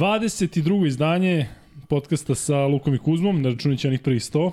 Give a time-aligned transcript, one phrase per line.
[0.00, 0.86] 22.
[0.86, 1.46] izdanje
[1.88, 4.50] podcasta sa Lukom i Kuzmom, na računići onih prvih 100.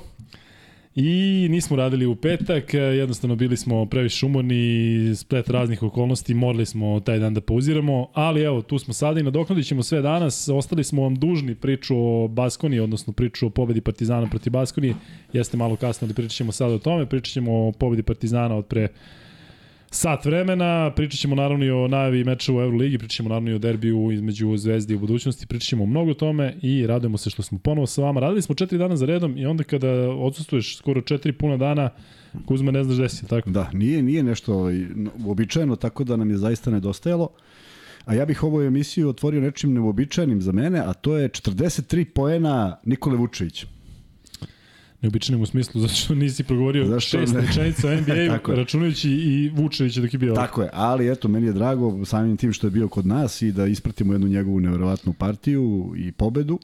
[0.96, 7.00] I nismo radili u petak, jednostavno bili smo previše umorni, splet raznih okolnosti, morali smo
[7.00, 10.50] taj dan da pauziramo, ali evo, tu smo sada i nadoknadit ćemo sve danas.
[10.50, 14.96] Ostali smo vam dužni priču o Baskoni, odnosno priču o pobedi Partizana proti Baskoni.
[15.34, 17.06] Jeste malo kasno, ali pričat ćemo sada o tome.
[17.06, 18.88] Pričat ćemo o pobedi Partizana od pre
[19.92, 23.54] sat vremena, pričat ćemo naravno i o najavi meča u Euroligi, pričat ćemo naravno i
[23.54, 27.60] o derbiju između Zvezdi u budućnosti, pričat ćemo mnogo tome i radujemo se što smo
[27.60, 28.20] ponovo sa vama.
[28.20, 31.90] Radili smo četiri dana za redom i onda kada odsustuješ skoro četiri puna dana,
[32.46, 33.50] Kuzma ne znaš gde si, tako?
[33.50, 34.86] Da, nije, nije nešto ovaj,
[35.26, 37.30] uobičajeno, tako da nam je zaista nedostajalo.
[38.06, 42.78] A ja bih ovu emisiju otvorio nečim neobičajenim za mene, a to je 43 poena
[42.86, 43.68] Nikole Vučevića
[45.02, 50.14] neobičanim u smislu zato što nisi progovorio Zašto šest rečenica NBA računajući i Vučevića dok
[50.14, 50.34] je bio.
[50.34, 53.52] Tako je, ali eto meni je drago samim tim što je bio kod nas i
[53.52, 56.60] da ispratimo jednu njegovu neverovatnu partiju i pobedu.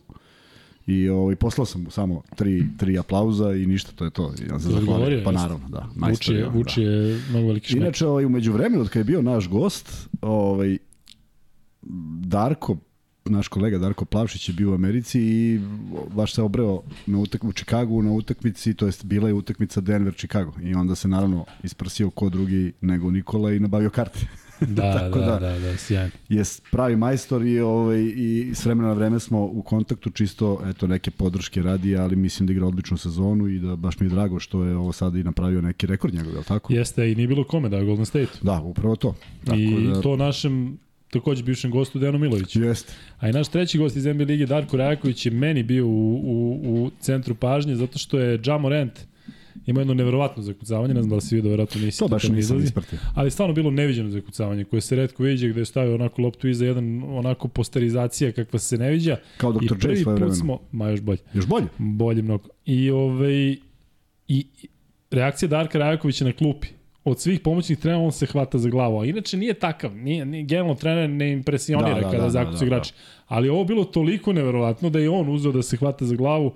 [0.87, 4.33] I ovaj poslao sam mu samo tri, tri aplauza i ništa, to je to.
[4.53, 5.21] On se zahvalio.
[5.25, 5.89] Pa naravno, da.
[6.09, 6.91] Vuči je, Vuči da.
[6.91, 7.81] je mnogo veliki šmek.
[7.81, 10.77] Inače, ovaj, umeđu vremenu, od kada je bio naš gost, ovaj,
[12.25, 12.77] Darko,
[13.25, 15.59] naš kolega Darko Plavšić je bio u Americi i
[16.15, 20.69] baš se obreo na utak, u Čikagu na utakmici, to jest bila je utakmica Denver-Chicago
[20.69, 24.19] i onda se naravno isprsio ko drugi nego Nikola i nabavio karte.
[24.67, 26.11] Da, Tako da, da, da, da, sjajno.
[26.29, 30.87] Je pravi majstor i, ovaj, i s vremena na vreme smo u kontaktu čisto eto,
[30.87, 34.39] neke podrške radi, ali mislim da igra odličnu sezonu i da baš mi je drago
[34.39, 36.73] što je ovo sad i napravio neki rekord njegov, je li tako?
[36.73, 38.31] Jeste, i nije bilo kome da Golden State.
[38.41, 39.15] Da, upravo to.
[39.45, 40.01] Tako I da...
[40.01, 40.77] to našem
[41.13, 42.63] takođe bivšem gostu Dejanu Miloviću.
[42.63, 42.93] Jeste.
[43.19, 46.59] A i naš treći gost iz NBA lige Darko Rajaković je meni bio u, u,
[46.63, 48.99] u centru pažnje zato što je Ja Morant
[49.65, 51.99] ima jedno neverovatno zakucavanje, ne znam da li si vidio, verovatno nisi.
[51.99, 52.99] To baš nisam ispratio.
[53.15, 56.65] Ali stvarno bilo neviđeno zakucavanje koje se redko viđe gde je stavio onako loptu iza
[56.65, 59.17] jedan onako posterizacija kakva se ne viđa.
[59.37, 59.89] Kao Dr.
[59.89, 60.35] J svoje vremena.
[60.35, 61.19] Smo, ma još bolje.
[61.33, 61.65] Još bolje?
[61.77, 62.49] Bolje mnogo.
[62.65, 63.57] I, ovaj,
[64.27, 64.45] i
[65.11, 66.67] reakcija Darka Rajakovića na klupi
[67.05, 68.99] od svih pomoćnih trenera on se hvata za glavu.
[68.99, 72.53] A inače nije takav, nije, nije generalno trener ne impresionira da, da, kada da, zakucu
[72.53, 72.93] da, da, igrači.
[72.93, 73.25] Da.
[73.27, 76.53] Ali ovo bilo toliko neverovatno da je on uzeo da se hvata za glavu.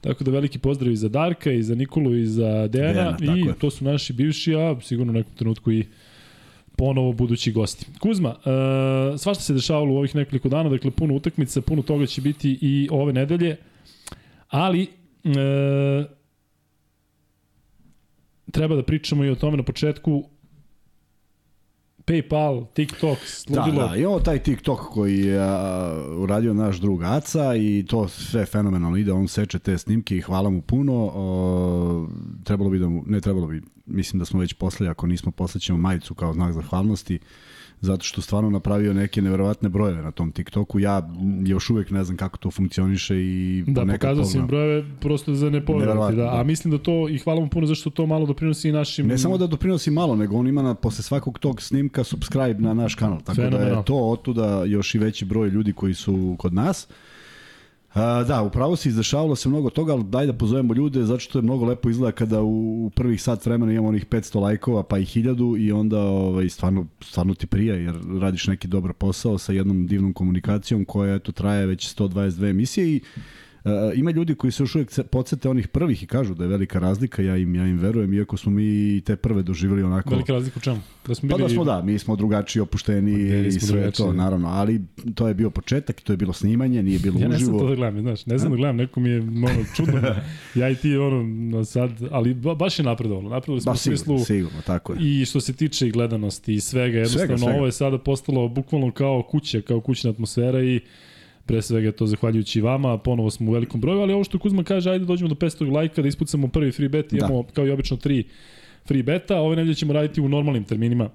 [0.00, 3.16] Tako da veliki pozdrav i za Darka, i za Nikolu, i za Dejana.
[3.18, 3.54] Dejana i je.
[3.58, 5.86] to su naši bivši, a sigurno u nekom trenutku i
[6.76, 7.86] ponovo budući gosti.
[8.00, 12.20] Kuzma, uh, svašta se dešavalo u ovih nekoliko dana, dakle puno utakmica, puno toga će
[12.20, 13.56] biti i ove nedelje,
[14.48, 14.86] ali
[15.24, 15.32] uh,
[18.52, 20.24] treba da pričamo i o tome na početku
[22.08, 23.82] PayPal, TikTok, sludilo.
[23.82, 25.40] Da, da, imamo taj TikTok koji je
[26.16, 30.50] uradio naš drug Aca i to sve fenomenalno ide, on seče te snimke i hvala
[30.50, 31.10] mu puno.
[31.14, 32.06] O,
[32.44, 35.78] trebalo bi da mu, ne trebalo bi, mislim da smo već poslali, ako nismo poslaćemo
[35.78, 37.18] majicu kao znak zahvalnosti
[37.80, 40.80] zato što stvarno napravio neke neverovatne brojeve na tom TikToku.
[40.80, 41.10] Ja
[41.46, 45.66] još uvek ne znam kako to funkcioniše i Da, pokazao sam brojeve prosto za ne
[45.66, 46.40] poverovati, da.
[46.40, 49.06] A mislim da to, i hvala mu puno zašto to malo doprinosi i našim...
[49.06, 52.74] Ne samo da doprinosi malo, nego on ima na, posle svakog tog snimka subscribe na
[52.74, 53.18] naš kanal.
[53.20, 53.70] Tako Fenomenal.
[53.70, 56.88] da je to otuda još i veći broj ljudi koji su kod nas.
[57.94, 61.38] A, da, upravo se izdešavalo se mnogo toga, ali daj da pozovemo ljude, zato što
[61.38, 64.98] je mnogo lepo izgleda kada u, u prvih sat vremena imamo onih 500 lajkova, pa
[64.98, 69.52] i 1000 i onda ovaj, stvarno, stvarno ti prija, jer radiš neki dobar posao sa
[69.52, 73.00] jednom divnom komunikacijom koja eto, traje već 122 emisije i
[73.94, 77.22] ima ljudi koji se još uvijek podsete onih prvih i kažu da je velika razlika,
[77.22, 80.10] ja im ja im verujem, iako smo mi te prve doživjeli onako...
[80.10, 80.80] Velika razlika u čemu?
[81.06, 81.38] Da smo bili...
[81.38, 84.06] Pa da smo da, mi smo drugačiji, opušteni i sve drugačiji.
[84.06, 84.80] to, naravno, ali
[85.14, 87.32] to je bio početak, to je bilo snimanje, nije bilo ja uživo.
[87.32, 89.64] Ja ne znam to da gledam, znaš, ne znam da gledam, neko mi je ono,
[89.76, 90.00] čudno,
[90.60, 94.18] ja i ti ono, sad, ali ba, baš je napredovalo, napredovali smo ba, sigurno, u
[94.18, 94.98] smislu sigurno, tako je.
[95.00, 97.56] i što se tiče i gledanosti i svega, jednostavno svega, svega.
[97.56, 100.80] ovo je sada postalo bukvalno kao kuća, kao kućna atmosfera i
[101.48, 104.90] pre svega to zahvaljujući vama, ponovo smo u velikom broju, ali ovo što Kuzma kaže,
[104.90, 107.16] ajde dođemo do 500 lajka da ispucamo prvi free bet, da.
[107.16, 107.52] imamo da.
[107.52, 108.24] kao i obično tri
[108.88, 111.10] free beta, ove nedelje ćemo raditi u normalnim terminima,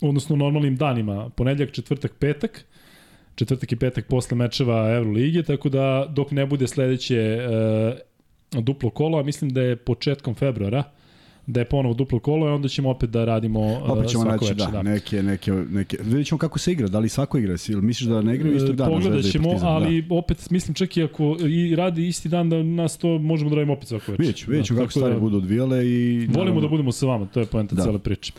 [0.00, 2.64] odnosno normalnim danima, ponedljak, četvrtak, petak,
[3.34, 7.40] četvrtak i petak posle mečeva Evrolige, tako da dok ne bude sledeće e,
[8.60, 10.84] duplo kolo, a mislim da je početkom februara,
[11.52, 14.54] da je ponovo duplo kolo i onda ćemo opet da radimo opet ćemo svako naći,
[14.54, 14.66] večer.
[14.66, 17.82] Da, da, neke, neke, neke, vidjet ćemo kako se igra, da li svako igra, ili
[17.82, 18.90] misliš da ne igra istog dana?
[18.90, 20.14] Pogledat ćemo, partizan, ali da.
[20.14, 23.72] opet mislim čak i ako i radi isti dan da nas to možemo da radimo
[23.72, 24.20] opet svako večer.
[24.20, 26.18] Vidjet ću, vidjet ću da, kako stvari da, budu odvijale i...
[26.18, 27.82] Volimo naravno, da budemo sa vama, to je poenta da.
[27.82, 28.32] cele priče.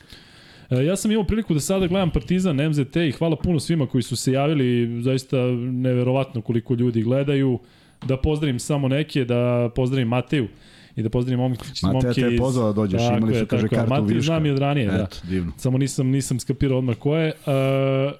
[0.70, 4.02] E, ja sam imao priliku da sada gledam Partizan, MZT i hvala puno svima koji
[4.02, 5.38] su se javili, zaista
[5.72, 7.60] neverovatno koliko ljudi gledaju.
[8.06, 10.48] Da pozdravim samo neke, da pozdravim Mateju
[10.96, 13.68] i da pozdravim momke, momke Mateja te je pozvao da dođeš, tako imali su, kaže,
[13.68, 15.08] kartu Mateja znam i od ranije, da.
[15.24, 15.52] Divno.
[15.58, 17.34] Samo nisam, nisam skapirao odmah ko je.
[17.46, 18.14] Uh,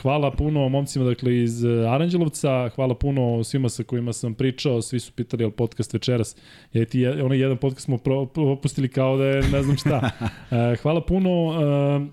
[0.00, 5.12] hvala puno momcima dakle iz Aranđelovca, hvala puno svima sa kojima sam pričao, svi su
[5.12, 6.36] pitali al podcast večeras.
[6.72, 7.98] Je ti onaj jedan podcast smo
[8.34, 10.10] propustili kao da je ne znam šta.
[10.82, 11.52] hvala puno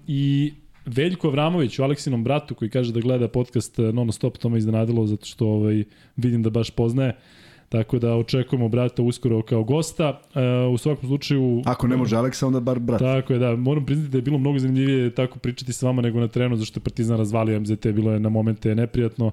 [0.08, 0.54] i
[0.86, 5.06] Veljko Avramović u Aleksinom bratu koji kaže da gleda podcast non stop, to me iznenadilo
[5.08, 5.84] zato što ovaj
[6.16, 7.16] vidim da baš poznaje.
[7.70, 10.22] Tako da očekujemo brata uskoro kao gosta.
[10.36, 11.62] E, u svakom slučaju...
[11.66, 13.00] Ako ne može Aleksa, onda bar brat.
[13.00, 13.56] Tako je, da.
[13.56, 16.80] Moram priznati da je bilo mnogo zanimljivije tako pričati sa vama nego na trenu, zašto
[16.80, 19.32] je Partizan razvalio MZT, bilo je na momente neprijatno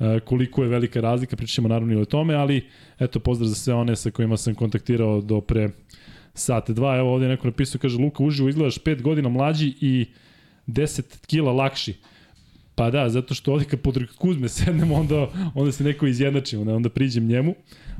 [0.00, 2.66] e, koliko je velika razlika, pričamo naravno i o tome, ali
[2.98, 5.68] eto, pozdrav za sve one sa kojima sam kontaktirao do pre
[6.34, 6.96] sate dva.
[6.96, 10.06] Evo ovdje neko napisao, kaže Luka, uživo izgledaš 5 godina mlađi i
[10.66, 11.94] 10 kila lakši.
[12.78, 16.74] Pa da, zato što ovdje kad pod Kuzme sednemo, onda, onda se neko izjednačimo, onda,
[16.74, 17.54] onda priđem njemu.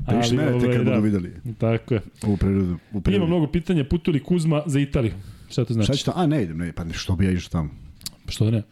[0.07, 1.31] Priš mene, tek kad ovaj, da, budu videli.
[1.57, 2.01] Tako je.
[2.27, 2.77] U prirodu.
[2.93, 3.17] U prirodu.
[3.17, 5.13] Ima mnogo pitanja, putu li Kuzma za Italiju?
[5.49, 5.85] Šta to znači?
[5.85, 6.11] Šta će to?
[6.15, 7.69] A, ne idem, ne, pa što bi ja išao tamo?
[8.25, 8.63] Pa što da ne?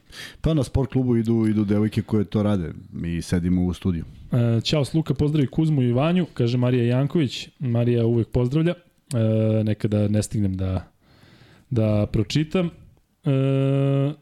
[0.42, 2.72] Pa na sport klubu idu, idu devojke koje to rade.
[2.94, 4.06] Mi sedimo u studiju.
[4.32, 7.50] E, ćao Sluka, pozdravi Kuzmu i Vanju, kaže Marija Janković.
[7.60, 8.74] Marija uvek pozdravlja.
[8.74, 10.92] E, nekada ne stignem da,
[11.70, 12.70] da pročitam.
[13.26, 14.14] E,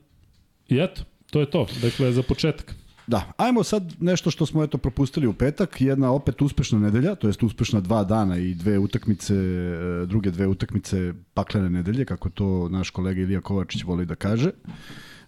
[0.69, 1.01] I eto,
[1.35, 1.67] to je to.
[1.81, 2.75] Dakle, za početak.
[3.07, 7.27] Da, ajmo sad nešto što smo eto propustili u petak, jedna opet uspešna nedelja, to
[7.27, 12.69] jest uspešna dva dana i dve utakmice, e, druge dve utakmice paklene nedelje, kako to
[12.69, 14.51] naš kolega Ilija Kovačić voli da kaže.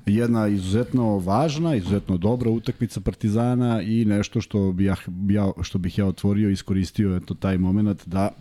[0.06, 4.96] Jedna izuzetno važna, izuzetno dobra utakmica Partizana i nešto što bi ja,
[5.62, 8.32] što bih ja otvorio iskoristio eto taj moment da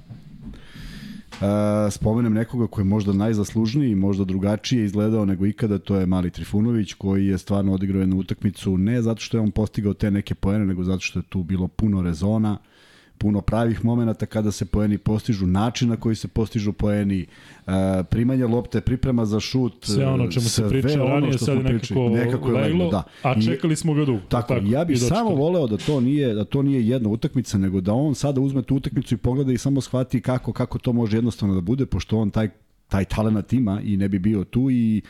[1.91, 6.93] Spomenem nekoga koji je možda najzaslužniji, možda drugačije izgledao nego ikada, to je Mali Trifunović
[6.93, 10.67] koji je stvarno odigrao jednu utakmicu ne zato što je on postigao te neke poene,
[10.67, 12.53] nego zato što je tu bilo puno rezona.
[12.53, 12.76] Uh,
[13.19, 17.27] puno pravih momenata kada se poeni postižu, način na koji se postižu poeni,
[17.67, 17.73] uh,
[18.11, 22.61] primanje lopte, priprema za šut, sve ono čemu se priča ranije, sad nekako, nekako leglo,
[22.61, 23.03] leglo, da.
[23.23, 24.21] a čekali smo ga dugo.
[24.29, 27.81] Tako, tako ja bih samo voleo da to nije da to nije jedna utakmica, nego
[27.81, 31.17] da on sada uzme tu utakmicu i pogleda i samo shvati kako kako to može
[31.17, 32.49] jednostavno da bude, pošto on taj
[32.89, 35.03] taj talenat ima i ne bi bio tu i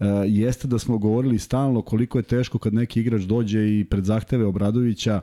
[0.00, 4.04] uh, jeste da smo govorili stalno koliko je teško kad neki igrač dođe i pred
[4.04, 5.20] zahteve Obradovića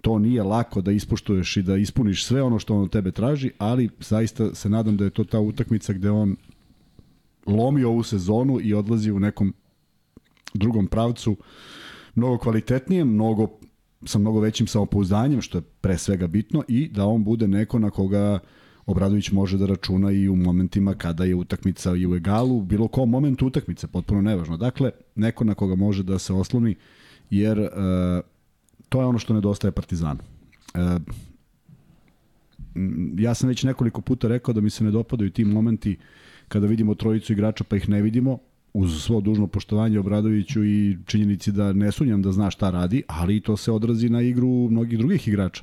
[0.00, 3.50] to nije lako da ispoštuješ i da ispuniš sve ono što on od tebe traži,
[3.58, 6.36] ali zaista se nadam da je to ta utakmica gde on
[7.46, 9.54] lomi ovu sezonu i odlazi u nekom
[10.54, 11.36] drugom pravcu
[12.14, 13.48] mnogo kvalitetnijem, mnogo
[14.04, 17.90] sa mnogo većim samopouzdanjem, što je pre svega bitno, i da on bude neko na
[17.90, 18.38] koga
[18.86, 23.10] Obradović može da računa i u momentima kada je utakmica i u egalu, bilo kom
[23.10, 24.56] momentu utakmice, potpuno nevažno.
[24.56, 26.74] Dakle, neko na koga može da se osloni,
[27.30, 27.66] jer uh,
[28.88, 30.20] to je ono što nedostaje Partizanu.
[30.74, 30.98] E,
[33.18, 35.96] ja sam već nekoliko puta rekao da mi se ne dopadaju ti momenti
[36.48, 38.38] kada vidimo trojicu igrača pa ih ne vidimo,
[38.72, 43.40] uz svo dužno poštovanje Obradoviću i činjenici da ne sunjam da zna šta radi, ali
[43.40, 45.62] to se odrazi na igru mnogih drugih igrača.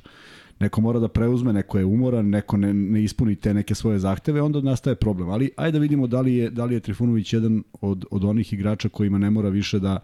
[0.60, 4.42] Neko mora da preuzme, neko je umoran, neko ne, ne ispuni te neke svoje zahteve,
[4.42, 5.28] onda nastaje problem.
[5.28, 8.52] Ali ajde da vidimo da li je, da li je Trifunović jedan od, od onih
[8.52, 9.98] igrača kojima ne mora više da,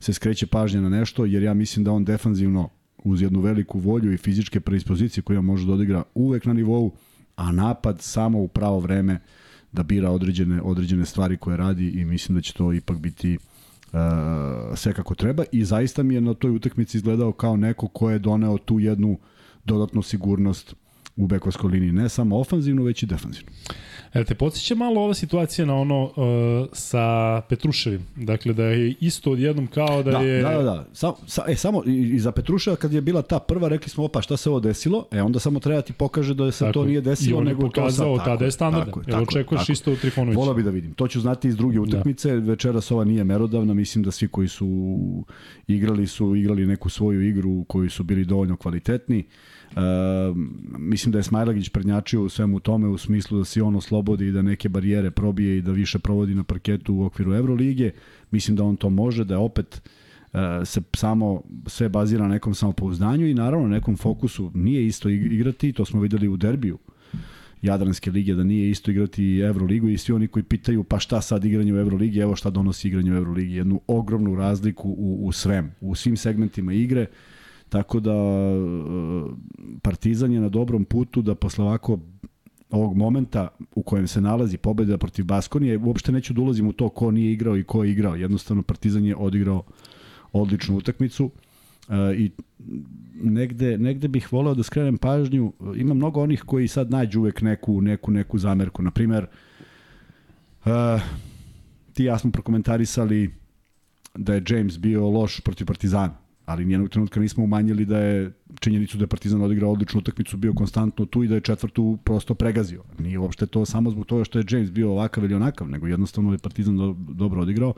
[0.00, 2.68] se skreće pažnja na nešto, jer ja mislim da on defanzivno
[3.04, 6.92] uz jednu veliku volju i fizičke predispozicije koje može da odigra uvek na nivou,
[7.36, 9.20] a napad samo u pravo vreme
[9.72, 13.98] da bira određene, određene stvari koje radi i mislim da će to ipak biti uh,
[14.74, 15.44] sve kako treba.
[15.52, 19.18] I zaista mi je na toj utakmici izgledao kao neko ko je doneo tu jednu
[19.64, 20.74] dodatnu sigurnost
[21.18, 23.50] u bekovskoj liniji, ne samo ofanzivno, već i defanzivno.
[24.14, 28.06] Jel te podsjeća malo ova situacija na ono uh, sa Petruševim?
[28.16, 30.42] Dakle, da je isto odjednom kao da, da je...
[30.42, 30.86] Da, da, da.
[30.92, 34.04] Sa, sa, e, samo i, i za Petruševa kad je bila ta prva, rekli smo,
[34.04, 35.06] opa, šta se ovo desilo?
[35.10, 38.16] E, onda samo treba ti pokaže da se tako, to nije desilo, nego je pokazao,
[38.16, 38.26] to sad.
[38.26, 38.94] Tada je standardan.
[38.94, 39.72] Tako, Jel očekuješ tako.
[39.72, 40.40] isto u Trifonoviću?
[40.40, 40.94] Vola bi da vidim.
[40.94, 41.82] To ću znati iz druge da.
[41.82, 42.40] utakmice.
[42.40, 42.50] Da.
[42.50, 43.74] Večeras ova nije merodavna.
[43.74, 44.68] Mislim da svi koji su
[45.66, 49.18] igrali su igrali neku svoju igru koji su bili dovoljno kvalitetni.
[49.18, 49.57] Uh,
[50.78, 54.32] mislim da je Smajlagić prednjačio u svemu tome u smislu da se on oslobodi i
[54.32, 57.90] da neke barijere probije i da više provodi na parketu u okviru Evrolige.
[58.30, 59.82] Mislim da on to može, da je opet
[60.32, 64.50] uh, se samo sve bazira na nekom samopouzdanju i naravno nekom fokusu.
[64.54, 66.78] Nije isto igrati, to smo videli u derbiju
[67.62, 71.44] Jadranske lige, da nije isto igrati Evroligu i svi oni koji pitaju pa šta sad
[71.44, 73.54] igranje u Evroligi, evo šta donosi igranje u Evroligi.
[73.54, 77.06] Jednu ogromnu razliku u, u svem, u svim segmentima igre.
[77.68, 78.54] Tako da e,
[79.82, 81.98] Partizan je na dobrom putu da posle ovako
[82.70, 86.88] ovog momenta u kojem se nalazi pobeda protiv Baskonije, uopšte neću da ulazim u to
[86.88, 88.16] ko nije igrao i ko je igrao.
[88.16, 89.62] Jednostavno Partizan je odigrao
[90.32, 91.30] odličnu utakmicu
[91.88, 92.30] e, i
[93.22, 95.52] negde, negde bih voleo da skrenem pažnju.
[95.76, 98.82] Ima mnogo onih koji sad nađu uvek neku, neku, neku zamerku.
[98.82, 99.26] Naprimer,
[101.92, 103.34] ti ja smo prokomentarisali
[104.14, 108.98] da je James bio loš protiv Partizana ali nijednog trenutka nismo umanjili da je činjenicu
[108.98, 112.82] da je Partizan odigrao odličnu utakmicu, bio konstantno tu i da je četvrtu prosto pregazio.
[112.98, 116.32] Nije uopšte to samo zbog toga što je James bio ovakav ili onakav, nego jednostavno
[116.32, 117.74] je Partizan do, dobro odigrao.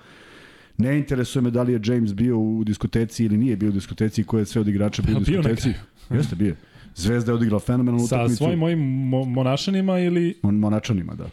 [0.78, 4.24] Ne interesuje me da li je James bio u diskoteci ili nije bio u diskoteci,
[4.24, 5.72] koje je sve od igrača bio u diskoteci.
[6.16, 6.56] Jeste, bio.
[6.94, 8.34] Zvezda je odigrao fenomenalnu utakmicu.
[8.34, 10.34] Sa svojim mojim mo monašanima ili...
[10.42, 11.26] Mon monačanima, da.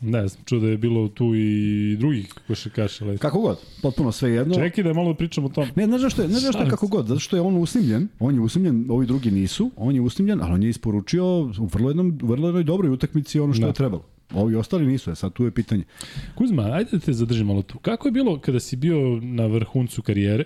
[0.00, 3.04] Ne znam, čuo da je bilo tu i drugih košarkaša.
[3.04, 3.18] Ali...
[3.18, 4.54] Kako god, potpuno sve jedno.
[4.54, 5.68] Čekaj da malo pričamo o tom.
[5.76, 7.56] Ne, ne znaš što je, ne znaš što je kako god, zato što je on
[7.56, 11.66] usnimljen, on je usnimljen, ovi drugi nisu, on je usnimljen, ali on je isporučio u
[11.72, 13.66] vrlo, jednom, vrlo jednoj dobroj utakmici ono što da.
[13.66, 14.04] je trebalo.
[14.34, 15.84] Ovi ostali nisu, sad tu je pitanje.
[16.34, 17.78] Kuzma, ajde da te zadržim malo tu.
[17.78, 20.44] Kako je bilo kada si bio na vrhuncu karijere?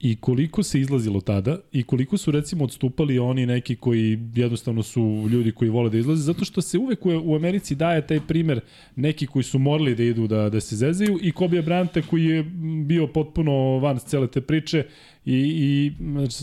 [0.00, 5.28] I koliko se izlazilo tada i koliko su recimo odstupali oni neki koji jednostavno su
[5.30, 6.22] ljudi koji vole da izlaze?
[6.22, 8.60] Zato što se uvek u, Americi daje taj primer
[8.96, 12.42] neki koji su morali da idu da, da se zezaju i Kobe Bryanta koji je
[12.86, 14.84] bio potpuno van cele te priče
[15.24, 15.92] i, i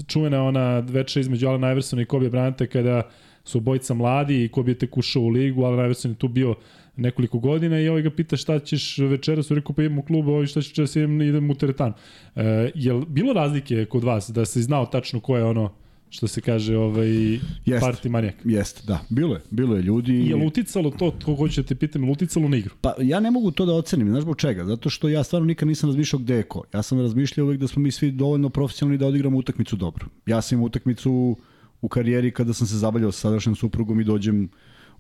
[0.08, 3.10] čuvena ona večera između Alana Iversona i Kobe Bryanta kada
[3.44, 6.56] su obojica mladi i Kobe je tek ušao u ligu, Alan Iverson je tu bio
[6.96, 10.28] nekoliko godina i ovaj ga pita šta ćeš večeras, u rekao pa idem u klub,
[10.28, 11.94] ovaj šta ćeš da idem, idem u teretanu.
[12.36, 15.72] E, je bilo razlike kod vas da se znao tačno ko je ono
[16.14, 17.34] što se kaže ovaj
[17.66, 18.36] jest, party manijak.
[18.46, 19.00] Jeste, da.
[19.10, 20.14] Bilo je, bilo je ljudi.
[20.28, 22.76] Je li uticalo to, to hoće da te pitam, uticalo na igru?
[22.82, 24.66] Pa ja ne mogu to da ocenim, znaš zbog čega?
[24.66, 26.64] Zato što ja stvarno nikad nisam razmišljao gde je ko.
[26.74, 30.06] Ja sam razmišljao uvek da smo mi svi dovoljno profesionalni da odigramo utakmicu dobro.
[30.26, 31.38] Ja sam utakmicu
[31.82, 34.50] u karijeri kada sam se zabavljao sa sadašnjom suprugom i dođem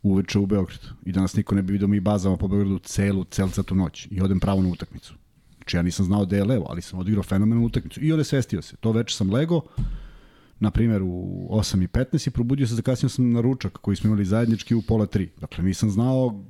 [0.03, 0.79] uveče u Beograd.
[1.05, 4.07] I danas niko ne bi vidio mi bazama po Beogradu celu, celcatu noć.
[4.12, 5.13] I odem pravo na utakmicu.
[5.55, 8.03] Znači ja nisam znao da je levo, ali sam odigrao fenomenalnu utakmicu.
[8.03, 8.75] I ode svestio se.
[8.75, 9.62] To veče sam lego,
[10.60, 14.75] na primjer u 8.15 i probudio se, zakasnio sam na ručak koji smo imali zajednički
[14.75, 15.27] u pola 3.
[15.41, 16.43] Dakle, nisam znao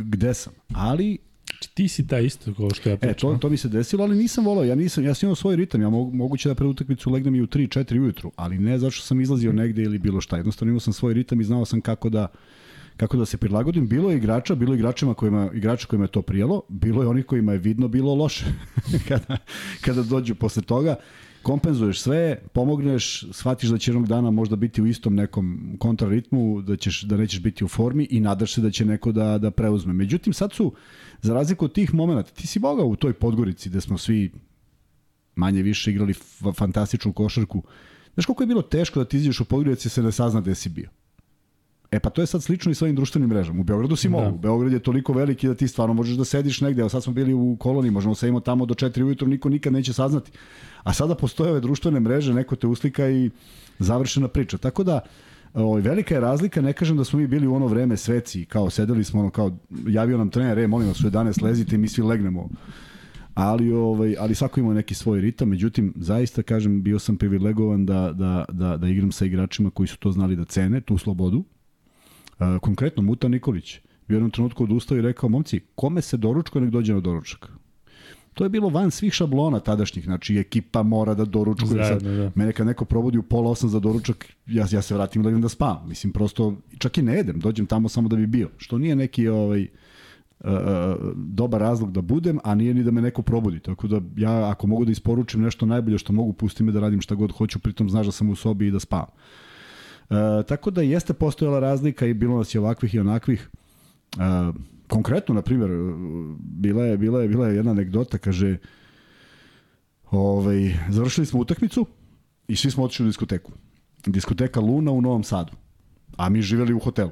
[0.00, 0.52] gde sam.
[0.72, 1.18] Ali
[1.64, 3.30] Znači ti si taj isto kao što ja pričam.
[3.30, 4.64] E, to, to mi se desilo, ali nisam volao.
[4.64, 5.82] Ja nisam, ja sam imao svoj ritam.
[5.82, 9.20] Ja mogu, moguće da pre utakmicu legnem i u 3-4 ujutru, ali ne zašto sam
[9.20, 10.36] izlazio negde ili bilo šta.
[10.36, 12.26] Jednostavno imao sam svoj ritam i znao sam kako da
[12.96, 13.88] kako da se prilagodim.
[13.88, 17.26] Bilo je igrača, bilo je igračima kojima, igrača kojima je to prijelo, bilo je onih
[17.26, 18.44] kojima je vidno bilo loše
[19.08, 19.36] kada,
[19.80, 20.96] kada dođu posle toga.
[21.42, 26.76] Kompenzuješ sve, pomogneš, shvatiš da će jednog dana možda biti u istom nekom kontraritmu, da,
[26.76, 29.92] ćeš, da nećeš biti u formi i nadaš se da će neko da, da preuzme.
[29.92, 30.72] Međutim, sad su,
[31.22, 34.32] za razliku od tih momenta, ti si mogao u toj Podgorici gde smo svi
[35.34, 36.14] manje više igrali
[36.56, 37.62] fantastičnu košarku.
[38.14, 40.54] Znaš koliko je bilo teško da ti izađeš u Podgorici i se ne sazna gde
[40.54, 40.88] si bio?
[41.94, 43.60] E pa to je sad slično i svojim društvenim mrežama.
[43.60, 44.30] U Beogradu si mogu.
[44.30, 44.38] Da.
[44.38, 46.80] Beograd je toliko veliki da ti stvarno možeš da sediš negde.
[46.80, 49.72] Evo sad smo bili u koloniji, možemo da sedimo tamo do 4 ujutru, niko nikad
[49.72, 50.30] neće saznati.
[50.82, 53.30] A sada postoje ove društvene mreže, neko te uslika i
[53.78, 54.58] završena priča.
[54.58, 55.00] Tako da,
[55.54, 58.70] Ovaj velika je razlika, ne kažem da smo mi bili u ono vreme sveci, kao
[58.70, 61.88] sedeli smo ono kao javio nam trener, e, molim vas u 11 lezite i mi
[61.88, 62.48] svi legnemo.
[63.34, 68.12] Ali ovaj ali svako ima neki svoj ritam, međutim zaista kažem bio sam privilegovan da
[68.12, 71.44] da da da igram sa igračima koji su to znali da cene tu slobodu
[72.60, 76.94] konkretno, Muta Nikolić u jednom trenutku odustao i rekao, momci, kome se doručko, nek dođe
[76.94, 77.48] na doručak.
[78.34, 81.84] To je bilo van svih šablona tadašnjih, znači ekipa mora da doručkuje.
[81.84, 82.30] Sad, da.
[82.34, 85.40] Mene kad neko probudi u pola osam za doručak, ja, ja se vratim da idem
[85.40, 85.88] da spavam.
[85.88, 88.50] Mislim, prosto, čak i ne jedem, dođem tamo samo da bi bio.
[88.56, 89.62] Što nije neki ovaj,
[90.40, 90.48] uh,
[91.16, 93.60] dobar razlog da budem, a nije ni da me neko probudi.
[93.60, 97.00] Tako da ja, ako mogu da isporučim nešto najbolje što mogu, pusti me da radim
[97.00, 99.10] šta god hoću, pritom znaš da sam u sobi i da spavam.
[100.10, 103.50] E, tako da jeste postojala razlika i bilo nas je ovakvih i onakvih.
[104.12, 104.52] E,
[104.88, 105.70] konkretno, na primjer,
[106.38, 108.56] bila je, bila je, bila je jedna anegdota, kaže,
[110.10, 111.86] ovaj, završili smo utakmicu
[112.48, 113.52] i svi smo otišli u diskoteku.
[114.06, 115.52] Diskoteka Luna u Novom Sadu.
[116.16, 117.10] A mi živeli u hotelu.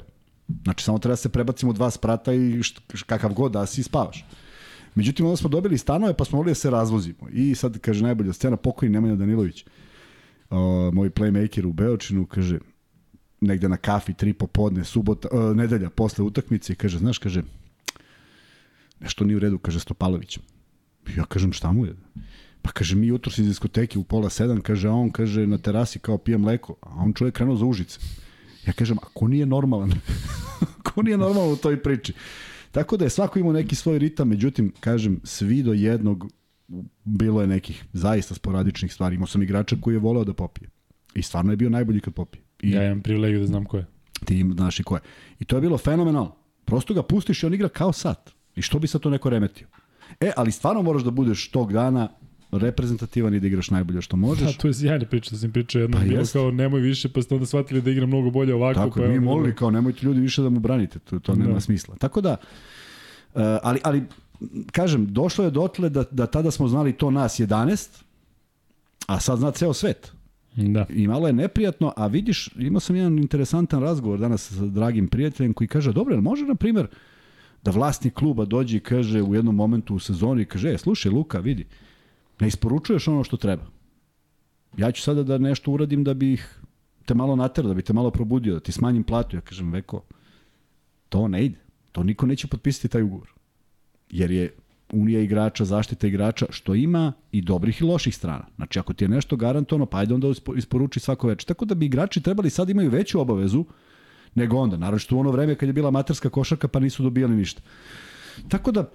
[0.64, 4.24] Znači, samo treba da se prebacimo dva sprata i št, kakav god da si spavaš.
[4.94, 7.28] Međutim, onda smo dobili stanove, pa smo mogli da se razvozimo.
[7.32, 9.64] I sad, kaže, najbolja scena, pokojni Nemanja Danilović,
[10.50, 10.58] uh,
[10.92, 12.58] moj playmaker u Beočinu, kaže,
[13.42, 17.42] negde na kafi, tri popodne, subota, uh, nedelja posle utakmice i kaže, znaš, kaže,
[19.00, 20.38] nešto nije u redu, kaže Stopalović.
[21.16, 21.94] Ja kažem, šta mu je?
[22.62, 25.98] Pa kaže, mi jutro iz diskoteke u pola sedam, kaže, a on kaže, na terasi
[25.98, 27.98] kao pije mleko, a on čovjek krenuo za užice.
[28.66, 29.92] Ja kažem, a ko nije normalan?
[30.86, 32.12] ko nije normalan u toj priči?
[32.70, 36.32] Tako da je svako imao neki svoj ritam, međutim, kažem, svi do jednog
[37.04, 39.16] bilo je nekih zaista sporadičnih stvari.
[39.16, 40.68] Imao sam igrača koji je voleo da popije.
[41.14, 42.42] I stvarno je bio najbolji kad popije.
[42.62, 43.86] I ja imam privilegiju da znam ko je.
[44.24, 45.00] Ti znaš i ko je.
[45.40, 46.36] I to je bilo fenomenalno.
[46.64, 48.30] Prosto ga pustiš i on igra kao sat.
[48.56, 49.66] I što bi sa to neko remetio?
[50.20, 52.08] E, ali stvarno moraš da budeš tog dana
[52.52, 54.56] reprezentativan i da igraš najbolje što možeš.
[54.56, 57.22] Da, to je sjajna priča, da sam pričao jednom, pa bilo kao nemoj više, pa
[57.22, 58.80] ste onda shvatili da igra mnogo bolje ovako.
[58.80, 61.60] Tako, pa mi molili kao nemojte ljudi više da mu branite, to, to nema da.
[61.60, 61.96] smisla.
[61.96, 62.36] Tako da,
[63.34, 64.02] uh, ali, ali
[64.72, 68.02] kažem, došlo je dotle da, da tada smo znali to nas 11,
[69.06, 70.12] a sad zna ceo svet.
[70.56, 70.86] Da.
[70.90, 75.52] I malo je neprijatno, a vidiš, imao sam jedan interesantan razgovor danas sa dragim prijateljem
[75.52, 76.86] koji kaže, dobro, može, na primer,
[77.62, 81.38] da vlasnik kluba dođe i kaže u jednom momentu u sezoni, kaže, e, slušaj, Luka,
[81.38, 81.66] vidi,
[82.40, 83.64] ne isporučuješ ono što treba.
[84.76, 86.60] Ja ću sada da nešto uradim da bih
[87.04, 89.36] te malo naterao, da bi te malo probudio, da ti smanjim platu.
[89.36, 90.02] Ja kažem, veko,
[91.08, 91.58] to ne ide.
[91.92, 93.32] To niko neće potpisati taj ugovor.
[94.10, 94.54] Jer je
[94.92, 98.46] unija igrača, zaštita igrača, što ima i dobrih i loših strana.
[98.56, 101.46] Znači, ako ti je nešto garantovano, pa ajde onda isporuči svako večer.
[101.46, 103.64] Tako da bi igrači trebali sad imaju veću obavezu
[104.34, 104.76] nego onda.
[104.76, 107.62] Naravno što u ono vreme kad je bila materska košarka pa nisu dobijali ništa.
[108.48, 108.88] Tako da, uh,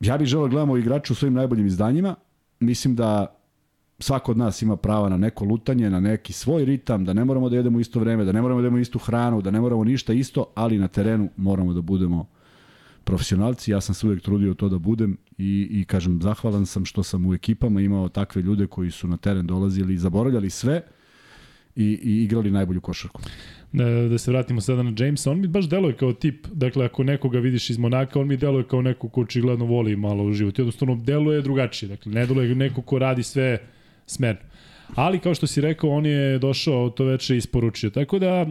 [0.00, 2.14] ja bih želeo da gledamo igrača u svojim najboljim izdanjima.
[2.60, 3.34] Mislim da
[3.98, 7.48] svako od nas ima prava na neko lutanje, na neki svoj ritam, da ne moramo
[7.48, 10.12] da jedemo isto vreme, da ne moramo da jedemo istu hranu, da ne moramo ništa
[10.12, 12.26] isto, ali na terenu moramo da budemo
[13.08, 13.70] profesionalci.
[13.70, 17.26] Ja sam se uvek trudio to da budem i, i kažem, zahvalan sam što sam
[17.26, 20.82] u ekipama imao takve ljude koji su na teren dolazili i zaboravljali sve
[21.76, 23.22] i, i igrali najbolju košarku.
[23.72, 27.04] Da, da se vratimo sada na Jamesa, on mi baš deluje kao tip, dakle ako
[27.04, 30.62] nekoga vidiš iz Monaka, on mi deluje kao neko ko očigledno voli malo u životu,
[30.62, 33.58] jednostavno deluje drugačije, dakle ne deluje neko ko radi sve
[34.06, 34.40] smerno.
[34.94, 37.90] Ali kao što si rekao, on je došao to veče isporučio.
[37.90, 38.46] Tako da e,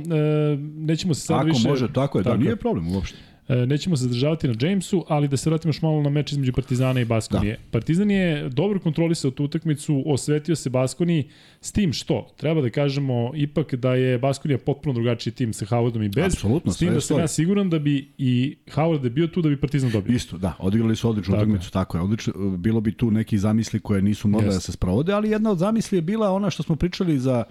[0.59, 1.59] nećemo se sad Ako više...
[1.59, 2.43] Ako može, tako je, da, tako.
[2.43, 3.17] nije problem uopšte.
[3.49, 6.53] E, nećemo se zadržavati na Jamesu, ali da se vratimo još malo na meč između
[6.53, 7.53] Partizana i Baskonije.
[7.53, 7.71] Da.
[7.71, 11.29] Partizan je dobro kontrolisao tu utakmicu, osvetio se Baskoni
[11.61, 16.05] s tim što, treba da kažemo ipak da je Baskonija potpuno drugačiji tim sa Howardom
[16.05, 16.33] i bez.
[16.33, 19.49] Apsolutno, s tim da sam ja siguran da bi i Howard da bio tu da
[19.49, 20.15] bi Partizan dobio.
[20.15, 21.43] Isto, da, odigrali su odličnu tako.
[21.43, 22.01] utakmicu, tako je.
[22.01, 25.57] Odlično, bilo bi tu neki zamisli koje nisu mogle da se sprovode, ali jedna od
[25.57, 27.43] zamisli je bila ona što smo pričali za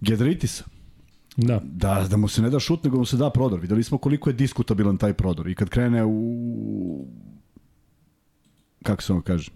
[0.00, 0.77] Gedritisa
[1.38, 1.60] Da.
[1.64, 2.06] da.
[2.10, 3.60] Da mu se ne da šut, nego mu se da prodor.
[3.60, 5.48] Videli smo koliko je diskutabilan taj prodor.
[5.48, 7.06] I kad krene u...
[8.82, 9.50] Kako se ono kaže?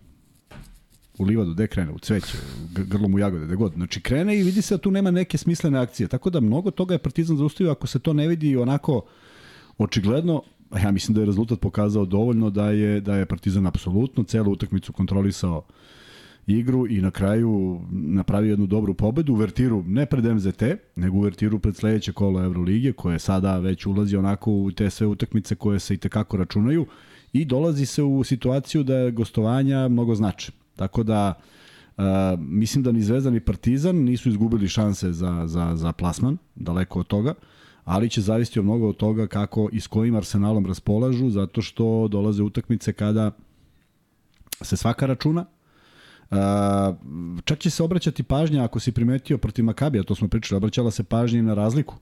[1.18, 3.72] u livadu, gde krene, u cveće, u grlom u jagode, gde god.
[3.72, 6.08] Znači krene i vidi se da tu nema neke smislene akcije.
[6.08, 9.02] Tako da mnogo toga je Partizan zaustavio ako se to ne vidi onako
[9.78, 10.42] očigledno,
[10.82, 14.92] ja mislim da je rezultat pokazao dovoljno da je da je Partizan apsolutno celu utakmicu
[14.92, 15.64] kontrolisao uh,
[16.46, 20.62] igru i na kraju napravio jednu dobru pobedu u Vertiru, ne pred MZT,
[20.96, 25.06] nego u Vertiru pred sledeće kolo Evrolige, koje sada već ulazi onako u te sve
[25.06, 26.86] utakmice koje se i tekako računaju
[27.32, 30.52] i dolazi se u situaciju da gostovanja mnogo znače.
[30.76, 31.34] Tako da
[31.96, 32.04] Uh,
[32.38, 37.06] mislim da ni Zvezdan ni Partizan nisu izgubili šanse za, za, za plasman, daleko od
[37.06, 37.34] toga,
[37.84, 42.08] ali će zavisiti od mnogo od toga kako i s kojim arsenalom raspolažu, zato što
[42.08, 43.30] dolaze utakmice kada
[44.60, 45.44] se svaka računa,
[47.44, 51.04] čak će se obraćati pažnja ako si primetio protiv Makabija, to smo pričali, obraćala se
[51.04, 51.94] pažnja na razliku.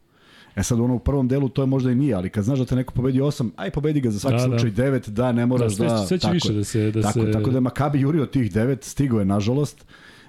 [0.57, 2.64] E sad ono u prvom delu to je možda i nije, ali kad znaš da
[2.64, 4.59] te neko pobedi 8, aj pobedi ga za svaki da, da.
[4.59, 4.83] slučaj da.
[4.83, 5.85] 9, da ne moraš da...
[5.85, 6.90] da sve će tako, više da se...
[6.90, 7.33] Da tako, se...
[7.33, 9.87] tako da je Makabi jurio tih 9, stigo je nažalost.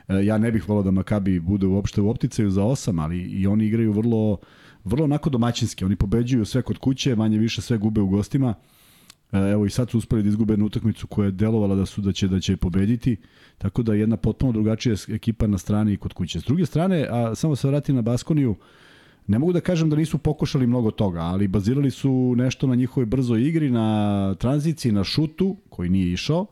[0.08, 3.48] E, ja ne bih volao da Makabi bude uopšte u opticaju za 8, ali i
[3.48, 4.38] oni igraju vrlo
[4.84, 5.86] vrlo onako domaćinski.
[5.86, 8.54] Oni pobeđuju sve kod kuće, manje više sve gube u gostima.
[9.32, 12.12] Evo i sad su uspeli da izgube jednu utakmicu koja je delovala da su da
[12.12, 13.17] će da će pobediti.
[13.58, 16.39] Tako da jedna potpuno drugačija ekipa na strani i kod kuće.
[16.39, 18.56] S druge strane, a samo se vratim na Baskoniju,
[19.28, 23.06] ne mogu da kažem da nisu pokušali mnogo toga, ali bazirali su nešto na njihovoj
[23.06, 26.46] brzoj igri, na tranziciji, na šutu, koji nije išao,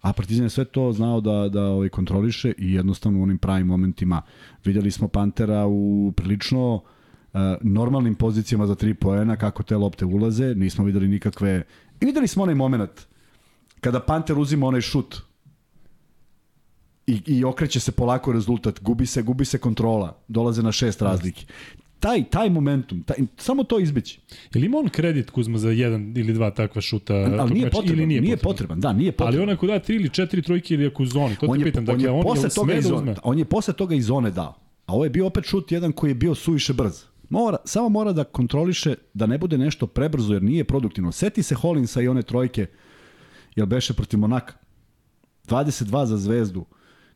[0.00, 3.66] a Partizan je sve to znao da, da ovaj, kontroliše i jednostavno u onim pravim
[3.66, 4.22] momentima
[4.64, 10.54] videli smo Pantera u prilično uh, normalnim pozicijama za tri poena, kako te lopte ulaze,
[10.54, 11.62] nismo videli nikakve...
[12.00, 13.06] I videli smo onaj moment
[13.80, 15.16] kada Panter uzima onaj šut
[17.06, 21.46] i, i okreće se polako rezultat, gubi se, gubi se kontrola, dolaze na šest razlike.
[22.00, 24.20] Taj, taj momentum, taj, samo to izbeći.
[24.54, 27.14] Ili ima on kredit Kuzma za jedan ili dva takva šuta?
[27.14, 28.52] Ali nije potreban, ili nije, nije potreban.
[28.52, 28.80] potreban.
[28.80, 29.34] Da, nije potreban.
[29.34, 31.64] Ali on ako da tri ili četiri trojke ili ako u zoni, to on te
[31.64, 31.84] pitam.
[31.84, 34.54] Dakle, on je, on posle toga iz zone, on je posle toga iz zone dao.
[34.86, 37.02] A ovo je bio opet šut jedan koji je bio suviše brz.
[37.28, 41.12] Mora, samo mora da kontroliše da ne bude nešto prebrzo jer nije produktivno.
[41.12, 42.66] Seti se Hollinsa i one trojke,
[43.56, 44.54] jel beše protiv Monaka.
[45.48, 46.64] 22 za zvezdu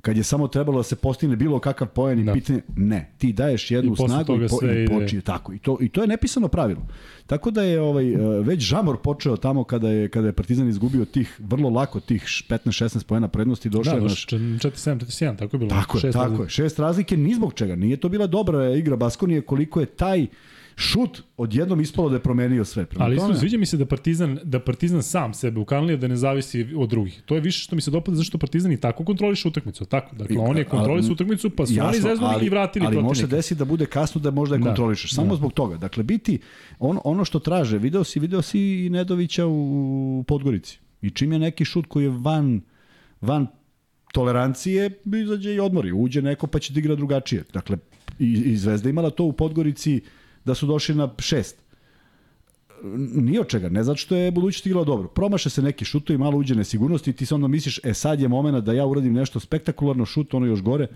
[0.03, 2.33] kad je samo trebalo da se postigne bilo kakav poen i da.
[2.33, 5.53] pitanje, ne, ti daješ jednu I snagu i, po, i poči, tako.
[5.53, 6.87] I to, I to je nepisano pravilo.
[7.27, 11.05] Tako da je ovaj, e, već žamor počeo tamo kada je, kada je Partizan izgubio
[11.05, 13.95] tih, vrlo lako tih 15-16 poena prednosti došao.
[13.95, 14.27] Da, naš...
[14.27, 15.71] 4-7, tako je bilo.
[15.71, 16.49] Tako je, tako je.
[16.49, 17.77] Šest razlike ni zbog čega.
[17.77, 20.27] Nije to bila dobra igra Baskonije koliko je taj
[20.83, 22.85] šut odjednom ispalo da je promenio sve.
[22.87, 26.17] Prema Ali isto sviđa mi se da Partizan, da Partizan sam sebe ukanalio da ne
[26.17, 27.23] zavisi od drugih.
[27.27, 29.85] To je više što mi se dopada zašto Partizan i tako kontroliše utakmicu.
[29.85, 30.17] Tako.
[30.17, 33.59] Dakle, on je kontrolisao utakmicu, pa su jasno, oni zeznuli i vratili ali može desiti
[33.59, 34.67] da bude kasno da možda je da.
[34.67, 35.15] kontrolišeš.
[35.15, 35.37] Samo da.
[35.37, 35.77] zbog toga.
[35.77, 36.39] Dakle, biti
[36.79, 40.79] on, ono što traže, video si, video si i Nedovića u Podgorici.
[41.03, 42.61] I čim je neki šut koji je van,
[43.21, 43.47] van
[44.13, 44.91] tolerancije,
[45.23, 45.93] izađe i odmori.
[45.93, 47.45] Uđe neko pa će da igra drugačije.
[47.53, 47.77] Dakle,
[48.19, 50.01] i, i Zvezda imala to u Podgorici
[50.45, 51.63] da su došli na šest.
[53.15, 55.09] Nije od čega, ne zato što je budućnost igrala dobro.
[55.09, 58.29] Promaše se neki šutovi, malo uđe nesigurnosti i ti se onda misliš, e sad je
[58.29, 60.87] moment da ja uradim nešto spektakularno, šut ono još gore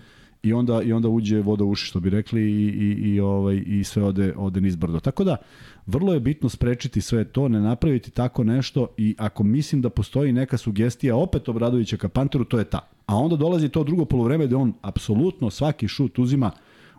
[0.43, 3.63] i onda i onda uđe voda u uši što bi rekli i i i ovaj
[3.65, 4.99] i sve ode ode nizbrdo.
[4.99, 5.37] Tako da
[5.85, 10.31] vrlo je bitno sprečiti sve to, ne napraviti tako nešto i ako mislim da postoji
[10.31, 12.79] neka sugestija opet Obradovića ka Panteru, to je ta.
[13.05, 16.51] A onda dolazi to drugo polovreme gde on apsolutno svaki šut uzima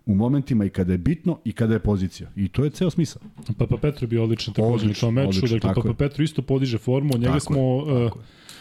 [0.08, 2.30] u momentima i kada je bitno i kada je pozicija.
[2.36, 3.22] I to je ceo smisao.
[3.58, 5.28] Papa Petro je bio odličan takođe u tom meču.
[5.28, 5.94] Odličan, dakle, Papa je.
[5.94, 7.10] Petro isto podiže formu.
[7.14, 7.60] Od njega tako smo...
[7.60, 8.12] Je, uh,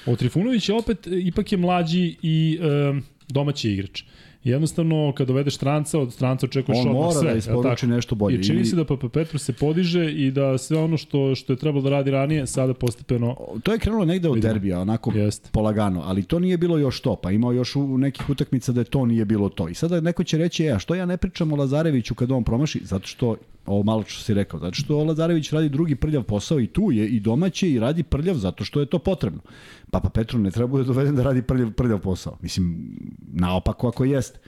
[0.05, 4.03] od Trifunovića opet ipak je mlađi i uh, domaći igrač.
[4.47, 6.99] Jednostavno, kad dovedeš stranca, od stranca očekuješ odmah sve.
[6.99, 8.39] On mora da isporuči nešto bolje.
[8.39, 11.57] I čini se da Papa Petru se podiže i da sve ono što što je
[11.57, 13.36] trebalo da radi ranije, sada postepeno...
[13.63, 15.51] To je krenulo negde od derbija, onako Jest.
[15.51, 18.86] polagano, ali to nije bilo još to, pa imao još u nekih utakmica da je
[18.86, 19.69] to nije bilo to.
[19.69, 22.43] I sada neko će reći, e, a što ja ne pričam o Lazareviću kad on
[22.43, 22.81] promaši?
[22.83, 26.67] Zato što ovo malo što si rekao, zato što Lazarević radi drugi prljav posao i
[26.67, 29.39] tu je i domaće i radi prljav zato što je to potrebno.
[29.91, 32.38] Papa Petru ne treba da doveden da radi prljav, prljav posao.
[32.41, 32.95] Mislim,
[33.34, 34.39] naopako ako jeste.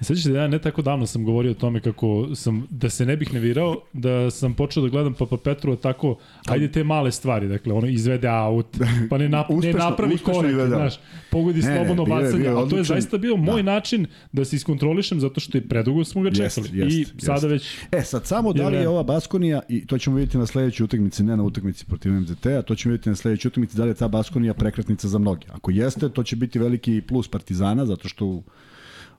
[0.00, 3.16] Se da ja ne tako davno sam govorio o tome kako sam, da se ne
[3.16, 7.72] bih nevirao, da sam počeo da gledam Papa Petru tako, ajde te male stvari, dakle,
[7.72, 8.66] ono izvede aut,
[9.10, 10.66] pa ne, nap, uspešno, ne napravi korek, da.
[10.66, 13.42] znaš, pogodi ne, slobodno ne, bacanje, a to je zaista bio da.
[13.42, 16.68] moj način da se iskontrolišem zato što je predugo smo ga čekali.
[16.72, 17.14] Jest, jest, I jest.
[17.18, 17.76] sada već...
[17.92, 21.22] E, sad samo da li je ova Baskonija, i to ćemo vidjeti na sledećoj utakmici,
[21.22, 24.08] ne na utakmici protiv MZT-a, to ćemo vidjeti na sledećoj utakmici, da li je ta
[24.08, 25.46] Baskonija prekretnica za mnoge.
[25.50, 28.42] Ako jeste, to će biti veliki plus Partizana, zato što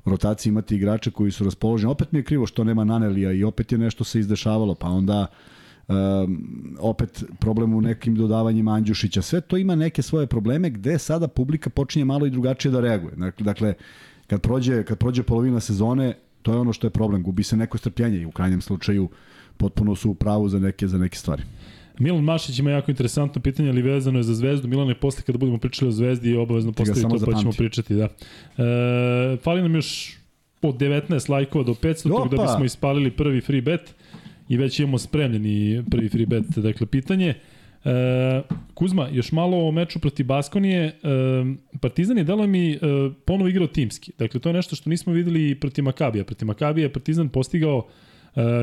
[0.05, 1.91] rotaciji imati igrače koji su raspoloženi.
[1.91, 5.27] Opet mi je krivo što nema Nanelija i opet je nešto se izdešavalo, pa onda
[5.87, 9.21] um, opet problem u nekim dodavanjima Andjušića.
[9.21, 13.15] Sve to ima neke svoje probleme gde sada publika počinje malo i drugačije da reaguje.
[13.15, 13.73] Dakle, dakle
[14.27, 17.23] kad prođe, kad prođe polovina sezone, to je ono što je problem.
[17.23, 19.09] Gubi se neko strpljenje i u krajnjem slučaju
[19.57, 21.43] potpuno su u pravu za neke, za neke stvari.
[22.01, 24.67] Milan Mašić ima jako interesantno pitanje, ali vezano je za Zvezdu.
[24.67, 27.95] Milan je posle kada budemo pričali o Zvezdi obavezno postavi to pa ćemo pričati.
[27.95, 28.03] Da.
[28.03, 30.17] E, fali nam još
[30.61, 32.35] od 19 lajkova do 500, Opa.
[32.35, 33.95] da bismo ispalili prvi free bet
[34.49, 36.43] i već imamo spremljeni prvi free bet.
[36.55, 37.35] Dakle, pitanje,
[37.85, 38.41] E,
[38.73, 40.85] Kuzma, još malo o meču protiv Baskonije.
[40.85, 40.93] E,
[41.81, 42.79] Partizan je delo mi e,
[43.25, 44.11] ponovo igrao timski.
[44.17, 46.23] Dakle, to je nešto što nismo videli protiv Makabija.
[46.23, 47.87] Protiv Makabija je Partizan postigao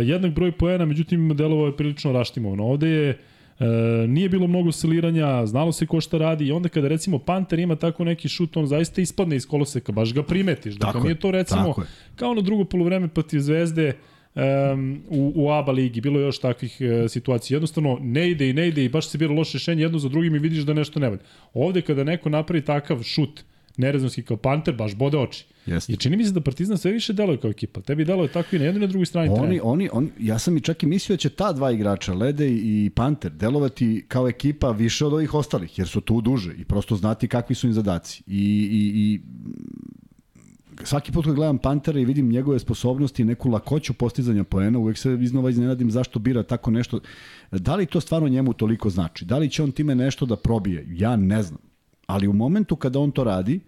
[0.03, 2.65] jednak broj poena, međutim, delovo je prilično raštimovano.
[2.65, 3.19] Ovde je
[3.61, 7.59] E, nije bilo mnogo siliranja, znalo se ko šta radi i onda kada recimo Panter
[7.59, 10.75] ima tako neki šut, on zaista ispadne iz koloseka, baš ga primetiš.
[10.75, 11.75] Dakle, tako nije to recimo
[12.17, 13.93] kao na drugo polovreme protiv Zvezde,
[14.35, 17.57] um, u, u ABA ligi, bilo je još takvih uh, situacija.
[17.57, 20.35] Jednostavno, ne ide i ne ide i baš se bira loše rešenje jedno za drugim
[20.35, 21.23] i vidiš da nešto ne valja.
[21.55, 23.45] Ovde kada neko napravi takav šut,
[23.79, 25.47] nerezonski kao Panter, baš bode oči.
[25.67, 25.93] Jeste.
[25.93, 27.81] I čini mi se da Partizan sve više deluje kao ekipa.
[27.81, 29.29] Tebi deluje tako i na jednoj i na drugoj strani.
[29.33, 32.49] Oni, oni, oni, ja sam i čak i mislio da će ta dva igrača, Lede
[32.51, 36.97] i Panter, delovati kao ekipa više od ovih ostalih, jer su tu duže i prosto
[36.97, 38.23] znati kakvi su im zadaci.
[38.27, 39.21] I, i, i
[40.85, 44.99] svaki put kad gledam Pantera i vidim njegove sposobnosti i neku lakoću postizanja poena, uvek
[44.99, 47.01] se iznova iznenadim zašto bira tako nešto.
[47.51, 49.25] Da li to stvarno njemu toliko znači?
[49.25, 50.87] Da li će on time nešto da probije?
[50.91, 51.68] Ja ne znam.
[52.09, 53.61] Ali u momentu kada on to radi,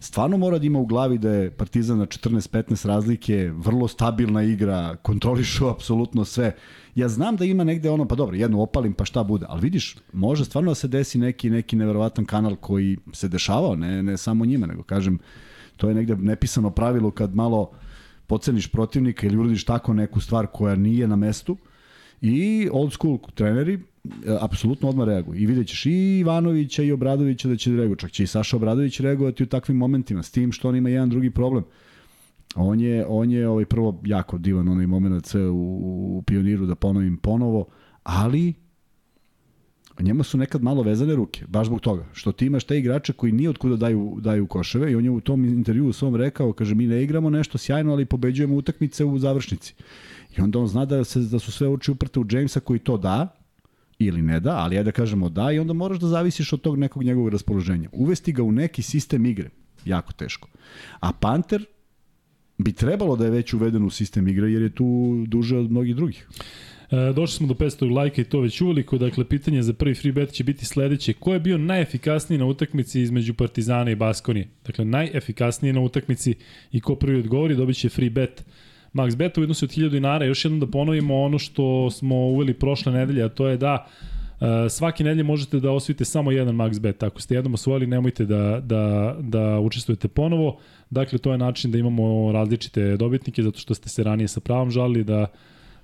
[0.00, 4.96] stvarno mora da ima u glavi da je Partizan na 14-15 razlike, vrlo stabilna igra,
[4.96, 6.54] kontrolišu apsolutno sve.
[6.94, 9.96] Ja znam da ima negde ono, pa dobro, jednu opalim, pa šta bude, ali vidiš,
[10.12, 14.44] može stvarno da se desi neki, neki neverovatan kanal koji se dešavao, ne, ne samo
[14.44, 15.18] njima, nego kažem,
[15.76, 17.70] to je negde nepisano pravilo kad malo
[18.26, 21.56] poceniš protivnika ili uradiš tako neku stvar koja nije na mestu
[22.20, 23.82] i old school treneri
[24.40, 25.40] apsolutno odmah reaguju.
[25.40, 27.96] I vidjet ćeš i Ivanovića i Obradovića da će da reaguju.
[27.96, 31.10] Čak će i Saša Obradović reagovati u takvim momentima, s tim što on ima jedan
[31.10, 31.64] drugi problem.
[32.54, 36.74] On je, on je ovaj prvo jako divan onaj moment sve u, u pioniru da
[36.74, 37.66] ponovim ponovo,
[38.02, 38.54] ali
[40.00, 43.32] njema su nekad malo vezane ruke, baš zbog toga, što ti imaš te igrače koji
[43.32, 46.74] nije otkuda daju, daju koševe i on je u tom intervju u svom rekao, kaže
[46.74, 49.74] mi ne igramo nešto sjajno, ali pobeđujemo utakmice u završnici.
[50.38, 52.96] I onda on zna da, se, da su sve oči uprte u Jamesa koji to
[52.96, 53.36] da,
[53.98, 56.78] ili ne da, ali ajde da kažemo da i onda moraš da zavisiš od tog
[56.78, 57.88] nekog njegovog raspoloženja.
[57.92, 59.50] Uvesti ga u neki sistem igre,
[59.84, 60.48] jako teško.
[61.00, 61.64] A Panter
[62.58, 65.96] bi trebalo da je već uveden u sistem igre jer je tu duže od mnogih
[65.96, 66.28] drugih.
[66.90, 70.12] E, došli smo do 500 lajka i to već uveliko, dakle pitanje za prvi free
[70.12, 71.12] bet će biti sledeće.
[71.12, 74.48] Ko je bio najefikasniji na utakmici između Partizana i Baskonije?
[74.66, 76.34] Dakle, najefikasniji na utakmici
[76.72, 78.44] i ko prvi odgovori dobit će free bet.
[78.96, 80.24] Max bet u iznosu od 1000 dinara.
[80.24, 83.86] Još jednom da ponovimo ono što smo uveli prošle nedelje, a to je da
[84.40, 87.02] Uh, svaki nedelje možete da osvojite samo jedan max bet.
[87.02, 90.58] Ako ste jednom osvojili, nemojte da, da, da učestvujete ponovo.
[90.90, 94.70] Dakle, to je način da imamo različite dobitnike, zato što ste se ranije sa pravom
[94.70, 95.26] žalili da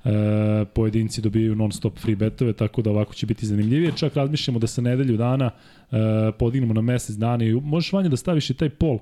[0.05, 3.93] e, pojedinci dobijaju non stop free betove, tako da ovako će biti zanimljivije.
[3.97, 5.97] Čak razmišljamo da se nedelju dana e,
[6.39, 8.99] podignemo na mesec dana i možeš vanje da staviš i taj pol.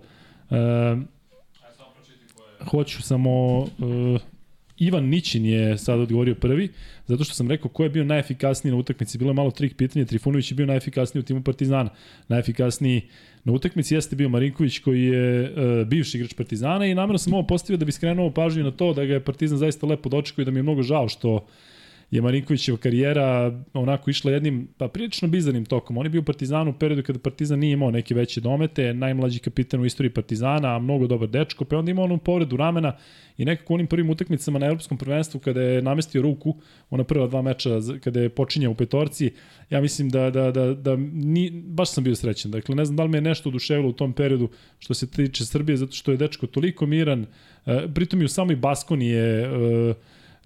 [0.51, 0.97] E,
[2.65, 3.67] hoću samo...
[4.17, 4.41] E,
[4.81, 6.69] Ivan Nićin je sad odgovorio prvi,
[7.07, 9.19] zato što sam rekao ko je bio najefikasniji na utakmici.
[9.19, 11.91] Bilo je malo trik pitanja, Trifunović je bio najefikasniji u timu Partizana.
[12.29, 13.03] Najefikasniji
[13.45, 17.47] na utakmici jeste bio Marinković koji je uh, bivši igrač Partizana i namjerno sam ovo
[17.47, 20.45] postavio da bi skrenuo pažnju na to da ga je Partizan zaista lepo dočekao i
[20.45, 21.47] da mi je mnogo žao što
[22.11, 25.99] je Marinkovićeva karijera onako išla jednim pa prilično bizarnim tokom.
[25.99, 29.39] On je bio u Partizanu u periodu kada Partizan nije imao neke veće domete, najmlađi
[29.39, 32.97] kapitan u istoriji Partizana, a mnogo dobar dečko, pa onda imao onu povredu ramena
[33.39, 36.57] i nekako onim prvim utakmicama na evropskom prvenstvu kada je namestio ruku,
[36.91, 37.71] ona prva dva meča
[38.05, 39.31] kada je počinjao u petorci,
[39.71, 42.51] ja mislim da, da, da, da ni, baš sam bio srećan.
[42.51, 45.45] Dakle, ne znam da li me je nešto oduševilo u tom periodu što se tiče
[45.45, 47.27] Srbije, zato što je dečko toliko miran,
[47.67, 49.95] e, pritom i u samoj Baskoni je e,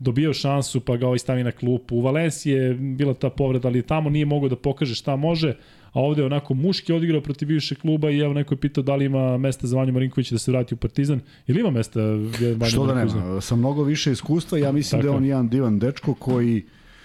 [0.04, 1.96] dobijao šansu pa ga ovaj stavi na klupu.
[1.96, 5.56] U Valenciji je bila ta povreda, ali tamo nije mogao da pokaže šta može,
[5.92, 8.96] a ovde je onako muški odigrao protiv bivšeg kluba i evo neko je pitao da
[8.96, 11.20] li ima mesta za Vanju Marinkovića da se vrati u Partizan.
[11.46, 15.08] Ili ima mesta Vanju Što da nema, sa mnogo više iskustva, ja mislim Tako.
[15.08, 16.64] da je on jedan divan dečko koji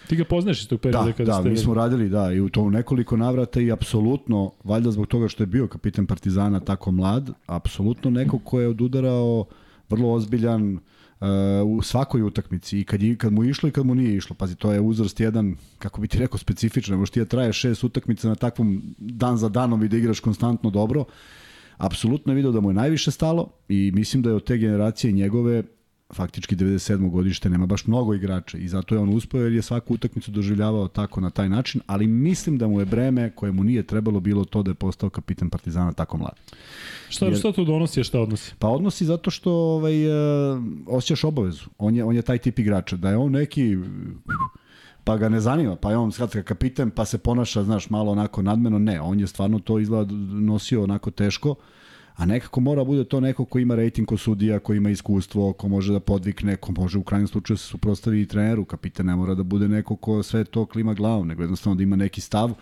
[0.09, 1.43] Ti ga poznaš iz tog perioda da, kada da, ste...
[1.43, 5.27] Da, mi smo radili, da, i u tom nekoliko navrata i apsolutno, valjda zbog toga
[5.27, 9.45] što je bio kapitan Partizana tako mlad, apsolutno neko ko je odudarao
[9.89, 10.79] vrlo ozbiljan,
[11.65, 14.35] u svakoj utakmici i kad, je, kad mu išlo i kad mu nije išlo.
[14.35, 16.97] Pazi, to je uzrast jedan, kako bi ti rekao, specifičan.
[16.97, 20.69] Možeš ti da traje šest utakmica na takvom dan za danom i da igraš konstantno
[20.69, 21.05] dobro.
[21.77, 25.11] Apsolutno je video da mu je najviše stalo i mislim da je od te generacije
[25.11, 25.63] njegove
[26.13, 27.09] faktički 97.
[27.09, 30.87] godište nema baš mnogo igrača i zato je on uspeo jer je svaku utakmicu doživljavao
[30.87, 34.45] tako na taj način, ali mislim da mu je breme koje mu nije trebalo bilo
[34.45, 36.35] to da je postao kapitan Partizana tako mlad.
[37.09, 38.53] Šta, jer, šta to donosi, šta odnosi?
[38.59, 41.65] Pa odnosi zato što ovaj, uh, osjećaš obavezu.
[41.77, 42.95] On je, on je taj tip igrača.
[42.95, 43.77] Da je on neki
[45.03, 48.41] pa ga ne zanima, pa je on skratka kapitan, pa se ponaša, znaš, malo onako
[48.41, 51.55] nadmeno, ne, on je stvarno to izgleda nosio onako teško,
[52.19, 55.67] a nekako mora bude to neko ko ima rating ko sudija, ko ima iskustvo, ko
[55.67, 59.35] može da podvikne, ko može u krajnjem slučaju se suprostavi i treneru, kapitan ne mora
[59.35, 62.53] da bude neko ko sve to klima glavom, nego jednostavno da ima neki stav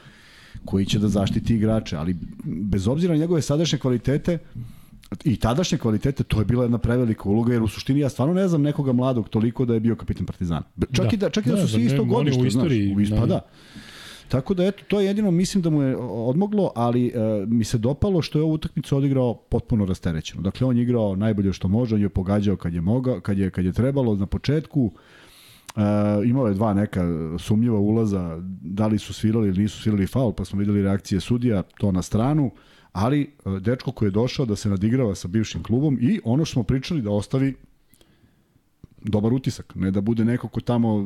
[0.65, 2.15] koji će da zaštiti igrače, ali
[2.45, 4.37] bez obzira na njegove sadašnje kvalitete,
[5.23, 8.47] i tadašnje kvalitete, to je bila jedna prevelika uloga, jer u suštini ja stvarno ne
[8.47, 10.63] znam nekoga mladog toliko da je bio kapitan Partizana.
[10.91, 11.11] Čak da.
[11.13, 13.25] i da, čak i da, da su svi isto godište, u istoriji, znaš, u ispada.
[13.25, 13.41] Da.
[14.27, 17.11] Tako da eto, to je jedino mislim da mu je odmoglo, ali e,
[17.47, 20.41] mi se dopalo što je ovu utakmicu odigrao potpuno rasterećeno.
[20.41, 23.49] Dakle, on je igrao najbolje što može, on je pogađao kad je mogao, kad je,
[23.49, 24.91] kad je trebalo na početku.
[25.75, 25.81] E,
[26.25, 27.03] imao je dva neka
[27.39, 31.61] sumnjiva ulaza, da li su svirali ili nisu svirali faul, pa smo videli reakcije sudija,
[31.61, 32.51] to na stranu,
[32.91, 36.53] ali e, dečko koji je došao da se nadigrava sa bivšim klubom i ono što
[36.53, 37.55] smo pričali da ostavi
[39.01, 41.05] dobar utisak, ne da bude neko ko tamo e,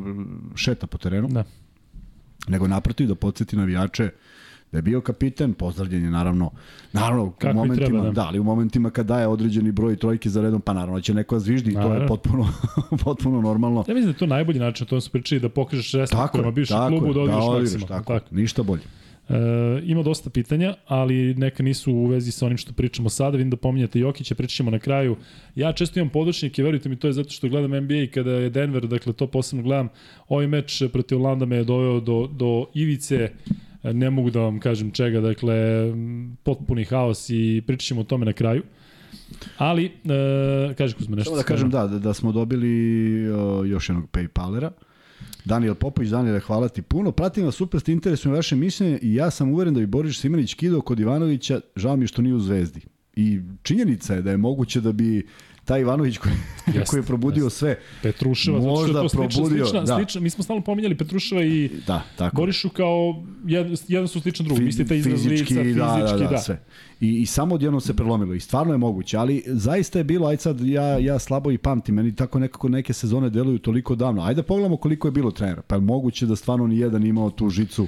[0.55, 1.27] šeta po terenu.
[1.27, 1.43] Da
[2.47, 4.09] nego naprotiv da podsjeti navijače
[4.71, 6.51] da je bio kapitan, pozdravljen je naravno,
[6.93, 8.11] naravno Kako u momentima, treba, da.
[8.11, 8.27] da.
[8.27, 11.71] ali u momentima kad daje određeni broj trojke za redom, pa naravno će neko zviždi
[11.71, 12.47] i to je potpuno,
[13.05, 13.85] potpuno normalno.
[13.87, 16.87] Ja mislim da je to najbolji način, to smo pričali, da pokažeš respekt prema bivšem
[16.87, 17.87] klubu, da odigraš da maksimum.
[17.87, 18.83] Tako, tako, ništa bolje.
[19.31, 23.37] E, ima dosta pitanja, ali neka nisu u vezi sa onim što pričamo sada.
[23.37, 25.15] Vidim da pominjate Jokića, pričat ćemo na kraju.
[25.55, 28.49] Ja često imam podočnike, verujte mi, to je zato što gledam NBA i kada je
[28.49, 29.89] Denver, dakle to posebno gledam.
[30.27, 33.31] Ovaj meč protiv Orlanda me je doveo do, do ivice,
[33.83, 35.55] ne mogu da vam kažem čega, dakle
[36.43, 38.63] potpuni haos i pričat ćemo o tome na kraju.
[39.57, 41.29] Ali, e, kaži Kuzma nešto.
[41.29, 44.69] Samo da kažem da, da, da smo dobili uh, još jednog Paypalera.
[45.45, 47.11] Daniel Popović, Daniel, hvala ti puno.
[47.11, 50.53] Pratim vas super, ste interesuju vaše mišljenje i ja sam uveren da bi Boris Simanić
[50.53, 52.81] kidao kod Ivanovića, žao mi što nije u Zvezdi.
[53.15, 55.27] I činjenica je da je moguće da bi
[55.65, 56.33] taj Ivanović koji,
[56.75, 57.57] jest, koji je probudio jest.
[57.57, 57.79] sve.
[58.03, 59.95] Petruševa, možda je to probudio, slična, da.
[59.95, 62.35] slična, mi smo stalno pominjali Petruševa i da, tako.
[62.35, 64.63] Borišu kao jedan, jedan su sličan drugom.
[64.63, 66.23] Mislite izraz fizički, lica, da, fizički, da.
[66.23, 66.37] da, da.
[66.37, 66.63] Sve.
[66.99, 70.37] I, I samo odjedno se prelomilo i stvarno je moguće, ali zaista je bilo, aj
[70.37, 74.21] sad ja, ja slabo i pamtim, meni tako nekako neke sezone deluju toliko davno.
[74.23, 75.61] Ajde da pogledamo koliko je bilo trenera.
[75.61, 77.87] Pa je moguće da stvarno ni jedan imao tu žicu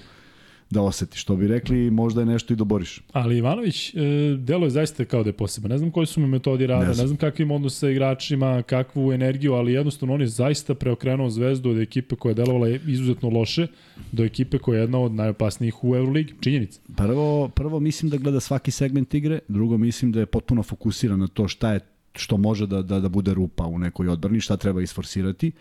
[0.69, 1.17] da oseti.
[1.17, 3.01] Što bi rekli, možda je nešto i doboriš.
[3.11, 3.99] Ali Ivanović, e,
[4.37, 5.71] delo je zaista kao da je poseban.
[5.71, 8.61] Ne znam koji su mu metodi rada, ne znam, ne znam kakvim odnos sa igračima,
[8.61, 13.29] kakvu energiju, ali jednostavno on je zaista preokrenuo zvezdu od ekipe koja je delovala izuzetno
[13.29, 13.67] loše
[14.11, 16.33] do ekipe koja je jedna od najopasnijih u Euroligi.
[16.41, 16.79] Činjenica.
[16.95, 21.27] Prvo, prvo mislim da gleda svaki segment igre, drugo mislim da je potpuno fokusiran na
[21.27, 21.79] to šta je
[22.15, 25.51] što može da, da, da bude rupa u nekoj odbrani, šta treba isforsirati.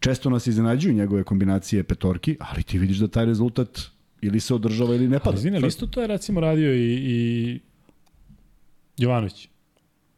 [0.00, 3.80] Često nas iznenađuju njegove kombinacije petorki, ali ti vidiš da taj rezultat
[4.22, 5.38] ili se održava ili ne pada.
[5.56, 7.60] Ali isto to je recimo radio i, i
[8.96, 9.48] Jovanović.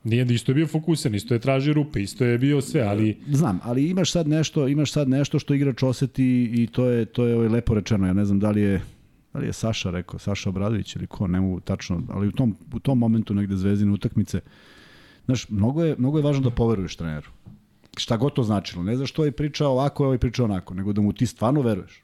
[0.04, 3.60] Nije isto je bio fokusan, isto je tražio rupe, isto je bio sve, ali znam,
[3.62, 7.34] ali imaš sad nešto, imaš sad nešto što igrač oseti i to je to je
[7.34, 8.06] ovaj lepo rečeno.
[8.06, 8.82] Ja ne znam da li je
[9.32, 12.56] da li je Saša rekao, Saša Obradović ili ko, ne mogu tačno, ali u tom
[12.72, 14.40] u tom momentu negde zvezdine utakmice
[15.24, 17.30] Znaš, mnogo je, mnogo je važno da poveruješ treneru.
[17.96, 18.82] Šta god to značilo.
[18.82, 22.03] Ne znaš što je pričao ovako, ovaj pričao onako, nego da mu ti stvarno veruješ.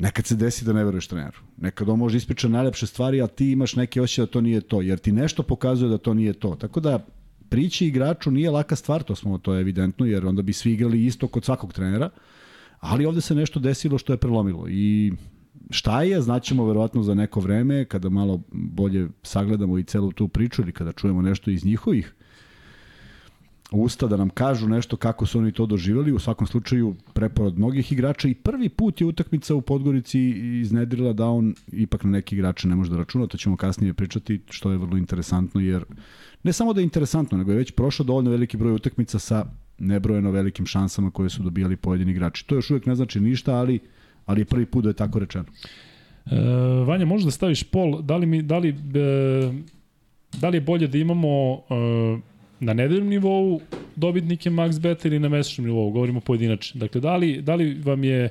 [0.00, 1.38] Nekad se desi da ne veruješ treneru.
[1.56, 4.80] Nekad on može ispričati najlepše stvari, a ti imaš neke osjećaje da to nije to,
[4.82, 6.54] jer ti nešto pokazuje da to nije to.
[6.54, 7.06] Tako da
[7.48, 11.06] prići igraču nije laka stvar, to smo to je evidentno, jer onda bi svi igrali
[11.06, 12.10] isto kod svakog trenera,
[12.80, 15.12] ali ovde se nešto desilo što je prelomilo i
[15.70, 20.62] šta je, znaćemo verovatno za neko vreme, kada malo bolje sagledamo i celu tu priču
[20.62, 22.14] ili kada čujemo nešto iz njihovih
[23.72, 27.92] usta da nam kažu nešto kako su oni to doživjeli, u svakom slučaju preporod mnogih
[27.92, 30.20] igrača i prvi put je utakmica u Podgorici
[30.60, 34.40] iznedrila da on ipak na neki igrače ne može da računa, to ćemo kasnije pričati,
[34.50, 35.84] što je vrlo interesantno jer
[36.42, 39.46] ne samo da je interesantno, nego je već prošao dovoljno veliki broj utakmica sa
[39.78, 42.46] nebrojeno velikim šansama koje su dobijali pojedini igrači.
[42.46, 43.80] To još uvijek ne znači ništa, ali
[44.28, 45.44] ali je prvi put da je tako rečeno.
[46.26, 46.36] E,
[46.86, 49.52] Vanja, možeš da staviš pol, da li, mi, da li, e,
[50.40, 52.18] da li je bolje da imamo e,
[52.60, 53.60] na nedeljnom nivou
[53.96, 56.78] dobitnike max beta ili na mesečnom nivou, govorimo pojedinačno.
[56.80, 58.28] Dakle, da li, da li vam je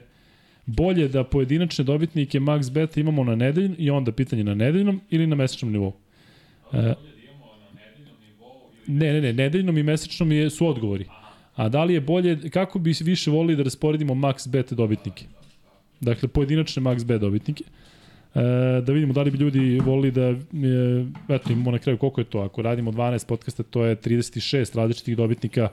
[0.65, 5.27] bolje da pojedinačne dobitnike max beta imamo na nedeljnom i onda pitanje na nedeljnom ili
[5.27, 5.93] na mesečnom nivou?
[6.73, 6.93] E,
[8.87, 11.05] ne, ne, ne, nedeljnom i mesečnom je, su odgovori.
[11.55, 15.25] A da li je bolje, kako bi više volili da rasporedimo max beta dobitnike?
[15.99, 17.63] Dakle, pojedinačne max B dobitnike.
[18.37, 20.35] E, da vidimo da li bi ljudi volili da, e,
[21.29, 25.17] eto imamo na kraju koliko je to, ako radimo 12 podcasta, to je 36 različitih
[25.17, 25.69] dobitnika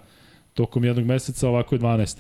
[0.54, 2.18] tokom jednog meseca, ovako je 12.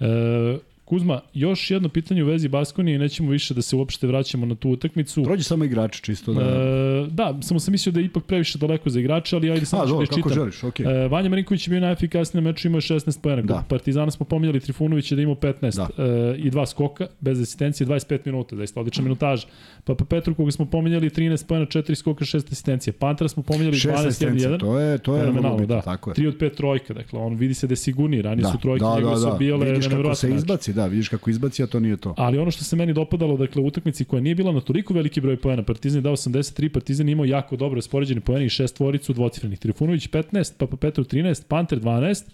[0.00, 4.46] E, Kuzma, još jedno pitanje u vezi Baskonije i nećemo više da se uopšte vraćamo
[4.46, 5.24] na tu utakmicu.
[5.24, 6.32] Prođi samo igrače čisto.
[6.32, 9.66] Da, e, da samo sam mislio da je ipak previše daleko za igrače, ali ajde
[9.66, 10.32] samo da čitam.
[10.32, 11.04] Želiš, okay.
[11.04, 13.42] e, Vanja Marinković je bio najefikasniji na meču, imao 16 pojena.
[13.42, 13.64] Da.
[13.68, 16.04] Partizana smo pominjali, Trifunović je da imao 15 da.
[16.04, 19.46] e, i dva skoka, bez asistencije, 25 minuta, zaista odlična minutaža.
[19.84, 22.92] Pa, pa Petru koga smo pominjali, 13 pojena, 4 skoka, 6 asistencije.
[22.92, 25.80] Pantera smo pominjali 12 1 To je, to je fenomenalno, da.
[25.80, 26.14] Tako je.
[26.14, 28.50] 3 od 5 trojka, dakle, on vidi se da je sigurniji, ranije da.
[28.50, 29.16] su trojke, da, da, da.
[29.16, 32.14] su bile vidiš kako se izbaci, da, vidiš kako izbaci, a to nije to.
[32.16, 35.20] Ali ono što se meni dopadalo, dakle, u utakmici koja nije bila na toliko veliki
[35.20, 38.76] broj poena, Partizan je dao 83, Partizan je imao jako dobro raspoređene poene i šest
[38.76, 39.58] tvoricu dvocifrenih.
[39.58, 42.24] Trifunović 15, Papa Petrov 13, Panter 12,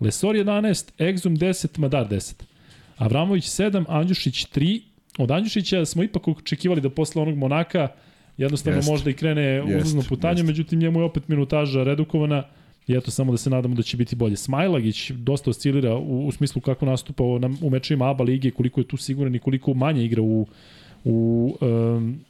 [0.00, 2.42] Lesor 11, Exum 10, Madar 10.
[2.96, 4.80] Avramović 7, Andjušić 3.
[5.18, 7.88] Od Andjušića smo ipak očekivali da posle onog Monaka
[8.36, 12.42] jednostavno jest, možda i krene uzlazno putanje, međutim njemu je opet minutaža redukovana
[12.86, 14.36] I eto, samo da se nadamo da će biti bolje.
[14.36, 18.88] Smajlagić dosta oscilira u, u smislu kako nastupa u, u mečima ABA lige, koliko je
[18.88, 20.46] tu siguran i koliko manje igra u,
[21.04, 22.20] u, um,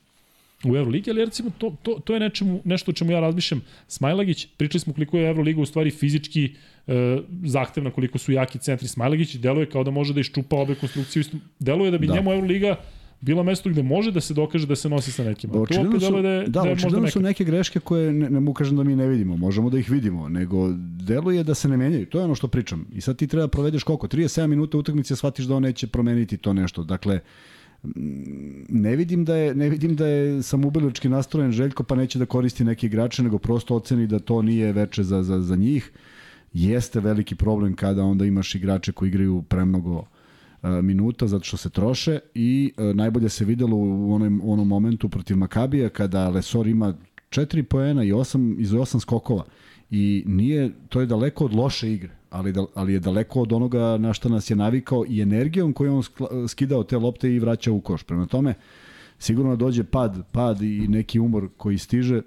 [0.65, 3.63] u Euroligi, ali recimo to, to, to je nečemu, nešto o čemu ja razmišljam.
[3.89, 6.51] Smajlagić, pričali smo koliko je Euroliga u stvari fizički
[6.87, 8.89] e, zahtevna, koliko su jaki centri.
[8.89, 11.25] Smajlagić deluje kao da može da iščupa obe konstrukcije.
[11.59, 12.15] Deluje da bi da.
[12.15, 12.77] njemu Euroliga
[13.23, 15.51] bilo mesto gde može da se dokaže da se nosi sa nekim.
[15.55, 18.77] Očigledno su, da, je, da, da očigledno su neke greške koje ne, ne mogu kažem
[18.77, 20.69] da mi ne vidimo, možemo da ih vidimo, nego
[21.07, 22.07] deluje da se ne menjaju.
[22.07, 22.87] To je ono što pričam.
[22.93, 24.07] I sad ti treba provedeš koliko?
[24.07, 26.85] 37 minuta utakmice, shvatiš da on neće promeniti to nešto.
[26.85, 27.21] Dakle,
[28.69, 32.65] ne vidim da je ne vidim da je samoubilački nastrojen Željko pa neće da koristi
[32.65, 35.91] neke igrače nego prosto oceni da to nije veče za za za njih.
[36.53, 40.05] Jeste veliki problem kada onda imaš igrače koji igraju premnogo
[40.63, 45.37] minuta zato što se troše i najbolje se videlo u onom, u onom momentu protiv
[45.37, 46.95] Makabija kada Lesor ima
[47.31, 49.45] 4 poena i 8 iz 8 skokova.
[49.91, 53.99] I nije to je daleko od loše igre ali da, ali je daleko od onoga
[53.99, 56.03] na što nas je navikao i energijom koju on
[56.49, 58.03] skidao te lopte i vraća u koš.
[58.03, 58.55] Prema tome
[59.19, 62.23] sigurno dođe pad pad i neki umor koji stiže.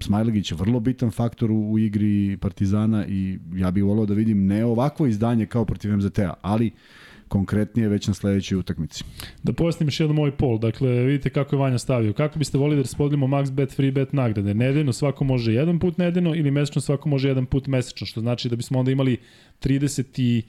[0.00, 4.46] Smajlegić je vrlo bitan faktor u, u igri Partizana i ja bih volao da vidim
[4.46, 9.04] ne ovakvo izdanje kao protiv MZT-a, ali uh, konkretnije već na sledećoj utakmici.
[9.42, 10.58] Da pojasnim još jednom ovaj pol.
[10.58, 12.12] Dakle, vidite kako je Vanja stavio.
[12.12, 14.54] Kako biste volili da raspodelimo max bet, free bet nagrade?
[14.54, 18.48] Nedeljno svako može jedan put nedeljno ili mesečno svako može jedan put mesečno, što znači
[18.48, 19.16] da bismo onda imali
[19.62, 20.42] 30 i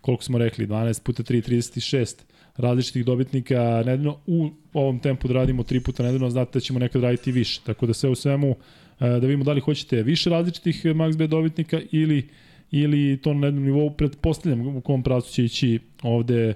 [0.00, 2.14] koliko smo rekli, 12 puta 3, 36
[2.56, 4.18] različitih dobitnika nedeljno.
[4.26, 7.60] U ovom tempu da radimo tri puta nedeljno, znate da ćemo nekad raditi više.
[7.66, 8.56] Tako da sve u svemu,
[9.00, 12.28] e, da vidimo da li hoćete više različitih MaxB dobitnika ili
[12.70, 16.54] ili to na jednom nivou, pretpostavljam u kom pravcu će ići ovde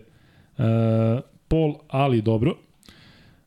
[0.59, 0.65] uh,
[1.49, 2.51] pol, ali dobro.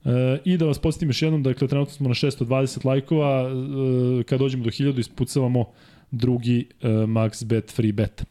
[0.03, 0.11] Uh,
[0.45, 4.63] I da vas podsjetim još jednom, dakle, trenutno smo na 620 lajkova, uh, kad dođemo
[4.63, 5.65] do 1000 ispucavamo
[6.13, 8.23] drugi uh, max bet free bet.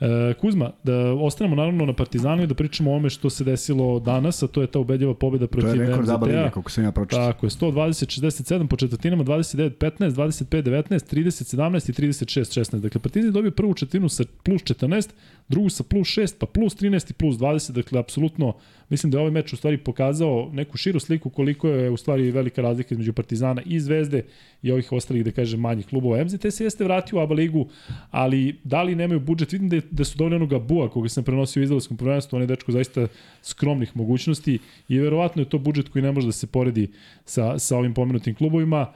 [0.00, 0.06] Uh,
[0.40, 4.42] Kuzma, da ostanemo naravno na Partizanu i da pričamo o ome što se desilo danas,
[4.42, 5.76] a to je ta ubedljiva pobeda protiv MZT-a.
[5.76, 7.32] To je rekord Zabalina, kako sam ja pročitao.
[7.32, 12.80] Tako je, 120-67 po četvrtinama, 29-15, 25-19, 30-17 i 36-16.
[12.80, 15.08] Dakle, Partizan je dobio prvu četvrtinu sa plus 14,
[15.48, 18.54] drugu sa plus 6, pa plus 13 i plus 20, dakle, apsolutno
[18.90, 22.30] mislim da je ovaj meč u stvari pokazao neku širu sliku koliko je u stvari
[22.30, 24.22] velika razlika između Partizana i Zvezde
[24.62, 26.24] i ovih ostalih, da kažem, manjih klubova.
[26.24, 27.68] MZT se jeste vratio u ABA ligu,
[28.10, 29.52] ali da li nemaju budžet?
[29.52, 32.42] Vidim da, je, da su dovoljno onoga Bua koga sam prenosio u izdalskom prvenstvu, on
[32.42, 33.06] je dečko zaista
[33.42, 36.88] skromnih mogućnosti i verovatno je to budžet koji ne može da se poredi
[37.24, 38.92] sa, sa ovim pomenutim klubovima.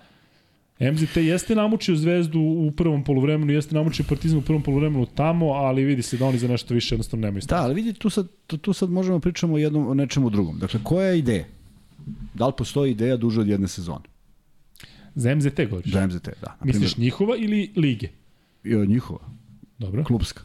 [0.93, 5.85] MZT jeste namučio Zvezdu u prvom poluvremenu, jeste namučio Partizan u prvom poluvremenu tamo, ali
[5.85, 7.59] vidi se da oni za nešto više jednostavno nemaju stav.
[7.59, 10.59] Da, ali vidi, tu sad, tu, tu sad možemo pričamo o, jednom, o nečemu drugom.
[10.59, 11.45] Dakle, koja je ideja?
[12.35, 14.05] Da li postoji ideja duže od jedne sezone?
[15.15, 15.93] Za MZT govoriš?
[15.93, 16.57] Za MZT, da.
[16.65, 18.09] Misliš njihova ili lige?
[18.65, 19.31] Njihova.
[19.79, 20.05] Dobro.
[20.05, 20.43] Klubska.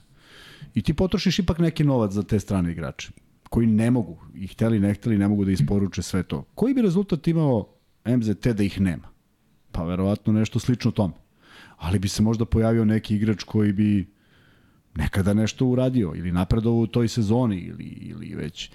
[0.76, 3.10] I ti potrošiš ipak neki novac za te strane igrače
[3.50, 6.44] koji ne mogu, i hteli ne hteli, ne mogu da isporuče sve to.
[6.56, 7.68] Koji bi rezultat imao
[8.06, 9.09] MZT da ih nema?
[9.80, 11.14] Pa verovatno nešto slično tom.
[11.78, 14.08] Ali bi se možda pojavio neki igrač koji bi
[14.96, 18.72] nekada nešto uradio ili napredovao u toj sezoni ili, ili već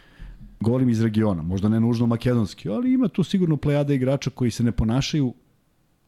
[0.61, 4.65] govorim iz regiona, možda ne nužno makedonski, ali ima tu sigurno plejada igrača koji se
[4.65, 5.35] ne ponašaju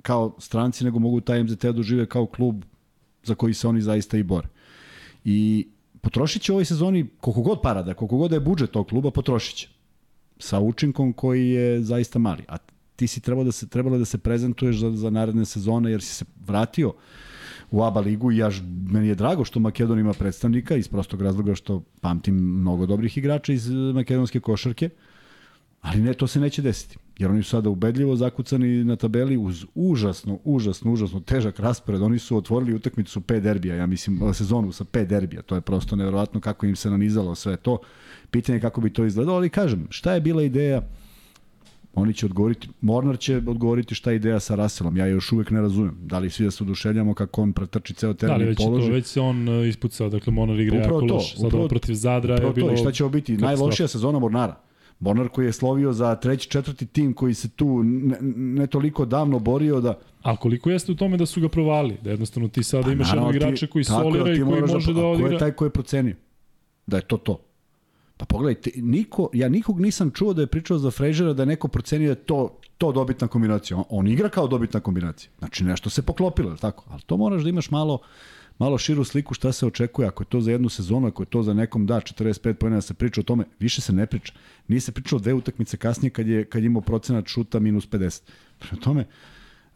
[0.03, 2.65] kao stranci, nego mogu taj MZT da dožive kao klub
[3.25, 4.49] za koji se oni zaista i bore.
[5.25, 5.69] I
[6.01, 8.89] potrošit će u ovoj sezoni koliko god para da, koliko god da je budžet tog
[8.89, 9.69] kluba, potrošit će.
[10.39, 12.45] Sa učinkom koji je zaista mali.
[12.49, 12.57] A
[12.97, 16.15] ti si trebalo da se, trebalo da se prezentuješ za, za naredne sezone, jer si
[16.15, 16.93] se vratio
[17.71, 18.51] u ABA ligu i ja,
[18.91, 23.53] meni je drago što Makedon ima predstavnika iz prostog razloga što pamtim mnogo dobrih igrača
[23.53, 24.91] iz makedonske košarke,
[25.81, 26.99] ali ne, to se neće desiti.
[27.19, 32.03] Jer oni su sada ubedljivo zakucani na tabeli uz užasno, užasno, užasno težak raspored.
[32.03, 35.43] Oni su otvorili utakmicu pet derbija, ja mislim, sezonu sa pet derbija.
[35.43, 37.79] To je prosto nevjerovatno kako im se nanizalo sve to.
[38.31, 40.83] Pitanje je kako bi to izgledalo, ali kažem, šta je bila ideja
[41.97, 44.97] Oni će odgovoriti, Mornar će odgovoriti šta je ideja sa Raselom.
[44.97, 45.97] Ja još uvek ne razumem.
[46.03, 48.71] Da li svi da se oduševljamo kako on pretrči ceo teren da, i položi.
[48.71, 51.37] Da, već, to, već se on uh, ispucao, dakle Mornar igra jako loš.
[51.37, 52.69] Sad upravo, protiv Zadra je bilo...
[52.69, 53.37] To, I šta će ovo biti?
[53.37, 54.57] Najlošija sezona Mornara.
[55.01, 59.39] Mornar koji je slovio za treći, četvrti tim koji se tu ne, ne toliko davno
[59.39, 59.99] borio da...
[60.23, 61.97] A koliko jeste u tome da su ga provali?
[62.03, 65.07] Da jednostavno ti sada pa, imaš jednog igrača koji solira i koji može da, da
[65.07, 65.29] odigra...
[65.29, 66.17] Ko je taj koji je procenio?
[66.87, 67.41] Da je to to.
[68.17, 71.69] Pa pogledajte, niko, ja nikog nisam čuo da je pričao za Frejžera da je neko
[71.69, 73.77] procenio da je to, to dobitna kombinacija.
[73.77, 75.31] On, on igra kao dobitna kombinacija.
[75.39, 76.85] Znači nešto se poklopilo, je tako?
[76.89, 77.99] Ali to moraš da imaš malo
[78.59, 81.43] malo širu sliku šta se očekuje, ako je to za jednu sezonu, ako je to
[81.43, 84.33] za nekom da 45 pojena da se priča o tome, više se ne priča.
[84.69, 88.23] Nije se pričao dve utakmice kasnije kad je, kad je imao procenat šuta minus 50.
[88.59, 89.07] Prema tome,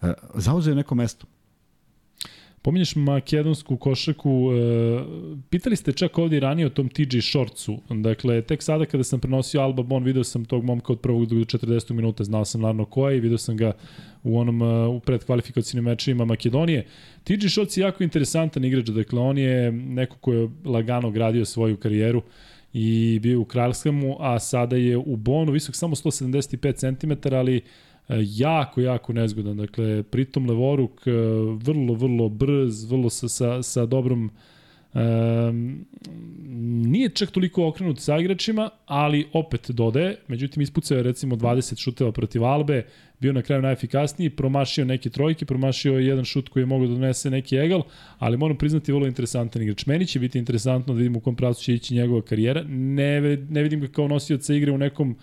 [0.02, 1.26] e, zauzeo neko mesto.
[2.62, 5.04] Pominješ makedonsku košaku, e,
[5.50, 7.78] pitali ste čak ovdje ranije o tom TJ Shortsu.
[7.90, 11.36] Dakle, tek sada kada sam prenosio Alba Bon, video sam tog momka od prvog do
[11.36, 13.72] 40 minuta, znao sam naravno ko je i video sam ga
[14.22, 16.86] u onom e, u predkvalifikacijnim mečima Makedonije.
[17.24, 21.76] TJ Shorts je jako interesantan igrač, dakle on je neko ko je lagano gradio svoju
[21.76, 22.22] karijeru
[22.72, 27.60] i bio u Kraljskemu, a sada je u Bonu visok samo 175 cm, ali
[28.18, 29.56] jako, jako nezgodan.
[29.56, 31.10] Dakle, pritom Levoruk e,
[31.62, 34.30] vrlo, vrlo brz, vrlo sa, sa, sa dobrom
[34.94, 35.86] Um,
[36.90, 40.16] nije čak toliko okrenut sa igračima, ali opet dodaje.
[40.28, 42.82] Međutim, ispucao je recimo 20 šuteva protiv Albe,
[43.20, 46.94] bio na kraju najefikasniji, promašio neke trojke, promašio je jedan šut koji je mogao da
[46.94, 47.82] donese neki egal,
[48.18, 49.86] ali moram priznati vrlo interesantan igrač.
[49.86, 52.62] Meni će biti interesantno da vidimo u kom pravcu će ići njegova karijera.
[52.68, 55.16] Ne, ne vidim ga kao nosioca igre u nekom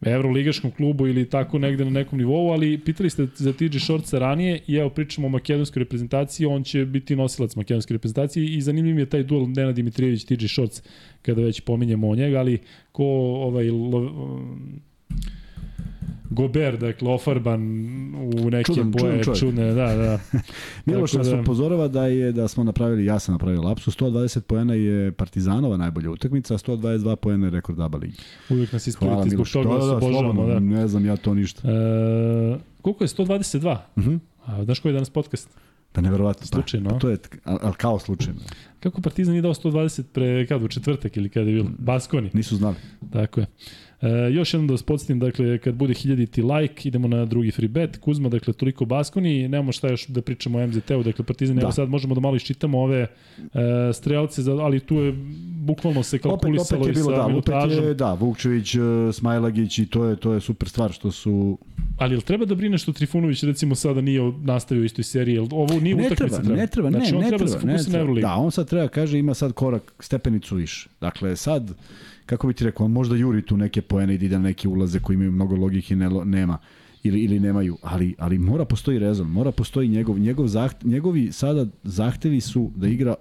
[0.00, 4.60] evroligaškom klubu ili tako negde na nekom nivou, ali pitali ste za TJ Shortsa ranije
[4.66, 9.06] i evo pričamo o makedonskoj reprezentaciji, on će biti nosilac makedonske reprezentacije i zanimljiv je
[9.06, 10.82] taj duel Nena Dimitrijević TJ Shorts
[11.22, 12.58] kada već pominjemo o njega, ali
[12.92, 14.30] ko ovaj lo,
[16.30, 17.60] Gober, dakle, ofarban
[18.44, 20.18] u neke čudan, boje čudan čudne, da, da.
[20.86, 21.40] Miloš nas da...
[21.40, 26.10] upozorava da je da smo napravili, ja sam napravio lapsu, 120 poena je Partizanova najbolja
[26.10, 28.16] utakmica, a 122 poena je rekord ABA ligi.
[28.50, 30.60] Uvijek nas ispravite zbog toga da, da, da, slobodno, da.
[30.60, 31.68] Ne znam ja to ništa.
[31.68, 33.78] E, koliko je 122?
[33.96, 34.18] Uh -huh.
[34.44, 35.48] A, znaš koji je danas podcast?
[35.92, 36.46] Pa neverovatno.
[36.46, 36.90] Slučajno.
[36.90, 38.40] Pa, to je, ali kao slučajno.
[38.80, 41.70] Kako Partizan nije dao 120 pre, kada, u četvrtak ili kada je bilo?
[41.78, 42.30] Baskoni.
[42.32, 42.76] Nisu znali.
[43.12, 43.46] Tako je.
[44.02, 47.68] E, još jednom da vas podsjetim, dakle, kad bude hiljaditi like, idemo na drugi free
[47.68, 47.96] bet.
[47.96, 51.62] Kuzma, dakle, toliko Baskoni, nemamo šta još da pričamo o MZT-u, dakle, Partizan, da.
[51.62, 53.08] evo sad možemo da malo iščitamo ove e,
[53.92, 55.14] strelce, za, ali tu je
[55.68, 57.78] bukvalno se kalkulisalo opet, opet je bilo, i sa da, minutažom.
[57.78, 58.78] Opet je, da, Vukčević, e,
[59.12, 61.58] Smajlagić i to je, to je super stvar što su...
[61.98, 65.34] Ali jel treba da brine što Trifunović recimo sada nije nastavio istoj seriji?
[65.34, 66.42] Jel ovo nije ne utakmica?
[66.42, 68.20] Treba, ne treba, znači, ne, ne treba, treba, da se ne treba.
[68.20, 70.88] Da, on sad treba kaže ima sad korak stepenicu više.
[71.00, 71.74] Dakle, sad
[72.26, 74.68] kako bi ti rekao, on možda juri tu neke poene i da ide na neke
[74.68, 76.58] ulaze koji imaju mnogo logike i ne, nema
[77.02, 81.66] ili ili nemaju, ali ali mora postoji rezon, mora postoji njegov njegov zaht, njegovi sada
[81.82, 83.14] zahtevi su da igra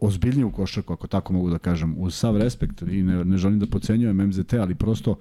[0.00, 3.66] ozbiljniju košarku, ako tako mogu da kažem, uz sav respekt i ne, ne želim da
[3.66, 5.16] pocenjujem MZT, ali prosto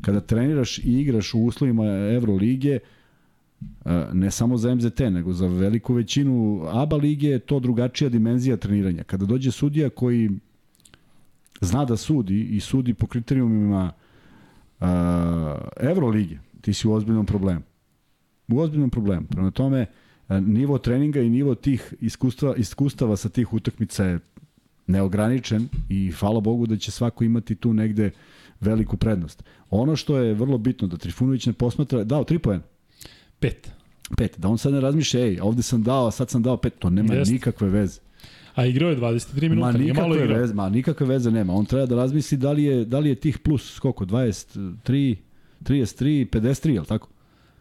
[0.00, 2.78] kada treniraš i igraš u uslovima Evrolige,
[4.12, 9.04] ne samo za MZT, nego za veliku većinu ABA lige to drugačija dimenzija treniranja.
[9.04, 10.30] Kada dođe sudija koji
[11.60, 13.92] zna da sudi i sudi po kriterijumima
[14.80, 14.86] uh,
[15.80, 17.62] Evrolige, ti si u ozbiljnom problemu.
[18.48, 19.26] U ozbiljnom problemu.
[19.26, 19.86] Prema tome,
[20.28, 24.18] nivo treninga i nivo tih iskustva, iskustava sa tih utakmica je
[24.86, 28.10] neograničen i hvala Bogu da će svako imati tu negde
[28.60, 29.44] veliku prednost.
[29.70, 32.62] Ono što je vrlo bitno da Trifunović ne posmatra, dao 3 poena.
[33.40, 33.70] Pet.
[34.16, 34.38] Pet.
[34.38, 36.78] Da on sad ne razmišlja, ej, ovde sam dao, a sad sam dao pet.
[36.78, 37.32] To nema Jest.
[37.32, 38.00] nikakve veze.
[38.54, 40.38] A igrao je 23 minuta, ma nije malo igrao.
[40.38, 41.52] Veze, ma nikakve veze nema.
[41.52, 45.16] On treba da razmisli da li je, da li je tih plus, koliko, 23,
[45.62, 47.08] 33, 53, je li tako?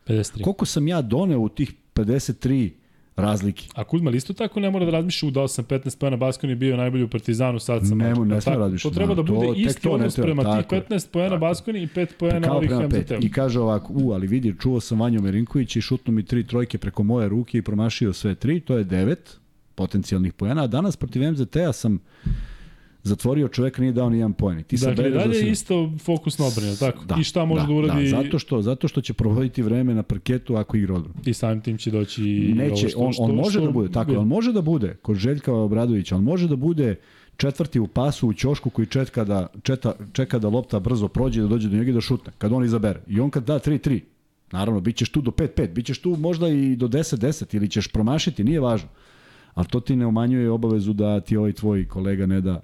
[0.07, 0.43] 53.
[0.43, 2.69] Koliko sam ja doneo u tih 53
[3.17, 3.67] razlike.
[3.75, 6.55] A Kuzma isto tako ne mora da razmišlja u dao sam 15 pojena, Baskon je
[6.55, 7.97] bio najbolji u Partizanu, sad sam...
[7.97, 8.93] Ne, ne smije razmišljati.
[8.93, 12.53] To treba da bude to, isti odnos prema tih 15 pojena Baskoni i 5 pojena
[12.53, 13.11] ovih MZT.
[13.21, 16.77] I kaže ovako, u, ali vidi, čuo sam Vanjo Merinković i šutno mi tri trojke
[16.77, 19.15] preko moje ruke i promašio sve tri, to je 9
[19.75, 21.99] potencijalnih pojena, a danas protiv MZT-a sam
[23.07, 24.63] zatvorio čovek nije dao ni jedan poen.
[24.63, 27.05] Ti dakle, dalje je isto fokus na odbranu, tako?
[27.05, 28.03] Da, I šta može da, da uradi?
[28.03, 31.19] Da, zato što, zato što će provoditi vreme na parketu ako igra odbranu.
[31.25, 32.21] I samim tim će doći
[32.55, 35.53] Neće, što, on, on može što, da bude, tako, on može da bude, kod Željka
[35.53, 36.95] Obradovića, on može da bude
[37.37, 41.47] četvrti u pasu u ćošku koji čeka da, četa, čeka da lopta brzo prođe da
[41.47, 43.01] dođe do njega i da šutne, kad on izabere.
[43.07, 43.99] I on kad da 3-3,
[44.51, 47.87] naravno, bit ćeš tu do 5-5, bit ćeš tu možda i do 10-10 ili ćeš
[47.87, 48.89] promašiti, nije važno
[49.57, 52.61] ali to ti ne umanjuje obavezu da ti ovaj tvoj kolega ne da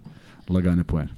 [0.49, 1.09] lagane poene.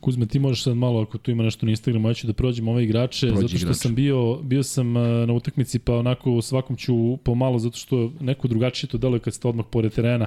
[0.00, 2.68] Kuzme, ti možeš sad malo, ako tu ima nešto na Instagramu, ja ću da prođem
[2.68, 3.78] ove igrače, Prođi zato što igrače.
[3.78, 4.92] sam bio, bio sam
[5.26, 9.48] na utakmici, pa onako svakom ću pomalo, zato što neko drugačije to deluje kad ste
[9.48, 10.26] odmah pored terena.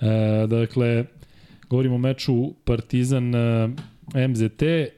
[0.00, 1.04] E, dakle,
[1.70, 3.68] govorimo o meču Partizan e,
[4.28, 4.88] MZT, e,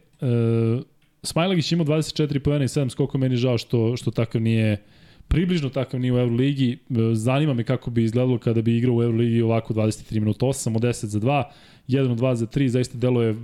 [1.22, 4.82] Smajlagić ima 24 pojena i 7 skoko, meni žao što, što takav nije
[5.30, 6.72] približno takav nije u Euroligi.
[6.72, 10.76] E, zanima me kako bi izgledalo kada bi igrao u Euroligi ovako 23 minuta, 8
[10.76, 11.42] od 10 za 2,
[11.88, 13.34] 1 od 2 za 3, zaista deluje e,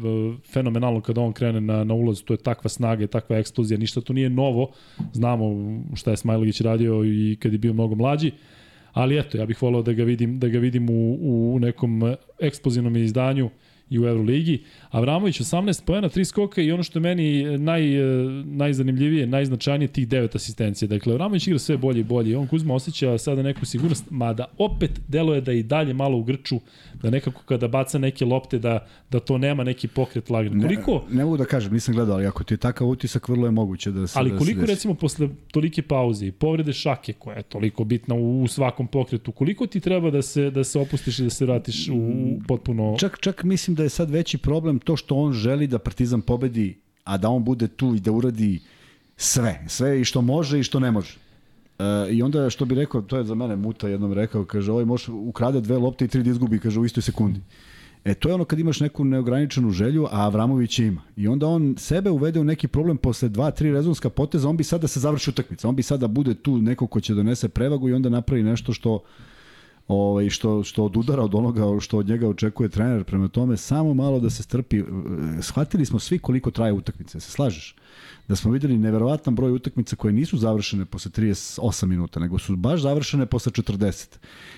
[0.53, 4.01] fenomenalno kada on krene na, na ulaz, to je takva snaga i takva eksplozija, ništa
[4.01, 4.70] to nije novo,
[5.12, 5.47] znamo
[5.95, 8.30] šta je Smajlagić radio i kad je bio mnogo mlađi,
[8.93, 11.18] ali eto, ja bih volao da ga vidim, da ga vidim u,
[11.55, 13.51] u nekom eksplozivnom izdanju,
[13.91, 14.62] i u Euroligi.
[14.97, 17.83] Avramović 18 poena, 3 skoka i ono što je meni naj,
[18.45, 20.89] najzanimljivije, najznačajnije tih 9 asistencija.
[20.89, 22.37] Dakle, Avramović igra sve bolje i bolje.
[22.37, 26.61] On Kuzma osjeća sada neku sigurnost, mada opet deluje da i dalje malo u grču,
[27.03, 30.63] da nekako kada baca neke lopte da, da to nema neki pokret lagno.
[30.63, 31.05] Koliko?
[31.11, 33.51] Ne, ne mogu da kažem, nisam gledao, ali ako ti je takav utisak, vrlo je
[33.51, 37.37] moguće da se Ali da koliko se recimo posle tolike pauze i povrede šake koja
[37.37, 41.19] je toliko bitna u, u svakom pokretu, koliko ti treba da se da se opustiš
[41.19, 44.79] i da se vratiš u, u potpuno Čak čak mislim da je sad veći problem
[44.87, 48.61] to što on želi da Partizan pobedi, a da on bude tu i da uradi
[49.16, 51.18] sve, sve i što može i što ne može.
[51.78, 54.84] E, I onda što bi rekao, to je za mene Muta jednom rekao, kaže, ovaj
[54.84, 57.41] može ukrade dve lopte i tri da izgubi, kaže, u istoj sekundi.
[58.05, 61.03] E, to je ono kad imaš neku neograničenu želju, a Avramović ima.
[61.16, 64.64] I onda on sebe uvede u neki problem posle dva, tri rezonska poteza, on bi
[64.64, 65.68] sada da se završi utakmica.
[65.68, 68.72] On bi sada da bude tu neko ko će donese prevagu i onda napravi nešto
[68.72, 69.01] što
[69.89, 73.05] ovaj, što, što odudara od onoga što od njega očekuje trener.
[73.05, 74.82] Prema tome, samo malo da se strpi.
[75.43, 77.76] Shvatili smo svi koliko traje utakmica, se slažeš?
[78.28, 82.80] Da smo videli neverovatan broj utakmica koje nisu završene posle 38 minuta, nego su baš
[82.80, 84.16] završene posle 40.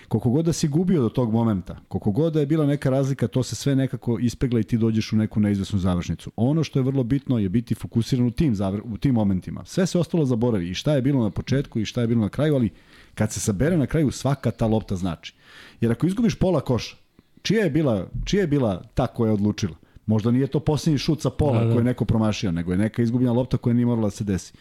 [0.09, 3.29] Koliko god da si gubio do tog momenta, koliko god da je bila neka razlika,
[3.29, 6.31] to se sve nekako ispegla i ti dođeš u neku neizvesnu završnicu.
[6.37, 9.65] Ono što je vrlo bitno je biti fokusiran u tim, u tim momentima.
[9.65, 12.29] Sve se ostalo zaboravi i šta je bilo na početku i šta je bilo na
[12.29, 12.71] kraju, ali
[13.19, 15.35] Kad se sabere na kraju svaka ta lopta znači.
[15.81, 16.97] Jer ako izgubiš pola koša,
[17.43, 19.77] čija je bila, čija je bila ta koja je odlučila?
[20.07, 21.73] Možda nije to posljednji šut sa pola da, da.
[21.73, 24.53] koji je neko promašio, nego je neka izgubljena lopta koja nije morala da se desi.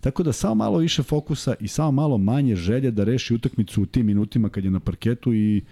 [0.00, 3.86] Tako da samo malo više fokusa i samo malo manje želje da reši utakmicu u
[3.86, 5.64] tim minutima kad je na parketu i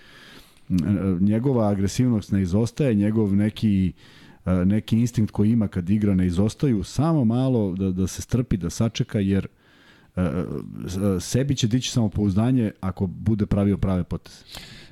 [1.20, 3.92] njegova agresivnost ne izostaje, njegov neki
[4.64, 8.70] neki instinkt koji ima kad igra ne izostaju, samo malo da, da se strpi, da
[8.70, 9.46] sačeka, jer
[11.20, 14.44] sebi će dići samopouzdanje ako bude pravio prave poteze.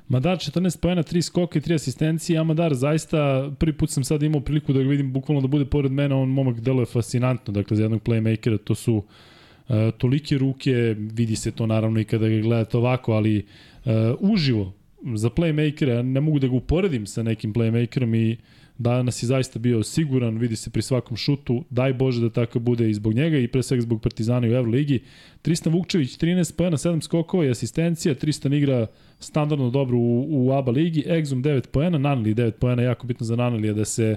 [0.09, 2.39] Madar 14 pojena, 3 skoka i 3 asistencije.
[2.39, 5.93] Amadar zaista, prvi put sam sad imao priliku da ga vidim bukvalno da bude pored
[5.93, 11.37] mene, on momak deluje fascinantno, dakle za jednog playmakera to su uh, tolike ruke, vidi
[11.37, 13.47] se to naravno i kada ga gledate ovako, ali
[13.85, 14.72] uh, uživo
[15.14, 18.37] za playmakera, ne mogu da ga uporedim sa nekim playmakerom i
[18.79, 22.91] danas je zaista bio siguran, vidi se pri svakom šutu, daj Bože da tako bude
[22.91, 25.03] i zbog njega i pre svega zbog Partizana u Euroligi.
[25.43, 28.87] Tristan Vukčević 13 pojena, 7 skokova i asistencija, Tristan igra
[29.18, 33.37] standardno dobro u, u ABA ligi, Exum 9 poena, Nanali 9 poena, jako bitno za
[33.37, 34.16] Nanali da se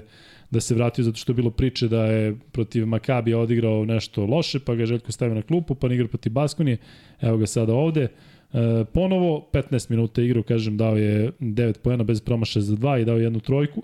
[0.50, 4.58] da se vratio zato što je bilo priče da je protiv Makabija odigrao nešto loše,
[4.58, 6.76] pa ga Željko stavio na klupu, pa ne igra protiv Baskonije,
[7.20, 8.02] evo ga sada ovde.
[8.02, 13.04] E, ponovo, 15 minuta igrao, kažem, dao je 9 poena bez promaša za 2 i
[13.04, 13.82] dao jednu trojku.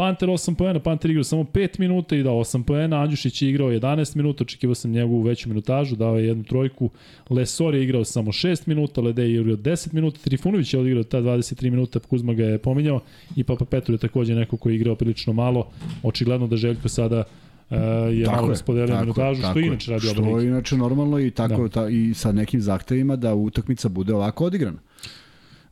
[0.00, 3.68] Panter 8 poena, Panter igrao samo 5 minuta i dao 8 poena, Andjušić je igrao
[3.68, 6.90] 11 minuta, očekivao sam njegovu veću minutažu, dao je jednu trojku,
[7.30, 11.18] Lesor je igrao samo 6 minuta, Lede je igrao 10 minuta, Trifunović je odigrao ta
[11.18, 13.00] 23 minuta, Kuzma ga je pominjao
[13.36, 15.68] i Papa Petru je takođe neko ko je igrao prilično malo,
[16.02, 17.24] očigledno da Željko sada
[17.70, 17.76] Uh,
[18.12, 21.68] je tako malo raspodelio minutažu, što inače radi Što inače normalno i tako da.
[21.68, 24.78] ta, i sa nekim zahtevima da utakmica bude ovako odigrana.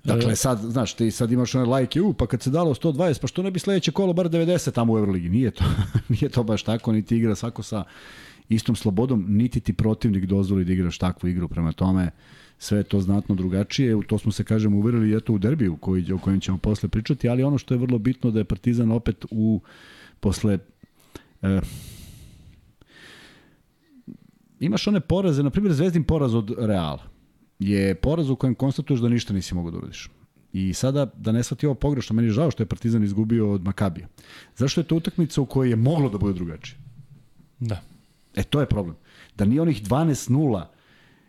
[0.04, 3.26] Dakle, sad, znaš, ti sad imaš one lajke, u, pa kad se dalo 120, pa
[3.26, 5.28] što ne bi sledeće kolo bar 90 tamo u Euroligi?
[5.28, 5.64] Nije to,
[6.08, 7.84] nije to baš tako, niti igra svako sa
[8.48, 12.10] istom slobodom, niti ti protivnik dozvoli da igraš takvu igru, prema tome
[12.58, 16.18] sve je to znatno drugačije, to smo se, kažem, uverili eto u derbiju koji, o
[16.18, 19.60] kojem ćemo posle pričati, ali ono što je vrlo bitno da je Partizan opet u
[20.20, 20.58] posle
[21.42, 21.60] e,
[24.60, 27.17] imaš one poraze, na primjer Zvezdin poraz od Reala
[27.58, 30.10] je poraz u kojem konstatuješ da ništa nisi mogao da uradiš.
[30.52, 33.64] I sada, da ne shvati ovo pogrešno, meni je žao što je Partizan izgubio od
[33.64, 34.08] Makabija.
[34.56, 36.78] Zašto je to utakmica u kojoj je moglo da bude drugačije?
[37.60, 37.82] Da.
[38.34, 38.96] E, to je problem.
[39.36, 40.64] Da nije onih 12-0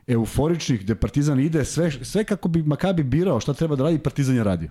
[0.07, 4.35] euforičnih gde Partizan ide sve, sve kako bi Makabi birao šta treba da radi, Partizan
[4.35, 4.69] je radio.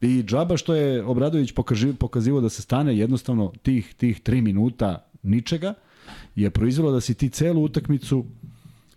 [0.00, 1.52] I džaba što je Obradović
[1.98, 5.74] pokazivo da se stane jednostavno tih, tih tri minuta ničega
[6.34, 8.24] je proizvelo da si ti celu utakmicu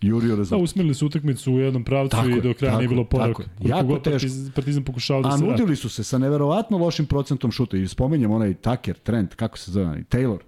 [0.05, 0.59] jurio rezultat.
[0.59, 3.43] Da, usmerili su utakmicu u jednom pravcu tako i do kraja tako, nije bilo poravka.
[3.61, 4.27] Jako teško.
[4.55, 7.77] Partizan pokušao da A se nudili su se sa neverovatno lošim procentom šuta.
[7.77, 10.39] I spomenjem onaj Tucker, Trent, kako se zove, Taylor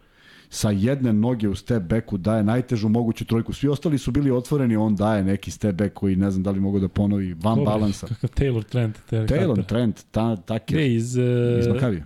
[0.50, 3.54] sa jedne noge u step backu daje najtežu moguću trojku.
[3.54, 6.60] Svi ostali su bili otvoreni, on daje neki step back koji ne znam da li
[6.60, 8.08] mogu da ponovi van Dobre, balansa.
[8.22, 9.00] Kakav Taylor Trent.
[9.12, 10.78] Taylor Trent, ta, Tucker.
[10.78, 11.24] Ne, iz, uh,
[11.60, 12.04] iz Makavija.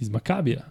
[0.00, 0.70] Iz Makabija.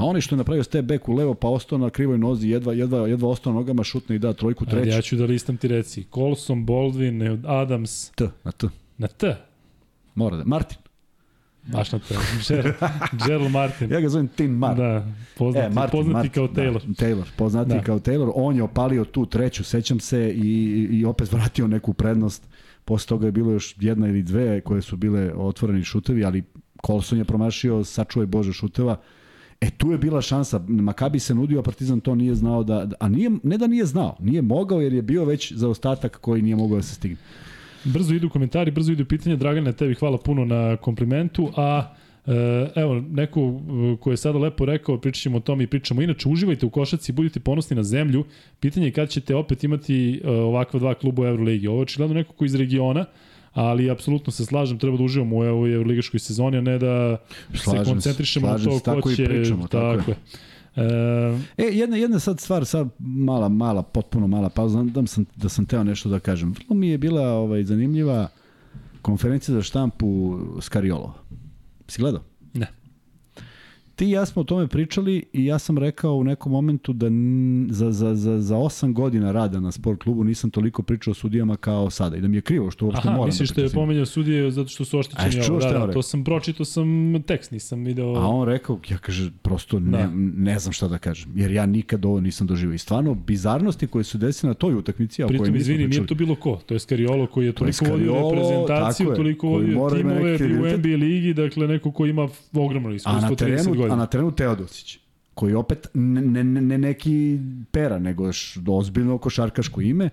[0.00, 2.72] A oni što je napravio step back u levo, pa ostao na krivoj nozi, jedva,
[2.72, 4.78] jedva, jedva ostao nogama, šutne i da trojku treću.
[4.78, 6.04] Ajde, ja ću da listam ti reci.
[6.14, 8.10] Colson, Baldwin, Adams.
[8.10, 8.68] T, na T.
[8.98, 9.36] Na T?
[10.14, 10.44] Mora da.
[10.44, 10.78] Martin.
[11.62, 12.14] Baš na T.
[13.26, 13.92] Gerald Martin.
[13.92, 14.84] ja ga zovem Tim Martin.
[14.84, 15.06] Da,
[15.38, 16.86] poznati, e, Martin, poznati Martin, kao Taylor.
[16.86, 17.82] Da, Taylor, poznati da.
[17.82, 18.32] kao Taylor.
[18.34, 22.48] On je opalio tu treću, sećam se, i, i opet vratio neku prednost.
[22.84, 26.42] Posle toga je bilo još jedna ili dve koje su bile otvoreni šutevi, ali
[26.86, 28.96] Colson je promašio, sačuvaj Bože šuteva.
[29.60, 33.08] E tu je bila šansa, Makabi se nudio, a Partizan to nije znao da, a
[33.08, 36.56] nije, ne da nije znao, nije mogao jer je bio već za ostatak koji nije
[36.56, 37.16] mogao da se stigne.
[37.84, 41.94] Brzo idu komentari, brzo idu pitanja, Dragane, tebi hvala puno na komplimentu, a
[42.26, 46.02] E, evo, neko e, ko je sada lepo rekao, pričat ćemo o tome i pričamo.
[46.02, 48.24] Inače, uživajte u košaci, budite ponosni na zemlju.
[48.60, 51.68] Pitanje je kad ćete opet imati e, ovakva dva kluba u Euroligi.
[51.68, 53.04] Ovo je očigledno neko ko iz regiona,
[53.52, 57.16] ali apsolutno se slažem, treba da uživamo u ovoj evroligaškoj sezoni, a ne da
[57.54, 59.24] slažem se koncentrišemo na to ko će...
[59.24, 60.16] Pričamo, tako, tako je.
[60.76, 60.84] E,
[61.58, 65.66] e, jedna, jedna sad stvar, sad mala, mala, potpuno mala pauza, da sam, da sam
[65.66, 66.52] teo nešto da kažem.
[66.52, 68.28] Vrlo mi je bila ovaj, zanimljiva
[69.02, 71.14] konferencija za štampu Skariolova.
[71.88, 72.22] Si gledao?
[74.00, 77.06] Ti i ja smo o tome pričali i ja sam rekao u nekom momentu da
[77.70, 81.56] za, za, za, za 8 godina rada na sport klubu nisam toliko pričao o sudijama
[81.56, 83.68] kao sada i da mi je krivo što uopšte Aha, moram misliš da što je
[83.68, 86.88] pomenjao sudije zato što su oštećeni ovo, da, da, to sam pročitao sam
[87.26, 88.14] tekst, nisam video...
[88.14, 90.10] A on rekao, ja kaže, prosto ne, da.
[90.36, 92.74] ne znam šta da kažem, jer ja nikad ovo nisam doživio.
[92.74, 96.34] I stvarno, bizarnosti koje su desile na toj utakmici, a Pritom, izvini, nije to bilo
[96.34, 96.60] ko?
[96.66, 101.66] To je Skariolo koji je toliko vodio reprezentaciju, toliko vodio timove u NBA ligi, dakle
[101.66, 104.98] neko ko ima ogromno iskustvo, 30 godina a na terenu Teodosić
[105.34, 107.38] koji opet ne, ne, ne neki
[107.70, 110.10] pera, nego još ozbiljno košarkaško ime,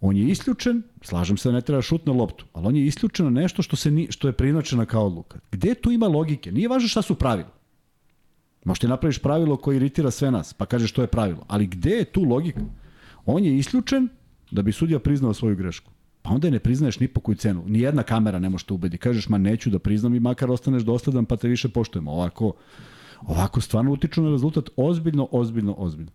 [0.00, 3.40] on je isključen, slažem se da ne treba šutne loptu, ali on je isključen na
[3.40, 5.38] nešto što, se ni, što je prinačena kao odluka.
[5.52, 6.52] Gde tu ima logike?
[6.52, 7.50] Nije važno šta su pravila.
[8.64, 11.44] Možete napraviš pravilo koje iritira sve nas, pa kažeš što je pravilo.
[11.48, 12.60] Ali gde je tu logika?
[13.26, 14.08] On je isključen
[14.50, 15.90] da bi sudija priznao svoju grešku.
[16.22, 17.64] Pa onda je ne priznaješ ni po koju cenu.
[17.66, 18.98] Nijedna kamera ne može te ubedi.
[18.98, 22.12] Kažeš, ma neću da priznam i makar ostaneš dosledan pa te više poštujemo.
[22.12, 22.52] Ovako,
[23.26, 26.10] ovako stvarno utiču na rezultat ozbiljno, ozbiljno, ozbiljno.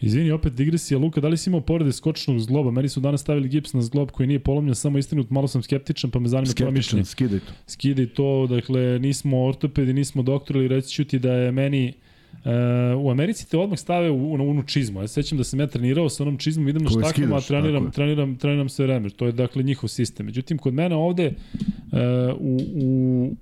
[0.00, 0.98] Izvini, opet digresija.
[0.98, 2.70] Luka, da li si imao povrede skočnog zgloba?
[2.70, 6.10] Meni su danas stavili gips na zglob koji nije polomljen, samo istinut, malo sam skeptičan,
[6.10, 7.04] pa me zanima tvoje mišljenje.
[7.04, 7.52] Skidaj to.
[7.66, 11.92] Skidaj to, dakle, nismo ortopedi, nismo doktori, ali reći ću ti da je meni
[12.34, 15.00] Uh, u Americi te odmah stave u, u onu čizmu.
[15.00, 18.68] Ja sećam da sam ja trenirao sa onom čizmom, idem na štakama, treniram, treniram, treniram
[18.68, 19.10] sve vreme.
[19.10, 20.26] To je dakle njihov sistem.
[20.26, 21.98] Međutim, kod mene ovde uh,
[22.38, 23.36] u, u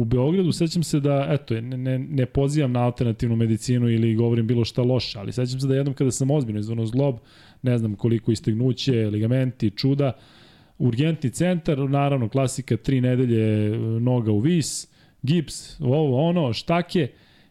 [0.00, 4.46] u Beogradu sećam se da, eto, ne, ne, ne pozivam na alternativnu medicinu ili govorim
[4.46, 7.16] bilo šta loše, ali sećam se da jednom kada sam ozbiljno izvano zglob,
[7.62, 10.12] ne znam koliko istegnuće, ligamenti, čuda,
[10.78, 14.88] urgentni centar, naravno klasika, tri nedelje e, noga u vis,
[15.22, 17.08] gips, ovo, ono, štake,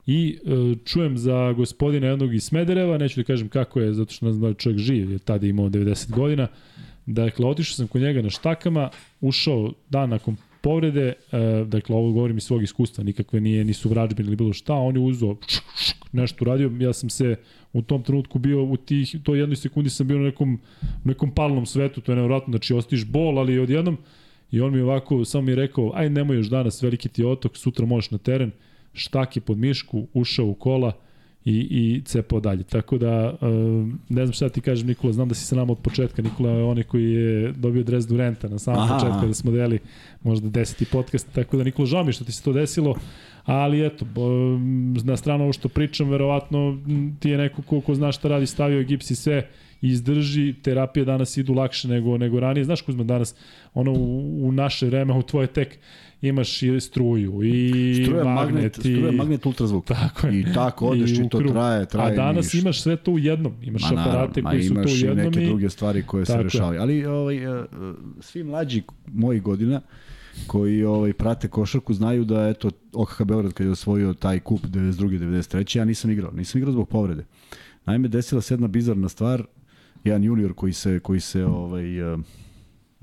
[0.07, 4.25] i e, čujem za gospodina jednog iz Smedereva, neću da kažem kako je, zato što
[4.25, 6.47] ne znam da čovjek živ, je tada imao 90 godina,
[7.05, 8.89] Dakle, otišao sam kod njega na štakama,
[9.21, 10.35] ušao dan nakon
[10.66, 14.74] povrede, e, dakle ovo govorim iz svog iskustva, nikakve nije, nisu vrađbine ili bilo šta,
[14.74, 15.38] on je uzao
[16.11, 17.36] nešto uradio, ja sam se
[17.74, 20.59] u tom trenutku bio u tih, to jednoj sekundi sam bio na nekom,
[21.03, 23.97] nekom palnom svetu, to je nevratno, znači ostiš bol, ali odjednom,
[24.51, 27.57] i on mi ovako, samo mi je rekao, aj nemoj još danas, veliki ti otok,
[27.57, 28.51] sutra možeš na teren,
[28.93, 30.93] štaki pod mišku, ušao u kola,
[31.45, 32.63] i, i cepao dalje.
[32.63, 35.77] Tako da, um, ne znam šta ti kažem Nikola, znam da si sa nama od
[35.79, 36.21] početka.
[36.21, 39.79] Nikola je onaj koji je dobio dres Durenta na samom aha, početku kada smo deli
[40.23, 41.27] možda deseti podcast.
[41.33, 42.95] Tako da Nikola, žao mi što ti se to desilo,
[43.45, 44.05] ali eto,
[45.03, 46.77] na stranu ovo što pričam, verovatno
[47.19, 49.49] ti je neko ko, ko zna šta radi, stavio je gips i sve,
[49.81, 52.63] izdrži, terapije danas idu lakše nego, nego ranije.
[52.63, 53.35] Znaš Kuzma danas,
[53.73, 55.79] ono u, u naše vreme, u tvoje tek,
[56.22, 59.86] imaš i struju i struja magnet, magnet i struja magnet ultrazvuk.
[59.86, 60.39] Tako je.
[60.39, 62.13] I tako odeš i, i to traje, traje.
[62.13, 62.61] A danas niš.
[62.61, 63.53] imaš sve to u jednom.
[63.61, 65.20] Imaš ma, aparate koji su to u jednom.
[65.20, 66.82] Imaš i neke druge stvari koje se rešavaju.
[66.82, 67.66] Ali ovaj, e, e,
[68.20, 69.82] svi mlađi mojih godina
[70.47, 75.20] koji ovaj prate košarku znaju da eto OKH Beograd kad je osvojio taj kup 92.
[75.20, 75.78] 93.
[75.78, 77.26] ja nisam igrao, nisam igrao zbog povrede.
[77.86, 79.43] Naime desila se jedna bizarna stvar,
[80.03, 82.20] jedan junior koji se koji se ovaj uh,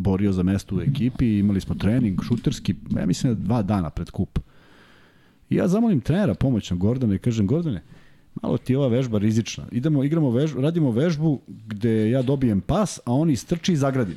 [0.02, 4.10] borio za mesto u ekipi, imali smo trening šuterski, ja mislim da dva dana pred
[4.10, 4.38] kup.
[5.50, 7.82] I ja zamolim trenera pomoćnog Gordana i kažem, Gordane,
[8.42, 9.66] malo ti je ova vežba rizična.
[9.72, 14.16] Idemo, igramo vežbu, radimo vežbu gde ja dobijem pas, a on istrči i zagradim.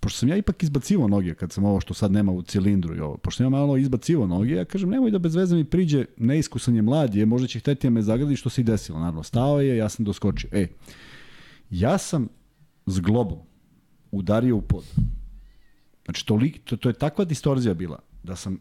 [0.00, 3.00] Pošto sam ja ipak izbacivo noge kad sam ovo što sad nema u cilindru i
[3.00, 6.04] ovo, pošto sam ja malo izbacivo noge, ja kažem nemoj da bez veze mi priđe,
[6.16, 8.98] neiskusan je mlad je, možda će hteti da me zagradi što se i desilo.
[8.98, 10.50] Naravno, stao je, ja sam doskočio.
[10.52, 10.66] E,
[11.70, 12.28] ja sam
[12.86, 13.38] s globom
[14.12, 14.84] udario u pod.
[16.04, 18.58] Znači, to, to, to je takva distorzija bila da sam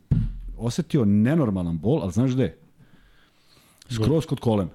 [0.58, 2.58] osetio nenormalan bol, ali znaš gde?
[3.90, 4.72] Skroz kod kolena.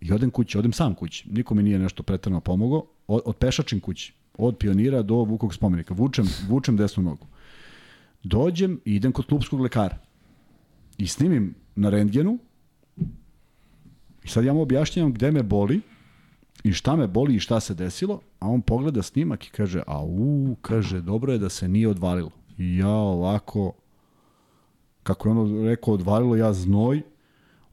[0.00, 1.28] I odem kući, odem sam kući.
[1.30, 2.86] Niko mi nije nešto pretrano pomogao.
[3.06, 4.12] Od, od pešačim kući.
[4.38, 5.94] Od pionira do Vukog spomenika.
[5.94, 7.26] Vučem, vučem desnu nogu.
[8.22, 9.98] Dođem i idem kod klubskog lekara.
[10.98, 12.38] I snimim na rentgenu.
[14.24, 15.80] I sad ja mu objašnjam gde me boli
[16.68, 20.02] i šta me boli i šta se desilo, a on pogleda snimak i kaže, a
[20.04, 22.30] u, kaže, dobro je da se nije odvalilo.
[22.58, 23.72] I ja ovako,
[25.02, 27.02] kako je ono rekao, odvalilo ja znoj,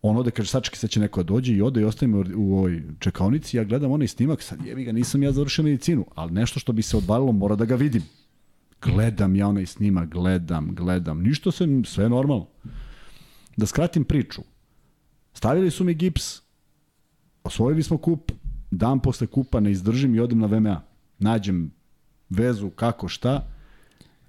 [0.02, 2.58] on ode, kaže, sačekaj, sad će neko da dođe i ode i ostaje me u
[2.58, 6.60] ovoj čekaonici, ja gledam onaj snimak, sad jebi ga, nisam ja završio medicinu, ali nešto
[6.60, 8.04] što bi se odvalilo mora da ga vidim.
[8.82, 12.48] Gledam ja onaj snimak, gledam, gledam, ništa se, sve normalno.
[13.58, 14.42] Da skratim priču,
[15.34, 16.42] stavili su mi gips,
[17.44, 18.32] osvojili smo kup,
[18.78, 20.82] dan posle kupa ne izdržim i odem na VMA.
[21.20, 21.72] Nađem
[22.30, 23.48] vezu, kako, šta.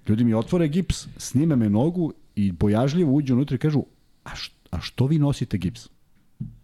[0.07, 3.83] Ljudi mi otvore gips, snime me nogu i bojažljivo uđu unutra i kažu,
[4.23, 5.89] a, što, a što vi nosite gips?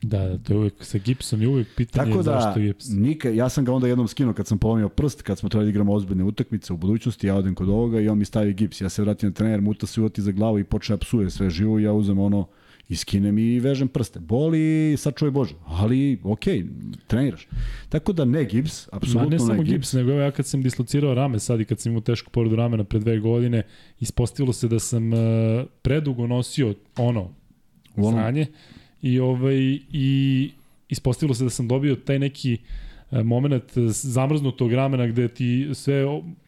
[0.01, 2.89] Da, da, to je uvek, sa gipsom je uvek pitanje Tako da, zašto gips.
[2.89, 5.69] Nika, ja sam ga onda jednom skinuo kad sam polomio prst, kad smo trebali da
[5.69, 8.81] igramo ozbiljne utakmice u budućnosti, ja odem kod ovoga i on mi stavi gips.
[8.81, 11.49] Ja se vratim na trener, muta se uvati za glavu i počne da psuje sve
[11.49, 12.47] živo i ja uzem ono
[12.91, 14.19] i skinem i vežem prste.
[14.19, 16.43] Boli, sačuvaj Bože, ali ok,
[17.07, 17.47] treniraš.
[17.89, 19.71] Tako da ne gips, apsolutno ne, ne samo ne gips.
[19.71, 22.83] gips, nego ja kad sam dislocirao rame sad i kad sam imao tešku povredu ramena
[22.83, 23.63] pre dve godine,
[23.99, 25.19] ispostavilo se da sam uh,
[25.81, 27.29] predugo nosio ono,
[27.95, 28.11] ono.
[28.11, 28.47] sranje
[29.01, 29.57] i, ovaj,
[29.91, 30.51] i
[30.89, 32.57] ispostavilo se da sam dobio taj neki e,
[33.11, 36.05] moment zamrznutog ramena gde ti sve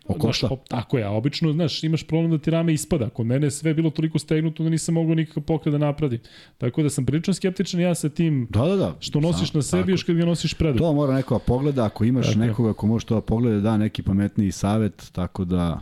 [0.08, 0.48] Okošta.
[0.48, 3.10] Znaš, tako je, a obično, znaš, imaš problem da ti rame ispada.
[3.10, 6.20] Kod mene je sve bilo toliko stegnuto da nisam mogao nikakav pokret da napravim.
[6.58, 8.96] Tako da sam prilično skeptičan ja sa tim da, da, da.
[9.00, 10.80] što nosiš Sam, na sebi još kad ga nosiš predu.
[10.80, 12.40] To mora neko da pogleda, ako imaš tako.
[12.40, 15.80] nekoga ko može to da pogleda, da neki pametniji savet, tako da...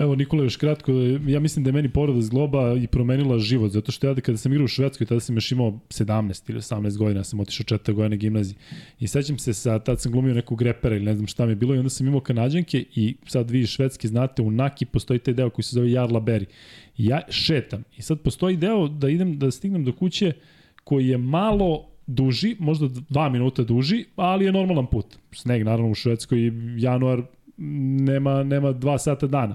[0.00, 0.92] Evo, Nikola, još kratko,
[1.26, 4.52] ja mislim da je meni povreda zgloba i promenila život, zato što ja kada sam
[4.52, 8.16] igrao u Švedskoj, tada sam još imao 17 ili 18 godina, sam otišao četvrte godine
[8.16, 8.56] gimnaziji.
[9.00, 11.56] I sećam se, sa, tad sam glumio nekog repera ili ne znam šta mi je
[11.56, 15.34] bilo i onda sam imao kanadjanke i sad vi švedski znate, u Naki postoji taj
[15.34, 16.44] deo koji se zove Jarla Berry.
[16.96, 20.32] Ja šetam i sad postoji deo da idem, da stignem do kuće
[20.84, 25.06] koji je malo duži, možda dva minuta duži, ali je normalan put.
[25.32, 27.22] Sneg naravno u Švedskoj, januar
[27.56, 29.54] nema, nema dva sata dana.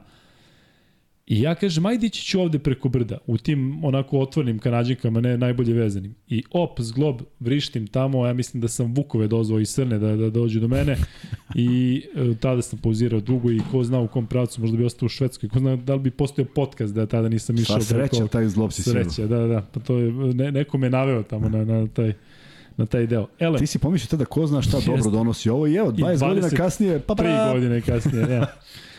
[1.27, 5.37] I ja kažem, ajde ići ću ovde preko brda, u tim onako otvornim kanadžinkama, ne
[5.37, 6.15] najbolje vezanim.
[6.27, 10.29] I op, zglob, vrištim tamo, ja mislim da sam Vukove dozvao iz Srne da, da
[10.29, 10.97] dođu do mene.
[11.55, 15.05] I e, tada sam pauzirao dugo i ko zna u kom pravcu, možda bi ostao
[15.05, 17.81] u Švedskoj, ko zna da li bi postojao podcast da tada nisam išao.
[17.81, 20.89] Sva sreća, preko, taj zglob si Sreća, da, da, pa to je, ne, neko me
[20.89, 22.13] naveo tamo na, na taj
[22.77, 23.27] na taj deo.
[23.39, 26.27] Ele, Ti si pomislio tada ko zna šta dobro donosi ovo i evo, 20, 20
[26.27, 27.29] godina kasnije, pa pra...
[27.29, 28.47] 3 godine kasnije, ja.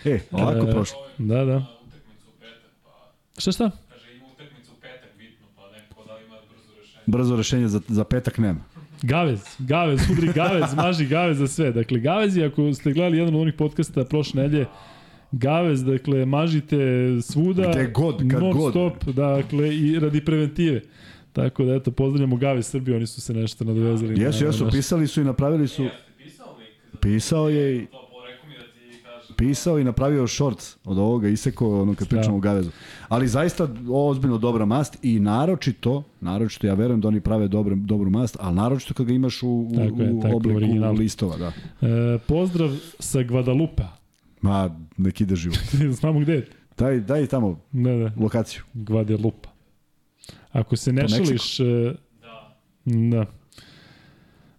[0.04, 0.98] e, ovako e, prošlo.
[1.18, 1.73] Da, da.
[3.38, 3.70] Šta šta?
[3.88, 7.02] Kaže, ima utakmicu u petak bitno, pa neko da ima brzo rešenje.
[7.06, 8.60] Brzo rešenje za, za petak nema.
[9.02, 11.72] Gavez, Gavez, udri Gavez, maži Gavez za sve.
[11.72, 14.66] Dakle, Gavez je, ako ste gledali jedan od onih podcasta prošle nedelje,
[15.32, 16.76] Gavez, dakle, mažite
[17.22, 18.72] svuda, Gde god, kad non god.
[18.72, 20.80] stop, dakle, i radi preventive.
[21.32, 24.20] Tako da, eto, pozdravljamo Gavez Srbiju, oni su se nešto nadovezali.
[24.20, 25.86] Jesu, jesu, pisali su i napravili su...
[27.00, 27.86] Pisao je i
[29.36, 32.36] pisao i napravio shorts od ovoga, isekao ono kad pričamo da.
[32.36, 32.70] o Gavezu.
[33.08, 38.10] Ali zaista ozbiljno dobra mast i naročito, naročito ja verujem da oni prave dobre, dobru
[38.10, 40.94] mast, ali naročito kad ga imaš u, tako je, u tako obliku original.
[40.94, 41.36] listova.
[41.36, 41.52] Da.
[41.88, 43.82] E, pozdrav sa Guadalupe.
[44.40, 45.58] Ma, nek ide život.
[46.00, 46.46] Znamo gde je.
[46.78, 48.10] Daj, daj tamo da, da.
[48.16, 48.62] lokaciju.
[48.74, 49.48] Guadalupe.
[50.52, 51.60] Ako se ne šališ...
[51.60, 51.64] E,
[52.20, 52.54] da.
[52.84, 53.26] da.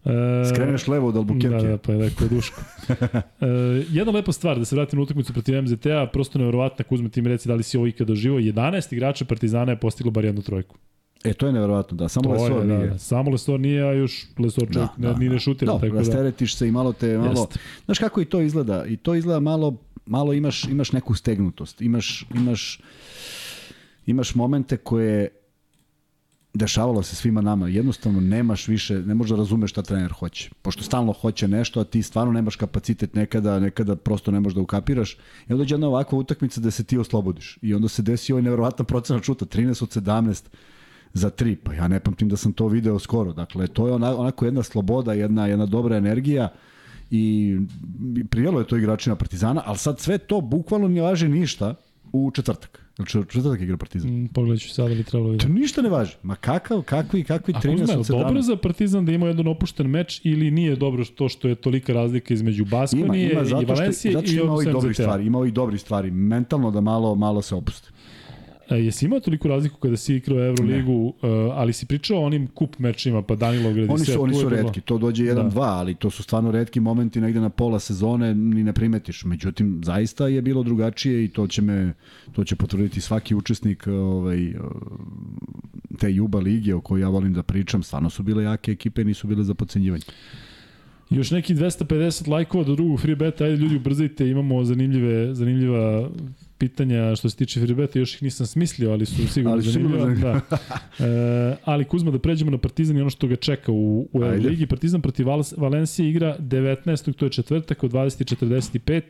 [0.05, 1.61] E, Skreneš levo od Albuquerque.
[1.61, 2.61] Da, da, pa je rekao Duško.
[3.41, 3.47] e,
[3.89, 7.29] jedna lepa stvar, da se vratim na utakmicu protiv MZT-a, prosto nevjerovatna, Kuzma ti mi
[7.29, 10.77] reci da li si ovo ikada doživo, 11 igrača Partizana je postiglo bar jednu trojku.
[11.23, 12.09] E, to je nevjerovatno, da.
[12.09, 12.87] Samo to Lesor je, da, nije.
[12.87, 15.73] Da, samo Lesor nije, a još Lesor čovjek da, da, ni ne šutira.
[15.73, 16.57] Da, tako rasteretiš da.
[16.57, 17.17] se i malo te...
[17.17, 17.57] Malo, Jest.
[17.85, 18.85] Znaš kako i to izgleda?
[18.85, 21.81] I to izgleda malo, malo imaš, imaš neku stegnutost.
[21.81, 22.81] Imaš, imaš,
[24.05, 25.29] imaš momente koje
[26.55, 27.67] dešavalo se svima nama.
[27.67, 30.49] Jednostavno nemaš više, ne možeš da razumeš šta trener hoće.
[30.61, 34.61] Pošto stalno hoće nešto, a ti stvarno nemaš kapacitet nekada, nekada prosto ne možeš da
[34.61, 35.13] ukapiraš.
[35.13, 35.17] I
[35.49, 37.57] onda dođe jedna ovakva utakmica da se ti oslobodiš.
[37.61, 40.43] I onda se desi ovaj nevjerovatan procenat šuta, 13 od 17
[41.13, 41.55] za 3.
[41.63, 43.33] Pa ja ne pamtim da sam to video skoro.
[43.33, 46.49] Dakle, to je onako jedna sloboda, jedna, jedna dobra energija
[47.11, 47.57] i
[48.29, 51.75] prijelo je to igračima Partizana, ali sad sve to bukvalno ne važi ništa
[52.11, 52.84] u četvrtak.
[52.95, 54.11] Znači, četvrtak igra Partizan.
[54.11, 55.53] Mm, pogledaj ću sada li trebalo vidjeti.
[55.53, 56.11] To ništa ne važi.
[56.23, 58.07] Ma kakav, kakvi, kakvi 13 od 17.
[58.07, 61.93] dobro za Partizan da ima jedan opušten meč ili nije dobro to što je tolika
[61.93, 65.25] razlika između Baskonije ima, ima, i Valencije što, zato što ima ovih dobrih stvari.
[65.25, 66.11] Ima ovih dobrih stvari.
[66.11, 67.89] Mentalno da malo, malo se opusti.
[68.69, 71.13] E, jesi imao toliko razliku kada si igrao Euroligu, uh,
[71.53, 74.17] ali si pričao o onim kup mečima, pa Danilo gradi oni su, sve.
[74.17, 75.61] Oni su redki, to dođe 1-2, da.
[75.61, 79.25] ali to su stvarno redki momenti negde na pola sezone, ni ne primetiš.
[79.25, 81.93] Međutim, zaista je bilo drugačije i to će me
[82.31, 84.53] to će potvrditi svaki učesnik ovaj,
[85.99, 87.83] te Juba lige o kojoj ja volim da pričam.
[87.83, 90.03] Stvarno su bile jake ekipe, nisu bile za pocenjivanje.
[91.15, 96.09] Još neki 250 lajkova do drugog free beta, ajde ljudi ubrzajte, imamo zanimljive, zanimljiva
[96.57, 100.09] pitanja što se tiče Firebeta, još ih nisam smislio, ali su sigurno ali zanimljiva.
[100.21, 100.41] Da.
[100.99, 104.65] E, ali Kuzma, da pređemo na Partizan i ono što ga čeka u, u Euroligi.
[104.65, 107.13] Partizan protiv Val Valencije igra 19.
[107.13, 109.01] to je četvrtak od 20.45.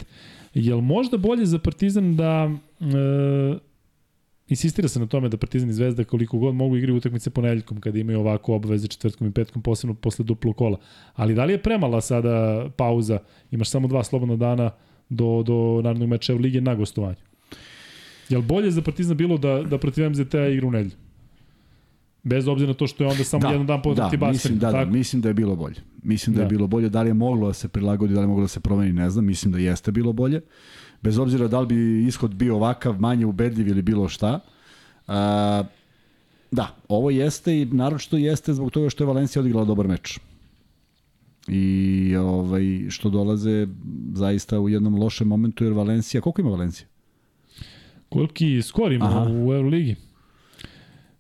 [0.54, 2.86] Je li možda bolje za Partizan da e,
[4.48, 8.00] insistira se na tome da Partizan i Zvezda koliko god mogu igri utakmice ponedeljkom kada
[8.00, 10.78] imaju ovako obaveze četvrtkom i petkom, posebno posle duplo kola.
[11.14, 13.20] Ali da li je premala sada pauza?
[13.52, 14.72] Imaš samo dva slobodna dana
[15.10, 17.16] do, do narednog meča Lige na gostovanju.
[18.30, 20.96] Jel bolje za Partizan bilo da, da protiv MZT-a igra u nedelju?
[22.24, 24.60] Bez obzira na to što je onda samo da, jedan dan potom da, ti mislim,
[24.60, 25.76] da, da, mislim da je bilo bolje.
[26.04, 26.90] Mislim da, da je bilo bolje.
[26.90, 29.10] Da li je moglo da se prilagodi, da li je moglo da se promeni, ne
[29.10, 29.26] znam.
[29.26, 30.42] Mislim da jeste bilo bolje.
[31.06, 34.40] Bez obzira da li bi ishod bio ovakav, manje ubedljiv ili bilo šta.
[35.08, 35.64] A,
[36.52, 40.20] da, ovo jeste i naročito jeste zbog toga što je Valencija odigrala dobar meč.
[41.48, 43.68] I ovaj, što dolaze
[44.14, 46.88] zaista u jednom lošem momentu jer Valencija, koliko ima Valencija?
[48.10, 49.30] Koliki skor ima Aha.
[49.30, 49.96] u Euroligi?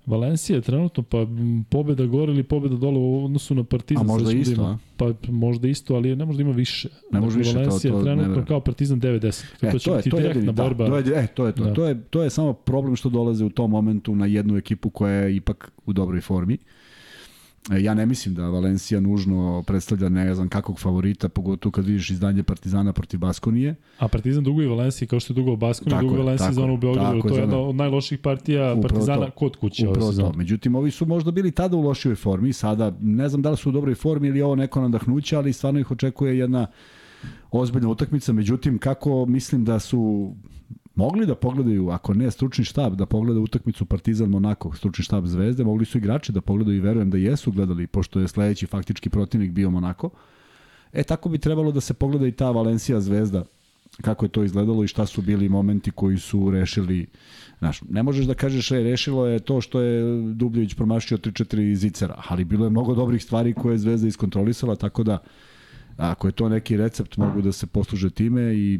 [0.05, 1.27] Valencija trenutno, pa
[1.69, 4.03] pobeda gore ili pobeda dole u odnosu na Partizan.
[4.03, 4.79] A možda isto, ima?
[4.97, 6.89] Pa možda isto, ali ne možda ima više.
[7.11, 9.43] Ne može dakle, više, Valencija to, to trenutno kao Partizan 90.
[9.61, 10.83] E, to će to biti to direktna jedini, borba.
[10.83, 11.63] Da, to je, e, to je to.
[11.63, 11.73] Da.
[11.73, 15.13] To, je, to je samo problem što dolaze u tom momentu na jednu ekipu koja
[15.13, 16.53] je ipak u dobroj formi.
[16.53, 16.57] E,
[17.71, 22.43] ja ne mislim da Valencija nužno predstavlja ne znam kakvog favorita, pogotovo kad vidiš izdanje
[22.43, 23.75] Partizana protiv Baskonije.
[23.99, 27.21] A Partizan duguje Valenciji kao što je dugao Baskonije, duguje Valenciji za ono u Beogradu.
[27.21, 29.31] To je jedna od najloših partija Upravo Partizana to.
[29.31, 30.33] kod kuće Upravo to.
[30.35, 33.69] Međutim, ovi su možda bili tada u lošijoj formi, sada ne znam da li su
[33.69, 36.67] u dobroj formi ili ovo neko nadahnuće, ali stvarno ih očekuje jedna
[37.51, 38.33] ozbiljna utakmica.
[38.33, 40.31] Međutim, kako mislim da su
[40.95, 45.63] mogli da pogledaju, ako ne stručni štab, da pogleda utakmicu Partizan Monako, stručni štab Zvezde,
[45.63, 49.51] mogli su igrači da pogledaju i verujem da jesu gledali, pošto je sledeći faktički protivnik
[49.51, 50.09] bio Monako.
[50.93, 53.43] E, tako bi trebalo da se pogleda i ta Valencija Zvezda,
[54.01, 57.07] kako je to izgledalo i šta su bili momenti koji su rešili
[57.59, 62.21] Znaš, ne možeš da kažeš e, rešilo je to što je Dubljević promašio 3-4 zicera,
[62.27, 65.17] ali bilo je mnogo dobrih stvari koje je Zvezda iskontrolisala, tako da
[65.97, 68.79] ako je to neki recept mogu da se posluže time i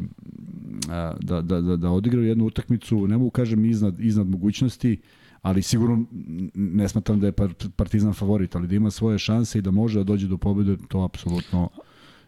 [1.20, 5.00] da, da, da, da odigraju jednu utakmicu, ne mogu kažem iznad, iznad mogućnosti,
[5.42, 6.04] ali sigurno
[6.54, 7.32] ne smatram da je
[7.76, 11.02] Partizan favorit, ali da ima svoje šanse i da može da dođe do pobede, to
[11.02, 11.68] apsolutno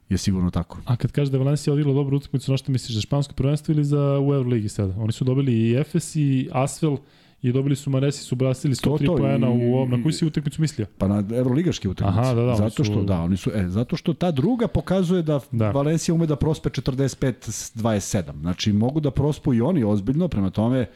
[0.09, 0.79] je sigurno tako.
[0.85, 3.73] A kad kaže da je Valencia odigrala dobru utakmicu, na što misliš, za špansko prvenstvo
[3.73, 4.95] ili za u Euroligi sada?
[4.99, 6.97] Oni su dobili i Efes i Asvel,
[7.43, 9.91] i dobili su Maresi su brasili 103 to, poena u ovom.
[9.91, 10.87] Na koju si utakmicu mislio?
[10.99, 12.21] Pa na evroligaški utakmicu.
[12.21, 12.57] Aha, da, da.
[12.57, 13.05] Zato što, su...
[13.05, 15.71] da, oni su, e, zato što ta druga pokazuje da, da.
[15.71, 18.41] Valencija ume da prospe 45-27.
[18.41, 20.87] Znači, mogu da prospu i oni ozbiljno, prema tome,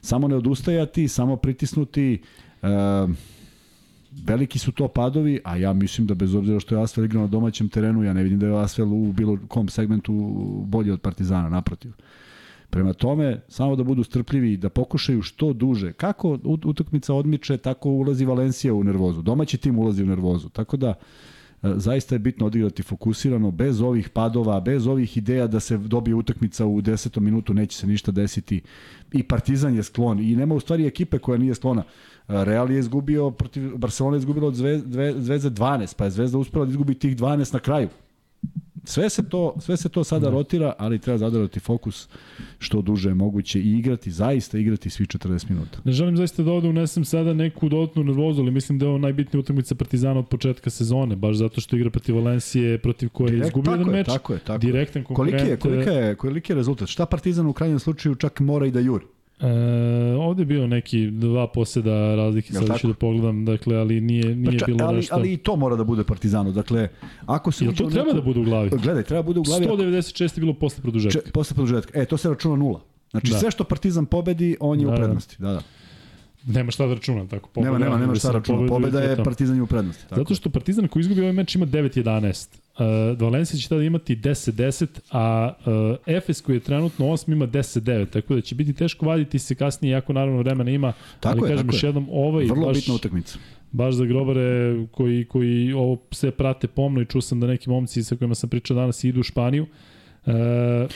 [0.00, 2.22] samo ne odustajati, samo pritisnuti,
[2.62, 2.68] e,
[4.26, 7.28] veliki su to padovi, a ja mislim da bez obzira što je Asvel igrao na
[7.28, 10.12] domaćem terenu, ja ne vidim da je Asvel u bilo kom segmentu
[10.66, 11.92] bolji od Partizana, naprotiv.
[12.70, 15.92] Prema tome, samo da budu strpljivi i da pokušaju što duže.
[15.92, 19.22] Kako utakmica odmiče, tako ulazi Valencija u nervozu.
[19.22, 20.48] Domaći tim ulazi u nervozu.
[20.48, 25.60] Tako da, e, zaista je bitno odigrati fokusirano, bez ovih padova, bez ovih ideja da
[25.60, 27.20] se dobije utakmica u 10.
[27.20, 28.60] minutu, neće se ništa desiti.
[29.12, 31.82] I Partizan je sklon i nema u stvari ekipe koja nije sklona.
[31.82, 36.38] E, Real je izgubio protiv Barcelona je izgubilo od Zvezde, Zvezde 12, pa je Zvezda
[36.38, 37.88] uspela da izgubi tih 12 na kraju.
[38.84, 40.30] Sve se to, sve se to sada da.
[40.30, 42.08] rotira, ali treba zadržati fokus
[42.58, 45.78] što duže je moguće i igrati, zaista igrati svi 40 minuta.
[45.84, 48.98] Ne želim zaista da ovde unesem sada neku dodatnu nervozu, ali mislim da je ovo
[48.98, 53.44] najbitnija utakmica Partizana od početka sezone, baš zato što igra protiv Valencije, protiv koje Direkt,
[53.44, 54.06] je izgubio jedan meč.
[54.06, 55.32] Tako je, tako Direktan konkurent.
[55.36, 56.88] Koliki je, koliki je, koliki je rezultat?
[56.88, 59.04] Šta Partizan u krajnjem slučaju čak mora i da juri?
[59.40, 64.36] E, ovde je bio neki dva poseda razlike, sad ću da pogledam, dakle, ali nije,
[64.36, 65.14] nije pa ča, bilo ali, nešto.
[65.14, 66.88] Ali i to mora da bude Partizanu, dakle,
[67.26, 67.64] ako se...
[67.64, 68.16] Jel to treba neku...
[68.16, 68.70] da bude u glavi?
[68.82, 69.66] Gledaj, treba da bude u glavi...
[69.66, 71.20] 196 je bilo posle produžetka.
[71.20, 72.80] Če, posle produžetka, e, to se računa nula.
[73.10, 73.38] Znači, da.
[73.38, 74.96] sve što Partizan pobedi, on je da, u da.
[74.96, 75.36] prednosti.
[75.38, 75.62] Da, da.
[76.46, 77.48] Nema šta da računa, tako.
[77.48, 78.68] Pobeda, nema, nema, nema šta da računa.
[78.68, 80.02] Pobeda je Partizan je u prednosti.
[80.02, 80.20] Tako.
[80.20, 82.59] Zato što Partizan koji izgubi ovaj meč ima 9-11.
[82.78, 88.10] Uh, Valencia će tada imati 10-10, a uh, Efes koji je trenutno 8 ima 10-9,
[88.10, 91.56] tako da će biti teško vaditi se kasnije, jako naravno vremena ima, tako ali je,
[91.56, 93.38] kažem još jednom, ovaj Vrlo baš, bitna utakmica.
[93.72, 98.02] Baš za grobare koji, koji ovo sve prate pomno i čuo sam da neki momci
[98.02, 99.68] sa kojima sam pričao danas idu u Španiju, uh,
[100.26, 100.32] E,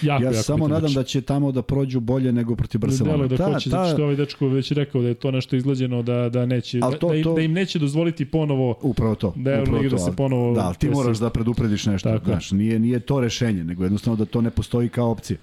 [0.03, 3.27] jako, ja jako samo nadam da će tamo da prođu bolje nego protiv Barcelona.
[3.27, 3.93] Da, da hoće, ta...
[3.93, 7.09] što ovaj dečko već rekao da je to nešto izgleđeno da da neće da- to,
[7.09, 7.35] da, im, to...
[7.35, 9.33] da im neće dozvoliti ponovo upravo to.
[9.37, 12.25] Da upravo da se ponovo Da, ti moraš da preduprediš nešto, Tako.
[12.25, 15.39] znaš, nije nije to rešenje, nego jednostavno da to ne postoji kao opcija.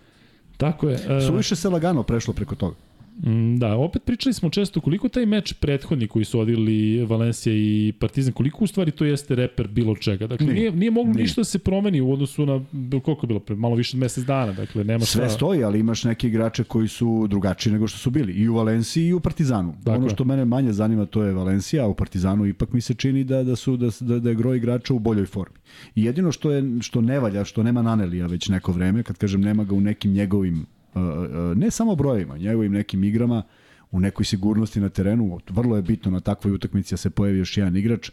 [0.57, 0.95] Tako je.
[0.95, 1.27] Uh...
[1.27, 2.75] Suviše se lagano prešlo preko toga.
[3.23, 7.93] Mm, da, opet pričali smo često koliko taj meč prethodni koji su odigrali Valencija i
[7.99, 10.27] Partizan, koliko u stvari to jeste reper bilo čega.
[10.27, 11.23] Dakle, nije, nije, nije moglo nije.
[11.23, 14.23] ništa da se promeni u odnosu na, koliko je bilo, pre, malo više od mesec
[14.23, 14.53] dana.
[14.53, 15.35] Dakle, nema Sve šta...
[15.35, 18.33] stoji, ali imaš neke igrače koji su drugačiji nego što su bili.
[18.33, 19.73] I u Valenciji i u Partizanu.
[19.77, 19.95] Dakle.
[19.95, 23.23] Ono što mene manje zanima to je Valencija, a u Partizanu ipak mi se čini
[23.23, 25.55] da, da, su, da, da, da je groj igrača u boljoj formi.
[25.95, 29.41] I jedino što, je, što ne valja, što nema Nanelija već neko vreme, kad kažem
[29.41, 30.65] nema ga u nekim njegovim
[31.55, 33.43] ne samo brojevima, njegovim nekim igrama,
[33.91, 37.57] u nekoj sigurnosti na terenu, vrlo je bitno na takvoj utakmici da se pojavi još
[37.57, 38.09] jedan igrač,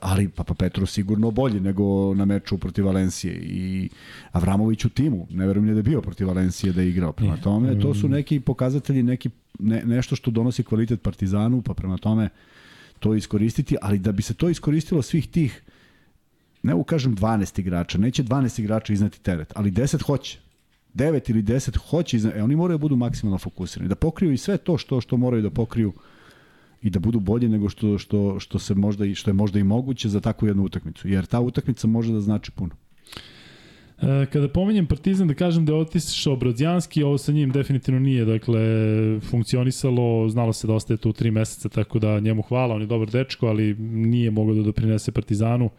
[0.00, 3.88] ali Papa Petro sigurno bolji nego na meču protiv Valencije i
[4.32, 7.12] Avramović u timu, ne verujem da je bio protiv Valencije da je igrao.
[7.12, 11.98] Prema tome, to su neki pokazatelji, neki, ne, nešto što donosi kvalitet Partizanu, pa prema
[11.98, 12.28] tome
[12.98, 15.62] to iskoristiti, ali da bi se to iskoristilo svih tih
[16.62, 20.38] ne ukažem 12 igrača, neće 12 igrača iznati teret, ali 10 hoće.
[20.94, 22.32] 9 ili 10 hoće, izna...
[22.34, 25.42] e, oni moraju da budu maksimalno fokusirani, da pokriju i sve to što što moraju
[25.42, 25.92] da pokriju
[26.82, 29.64] i da budu bolji nego što, što, što, se možda i, što je možda i
[29.64, 32.74] moguće za takvu jednu utakmicu, jer ta utakmica može da znači puno.
[34.02, 38.24] E, kada pominjem Partizan da kažem da je otišao Brodzijanski, ovo sa njim definitivno nije
[38.24, 38.60] dakle,
[39.20, 43.10] funkcionisalo, znalo se da ostaje tu tri meseca, tako da njemu hvala, on je dobar
[43.10, 45.70] dečko, ali nije mogao da doprinese Partizanu.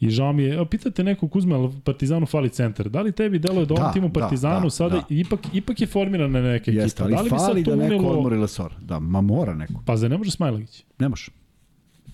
[0.00, 2.88] I žao mi je, evo, pitate neko Kuzma, Partizanu fali centar.
[2.88, 5.04] Da li tebi deluje da ovom da, timu da, Partizanu da, sada da.
[5.08, 6.82] ipak, ipak je formirana neka ekipa?
[6.82, 8.10] Jeste, ali da li fali da neko unilo...
[8.10, 8.72] odmori Lesor.
[8.80, 9.82] Da, ma mora neko.
[9.86, 10.84] Pa za ne može Smajlagić?
[10.98, 11.30] Ne može.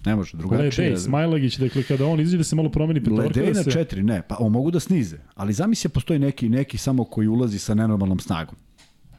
[0.06, 0.84] Ne može, drugačije.
[0.84, 3.22] Ledej, Smajlagić, dakle kada on izađe da se malo promeni petorka.
[3.22, 3.70] Ledej da na se...
[3.70, 5.18] četiri, ne, pa on mogu da snize.
[5.34, 8.54] Ali zamisli postoji neki, neki samo koji ulazi sa nenormalnom snagom.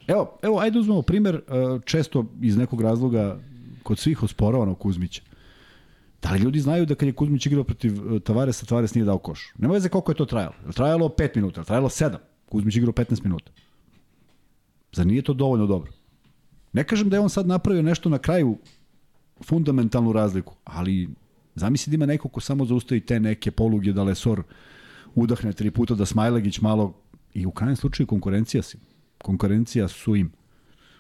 [0.08, 1.42] Evo, evo, ajde uzmemo primer, e,
[1.86, 3.40] često iz nekog razloga
[3.84, 5.22] kod svih osporavano Kuzmića.
[6.22, 9.18] Da li ljudi znaju da kad je Kuzmić igrao protiv e, Tavaresa, Tavares nije dao
[9.18, 9.54] koš?
[9.58, 10.54] Nema veze koliko je to trajalo.
[10.68, 12.18] Je trajalo 5 minuta, je trajalo 7.
[12.50, 13.52] Kuzmić igrao 15 minuta.
[14.92, 15.92] Zar nije to dovoljno dobro?
[16.74, 18.58] Ne kažem da je on sad napravio nešto na kraju
[19.44, 21.10] fundamentalnu razliku, ali
[21.56, 24.44] zamisli da ima neko ko samo zaustavi te neke poluge da Lesor
[25.16, 26.94] udahne tri puta, da Smajlegić malo
[27.34, 28.78] i u krajnjem slučaju konkurencija si.
[29.18, 30.32] Konkurencija su im.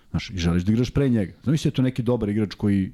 [0.09, 1.34] Znaš, i želiš da igraš pre njega.
[1.43, 2.91] Zamisli da je to neki dobar igrač koji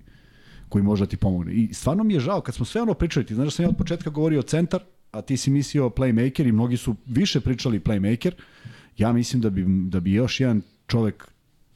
[0.73, 1.53] koji može da ti pomogne.
[1.53, 3.69] I stvarno mi je žao, kad smo sve ono pričali, ti znaš da sam ja
[3.69, 8.31] od početka govorio centar, a ti si mislio playmaker i mnogi su više pričali playmaker,
[8.97, 11.27] ja mislim da bi, da bi još jedan čovek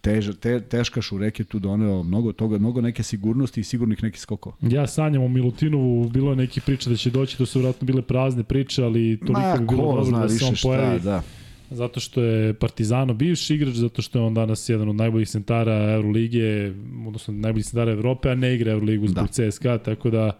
[0.02, 4.56] tež, te, teškaš u reketu doneo mnogo toga, mnogo neke sigurnosti i sigurnih nekih skokova.
[4.62, 8.02] Ja sanjam o Milutinovu, bilo je neki priča da će doći, to su vratno bile
[8.02, 11.00] prazne priče, ali toliko Ma, bi bilo dobro da se on pojavi.
[11.00, 11.22] Da.
[11.70, 15.94] Zato što je Partizano bivši igrač, zato što je on danas jedan od najboljih centara
[15.94, 16.76] Euroligije,
[17.08, 19.52] odnosno najboljih centara Evrope, a ne igra Euroligu zbog da.
[19.52, 20.38] CSKA, tako da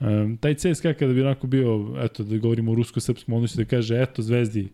[0.00, 4.02] um, taj CSKA kada bi onako bio, eto da govorimo o rusko-srpskom odnosu, da kaže
[4.02, 4.68] eto Zvezdi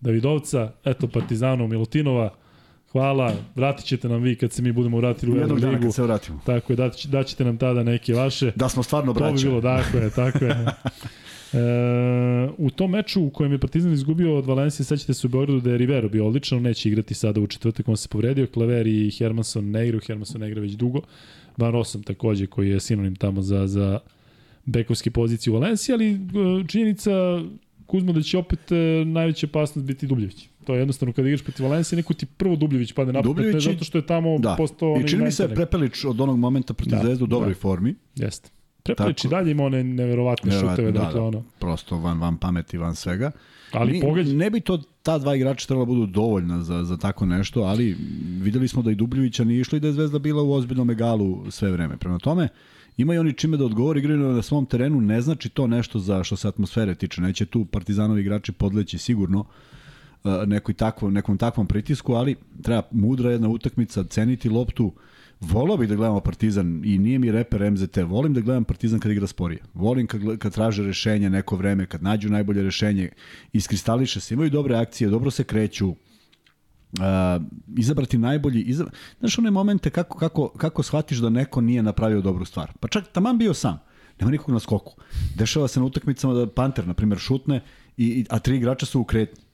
[0.00, 2.34] Davidovca, eto Partizano Milutinova,
[2.92, 5.66] hvala, vratit ćete nam vi kad se mi budemo vratili u Euroligu.
[5.66, 6.40] Jednog kad se vratimo.
[6.46, 8.52] Tako je, daćete nam tada neke vaše.
[8.56, 9.28] Da smo stvarno braća.
[9.28, 10.66] To bi bilo, tako je, tako je.
[11.54, 15.60] E, u tom meču u kojem je Partizan izgubio od Valencije, sećate se u Beogradu
[15.60, 19.10] da je Rivero bio odličan, neće igrati sada u četvrtak, on se povredio, Klaver i
[19.10, 21.00] Hermanson ne igra, Hermanson ne igra već dugo,
[21.56, 23.98] Van Rossum takođe koji je sinonim tamo za, za
[24.64, 26.18] bekovske pozicije u Valenciji, ali e,
[26.68, 27.10] činjenica
[27.86, 30.48] Kuzma da će opet e, najveća opasnost biti Dubljević.
[30.64, 33.60] To je jednostavno kada igraš protiv Valencije, neko ti prvo Dubljević pade na pamet, ne
[33.60, 34.54] zato što je tamo da.
[34.58, 35.00] postao...
[35.00, 37.60] I čini mi se Prepelić od onog momenta protiv da, Zvezdu u dobroj da.
[37.60, 37.94] formi.
[38.16, 38.50] Jeste.
[38.84, 41.42] Prepelić i dalje ima one neverovatne šuteve, da, dakle da, ono.
[41.58, 43.30] Prosto van, van pameti, van svega.
[43.72, 44.34] Ali Ni, pogađa.
[44.34, 47.96] Ne bi to ta dva igrača trebalo da budu dovoljna za, za tako nešto, ali
[48.40, 51.50] videli smo da i Dubljevića nije išlo i da je Zvezda bila u ozbiljnom egalu
[51.50, 51.96] sve vreme.
[51.96, 52.48] Prema tome,
[52.96, 56.36] imaju oni čime da odgovori, igraju na svom terenu, ne znači to nešto za što
[56.36, 57.20] se atmosfere tiče.
[57.20, 63.30] Neće tu partizanovi igrači podleći sigurno uh, nekoj takvom, nekom takvom pritisku, ali treba mudra
[63.30, 64.92] jedna utakmica, ceniti loptu,
[65.50, 69.12] Volao bih da gledamo Partizan i nije mi reper MZT, volim da gledam Partizan kad
[69.12, 69.62] igra sporije.
[69.74, 73.10] Volim kad, kad traže rešenje neko vreme, kad nađu najbolje rešenje,
[73.52, 75.96] iskristališe se, imaju dobre akcije, dobro se kreću, uh,
[77.76, 78.92] izabrati najbolji, izabra...
[79.18, 82.72] znaš one momente kako, kako, kako shvatiš da neko nije napravio dobru stvar.
[82.80, 83.80] Pa čak taman bio sam,
[84.20, 84.94] nema nikog na skoku.
[85.36, 87.60] Dešava se na utakmicama da Panter, na primjer, šutne,
[87.96, 89.44] i, a tri igrača su u kretnji.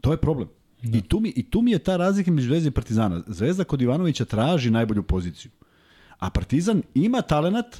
[0.00, 0.48] To je problem.
[0.82, 0.98] Da.
[0.98, 3.22] I, tu mi, I tu mi je ta razlika među Zvezda i Partizana.
[3.26, 5.50] Zvezda kod Ivanovića traži najbolju poziciju.
[6.18, 7.76] A Partizan ima talenat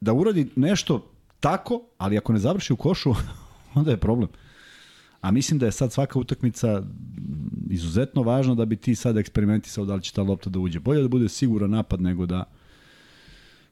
[0.00, 1.10] da uradi nešto
[1.40, 3.14] tako, ali ako ne završi u košu,
[3.74, 4.28] onda je problem.
[5.20, 6.82] A mislim da je sad svaka utakmica
[7.70, 10.80] izuzetno važna da bi ti sad eksperimentisao da li će ta lopta da uđe.
[10.80, 12.44] Bolje da bude siguran napad nego da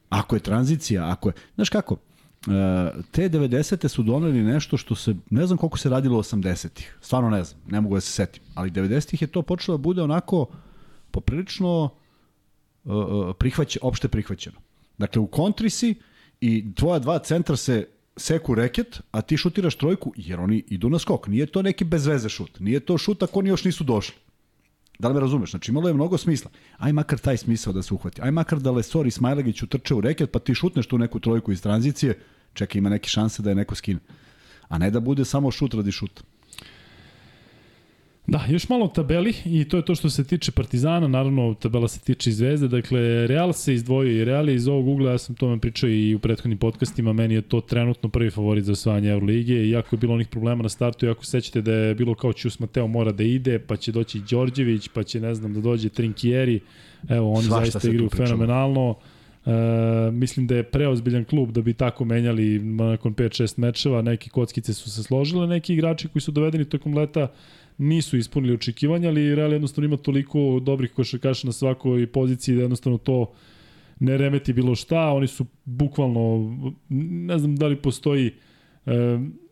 [0.09, 1.33] ako je tranzicija, ako je...
[1.55, 1.97] Znaš kako,
[3.11, 3.87] te 90.
[3.87, 7.81] su doneli nešto što se, ne znam koliko se radilo 80-ih, stvarno ne znam, ne
[7.81, 10.47] mogu da se setim, ali 90-ih je to počelo da bude onako
[11.11, 11.89] poprilično
[12.83, 12.93] uh,
[13.39, 14.57] prihvać, opšte prihvaćeno.
[14.97, 15.95] Dakle, u kontri si
[16.41, 17.87] i tvoja dva centra se
[18.17, 21.27] seku reket, a ti šutiraš trojku, jer oni idu na skok.
[21.27, 22.59] Nije to neki bezveze šut.
[22.59, 24.15] Nije to šut ako oni još nisu došli.
[24.99, 25.51] Da li me razumeš?
[25.51, 26.51] Znači imalo je mnogo smisla.
[26.77, 28.21] Aj makar taj smisao da se uhvati.
[28.21, 31.51] Aj makar da Lesor i Smajlagić utrče u reket, pa ti šutneš tu neku trojku
[31.51, 32.19] iz tranzicije,
[32.53, 33.99] čeka ima neke šanse da je neko skine.
[34.67, 36.21] A ne da bude samo šut radi šuta.
[38.29, 41.99] Da, još malo tabeli i to je to što se tiče Partizana, naravno tabela se
[41.99, 45.35] tiče i Zvezde, dakle Real se izdvojio i Real je iz ovog ugla, ja sam
[45.35, 49.69] tome pričao i u prethodnim podcastima, meni je to trenutno prvi favorit za osvajanje Euroligije,
[49.69, 52.87] iako je bilo onih problema na startu, iako sećate da je bilo kao Ćus Mateo
[52.87, 56.59] mora da ide, pa će doći Đorđević, pa će ne znam da dođe Trinkieri,
[57.09, 58.95] evo oni Svašta zaista igraju fenomenalno.
[59.45, 64.73] E, mislim da je preozbiljan klub da bi tako menjali nakon 5-6 mečeva, neke kockice
[64.73, 67.27] su se složile, neki igrači koji su dovedeni tokom leta
[67.79, 72.97] nisu ispunili očekivanja, ali Real jednostavno ima toliko dobrih košarkaša na svakoj poziciji da jednostavno
[72.97, 73.31] to
[73.99, 76.53] ne remeti bilo šta, oni su bukvalno,
[76.89, 78.31] ne znam da li postoji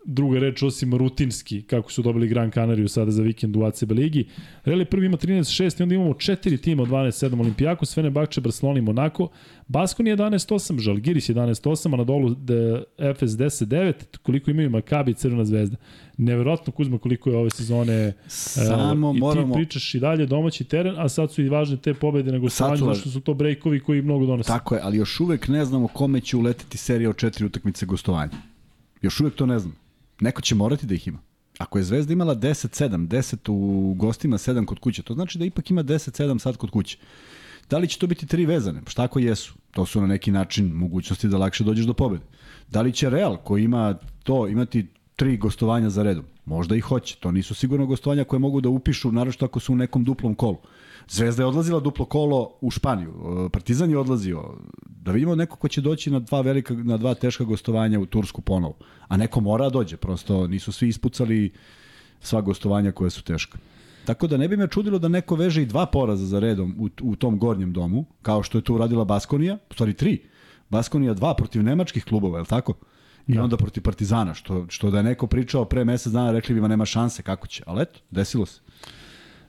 [0.09, 4.27] druga reč osim rutinski, kako su dobili Gran Canariju sada za vikend u ACB ligi.
[4.65, 8.79] Real je prvi ima 13-6 i onda imamo četiri tima od 12-7 Olimpijakos, Fenerbahče, Barcelona
[8.79, 9.29] i Monako.
[9.67, 12.29] Baskoni 11-8, Žalgiris 11-8, a na dolu
[13.15, 15.77] FS 10-9, koliko imaju Makabi i Crvena zvezda.
[16.17, 19.53] Neverovatno Kuzma koliko je ove sezone Samo i moramo...
[19.53, 22.77] ti pričaš i dalje domaći teren, a sad su i važne te pobede na gostovanju,
[22.77, 24.47] zato što su to brejkovi koji mnogo donose.
[24.47, 28.31] Tako je, ali još uvek ne znamo kome će uleteti serija od četiri utakmice gostovanja.
[29.01, 29.86] Još uvek to ne znam.
[30.19, 31.19] Neko će morati da ih ima.
[31.57, 35.71] Ako je Zvezda imala 10-7, 10 u gostima, 7 kod kuće, to znači da ipak
[35.71, 36.97] ima 10-7 sad kod kuće.
[37.69, 38.81] Da li će to biti tri vezane?
[38.85, 39.53] Pa šta ako jesu?
[39.71, 42.23] To su na neki način mogućnosti da lakše dođeš do pobede.
[42.69, 46.25] Da li će Real, koji ima to, imati tri gostovanja za redom?
[46.45, 47.15] Možda i hoće.
[47.19, 50.57] To nisu sigurno gostovanja koje mogu da upišu, naravno ako su u nekom duplom kolu.
[51.09, 53.13] Zvezda je odlazila duplo kolo u Španiju.
[53.53, 54.43] Partizan je odlazio.
[54.85, 58.41] Da vidimo neko ko će doći na dva velika na dva teška gostovanja u Tursku
[58.41, 58.77] ponovo.
[59.07, 61.53] A neko mora da dođe, prosto nisu svi ispucali
[62.21, 63.57] sva gostovanja koja su teška.
[64.05, 66.89] Tako da ne bi me čudilo da neko veže i dva poraza za redom u,
[67.01, 70.21] u tom gornjem domu, kao što je to uradila Baskonija, u stvari tri.
[70.69, 72.73] Baskonija dva protiv nemačkih klubova, je li tako?
[73.27, 73.43] I da.
[73.43, 76.67] onda protiv Partizana, što, što da je neko pričao pre mesec dana, rekli bi ma
[76.67, 77.63] nema šanse, kako će.
[77.65, 78.61] Ali eto, desilo se.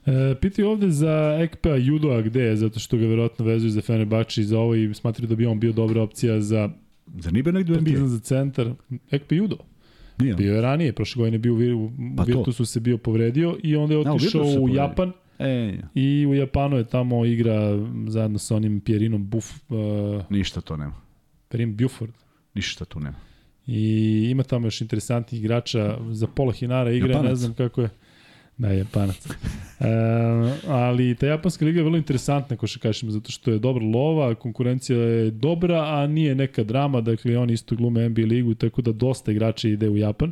[0.05, 4.41] E, piti ovde za Ekpea Judoa gde je, zato što ga verovatno vezuju za Fenerbahče
[4.41, 6.69] i za ovo i smatraju da bi on bio dobra opcija za
[7.17, 8.07] Za nije negdje u NBA?
[8.07, 8.71] Za centar.
[9.11, 9.57] Ekpe Judo.
[10.19, 10.33] Nije.
[10.35, 13.93] Bio je ranije, prošle godine bio u, u pa Virtusu se bio povredio i onda
[13.93, 15.11] je otišao u, u Japan.
[15.39, 17.77] E, I u Japanu je tamo igra
[18.07, 19.51] zajedno sa onim Pierinom Buff.
[19.69, 19.77] Uh,
[20.29, 20.95] Ništa to nema.
[21.49, 22.13] Pierin Buford.
[22.53, 23.17] Ništa tu nema.
[23.67, 27.29] I ima tamo još interesantnih igrača za pola Hinara igra, Japanac.
[27.29, 27.89] ne znam kako je.
[28.59, 29.27] Da, Japanac.
[29.79, 29.87] e,
[30.67, 34.35] ali ta japanska liga je vrlo interesantna, ko što kažemo, zato što je dobra lova,
[34.35, 38.91] konkurencija je dobra, a nije neka drama, dakle oni isto glume NBA ligu, tako da
[38.91, 40.31] dosta igrača ide u Japan.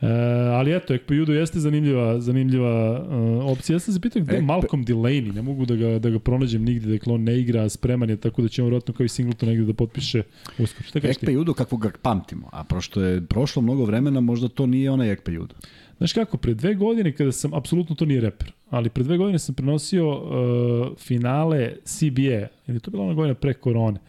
[0.00, 0.06] E,
[0.54, 3.74] ali eto, Ekpo Judo jeste zanimljiva, zanimljiva uh, opcija.
[3.74, 6.64] Ja sam se pitao gde je Malcolm Delaney, ne mogu da ga, da ga pronađem
[6.64, 9.48] nigde, dakle on ne igra, spreman je, tako da će on vjerojatno kao i Singleton
[9.48, 10.22] negde da potpiše
[10.58, 10.88] uskoro.
[10.88, 14.90] Šta Ekpe Judo kako ga pamtimo, a prošto je prošlo mnogo vremena, možda to nije
[14.90, 15.54] onaj Ekpe Judo.
[15.98, 19.38] Znaš kako, pre dve godine kada sam, apsolutno to nije reper, ali pre dve godine
[19.38, 24.00] sam prenosio uh, finale CBA, ili to bila ona godina pre korone.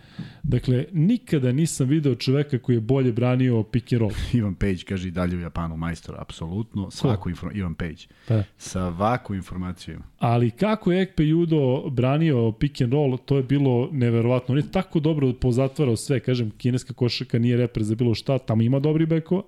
[0.44, 4.11] Dakle, nikada nisam video čoveka koji je bolje branio pick and roll.
[4.34, 8.03] Ivan Page kaže i dalje u Japanu majstor, apsolutno, svaku informaciju, Ivan Page.
[8.28, 8.44] Da.
[8.57, 10.03] Svaku informaciju ima.
[10.20, 14.52] Ali kako je Ekpe Judo branio pick and roll, to je bilo neverovatno.
[14.52, 18.61] On je tako dobro pozatvarao sve, kažem, kineska košaka nije reper za bilo šta, tamo
[18.61, 19.41] ima dobri bekova,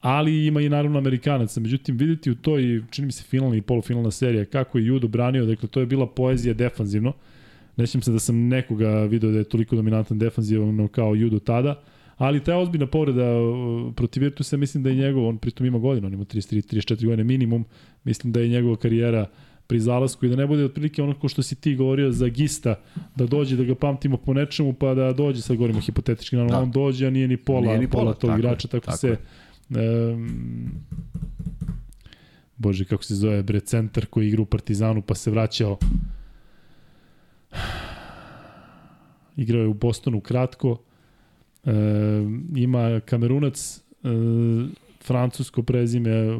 [0.00, 1.60] ali ima i naravno Amerikanaca.
[1.60, 5.46] Međutim, videti u toj, čini mi se, finalna i polufinalna serija, kako je Judo branio,
[5.46, 7.12] dakle, to je bila poezija defanzivno.
[7.76, 11.82] Nećem se da sam nekoga video da je toliko dominantan defanzivno kao Judo tada,
[12.16, 13.24] ali ta ozbiljna povreda
[13.96, 17.24] protiv Virtusa, mislim da je njegov, on pritom ima godinu, on ima 33, 34 godine
[17.24, 17.64] minimum,
[18.04, 19.26] mislim da je njegova karijera
[19.66, 22.74] pri zalasku i da ne bude otprilike ono ko što si ti govorio za Gista,
[23.16, 26.62] da dođe da ga pamtimo po nečemu, pa da dođe, sad govorimo hipotetički, naravno da.
[26.62, 28.98] on dođe, a nije ni pola, nije ni pola, pola tog tako igrača, tako, tako
[28.98, 29.16] se je
[29.70, 30.72] Um,
[32.56, 35.78] Bože, kako se zove, bre, centar koji igra u Partizanu pa se vraćao.
[39.36, 40.78] Igrao je u Bostonu kratko.
[41.64, 41.72] E,
[42.56, 43.80] ima kamerunac e,
[45.02, 46.38] francusko prezime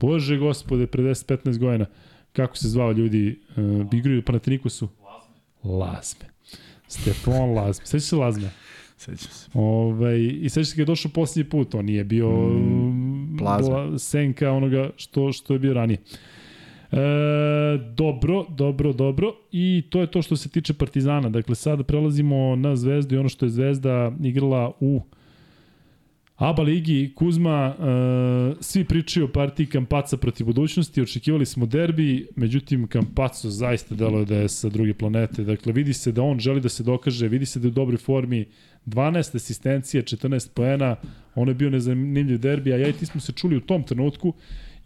[0.00, 1.86] Bože gospode, pre 10-15 godina.
[2.32, 3.40] Kako se zvao ljudi?
[3.56, 5.78] E, igraju u Panatinikusu Lazme.
[5.78, 6.26] Lazme.
[6.88, 7.86] Stefan Lazme.
[7.86, 8.50] Sveći se Lazme
[9.00, 9.48] Sećam se.
[9.54, 13.98] Ovaj, I sećam se kad je došao posljednji put, on nije bio mm, plazma.
[13.98, 15.98] senka onoga što, što je bio ranije.
[16.92, 16.96] E,
[17.94, 19.32] dobro, dobro, dobro.
[19.52, 21.28] I to je to što se tiče Partizana.
[21.28, 25.00] Dakle, sada prelazimo na Zvezdu i ono što je Zvezda igrala u
[26.40, 32.86] ABA ligi, Kuzma, uh, svi pričaju o partiji Kampaca protiv budućnosti, očekivali smo derbi, međutim
[32.86, 36.68] Kampaco zaista delo da je sa druge planete, dakle vidi se da on želi da
[36.68, 38.46] se dokaže, vidi se da je u dobroj formi,
[38.86, 40.96] 12 asistencija, 14 poena,
[41.34, 44.34] ono je bio nezanimljiv derbi, a ja i ti smo se čuli u tom trenutku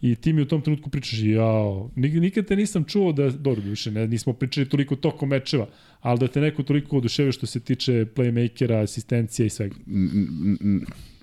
[0.01, 3.91] i ti mi u tom trenutku pričaš, jao, nikad te nisam čuo da, dobro, više
[3.91, 5.67] ne, nismo pričali toliko tokom mečeva,
[6.01, 9.75] ali da te neko toliko oduševio što se tiče playmakera, asistencija i svega.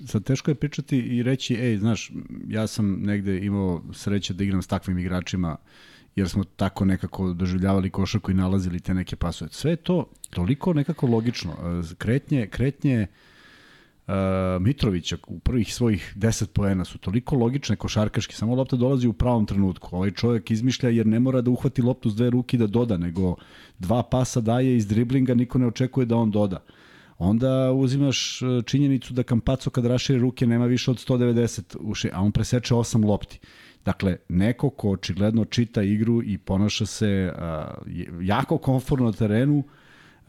[0.07, 2.13] Sad teško je pričati i reći, ej, znaš,
[2.49, 5.57] ja sam negde imao sreće da igram s takvim igračima,
[6.17, 9.51] jer smo tako nekako doživljavali košarku i nalazili te neke pasove.
[9.53, 11.53] Sve to toliko nekako logično.
[11.53, 13.07] E, kretnje, kretnje
[14.07, 14.15] uh,
[14.61, 19.47] Mitrovića u prvih svojih 10 poena su toliko logične košarkaški, samo lopta dolazi u pravom
[19.47, 19.97] trenutku.
[19.97, 23.37] Ovaj čovjek izmišlja jer ne mora da uhvati loptu s dve ruke da doda, nego
[23.79, 26.65] dva pasa daje iz driblinga, niko ne očekuje da on doda.
[27.19, 32.23] onda uzimaš e, činjenicu da Kampaco kad raširi ruke nema više od 190 uši, a
[32.23, 33.39] on preseče 8 lopti.
[33.85, 39.65] Dakle, neko ko očigledno čita igru i ponaša se uh, jako konforno na terenu,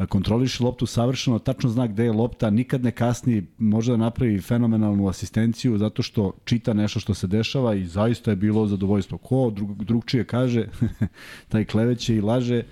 [0.10, 5.08] kontroliše loptu savršeno, tačno zna gde je lopta, nikad ne kasni, može da napravi fenomenalnu
[5.08, 9.18] asistenciju zato što čita nešto što se dešava i zaista je bilo zadovoljstvo.
[9.18, 10.68] Ko drug, drugčije kaže,
[11.50, 12.64] taj kleveće i laže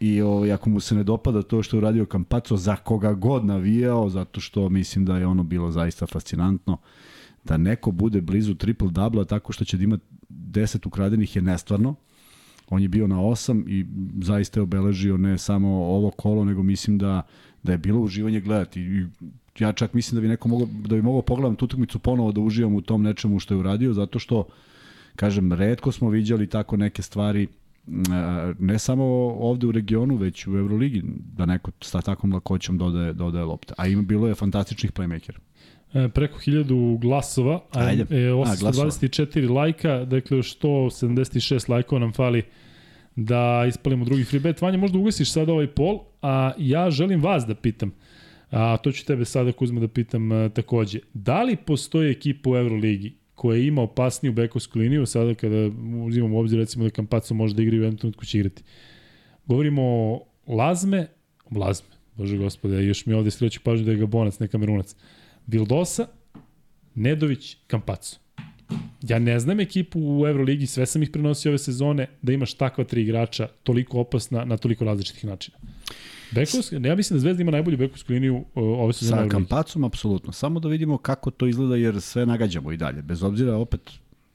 [0.00, 3.12] i o, ovaj, ako mu se ne dopada to što je uradio Kampaco, za koga
[3.12, 6.76] god navijao, zato što mislim da je ono bilo zaista fascinantno.
[7.48, 9.98] Da neko bude blizu triple dubla tako što će da ima
[10.30, 11.94] 10 ukradenih je nestvarno.
[12.68, 13.86] On je bio na 8 i
[14.24, 17.22] zaista je obeležio ne samo ovo kolo, nego mislim da
[17.62, 18.80] da je bilo uživanje gledati.
[18.80, 19.06] I
[19.58, 22.40] ja čak mislim da bi neko mogao da bi mogao pogledam tu utakmicu ponovo da
[22.40, 24.46] uživam u tom nečemu što je uradio zato što
[25.16, 27.46] kažem retko smo viđali tako neke stvari
[28.58, 29.04] ne samo
[29.38, 31.02] ovde u regionu, već u Euroligi,
[31.36, 33.74] da neko sa takvom lakoćom dodaje, dodaje lopte.
[33.76, 35.38] A ima bilo je fantastičnih playmakera.
[35.94, 38.02] E, preko 1000 glasova, a Ajde.
[38.10, 42.42] E, 824 a, lajka, dakle još 176 lajkova nam fali
[43.16, 44.62] da ispalimo drugi free bet.
[44.62, 47.92] Vanja, možda ugasiš sada ovaj pol, a ja želim vas da pitam,
[48.50, 50.98] a to ću tebe sada Kuzma da pitam a, takođe.
[51.14, 55.70] Da li postoji ekipa u Euroligi koja ima opasniju bekovsku liniju, sada kada
[56.06, 58.62] uzimamo u obzir recimo da Kampaco može da igra i u jednom trenutku će igrati.
[59.46, 61.06] Govorimo o Lazme,
[61.50, 64.96] Lazme, bože gospode, još mi ovde skreću pažnju da je Gabonac, ne Kamerunac.
[65.48, 66.06] Vildosa,
[66.94, 68.16] Nedović, Kampaco.
[69.02, 72.84] Ja ne znam ekipu u Euroligi, sve sam ih prenosio ove sezone, da imaš takva
[72.84, 75.58] tri igrača toliko opasna na toliko različitih načina.
[76.30, 79.22] Bekovska, ja mislim da Zvezda ima najbolju bekovsku liniju ove sezone.
[79.22, 80.32] Sa Kampacom, apsolutno.
[80.32, 83.02] Samo da vidimo kako to izgleda, jer sve nagađamo i dalje.
[83.02, 83.90] Bez obzira, opet,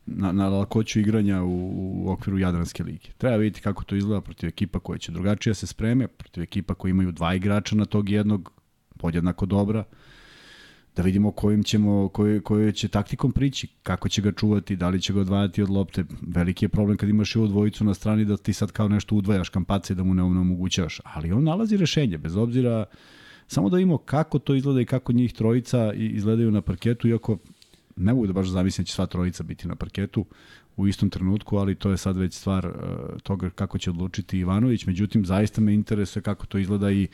[0.06, 1.72] na, na lakoću igranja u,
[2.06, 3.10] u okviru Jadranske lige.
[3.18, 6.90] Treba vidjeti kako to izgleda protiv ekipa koja će drugačije se spreme, protiv ekipa koji
[6.90, 8.52] imaju dva igrača na tog jednog,
[8.98, 9.84] podjednako dobra
[10.96, 15.02] da vidimo kojim ćemo, koje, koje će taktikom prići, kako će ga čuvati, da li
[15.02, 16.04] će ga odvajati od lopte.
[16.22, 19.16] Veliki je problem kad imaš i ovu dvojicu na strani da ti sad kao nešto
[19.16, 21.02] udvajaš kampace da mu ne omogućavaš.
[21.04, 22.86] Ali on nalazi rešenje, bez obzira
[23.48, 27.38] samo da vidimo kako to izgleda i kako njih trojica izgledaju na parketu, iako
[27.96, 30.26] ne mogu da baš zamislim da će sva trojica biti na parketu
[30.78, 32.74] u istom trenutku, ali to je sad već stvar uh,
[33.24, 34.86] toga kako će odlučiti Ivanović.
[34.86, 37.08] Međutim, zaista me interesuje kako to izgleda i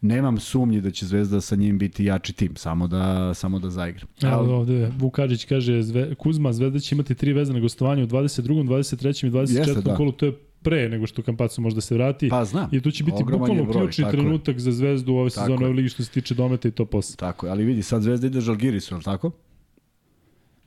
[0.00, 4.06] nemam sumnje da će Zvezda sa njim biti jači tim, samo da, samo da zaigra.
[4.22, 8.42] Evo ovde, Vukadžić kaže, Zve, Kuzma, Zvezda će imati tri vezane gostovanja u 22.
[8.42, 9.26] 23.
[9.26, 9.58] i 24.
[9.58, 9.96] Jeste, da.
[9.96, 12.28] kolu, to je pre nego što Kampacu može da se vrati.
[12.28, 12.68] Pa znam.
[12.72, 14.60] I tu će biti bukvalno broj, ključni trenutak je.
[14.60, 17.16] za Zvezdu u ove sezone u ligi što se tiče dometa i to posle.
[17.16, 19.30] Tako je, ali vidi, sad Zvezda ide Žalgirisu, je tako?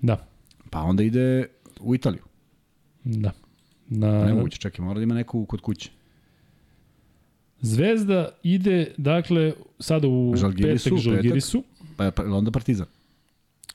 [0.01, 0.27] Da.
[0.69, 1.45] Pa onda ide
[1.79, 2.23] u Italiju.
[3.03, 3.31] Da.
[3.87, 4.19] Na...
[4.19, 5.89] Pa ne moguće, čekaj, mora da ima neku kod kuće.
[7.61, 11.63] Zvezda ide, dakle, sada u Žalgirisu, petak Žalgirisu.
[11.97, 12.85] Pa, pa onda Partizan.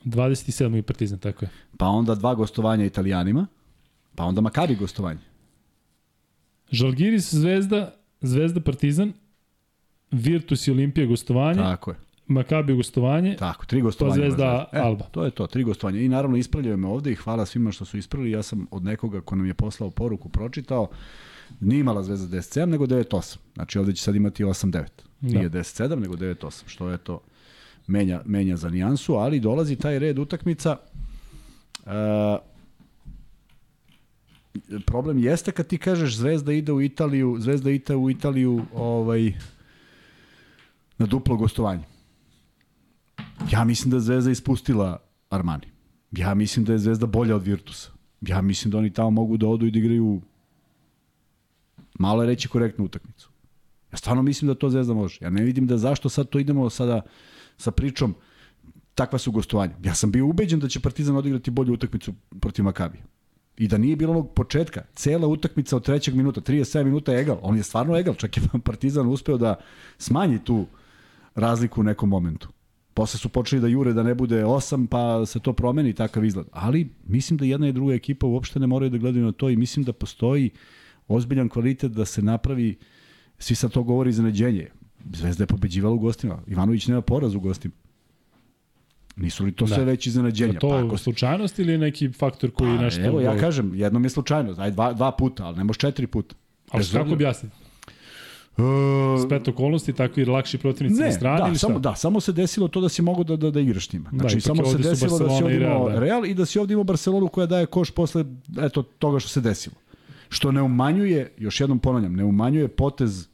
[0.05, 0.79] 27.
[0.79, 1.51] i Partizan, tako je.
[1.77, 3.47] Pa onda dva gostovanja Italijanima,
[4.15, 5.21] pa onda Makabi gostovanje.
[6.71, 9.13] Žalgiris, Zvezda, Zvezda, Partizan,
[10.11, 11.59] Virtus i Olimpija gostovanje.
[11.59, 11.97] Tako je.
[12.27, 13.37] Makabi gostovanje.
[13.37, 14.15] Tako, tri gostovanja.
[14.15, 15.05] To Zvezda, e, Alba.
[15.05, 16.01] To je to, tri gostovanja.
[16.01, 18.31] I naravno ispravljaju me ovde i hvala svima što su ispravili.
[18.31, 20.89] Ja sam od nekoga ko nam je poslao poruku pročitao
[21.61, 23.37] Nije imala Zvezda 10-7, nego 9-8.
[23.55, 24.73] Znači ovde će sad imati 8-9.
[24.73, 24.87] Da.
[25.21, 27.21] Nije 10-7, nego 9-8, što je to
[27.87, 30.77] menja, menja za nijansu, ali dolazi taj red utakmica.
[31.87, 31.93] Uh,
[34.87, 39.33] problem jeste kad ti kažeš Zvezda ide u Italiju, Zvezda ide u Italiju ovaj,
[40.99, 41.85] na duplo gostovanje.
[43.51, 44.99] Ja mislim da je Zvezda ispustila
[45.31, 45.67] Armani.
[46.13, 47.91] Ja mislim da je Zvezda bolja od Virtusa.
[48.21, 50.21] Ja mislim da oni tamo mogu da odu i da igraju
[51.99, 53.31] Malo je reći korektnu utakmicu.
[53.93, 55.19] Ja stvarno mislim da to Zvezda može.
[55.21, 57.01] Ja ne vidim da zašto sad to idemo sada
[57.57, 58.15] sa pričom
[58.95, 59.75] takva su gostovanja.
[59.83, 63.03] Ja sam bio ubeđen da će Partizan odigrati bolju utakmicu protiv Makabija.
[63.57, 67.39] I da nije bilo onog početka, cela utakmica od trećeg minuta, 37 minuta je egal.
[67.43, 69.55] On je stvarno egal, čak je Partizan uspeo da
[69.99, 70.67] smanji tu
[71.35, 72.49] razliku u nekom momentu.
[72.95, 76.47] Posle su počeli da jure da ne bude 8, pa se to promeni takav izgled.
[76.53, 79.57] Ali mislim da jedna i druga ekipa uopšte ne moraju da gledaju na to i
[79.57, 80.61] mislim da postoji uh,
[81.09, 82.77] ozbiljan kvalitet da se napravi,
[83.39, 84.69] svi sad to govori iznenađenje.
[85.13, 86.39] Zvezda je pobeđivala u gostima.
[86.47, 87.75] Ivanović nema poraz u gostima.
[89.17, 89.75] Nisu li to da.
[89.75, 90.53] sve već iznenađenja?
[90.53, 90.97] Je to pa, ako...
[90.97, 93.03] slučajnost ili neki faktor koji pa, nešto...
[93.05, 96.35] Evo, ja kažem, jednom je slučajno, aj dva, dva puta, ali ne može četiri puta.
[96.71, 97.57] Ali što kako objasniti?
[98.57, 98.65] Uh,
[99.27, 101.67] Spet okolnosti, takvi lakši protivnici ne, na strani da, ili šta?
[101.67, 104.11] Samo, da, samo se desilo to da si mogu da, da, da igraš njima.
[104.13, 106.01] Da, znači, da, samo se desilo da si ovdje imao Real, da.
[106.01, 108.25] Real i da si ovdje imao Barcelonu koja daje koš posle
[108.61, 109.77] eto, toga što se desilo.
[110.29, 113.29] Što ne umanjuje, još jednom ponavljam, ne umanjuje potez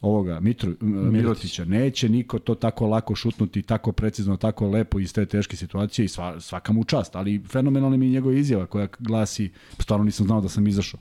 [0.00, 1.64] ovoga Mitru, Mirotića.
[1.64, 6.08] Neće niko to tako lako šutnuti, tako precizno, tako lepo iz te teške situacije i
[6.08, 10.40] sva, svaka mu čast, ali fenomenalna mi je njegova izjava koja glasi, stvarno nisam znao
[10.40, 11.00] da sam izašao.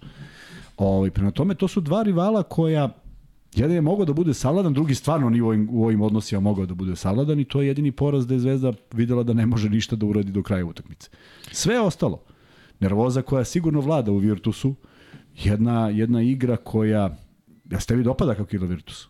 [0.77, 2.89] Ovaj, prema tome, to su dva rivala koja
[3.55, 6.65] Jedan je mogao da bude savladan, drugi stvarno ni u ovim, u ovim odnosima mogao
[6.65, 9.69] da bude savladan i to je jedini poraz da je Zvezda videla da ne može
[9.69, 11.09] ništa da uradi do kraja utakmice.
[11.51, 12.23] Sve ostalo,
[12.79, 14.75] nervoza koja sigurno vlada u Virtusu,
[15.35, 17.15] jedna, jedna igra koja,
[17.65, 19.07] ja ste vi dopada kako igra Virtus?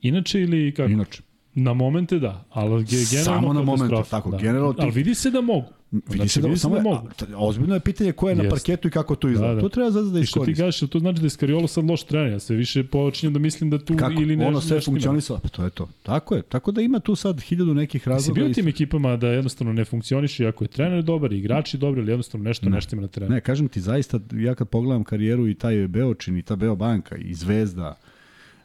[0.00, 0.90] Inače ili kako?
[0.90, 1.22] Inače.
[1.54, 4.38] Na momente da, ali generalno Samo na momente, tako, da.
[4.38, 5.66] generalno ti- Ali vidi se da mogu.
[5.92, 7.08] Vidi Znači, se da, samo da mogu.
[7.36, 9.48] ozbiljno je pitanje ko je na parketu i kako to izgleda.
[9.48, 9.60] Da, da.
[9.60, 10.62] To treba Zvezda da I što ti iskoristi.
[10.62, 12.32] kažeš, to znači da je Skariolo sad loš trener.
[12.32, 14.12] Ja sve više počinjem da mislim da tu Kako?
[14.12, 15.88] ili ne, ono sve funkcionisalo, pa to je to.
[16.02, 16.42] Tako je.
[16.42, 18.34] Tako da ima tu sad hiljadu nekih razloga.
[18.34, 22.10] bio i- tim ekipama da jednostavno ne funkcioniše, iako je trener dobar, igrači dobri, ali
[22.10, 22.74] jednostavno nešto Ne.
[22.74, 23.32] nešto ima na terenu.
[23.32, 27.34] Ne, kažem ti, zaista, ja kad pogledam karijeru i taj Beočin i ta Beobanka i
[27.34, 27.96] Zvezda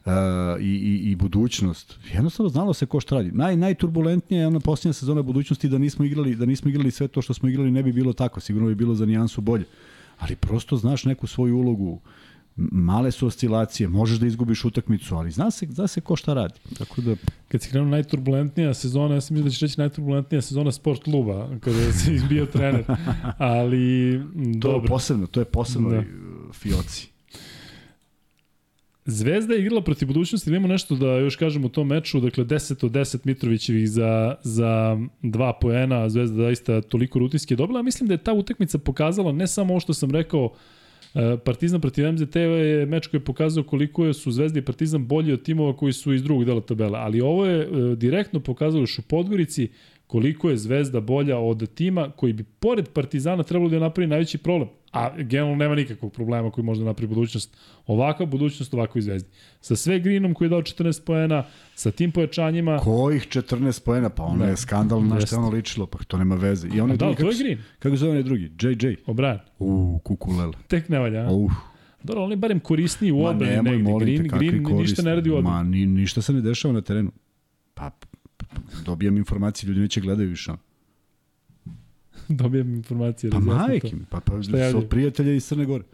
[0.06, 0.12] uh,
[0.60, 3.30] i, i, i budućnost, jednostavno znalo se ko šta radi.
[3.32, 7.22] Naj, najturbulentnija je ona posljednja sezona budućnosti da nismo igrali, da nismo igrali sve to
[7.22, 9.64] što smo igrali ne bi bilo tako, sigurno bi bilo za nijansu bolje.
[10.18, 12.00] Ali prosto znaš neku svoju ulogu,
[12.56, 16.54] male su oscilacije, možeš da izgubiš utakmicu, ali zna se, zna se ko šta radi.
[16.78, 17.16] Tako da,
[17.48, 21.48] Kad si krenuo najturbulentnija sezona, ja sam mislio da ćeš reći najturbulentnija sezona sport kluba,
[21.60, 22.84] kada si bio trener.
[23.38, 24.88] Ali, to je dobro.
[24.88, 25.96] posebno, to je posebno Da.
[25.96, 26.02] da.
[26.52, 27.08] fioci.
[29.08, 32.86] Zvezda je igrala protiv budućnosti, imamo nešto da još kažem u tom meču, dakle 10
[32.86, 37.82] od 10 Mitrovićevih za, za dva poena, a Zvezda zaista toliko rutinski dobila.
[37.82, 40.52] Mislim da je ta utakmica pokazala ne samo ovo što sam rekao,
[41.14, 45.06] e, Partizan protiv MZT je meč koji je pokazao koliko je su Zvezda i Partizan
[45.06, 48.82] bolji od timova koji su iz drugog dela tabela, ali ovo je e, direktno pokazalo
[48.82, 49.68] još u Podgorici
[50.06, 54.38] koliko je Zvezda bolja od tima koji bi pored Partizana trebalo da je napravi najveći
[54.38, 54.68] problem.
[54.96, 57.56] A generalno nema nikakvog problema koji može da napravi budućnost.
[57.86, 59.28] Ovakva budućnost, ovako i Zvezdi.
[59.60, 61.44] Sa sve Greenom koji je dao 14 poena,
[61.74, 64.08] sa tim pojačanjima, Kojih 14 poena?
[64.10, 64.46] Pa ono Da.
[64.46, 66.68] je skandal na što ono ličilo, pa to nema veze.
[66.68, 67.58] I onaj da, drugi, to je Green.
[67.78, 68.44] kako zove onaj drugi?
[68.44, 68.86] JJ.
[69.06, 69.38] O'Brien.
[69.58, 70.52] U, kukulele.
[70.68, 71.26] Tek ne valja.
[71.26, 71.52] Uh,
[72.02, 73.78] Dobro, on je barem korisniji u nemoj, negde.
[73.82, 75.02] molim Green, te, Green ništa koristi.
[75.02, 75.56] ne radi u odbrani.
[75.56, 77.10] Ma ni, ništa se ne dešava na terenu.
[77.74, 77.90] Pa,
[78.84, 80.52] dobijam informacije, ljudi neće gledaju više.
[82.42, 83.30] Dobijem informacije.
[83.30, 85.84] Pa majke mi, pa, pa Šta su od prijatelja iz Crne Gore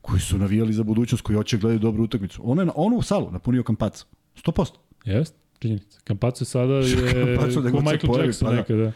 [0.00, 2.40] koji su navijali za budućnost, koji hoće gledaju dobru utakmicu.
[2.44, 4.06] Ono je na, onu salu napunio kampacu.
[4.36, 4.66] 100%.
[5.04, 5.98] Jeste, činjenica.
[6.04, 8.56] Kampaco sada je Campazzo da ko Michael pojavi, Jackson pa da.
[8.56, 8.92] nekada.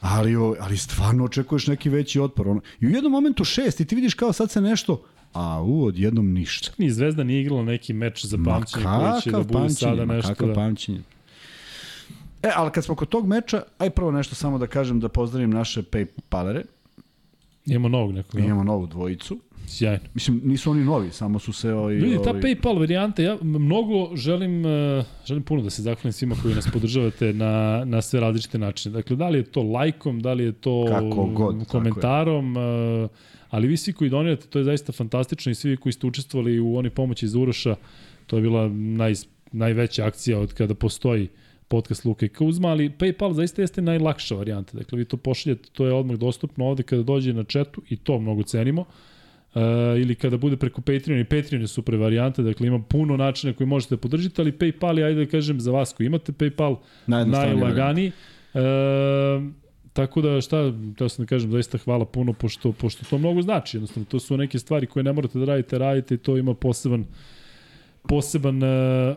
[0.00, 2.48] Ali, o- ali stvarno očekuješ neki veći otpor.
[2.48, 2.60] Ono.
[2.80, 5.02] I u jednom momentu šest i ti vidiš kao sad se nešto,
[5.32, 6.70] a u, odjednom ništa.
[6.78, 10.14] Ni Zvezda nije igrala neki meč za Ma pamćenje koji će da bude sada ma
[10.14, 10.28] nešto.
[10.28, 10.54] kakav Da...
[10.54, 11.00] pamćenje.
[12.42, 15.50] E, ali kad smo kod tog meča, aj prvo nešto samo da kažem da pozdravim
[15.50, 16.62] naše Paypalere.
[17.66, 18.40] Imamo novog nekog.
[18.40, 18.46] Da.
[18.46, 19.38] imamo novu dvojicu.
[19.66, 20.04] Sjajno.
[20.14, 21.72] Mislim, nisu oni novi, samo su se...
[21.72, 26.12] Ovaj, Ljudi, ta ovaj, PayPal varijanta, ja mnogo želim, uh, želim puno da se zahvalim
[26.12, 28.92] svima koji nas podržavate na, na sve različite načine.
[28.92, 33.10] Dakle, da li je to lajkom, da li je to Kako god, komentarom, uh,
[33.50, 36.76] ali vi svi koji donirate, to je zaista fantastično i svi koji ste učestvovali u
[36.76, 37.76] oni pomoći iz Uroša,
[38.26, 39.14] to je bila naj,
[39.52, 41.28] najveća akcija od kada postoji
[41.72, 44.76] podcast Luka i Kuzma, ali PayPal zaista jeste najlakša varijanta.
[44.78, 48.18] Dakle, vi to pošaljete, to je odmah dostupno ovde kada dođe na chatu i to
[48.20, 48.84] mnogo cenimo.
[49.54, 49.62] Uh,
[50.00, 53.66] ili kada bude preko Patreon i Patreon je super varijanta, dakle ima puno načina koji
[53.66, 56.76] možete podržite, ali PayPal je, ajde da kažem, za vas koji imate PayPal,
[57.06, 58.12] najlaganiji.
[58.54, 58.62] Uh,
[59.92, 63.76] tako da šta, teo sam da kažem, zaista hvala puno, pošto, pošto to mnogo znači,
[63.76, 67.04] jednostavno, to su neke stvari koje ne morate da radite, radite i to ima poseban,
[68.08, 69.16] poseban uh,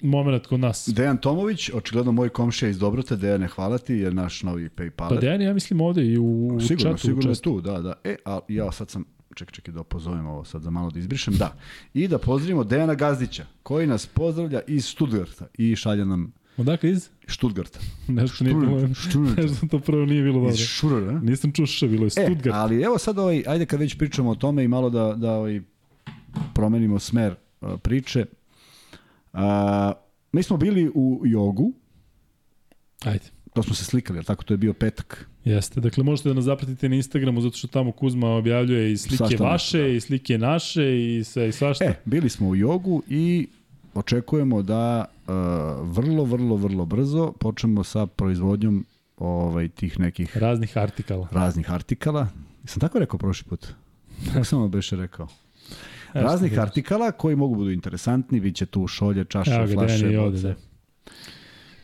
[0.00, 0.88] moment kod nas.
[0.94, 5.08] Dejan Tomović, očigledno moj komšija iz Dobrota, Dejane, hvala ti, je naš novi Paypaler.
[5.08, 7.06] Pa Dejan, ja mislim ovde i u, u sigurno, chatu.
[7.06, 7.92] sigurno je tu, da, da.
[8.04, 9.04] E, a ja sad sam,
[9.34, 11.56] ček, čekaj da opozovem ovo sad za malo da izbrišem, da.
[11.94, 17.08] I da pozdravimo Dejana Gazdića, koji nas pozdravlja iz Stuttgarta i šalje nam Odakle iz?
[17.28, 17.78] Stuttgarta.
[18.08, 19.38] Nešto nije bilo, Stuttgart.
[19.42, 20.50] nešto to prvo nije bilo dobro.
[20.52, 21.18] Iz Šurera, a?
[21.18, 22.56] Nisam čuo šta bilo je E, Stuttgart.
[22.56, 25.60] ali evo sad ovaj, ajde kad već pričamo o tome i malo da, da ovaj,
[26.54, 27.34] promenimo smer
[27.82, 28.26] priče.
[29.34, 29.40] Uh,
[30.32, 31.72] mi smo bili u jogu,
[33.04, 33.24] Ajde.
[33.52, 35.28] to smo se slikali, ali tako to je bio petak.
[35.44, 39.16] Jeste, dakle možete da nas zapratite na Instagramu zato što tamo Kuzma objavljuje i slike
[39.16, 39.86] Svašta vaše da.
[39.88, 41.84] i slike naše i sve i svašta.
[41.84, 43.48] E, bili smo u jogu i
[43.94, 45.34] očekujemo da uh,
[45.96, 48.86] vrlo, vrlo, vrlo brzo počnemo sa proizvodnjom
[49.16, 51.28] ovaj, tih nekih Raznih artikala.
[51.32, 52.28] raznih artikala.
[52.64, 53.66] Sam tako rekao prošli put?
[54.32, 55.28] Kako sam vam beše rekao?
[56.14, 60.18] Raznih da- artikala koji mogu budu interesantni, vi će tu šolje, čaše, Evo ga, flaše,
[60.18, 60.54] ovde, boce, da.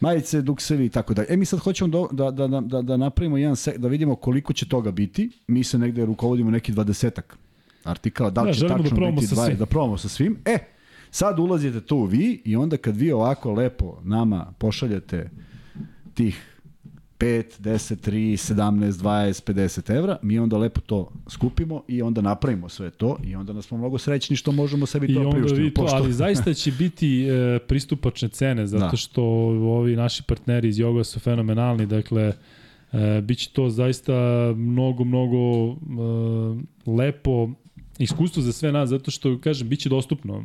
[0.00, 1.26] majice, duksevi i tako dalje.
[1.30, 4.52] E mi sad hoćemo da, da, da, da, da napravimo jedan sek, da vidimo koliko
[4.52, 5.30] će toga biti.
[5.46, 7.36] Mi se negde rukovodimo neki dvadesetak
[7.84, 9.56] artikala, da li Da, će da tačno probamo biti sa dva, svim.
[9.56, 10.38] da probamo sa svim.
[10.44, 10.58] E,
[11.12, 15.30] Sad ulazite tu vi i onda kad vi ovako lepo nama pošaljete
[16.14, 16.49] tih
[17.20, 22.68] 5, 10, 3, 17, 20, 50 evra, mi onda lepo to skupimo i onda napravimo
[22.68, 25.66] sve to i onda nas smo mnogo srećni što možemo sebi to priuštiti.
[25.66, 25.96] I to, pošto...
[25.96, 28.96] ali zaista će biti e, pristupačne cene, zato da.
[28.96, 32.32] što ovi naši partneri iz Joga su fenomenalni, dakle,
[32.92, 34.14] e, bit će to zaista
[34.56, 35.76] mnogo, mnogo e,
[36.86, 37.48] lepo
[38.04, 40.44] iskustvo za sve nas, zato što, kažem, bit će dostupno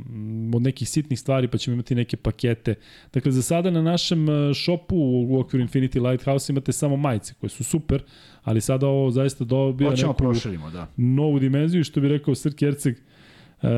[0.55, 2.75] od nekih sitnih stvari, pa ćemo imati neke pakete.
[3.13, 7.49] Dakle, za sada na našem šopu e, u okviru Infinity Lighthouse imate samo majice, koje
[7.49, 8.03] su super,
[8.43, 10.87] ali sada ovo zaista dobija neku proširimo, da.
[10.97, 13.69] novu dimenziju, što bi rekao Srki Erceg, uh,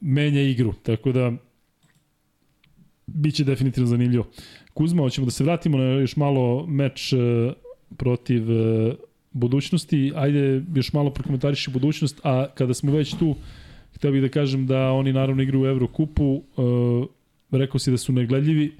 [0.00, 0.72] menja igru.
[0.82, 1.32] Tako da,
[3.06, 4.26] biće definitivno zanimljivo.
[4.74, 7.18] Kuzma, hoćemo da se vratimo na još malo meč uh,
[7.96, 8.42] protiv
[9.36, 13.34] budućnosti, ajde još malo prokomentariši budućnost, a kada smo već tu,
[13.94, 17.06] htio bih da kažem da oni naravno igraju u Evrokupu, uh,
[17.50, 18.72] rekao si da su negledljivi,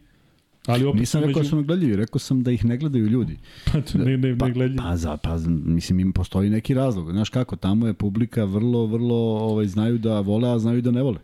[0.66, 1.40] Ali opet Nisam rekao među...
[1.40, 3.36] da su negledljivi, rekao sam da ih ne gledaju ljudi.
[3.72, 4.78] Pa to ne, ne, pa, negledljivi.
[4.78, 7.10] Pa, za, pa, mislim, im postoji neki razlog.
[7.10, 11.02] Znaš kako, tamo je publika vrlo, vrlo, ovaj, znaju da vole, a znaju da ne
[11.02, 11.18] vole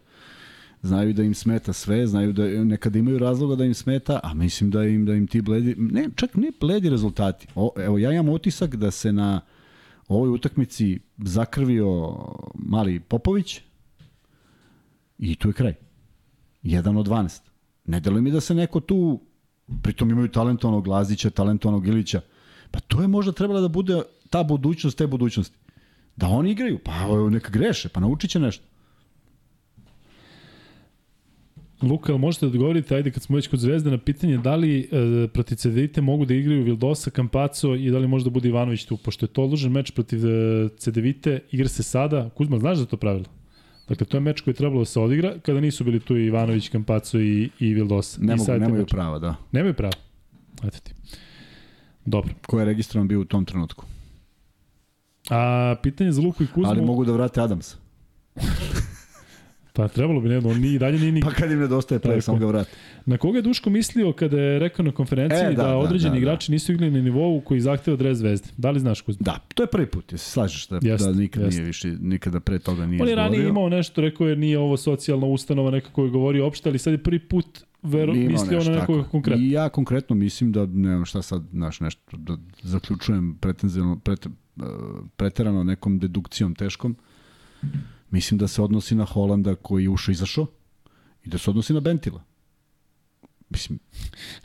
[0.82, 4.70] znaju da im smeta sve, znaju da nekada imaju razloga da im smeta, a mislim
[4.70, 7.46] da im da im ti bledi, ne, čak ne bledi rezultati.
[7.54, 9.40] O, evo, ja imam otisak da se na
[10.08, 12.16] ovoj utakmici zakrvio
[12.54, 13.60] mali Popović
[15.18, 15.74] i tu je kraj.
[16.62, 17.40] Jedan od 12.
[17.84, 19.20] Ne deluje mi da se neko tu,
[19.82, 22.20] pritom imaju talentovanog Lazića, talentovanog Ilića,
[22.70, 25.56] pa to je možda trebala da bude ta budućnost te budućnosti.
[26.16, 26.92] Da oni igraju, pa
[27.30, 28.64] neka greše, pa naučit će nešto.
[31.82, 35.28] Luka, možete da odgovorite, ajde kad smo već kod Zvezde, na pitanje da li e,
[35.28, 39.24] protiv CDVite mogu da igraju Vildosa, Kampaco i da li možda bude Ivanović tu, pošto
[39.26, 43.26] je to odložen meč protiv e, CDVite, igra se sada, Kuzma, znaš za to pravilo?
[43.88, 46.26] Dakle, to je meč koji je trebalo da se odigra kada nisu bili tu i
[46.26, 48.18] Ivanović, Kampaco i, i Vildosa.
[48.22, 49.34] Ne mogu, nemaju prava, da.
[49.52, 49.94] Nemaju prava.
[50.64, 50.92] Eto ti.
[52.04, 52.34] Dobro.
[52.46, 53.84] Ko je registrovan bio u tom trenutku?
[55.30, 56.70] A pitanje za Luku i Kuzmu...
[56.70, 57.74] Ali mogu da vrate Adams.
[59.72, 61.20] Pa trebalo bi, ne, on ni dalje ni...
[61.20, 62.70] Pa kad im nedostaje pre, samo ga vrati.
[63.06, 66.10] Na koga je Duško mislio kada je rekao na konferenciji e, da, da, da određeni
[66.10, 66.52] da, da, igrači da.
[66.52, 68.48] nisu igrali na nivou koji zahteva dres zvezde?
[68.56, 69.24] Da li znaš Kuzma?
[69.24, 71.56] Da, to je prvi put, se slažeš da, jest, da nikad jest.
[71.56, 74.76] nije više, nikada pre toga nije On je ranije imao nešto, rekao je nije ovo
[74.76, 79.02] socijalna ustanova, nekako je govorio opšte, ali sad je prvi put vero, mislio na nekoga
[79.02, 79.44] konkretno.
[79.44, 84.26] I ja konkretno mislim da, ne znam šta sad, znaš, nešto, da zaključujem pretenzivno, pret,
[85.16, 86.96] preterano nekom dedukcijom teškom,
[88.12, 90.46] Mislim da se odnosi na Holanda koji je ušao i izašao
[91.24, 92.22] i da se odnosi na Bentila.
[93.50, 93.78] Mislim...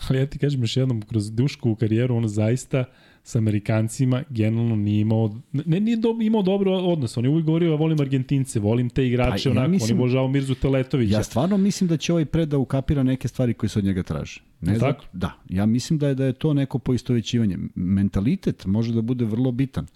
[0.08, 2.86] Ali ja ti kažem još jednom, kroz dušku karijeru on zaista
[3.24, 7.18] sa Amerikancima generalno nije imao, ne, nije do, imao dobro odnos.
[7.18, 9.98] On je uvijek govorio, ja volim Argentince, volim te igrače, pa, ja onako, mislim, on
[9.98, 11.16] je božao Mirzu Teletovića.
[11.16, 14.04] Ja stvarno mislim da će ovaj pred da ukapira neke stvari koje se od njega
[14.04, 14.42] traže.
[14.62, 15.06] Ne tako?
[15.14, 17.58] Da, ja mislim da je da je to neko poistovećivanje.
[17.76, 19.88] Mentalitet može da bude vrlo bitan.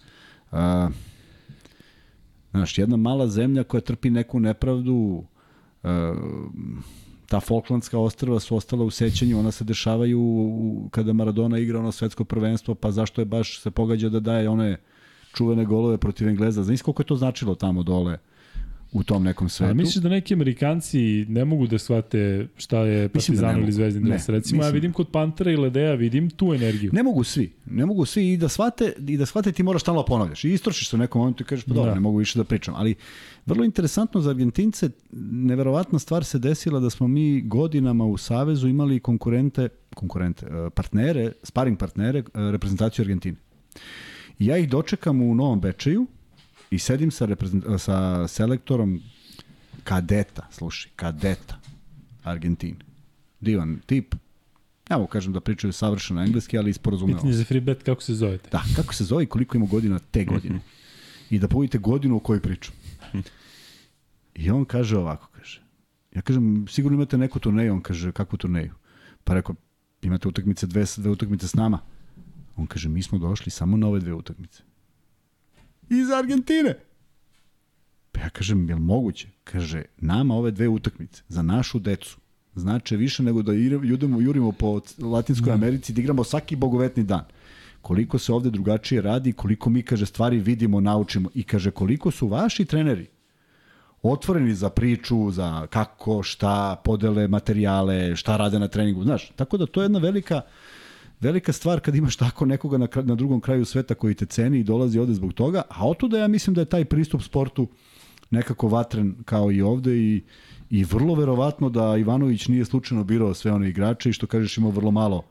[0.50, 0.58] Uh,
[2.52, 4.94] Znaš, jedna mala zemlja koja trpi neku nepravdu,
[5.82, 5.90] uh,
[7.26, 12.24] ta Falklandska ostrva su ostala u sećanju, ona se dešavaju kada Maradona igra ono svetsko
[12.24, 14.76] prvenstvo, pa zašto je baš se pogađa da daje one
[15.34, 16.62] čuvene golove protiv Engleza.
[16.62, 18.18] Znaš koliko je to značilo tamo dole?
[18.92, 19.70] U tom nekom svetu.
[19.70, 23.72] A misliš da neki Amerikanci ne mogu da shvate šta je da Partizan da ili
[23.72, 24.28] Zvezdin dres?
[24.28, 26.90] Recimo, ja vidim kod Pantera i Ledeja, vidim tu energiju.
[26.92, 27.52] Ne mogu svi.
[27.66, 30.44] Ne mogu svi i da shvate, i da shvate ti moraš stalno ponavljaš.
[30.44, 31.94] I istrošiš se u nekom momentu i kažeš, pa dobro, da.
[31.94, 32.74] ne mogu više da pričam.
[32.74, 32.94] Ali
[33.46, 34.90] vrlo interesantno za Argentince,
[35.32, 41.32] neverovatna stvar se desila da smo mi godinama u Savezu imali konkurente, konkurente, e, partnere,
[41.42, 43.36] sparing partnere, e, reprezentaciju Argentine.
[44.38, 46.06] I ja ih dočekam u Novom Bečeju,
[46.72, 47.28] I sedim sa,
[47.78, 49.00] sa selektorom
[49.84, 51.58] kadeta, slušaj, kadeta
[52.24, 52.78] Argentine.
[53.40, 54.14] Divan tip.
[54.90, 57.16] Ja mu kažem da pričaju savršeno engleski, ali isporazumeo.
[57.16, 58.48] Pitanje za free bet, kako se zovete?
[58.50, 60.60] Da, kako se zove i koliko ima godina te godine.
[61.30, 62.74] I da povodite godinu o kojoj pričam.
[64.34, 65.62] I on kaže ovako, kaže.
[66.14, 68.72] Ja kažem, sigurno imate neku turneju, on kaže, kakvu turneju?
[69.24, 69.54] Pa rekao,
[70.02, 71.78] imate utakmice, dve, dve utakmice s nama.
[72.56, 74.62] On kaže, mi smo došli samo na ove dve utakmice
[75.92, 76.74] iz Argentine.
[78.12, 79.28] Pa ja kažem, je li moguće?
[79.44, 82.16] Kaže, nama ove dve utakmice, za našu decu,
[82.54, 85.54] znače više nego da judemo, jurimo po Latinskoj da.
[85.54, 87.24] Americi, da igramo svaki bogovetni dan.
[87.82, 91.30] Koliko se ovde drugačije radi, koliko mi, kaže, stvari vidimo, naučimo.
[91.34, 93.06] I kaže, koliko su vaši treneri
[94.02, 99.30] otvoreni za priču, za kako, šta, podele materijale, šta rade na treningu, znaš.
[99.36, 100.40] Tako da to je jedna velika
[101.22, 104.64] velika stvar kad imaš tako nekoga na, na drugom kraju sveta koji te ceni i
[104.64, 107.68] dolazi ovde zbog toga, a otuda ja mislim da je taj pristup sportu
[108.30, 110.22] nekako vatren kao i ovde i,
[110.70, 114.70] i vrlo verovatno da Ivanović nije slučajno birao sve one igrače i što kažeš imao
[114.70, 115.22] vrlo malo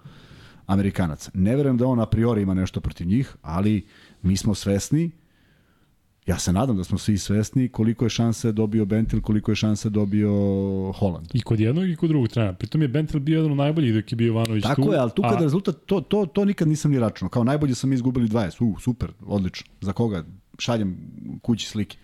[0.68, 1.32] Amerikanaca.
[1.34, 3.86] Ne verujem da on a priori ima nešto protiv njih, ali
[4.22, 5.12] mi smo svesni
[6.28, 9.90] Ja se nadam da smo svi svesni koliko je šanse dobio Bentil, koliko je šanse
[9.90, 10.32] dobio
[10.92, 11.28] Holland.
[11.34, 12.54] I kod jednog i kod drugog trenera.
[12.54, 14.82] Pritom je Bentil bio jedan od najboljih dok je bio Ivanović Tako tu.
[14.82, 15.40] Tako je, ali tu kada a...
[15.40, 17.30] rezultat, to, to, to nikad nisam ni računao.
[17.30, 18.64] Kao najbolje sam izgubili 20.
[18.64, 19.72] U, super, odlično.
[19.82, 20.24] Za koga?
[20.60, 20.98] Šaljem
[21.42, 21.98] kući slike.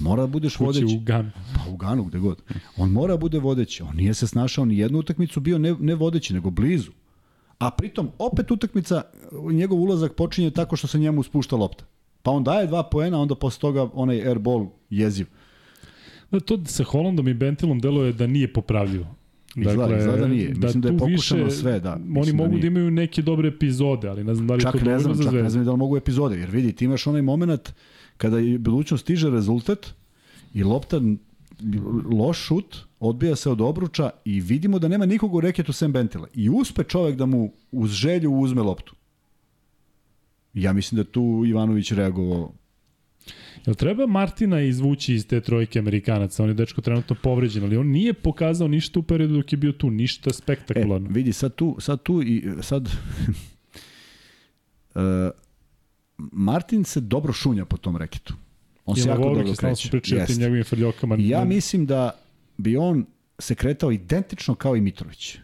[0.00, 0.96] Mora da budeš Kući vodeći.
[0.96, 1.30] u Ganu.
[1.54, 2.42] Pa u Ganu, gde god.
[2.76, 3.82] On mora da bude vodeći.
[3.82, 6.90] On nije se snašao ni jednu utakmicu bio ne, ne vodeći, nego blizu.
[7.58, 9.02] A pritom, opet utakmica,
[9.50, 11.84] njegov ulazak počinje tako što se njemu spušta lopta.
[12.22, 15.26] Pa on daje dva poena, onda posle toga onaj airball jeziv.
[16.30, 19.06] Da, to sa Hollandom i Bentilom deluje da nije popravljivo.
[19.54, 20.54] Dakle, izgleda da nije.
[20.54, 21.98] Mislim da, je pokušano više, sve, da.
[22.16, 24.78] Oni mogu da, da, imaju neke dobre epizode, ali ne znam da li čak to
[24.78, 27.06] ne dobro znam, za Čak ne znam da li mogu epizode, jer vidi, ti imaš
[27.06, 27.72] onaj moment
[28.16, 29.86] kada je budućnost stiže rezultat
[30.54, 31.00] i lopta
[32.10, 36.28] loš šut, odbija se od obruča i vidimo da nema nikog u reketu sem Bentila.
[36.34, 38.94] I uspe čovek da mu uz želju uzme loptu.
[40.54, 42.52] Ja mislim da tu Ivanović reagovao
[43.66, 46.42] Jel treba Martina izvući iz te trojke Amerikanaca?
[46.42, 49.72] On je dečko trenutno povređen, ali on nije pokazao ništa u periodu dok je bio
[49.72, 51.10] tu, ništa spektakularno.
[51.10, 52.88] E, vidi, sad tu, sad tu i sad...
[54.94, 55.02] uh,
[56.32, 58.34] Martin se dobro šunja po tom reketu.
[58.84, 59.90] On se jako dobro kreće.
[59.90, 61.16] Pričaju o tim njegovim frljokama.
[61.18, 62.10] Ja mislim da
[62.58, 63.06] bi on
[63.38, 65.38] se kretao identično kao i Mitrović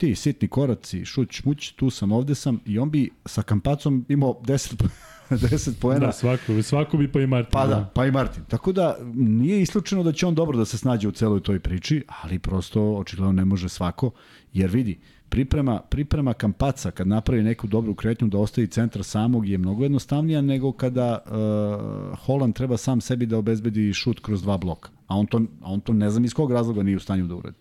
[0.00, 4.40] ti sitni koraci, šuć, muć, tu sam, ovde sam i on bi sa kampacom imao
[4.44, 4.84] 10
[5.30, 6.06] 10 poena.
[6.06, 7.50] Da, svako, svako bi pa i Martin.
[7.52, 8.44] Pa da, da, pa i Martin.
[8.48, 12.04] Tako da nije isključeno da će on dobro da se snađe u celoj toj priči,
[12.22, 14.10] ali prosto očigledno ne može svako,
[14.52, 14.98] jer vidi,
[15.28, 20.40] priprema, priprema kampaca kad napravi neku dobru kretnju da ostavi centar samog je mnogo jednostavnija
[20.40, 24.90] nego kada uh, Holland treba sam sebi da obezbedi šut kroz dva bloka.
[25.06, 27.34] A on to, a on to ne znam iz kog razloga nije u stanju da
[27.34, 27.56] uradi.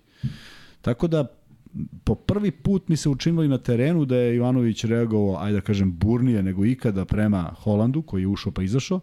[0.81, 1.25] Tako da
[2.03, 5.61] po prvi put mi se učinilo i na terenu da je Ivanović reagovao, ajde da
[5.61, 8.99] kažem, burnije nego ikada prema Holandu, koji je ušao pa izašao,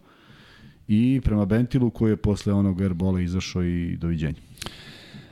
[0.87, 4.39] i prema Bentilu, koji je posle onog airbola izašao i doviđenja.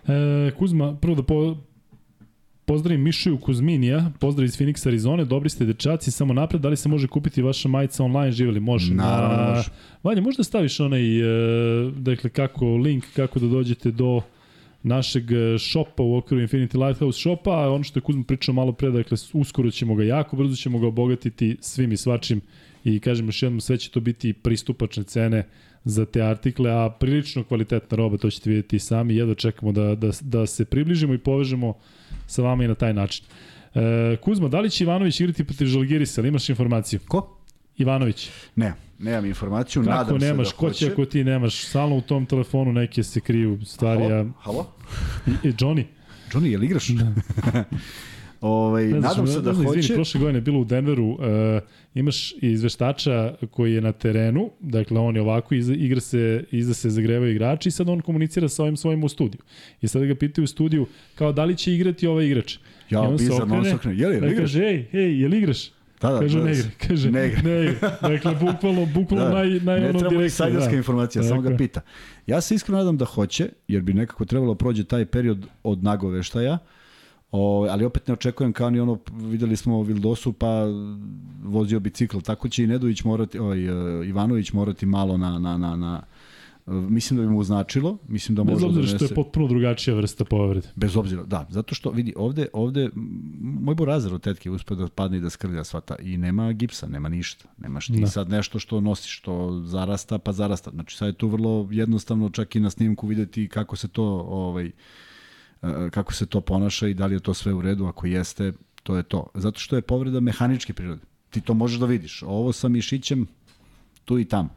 [0.08, 1.58] E, Kuzma, prvo da po,
[2.66, 6.90] pozdravim Mišuju Kuzminija, pozdrav iz Phoenix, Arizone, dobri ste dečaci, samo napred, da li se
[6.90, 8.60] može kupiti vaša majica online, živeli?
[8.60, 8.94] Može.
[8.94, 9.70] Naravno, može.
[10.04, 14.22] Vanja, možda staviš onaj, e, dakle, kako, link, kako da dođete do
[14.86, 18.72] našeg e, šopa u okviru Infinity Lighthouse šopa, a ono što je Kuzma pričao malo
[18.72, 22.42] pre, dakle, uskoro ćemo ga, jako brzo ćemo ga obogatiti svim i svačim
[22.84, 25.48] i kažem još jednom, sve će to biti pristupačne cene
[25.84, 30.12] za te artikle, a prilično kvalitetna roba, to ćete vidjeti sami, jedva čekamo da, da,
[30.22, 31.74] da se približimo i povežemo
[32.28, 33.26] sa vama i na taj način.
[33.76, 37.00] E, Kuzma, da li će Ivanović igrati protiv Žalgirisa, ali imaš informaciju?
[37.08, 37.35] Ko?
[37.78, 38.30] Ivanović.
[38.56, 40.80] Ne, nemam informaciju, Kako nadam nemaš, se da ko hoće.
[40.80, 41.66] će ako ti nemaš?
[41.66, 44.04] Stalno u tom telefonu neke se kriju stvari.
[44.04, 44.32] Halo?
[44.40, 44.72] Halo?
[45.28, 45.84] I, i Johnny?
[46.32, 46.88] Johnny, je li igraš?
[46.88, 47.14] Da.
[48.42, 49.80] ovaj, Ne nadam se da ne hoće.
[49.80, 51.20] Izvini, prošle godine bilo u Denveru, uh,
[51.94, 56.90] imaš izveštača koji je na terenu, dakle on je ovako, iz, igra se, iza se
[56.90, 59.42] zagrevaju igrači i sad on komunicira sa ovim svojim u studiju.
[59.82, 62.58] I sad ga pitaju u studiju kao da li će igrati ovaj igrač.
[62.90, 63.98] Ja, bizarno, on se okrene, okrene.
[63.98, 64.40] Je li, da igraš?
[64.42, 65.75] kaže, ej, ej, je li igraš?
[66.08, 66.70] Da, da, Kaže, da, ne igra.
[66.88, 67.62] Kaže, ne ne igra.
[67.62, 67.98] igra.
[68.02, 70.24] Dakle, bukvalno, bukvalno Da, naj, naj ne ono treba direktno.
[70.24, 70.78] insajderska da.
[70.78, 71.82] informacija, samo ga pita.
[72.28, 75.84] Ja se iskreno nadam da hoće, jer bi nekako trebalo da prođe taj period od
[75.84, 76.58] nagoveštaja,
[77.32, 80.66] o, ali opet ne očekujem kao ni ono, videli smo Vildosu pa
[81.44, 85.76] vozio bicikl, tako će i Nedović morati, ovaj, e, Ivanović morati malo na, na, na,
[85.76, 86.02] na
[86.68, 89.12] mislim da bi mu značilo, mislim da Bez može da obzira što donese...
[89.14, 90.68] je potpuno drugačija vrsta povrede.
[90.76, 92.90] Bez obzira, da, zato što vidi ovde ovde
[93.42, 96.88] moj borazer od tetke uspeo da padne i da skrlja sva ta i nema gipsa,
[96.88, 97.50] nema ništa.
[97.58, 98.08] Nemaš ti Da.
[98.08, 100.72] sad nešto što nosiš, što zarasta, pa zarasta.
[100.72, 104.66] Znači sad je tu vrlo jednostavno čak i na snimku videti kako se to ovaj
[104.66, 104.72] e,
[105.92, 108.96] kako se to ponaša i da li je to sve u redu, ako jeste, to
[108.98, 109.28] je to.
[109.34, 111.02] Zato što je povreda mehaničke prirode.
[111.30, 112.24] Ti to možeš da vidiš.
[112.24, 113.28] Ovo sa mišićem
[114.06, 114.50] tu i tamo.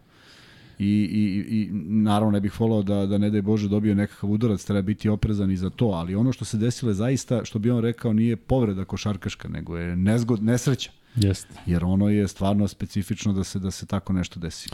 [0.78, 4.64] I, i, i naravno ne bih volao da, da ne daj Bože dobio nekakav udarac,
[4.64, 7.70] treba biti oprezan i za to, ali ono što se desilo je zaista, što bi
[7.70, 10.90] on rekao, nije povreda košarkaška, nego je nezgod, nesreća.
[11.16, 11.54] Jeste.
[11.66, 14.70] Jer ono je stvarno specifično da se da se tako nešto desi.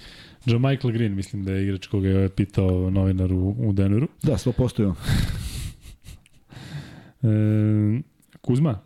[0.46, 4.08] Joe Michael Green, mislim da je igrač koga je pitao novinar u, u Denveru.
[4.22, 4.94] Da, 100% je on.
[7.24, 8.02] E,
[8.40, 8.80] Kuzma,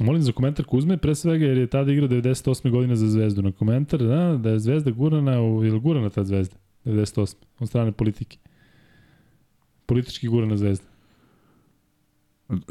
[0.00, 2.70] molim za komentar Kuzme, pre svega jer je tada igrao 98.
[2.70, 3.42] godine za Zvezdu.
[3.42, 6.56] Na komentar, da, da je Zvezda gurana, u, je li gurana ta Zvezda?
[6.84, 7.34] 98.
[7.58, 8.38] od strane politike.
[9.86, 10.86] Politički gurana Zvezda.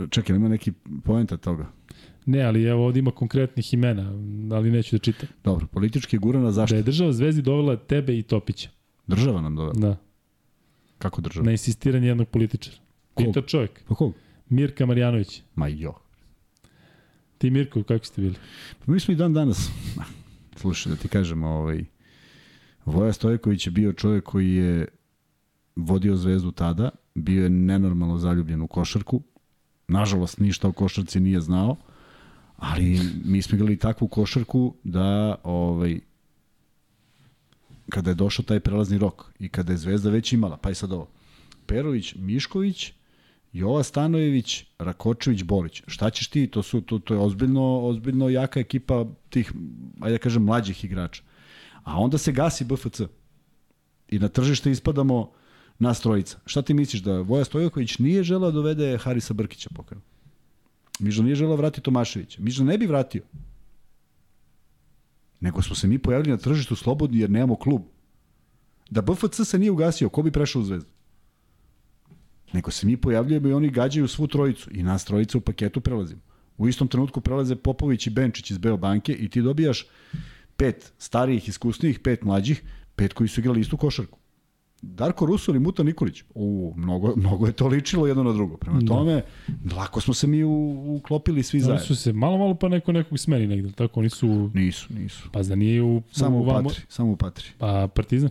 [0.09, 0.71] Čekaj, ima neki
[1.03, 1.71] poenta toga.
[2.25, 4.09] Ne, ali evo ovdje ima konkretnih imena,
[4.55, 5.29] ali neću da čitam.
[5.43, 6.75] Dobro, politički gurana Da zašto?
[6.75, 8.69] je država Zvezdi dovela tebe i Topića.
[9.07, 9.73] Država nam dovela.
[9.73, 9.97] Da.
[10.97, 11.45] Kako država?
[11.45, 12.77] Na insistiranje jednog političara.
[13.15, 13.83] Pita čovjek.
[13.87, 14.13] Pa kog?
[14.49, 15.41] Mirka Marjanović.
[15.55, 15.93] Ma jo.
[17.43, 18.35] Ti Mirko, kako ste bili?
[18.85, 19.69] Pa mi smo i dan danas,
[20.55, 21.85] slušaj da ti kažem, ovaj,
[22.85, 24.87] Voja Stojković je bio čovjek koji je
[25.75, 29.21] vodio zvezdu tada, bio je nenormalno zaljubljen u košarku,
[29.87, 31.75] nažalost ništa o košarci nije znao,
[32.57, 35.99] ali mi smo igrali takvu košarku da ovaj,
[37.89, 40.91] kada je došao taj prelazni rok i kada je Zvezda već imala, pa i sad
[40.91, 41.09] ovo,
[41.65, 42.93] Perović, Mišković,
[43.53, 45.83] Jova Stanojević, Rakočević, Bolić.
[45.87, 46.47] Šta ćeš ti?
[46.47, 49.51] To su to, to je ozbiljno ozbiljno jaka ekipa tih
[49.99, 51.23] ajde da kažem mlađih igrača.
[51.83, 53.01] A onda se gasi BFC.
[54.07, 55.31] I na tržište ispadamo
[55.79, 56.39] nas trojica.
[56.45, 60.01] Šta ti misliš da Voja Stojković nije želeo da dovede Harisa Brkića pokrenu?
[60.99, 62.41] Mižno nije želeo vratiti Tomaševića.
[62.41, 63.23] Mižno ne bi vratio.
[65.39, 67.81] Nego smo se mi pojavili na tržištu slobodni jer nemamo klub.
[68.89, 70.89] Da BFC se nije ugasio, ko bi prešao u zvezdu?
[72.53, 76.21] Nego se mi pojavljujemo i oni gađaju svu trojicu i nas trojica u paketu prelazimo.
[76.57, 79.85] U istom trenutku prelaze Popović i Benčić iz Beobanke i ti dobijaš
[80.57, 82.63] pet starijih, iskusnijih, pet mlađih,
[82.95, 84.19] pet koji su igrali istu košarku.
[84.81, 88.57] Darko Russo ili Muta Nikolić, u, mnogo, mnogo je to ličilo jedno na drugo.
[88.57, 88.87] Prema da.
[88.87, 89.21] tome,
[89.75, 91.75] lako smo se mi u, uklopili svi zajedno.
[91.75, 93.99] Oni su se malo, malo pa neko nekog smeni negde, tako?
[93.99, 94.51] Oni su...
[94.53, 95.29] Nisu, nisu.
[95.31, 96.01] Pa da nije u...
[96.11, 97.45] Samo u, u Patri, samo u Patri.
[97.57, 98.29] Pa Partizan?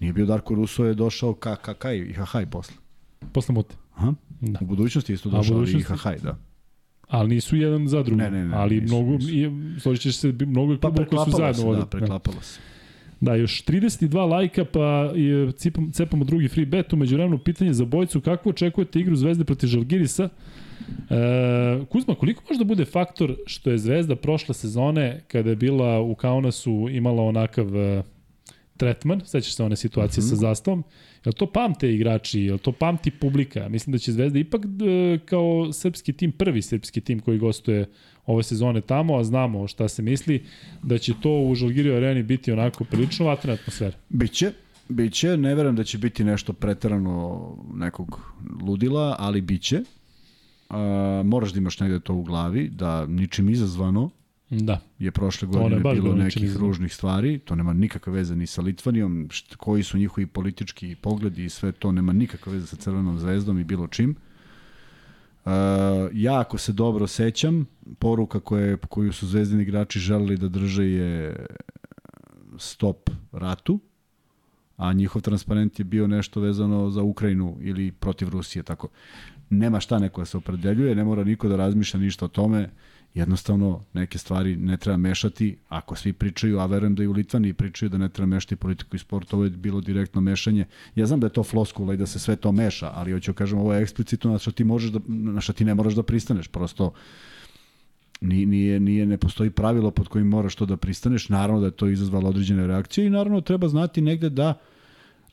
[0.00, 2.83] Nije bio Darko Russo, je došao ka, ka, ka i Hahaj posle.
[3.32, 3.74] Posle Mute?
[3.94, 4.14] Aha.
[4.40, 4.58] Da.
[4.62, 6.36] U budućnosti isto došao, ali i Hahaj, da.
[7.08, 8.22] Ali nisu jedan za drugo.
[8.22, 8.56] Ne, ne, ne.
[8.56, 9.80] Ali nisu, mnogo, nisu.
[9.80, 12.60] složit ćeš se, mnogo pa koji su zajedno se, Da, preklapalo se.
[13.20, 16.92] Da, još 32 lajka, pa je, cipam, cepamo drugi free bet.
[16.92, 20.28] Umeđu vremenu pitanje za bojcu, kako očekujete igru Zvezde protiv Žalgirisa?
[21.10, 26.00] E, Kuzma, koliko može da bude faktor što je Zvezda prošle sezone, kada je bila
[26.00, 28.04] u Kaunasu, imala onakav uh,
[28.76, 30.30] tretman, sećaš se one situacije mm -hmm.
[30.30, 30.84] sa zastavom,
[31.24, 33.68] Jel to pamte igrači, jel to pamti publika?
[33.68, 37.88] Mislim da će Zvezda ipak e, kao srpski tim, prvi srpski tim koji gostuje
[38.26, 40.44] ove sezone tamo, a znamo šta se misli,
[40.82, 43.96] da će to u Žalgirio areni biti onako prilično vatrena atmosfera.
[44.08, 44.52] Biće,
[44.88, 48.20] biće, ne verujem da će biti nešto preterano nekog
[48.62, 49.82] ludila, ali biće.
[50.68, 54.10] A, moraš da imaš negde to u glavi, da ničim izazvano,
[54.50, 54.80] Da.
[54.98, 59.28] Je prošle godine je bilo nekih ružnih stvari, to nema nikakve veze ni sa Litvanijom,
[59.30, 63.58] št, koji su njihovi politički pogledi i sve to nema nikakve veze sa Crvenom zvezdom
[63.58, 64.16] i bilo čim.
[65.44, 65.50] Uh,
[66.12, 67.66] ja ako se dobro sećam,
[67.98, 71.46] poruka koje, koju su zvezdini igrači želeli da drže je
[72.58, 73.80] stop ratu,
[74.76, 78.88] a njihov transparent je bio nešto vezano za Ukrajinu ili protiv Rusije, tako.
[79.50, 82.70] Nema šta neko da se opredeljuje, ne mora niko da razmišlja ništa o tome,
[83.14, 87.52] jednostavno neke stvari ne treba mešati, ako svi pričaju, a verujem da i u Litvani
[87.52, 90.64] pričaju da ne treba mešati politiku i sport, ovo je bilo direktno mešanje.
[90.94, 93.36] Ja znam da je to floskula i da se sve to meša, ali hoću da
[93.36, 96.02] kažem, ovo je eksplicitno na što ti možeš da, na što ti ne moraš da
[96.02, 96.92] pristaneš, prosto
[98.20, 101.76] nije, nije, nije, ne postoji pravilo pod kojim moraš to da pristaneš, naravno da je
[101.76, 104.54] to izazvalo određene reakcije i naravno treba znati negde da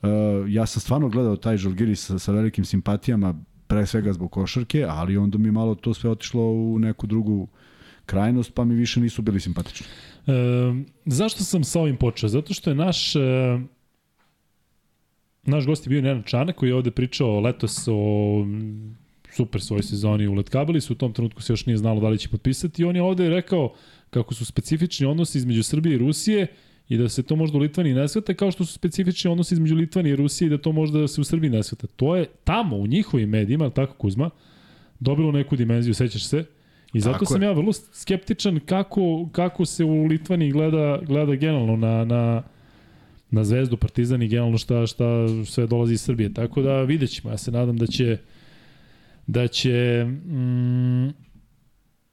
[0.02, 0.10] uh,
[0.48, 3.36] ja sam stvarno gledao taj Žalgiris sa, sa velikim simpatijama,
[3.72, 7.48] pre svega zbog košarke, ali onda mi malo to sve otišlo u neku drugu
[8.12, 9.88] krajnost, pa mi više nisu bili simpatični.
[10.28, 10.32] E,
[11.06, 12.30] zašto sam sa ovim počeo?
[12.30, 13.16] Zato što je naš...
[13.16, 13.20] E,
[15.44, 18.46] naš gost je bio Nenad Čanak koji je ovde pričao letos o
[19.36, 22.18] super svoj sezoni u Letkabeli, su u tom trenutku se još nije znalo da li
[22.18, 23.74] će potpisati i on je ovde rekao
[24.10, 26.48] kako su specifični odnosi između Srbije i Rusije
[26.90, 29.76] i da se to možda u Litvaniji ne sveta kao što su specifični odnosi između
[29.76, 31.88] Litvanije i Rusije i da to možda se u Srbiji ne sveta.
[31.88, 34.30] To je tamo u njihovim medijima, tako Kuzma,
[35.00, 36.46] dobilo neku dimenziju, sećaš se,
[36.94, 37.46] I zato Tako sam je.
[37.46, 42.44] ja vrlo skeptičan kako, kako se u Litvani gleda, gleda generalno na, na,
[43.30, 45.06] na Zvezdu, Partizan i generalno šta, šta
[45.46, 46.34] sve dolazi iz Srbije.
[46.34, 47.32] Tako da vidjet ćemo.
[47.34, 48.18] Ja se nadam da će
[49.28, 51.10] da će mm,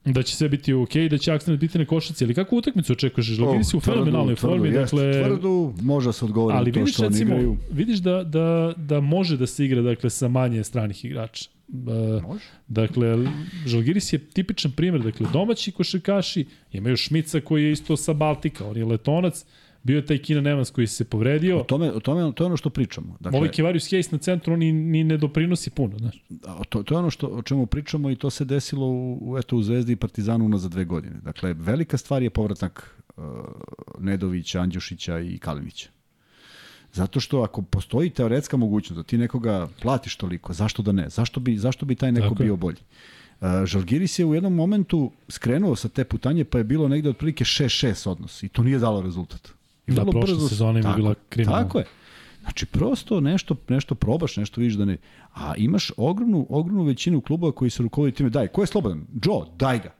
[0.04, 3.26] da će sve biti ok, da će akcent biti na košaci, ali kakvu utakmicu očekuješ?
[3.26, 5.12] Žalgiris si u fenomenalnoj formi, jest, dakle...
[5.12, 7.56] Tvrdu, može se odgovoriti to što oni igraju.
[7.70, 11.50] Vidiš da, da, da može da se igra dakle, sa manje stranih igrača.
[11.68, 12.44] Može.
[12.68, 13.16] Dakle,
[13.66, 18.76] Žalgiris je tipičan primjer, dakle, domaći košarkaši, imaju Šmica koji je isto sa Baltika, on
[18.76, 19.44] je letonac,
[19.82, 21.60] bio je taj Kina Nemans koji se povredio.
[21.60, 23.16] O tome, o tome, to je ono što pričamo.
[23.20, 26.24] Dakle, Ovaj Kivarius Hayes na centru, on ni, ni ne doprinosi puno, znaš.
[26.68, 29.56] To, to je ono što, o čemu pričamo i to se desilo u, u, eto,
[29.56, 31.20] u Zvezdi i Partizanu na za dve godine.
[31.22, 33.24] Dakle, velika stvar je povratak uh,
[33.98, 35.88] Nedovića, Andjušića i Kalinića.
[36.92, 41.08] Zato što ako postoji teoretska mogućnost da ti nekoga platiš toliko, zašto da ne?
[41.08, 42.76] Zašto bi, zašto bi taj neko Tako bio bolji?
[43.40, 47.44] Uh, Žalgiris je u jednom momentu skrenuo sa te putanje, pa je bilo negde otprilike
[47.44, 49.48] 6-6 odnos i to nije dalo rezultat.
[49.86, 50.48] I da, prošle brzo...
[50.48, 51.64] sezone ima bila kriminalna.
[51.64, 51.84] Tako je.
[52.40, 54.96] Znači, prosto nešto, nešto probaš, nešto vidiš da ne...
[55.34, 59.06] A imaš ogromnu, ogromnu većinu klubova koji se rukovodi time, daj, ko je slobodan?
[59.24, 59.94] Joe, daj ga.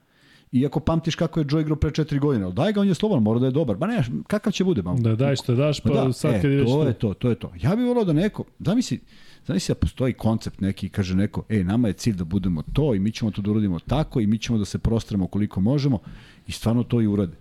[0.52, 3.22] Iako pamtiš kako je Joe igrao pre četiri godine, ali daj ga, on je slobodan,
[3.22, 3.76] mora da je dobar.
[3.76, 4.82] Ba ne, kakav će bude?
[4.82, 7.28] Ma, Da daj što daš, pa da, sad e, kad već to je to, to
[7.28, 7.52] je to.
[7.62, 9.00] Ja bih volao da neko, zamisli,
[9.46, 12.94] zamisli da postoji koncept neki i kaže neko, ej, nama je cilj da budemo to
[12.94, 15.98] i mi ćemo to da uradimo tako i mi ćemo da se prostremo koliko možemo
[16.46, 17.36] i stvarno to i urade.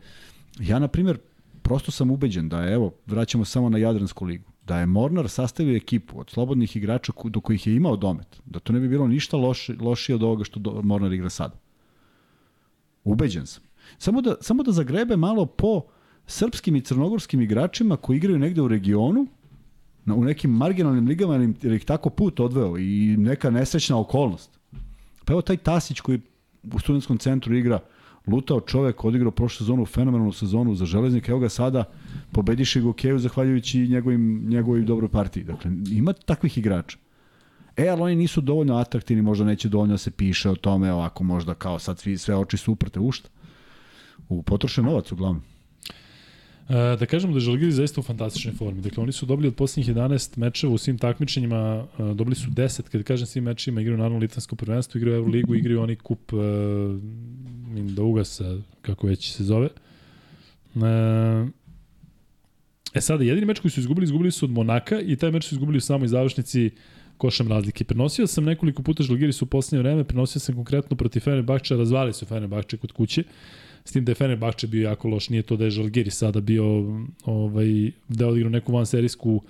[0.60, 1.18] Ja, na primjer,
[1.62, 5.76] prosto sam ubeđen da je, evo, vraćamo samo na Jadransku ligu, da je Mornar sastavio
[5.76, 9.38] ekipu od slobodnih igrača do kojih je imao domet, da to ne bi bilo ništa
[9.38, 11.67] loše, lošije od ovoga što Mornar igra sada.
[13.08, 13.64] Ubeđen sam.
[13.98, 15.82] Samo da, samo da zagrebe malo po
[16.26, 19.28] srpskim i crnogorskim igračima koji igraju negde u regionu,
[20.06, 24.60] na, u nekim marginalnim ligama, jer ih tako put odveo i neka nesrećna okolnost.
[25.26, 26.22] Pa evo taj Tasić koji
[26.74, 27.80] u studentskom centru igra
[28.28, 31.84] lutao čovek, odigrao prošlu sezonu fenomenalnu sezonu za železnika, evo ga sada
[32.32, 35.44] pobediše ga u Keju zahvaljujući njegovim, njegovoj dobroj partiji.
[35.44, 36.98] Dakle, ima takvih igrača.
[37.78, 41.24] E, ali oni nisu dovoljno atraktivni, možda neće dovoljno da se piše o tome, ovako
[41.24, 43.30] možda kao sad svi, sve oči su uprte u šta?
[44.30, 45.44] U potrošen novac uglavnom.
[46.70, 48.82] E, da kažemo da je Žalgiris zaista u fantastičnoj formi.
[48.82, 52.82] Dakle, oni su dobili od posljednjih 11 mečeva u svim takmičenjima, e, dobili su 10,
[52.82, 56.40] kad kažem svim mečima, igraju naravno Litvansko prvenstvo, igraju Euroligu, igraju oni kup uh,
[58.06, 59.70] ugasa, kako već se zove.
[60.76, 61.48] E,
[62.94, 65.56] e sada, jedini meč koji su izgubili, izgubili su od Monaka i taj meč su
[65.56, 66.72] izgubili u samoj završnici
[67.18, 67.84] košem razlike.
[67.84, 72.26] Prenosio sam nekoliko puta Žalgiris u poslednje vreme, prenosio sam konkretno protiv Fenerbahča, razvali su
[72.26, 73.24] Fenerbahče kod kuće.
[73.86, 76.64] S tim da je Fenerbahče bio jako loš, nije to da je Žalgiris sada bio
[77.26, 79.42] ovaj, da je odigrao neku vanserijsku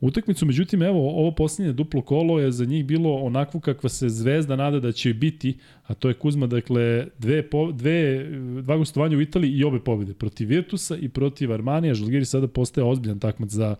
[0.00, 4.56] utakmicu, međutim evo ovo posljednje duplo kolo je za njih bilo onakvo kakva se zvezda
[4.56, 8.26] nada da će biti, a to je Kuzma, dakle dve, po, dve,
[8.62, 12.84] dva gostovanja u Italiji i obe pobjede protiv Virtusa i protiv Armanija, Žalgiris sada postaje
[12.84, 13.76] ozbiljan takmac za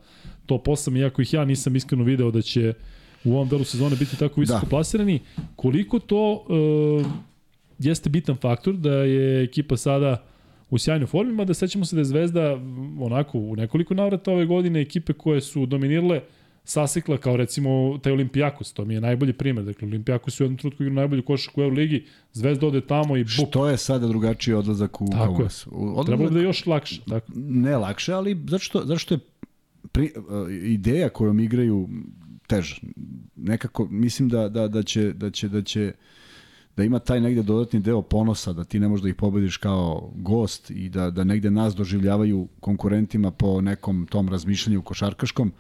[0.46, 2.74] top 8, iako ih ja nisam iskreno video da će
[3.28, 4.70] u ovom delu sezone biti tako visoko da.
[4.70, 5.20] plasirani.
[5.56, 7.06] Koliko to uh,
[7.78, 10.24] jeste bitan faktor da je ekipa sada
[10.70, 14.46] u sjajnoj formi, mada sećamo se da je Zvezda m, onako u nekoliko navrata ove
[14.46, 16.20] godine ekipe koje su dominirale
[16.64, 19.64] sasekla kao recimo taj Olimpijakos, to mi je najbolji primer.
[19.64, 23.48] Dakle, Olimpijakos u jednom trenutku igra najbolju košarku u Euroligi, Zvezda ode tamo i buk.
[23.48, 25.26] Što je sada drugačiji odlazak u Tako je.
[25.26, 25.66] Kaunas?
[25.72, 27.00] Odlazak, Trebalo da je još lakše.
[27.08, 27.32] Tako.
[27.36, 29.18] ne lakše, ali zato što, zato što je
[29.92, 31.88] pri, uh, ideja kojom igraju
[32.48, 32.76] teža.
[33.36, 35.92] Nekako mislim da da da će da će da će
[36.76, 40.12] da ima taj negde dodatni deo ponosa da ti ne možeš da ih pobediš kao
[40.14, 45.52] gost i da da negde nas doživljavaju konkurentima po nekom tom razmišljanju košarkaškom.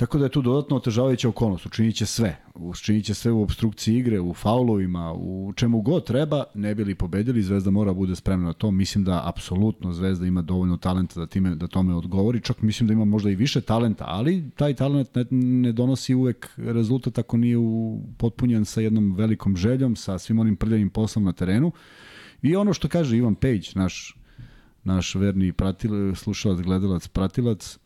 [0.00, 1.66] Tako da je tu dodatno otežavajuća okolnost.
[1.66, 2.36] Učinit će sve.
[2.54, 6.44] Učinit će sve u obstrukciji igre, u faulovima, u čemu god treba.
[6.54, 8.70] Ne bi li pobedili, Zvezda mora bude spremna na to.
[8.70, 12.40] Mislim da apsolutno Zvezda ima dovoljno talenta da, time, da tome odgovori.
[12.40, 16.50] Čak mislim da ima možda i više talenta, ali taj talent ne, ne donosi uvek
[16.56, 21.32] rezultat ako nije u, potpunjen sa jednom velikom željom, sa svim onim prljavim poslom na
[21.32, 21.72] terenu.
[22.42, 24.16] I ono što kaže Ivan Pejić, naš,
[24.84, 27.78] naš verni pratil, slušalac, gledalac, pratilac,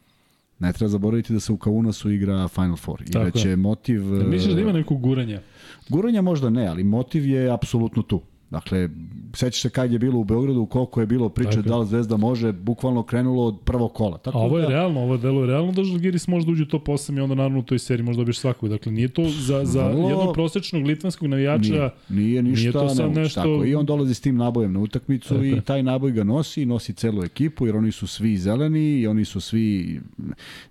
[0.64, 3.56] ne treba zaboraviti da se u Kaunasu igra Final Four i Tako da će je.
[3.56, 4.02] motiv...
[4.18, 5.40] Da misliš da ima nekog guranja?
[5.88, 8.20] Guranja možda ne, ali motiv je apsolutno tu.
[8.54, 8.88] Dakle,
[9.32, 12.52] sećaš se kad je bilo u Beogradu, koliko je bilo priče da li Zvezda može,
[12.52, 14.18] bukvalno krenulo od prvog kola.
[14.18, 16.62] Tako A ovo je da, realno, ovo delo je realno da Žalgiris može da uđe
[16.62, 18.68] u top 8 i onda naravno u toj seriji može dobiješ svakog.
[18.68, 22.88] Dakle, nije to za, za Vrlo- jednog prosečnog litvanskog navijača Nije, nije ništa nije to
[22.88, 23.20] sad nemoguće.
[23.20, 26.24] nešto- Tako, I on dolazi s tim nabojem na utakmicu Tako i taj naboj ga
[26.24, 30.00] nosi nosi celu ekipu jer oni su svi zeleni i oni su svi...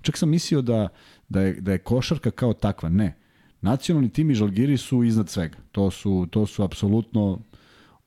[0.02, 0.88] Čak sam mislio da,
[1.30, 2.90] da, je, da je košarka kao takva.
[2.90, 3.16] Ne.
[3.62, 5.58] Nacionalni tim i Žalgiri su iznad svega.
[5.72, 7.40] To su, to su apsolutno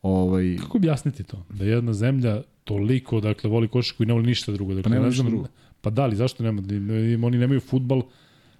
[0.06, 1.42] ovaj, Kako objasniti to?
[1.50, 4.74] Da jedna zemlja toliko, dakle, voli košarku i ne voli ništa drugo.
[4.74, 5.46] Dakle, Pa ne znam, drugo.
[5.80, 6.62] Pa da li, zašto nema?
[7.26, 8.02] Oni nemaju futbal,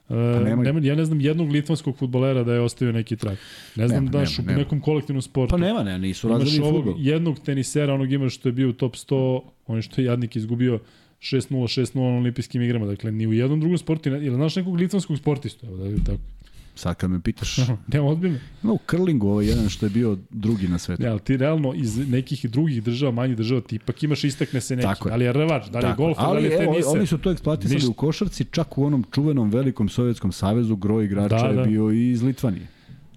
[0.08, 0.56] Pa nemaju.
[0.64, 3.36] nema, ja ne znam jednog litvanskog futbolera da je ostavio neki trag.
[3.76, 4.58] Ne znam Nema, da nema, u nema.
[4.58, 5.50] nekom kolektivnom sportu.
[5.50, 6.94] Pa nema, ne, nisu Imaš ovog futbol.
[6.98, 10.78] jednog tenisera, onog imaš što je bio u top 100, on što je jadnik izgubio
[11.20, 12.86] 6-0, 6-0 na olimpijskim igrama.
[12.86, 16.18] Dakle, ni u jednom drugom sportu, ili znaš nekog litvanskog sportistu, evo da je tako.
[16.76, 17.56] Sad kad me pitaš,
[17.92, 18.38] Ne, odbiljno.
[18.62, 21.02] ima u curlingu ovaj jedan što je bio drugi na svetu.
[21.02, 24.76] Ne, ali ti realno iz nekih drugih država, manjih država, ti ipak imaš istakne se
[24.76, 24.84] neki.
[24.84, 25.10] Tako je.
[25.10, 26.92] Da li je rvač, da li je golf, da ali li je evo, teniser.
[26.92, 27.90] oni su to eksploatisali Ništa.
[27.90, 31.62] u košarci, čak u onom čuvenom velikom sovjetskom savezu, groj igrača Da, je da.
[31.62, 32.66] bio i iz Litvanije.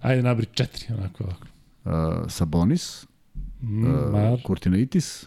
[0.02, 1.46] Ajde, nabri četiri, onako, ovako.
[1.86, 1.92] Uh,
[2.30, 3.06] Sabonis,
[3.62, 5.26] Mm, uh, Kurtinaitis,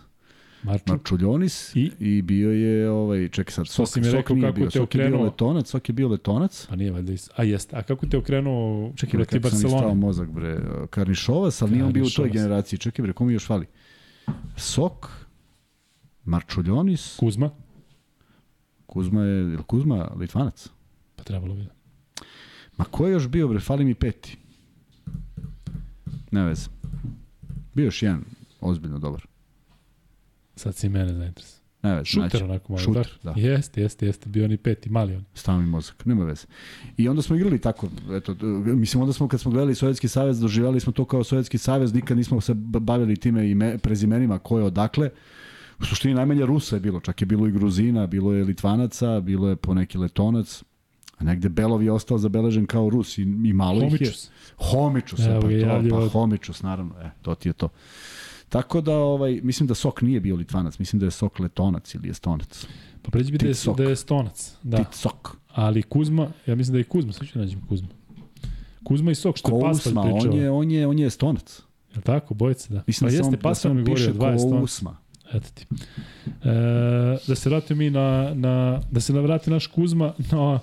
[0.63, 0.89] Marčuk.
[0.89, 1.91] Marčuljonis I?
[1.99, 4.95] i bio je, ovaj, čekaj sad, Sok, mi Sok rekao nije kako bio, te Sok
[4.95, 5.25] je bio okrenuo.
[5.25, 6.67] letonac, Sok je bio letonac.
[6.69, 7.31] Pa nije valjda is...
[7.37, 7.77] A jeste.
[7.77, 10.61] A kako te okrenuo Čekaj, bre, protiv kako sam stao mozak, bre.
[10.91, 12.79] Karnišovas, ali nije on bio u toj generaciji.
[12.79, 13.67] Čekaj, bre, ko mi još fali?
[14.57, 15.09] Sok,
[16.25, 17.51] Marčuljonis, Kuzma.
[18.87, 20.69] Kuzma je, je li Kuzma Litvanac?
[21.17, 21.71] Pa trebalo bi da.
[22.77, 24.39] Ma ko je još bio, bre, fali mi peti.
[26.31, 26.69] Ne veze.
[27.75, 28.25] Bio još jedan
[28.61, 29.32] ozbiljno dobar.
[30.63, 31.63] Sad si i mene zainteresuo.
[31.83, 32.05] Ne veze.
[32.05, 32.45] Šuter naći.
[32.45, 33.35] onako malo, Šuter, da.
[33.37, 35.25] Jeste, jeste, jeste, bio ni peti, mali on.
[35.35, 36.47] Stao mi mozak, nema veze.
[36.97, 38.35] I onda smo igrali tako, eto,
[38.65, 42.17] mislim, onda smo kad smo gledali Sovjetski savez, doživjeli smo to kao Sovjetski savez, nikad
[42.17, 45.11] nismo se bavili time ime, prezimenima ko je odakle.
[45.81, 49.49] U suštini najmanje Rusa je bilo, čak je bilo i Gruzina, bilo je Litvanaca, bilo
[49.49, 50.63] je poneki Letonac,
[51.19, 53.89] a negde Belov je ostao zabeležen kao Rus i, i malo ih je.
[53.89, 54.31] Homičus.
[54.57, 57.69] Homičus, Evo pa, to, pa Homičus, naravno, e, to ti je to.
[58.53, 62.11] Tako da, ovaj, mislim da Sok nije bio Litvanac, mislim da je Sok Letonac ili
[62.11, 62.67] Estonac.
[63.03, 63.77] Pa pređi bi da je, Sok.
[63.77, 64.57] da je stonac.
[64.63, 64.77] Da.
[64.77, 65.37] Tit Sok.
[65.49, 67.89] Ali Kuzma, ja mislim da je Kuzma, sad ću nađem Kuzma.
[68.85, 70.31] Kuzma i Sok, što je Paspalj Kousma, pričao.
[70.31, 71.59] on je, on je, on je Estonac.
[71.93, 72.83] Je li tako, bojice, da.
[72.87, 74.61] Mislim pa da jeste, samo, da Paspalj mi govorio, dva je stonac.
[74.61, 74.97] Kousma.
[75.33, 75.67] Eto ti.
[76.45, 80.61] E, da se vratimo mi na, na, da se navrati naš Kuzma na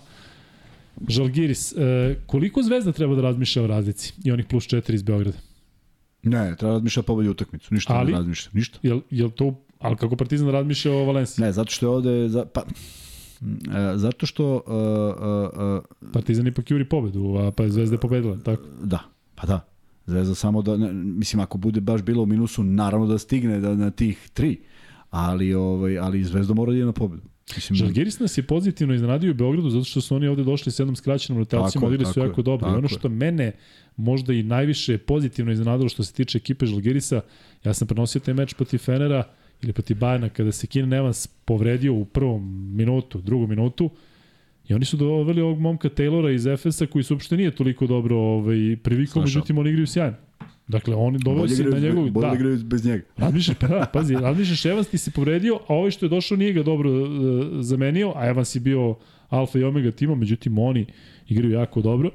[1.07, 1.73] Žalgiris.
[1.77, 5.37] E, koliko Zvezda treba da razmišlja o razlici i onih plus 4 iz Beograda?
[6.23, 8.11] Ne, treba razmišljati pobedi utakmicu, ništa Ali?
[8.11, 8.79] ne razmišlja, ništa.
[8.83, 11.45] Jel, jel to, ali kako Partizan razmišlja o Valenciji?
[11.45, 16.71] Ne, zato što je ovde, za, pa, e, zato što, uh, uh, uh, Partizan ipak
[16.71, 18.63] juri pobedu, a pa je Zvezda je pobedila, tako?
[18.83, 18.99] da,
[19.35, 19.65] pa da,
[20.05, 23.75] Zvezda samo da, ne, mislim, ako bude baš bilo u minusu, naravno da stigne da,
[23.75, 24.59] na tih tri,
[25.09, 27.21] ali, ovaj, ali Zvezda mora da ide na pobedu.
[27.55, 30.79] Mislim, Žalgiris nas je pozitivno iznenadio u Beogradu zato što su oni ovde došli s
[30.79, 32.69] jednom skraćenom rotacijom, je, odili su tako je, jako dobro.
[32.69, 32.89] I ono je.
[32.89, 33.51] što mene
[33.95, 37.21] možda i najviše pozitivno iznenadilo što se tiče ekipe Žalgirisa,
[37.63, 39.23] ja sam prenosio taj meč protiv Fenera
[39.61, 43.89] ili protiv Bajana kada se Keenan Evans povredio u prvom minutu, drugom minutu
[44.67, 48.17] i oni su doveli ovog momka Taylora iz Efesa koji se uopšte nije toliko dobro
[48.17, 50.17] ovaj, privikao, međutim oni igraju sjajno.
[50.69, 52.09] Dakle, oni bolje se na njegovu...
[52.09, 53.03] bolje Da, igraju bez njega.
[53.17, 56.53] Razmišljaš, pa da, pazi, razmišljaš, Evans ti se povredio, a ovaj što je došao nije
[56.53, 57.09] ga dobro uh,
[57.59, 58.95] zamenio, a Evans je bio
[59.29, 60.85] alfa i omega tima, međutim oni
[61.27, 62.11] igraju jako dobro.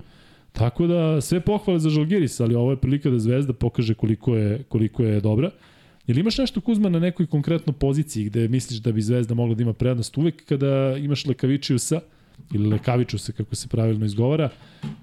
[0.52, 4.62] Tako da sve pohvale za Žalgiris, ali ovo je prilika da Zvezda pokaže koliko je,
[4.68, 5.50] koliko je dobra.
[6.06, 9.62] Jel imaš nešto Kuzma na nekoj konkretno poziciji gde misliš da bi Zvezda mogla da
[9.62, 12.00] ima prednost uvek kada imaš Lekavičiusa
[12.54, 14.50] ili Lekavičusa kako se pravilno izgovara,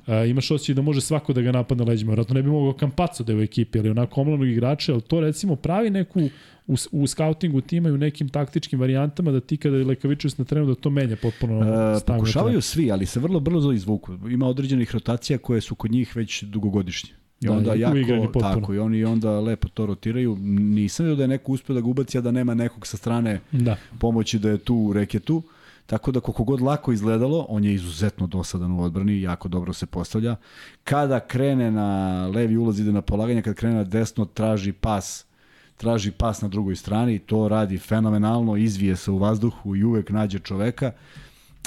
[0.08, 2.10] a, imaš osjećaj da može svako da ga napadne leđima.
[2.10, 5.20] Vjerojatno ne bi mogao Kampaco da je u ekipi, ali onako omlanog igrača, ali to
[5.20, 6.22] recimo pravi neku
[6.68, 10.46] u, u scoutingu tima i u nekim taktičkim varijantama da ti kada je Lekavičius na
[10.46, 14.14] trenu da to menja potpuno E, pokušavaju svi, ali se vrlo brzo izvuku.
[14.30, 17.10] Ima određenih rotacija koje su kod njih već dugogodišnje.
[17.42, 20.38] I Da, onda jako, tako, i oni onda lepo to rotiraju.
[20.60, 23.40] Nisam vidio da je neko uspio da ga ubaci, a da nema nekog sa strane
[23.52, 23.76] Da.
[24.00, 25.44] pomoći da je tu u reketu.
[25.86, 29.86] Tako da koliko god lako izgledalo, on je izuzetno dosadan u odbrani, jako dobro se
[29.86, 30.36] postavlja.
[30.84, 35.26] Kada krene na levi ulaz ide na polaganje, kad krene na desno traži pas
[35.82, 40.40] traži pas na drugoj strani, to radi fenomenalno, izvije se u vazduhu i uvek nađe
[40.40, 40.92] čoveka.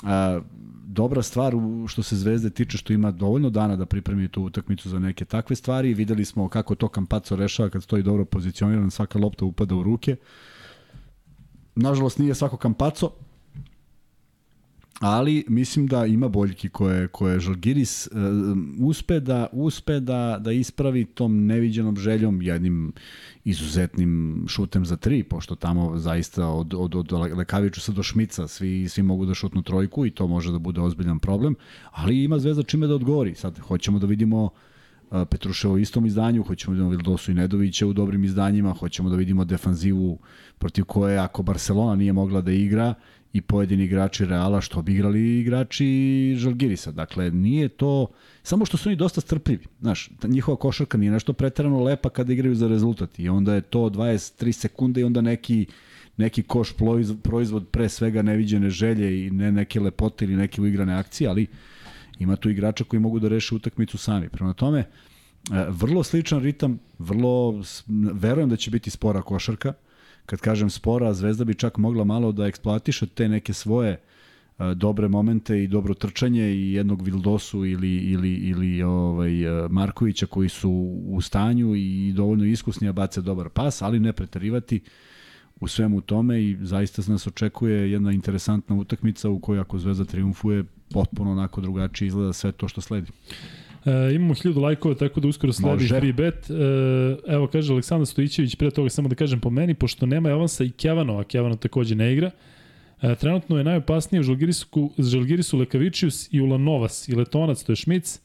[0.03, 0.41] A,
[0.87, 1.55] dobra stvar
[1.89, 5.57] što se Zvezde tiče što ima dovoljno dana da pripremi tu utakmicu za neke takve
[5.57, 5.95] stvari.
[5.95, 10.17] Videli smo kako to Kampaco rešava kad stoji dobro pozicioniran, svaka lopta upada u ruke.
[11.75, 13.11] Nažalost nije svako Kampaco,
[15.01, 18.13] ali mislim da ima boljki koje koje Žalgiris uh,
[18.81, 22.93] uspe da uspe da da ispravi tom neviđenom željom jednim
[23.45, 29.03] izuzetnim šutem za tri pošto tamo zaista od od od Lekavićusa do Šmica svi svi
[29.03, 31.55] mogu da šutnu trojku i to može da bude ozbiljan problem
[31.91, 33.35] ali ima Zvezda čime da odgovori.
[33.35, 34.51] Sad hoćemo da vidimo uh,
[35.31, 39.17] Petruševo u istom izdanju, hoćemo da vidimo Vildosu i Nedovića u dobrim izdanjima, hoćemo da
[39.17, 40.19] vidimo defanzivu
[40.59, 42.95] protiv koje ako Barcelona nije mogla da igra
[43.35, 46.93] i pojedini igrači Reala, što bi igrali igrači Žalgirisa.
[46.93, 48.07] Dakle, nije to...
[48.43, 49.67] Samo što su oni dosta strpljivi.
[49.81, 53.19] Znaš, njihova košarka nije nešto preterano lepa kada igraju za rezultat.
[53.19, 55.67] I onda je to 23 sekunde i onda neki
[56.17, 56.73] neki koš
[57.23, 61.47] proizvod, pre svega neviđene želje i ne neke lepote ili neke uigrane akcije, ali
[62.19, 64.29] ima tu igrača koji mogu da reše utakmicu sami.
[64.29, 64.87] Prema tome, e,
[65.69, 67.63] vrlo sličan ritam, vrlo
[68.13, 69.73] verujem da će biti spora košarka.
[70.27, 75.09] Kad kažem spora, Zvezda bi čak mogla malo da eksploatiše te neke svoje e, dobre
[75.09, 80.71] momente i dobro trčanje i jednog Vildosu ili ili ili ovaj e, Markovića koji su
[81.07, 84.81] u stanju i dovoljno iskusni da bace dobar pas, ali ne preterivati
[85.61, 90.65] u svemu tome i zaista nas očekuje jedna interesantna utakmica u kojoj ako Zvezda triumfuje
[90.91, 93.11] potpuno onako drugačije izgleda sve to što sledi.
[93.85, 95.99] E, imamo 1000 lajkova, tako da uskoro sledi Može.
[95.99, 96.51] free bet.
[96.51, 96.55] E,
[97.27, 100.71] evo, kaže Aleksandar Stojićević, pre toga samo da kažem po meni, pošto nema Evansa i
[100.71, 102.31] Kevanova, Kevanov takođe ne igra,
[103.03, 108.21] e, trenutno je najopasnije u Žalgirisu, Žalgirisu Lekavičius i Ulanovas i Letonac, to je Šmic,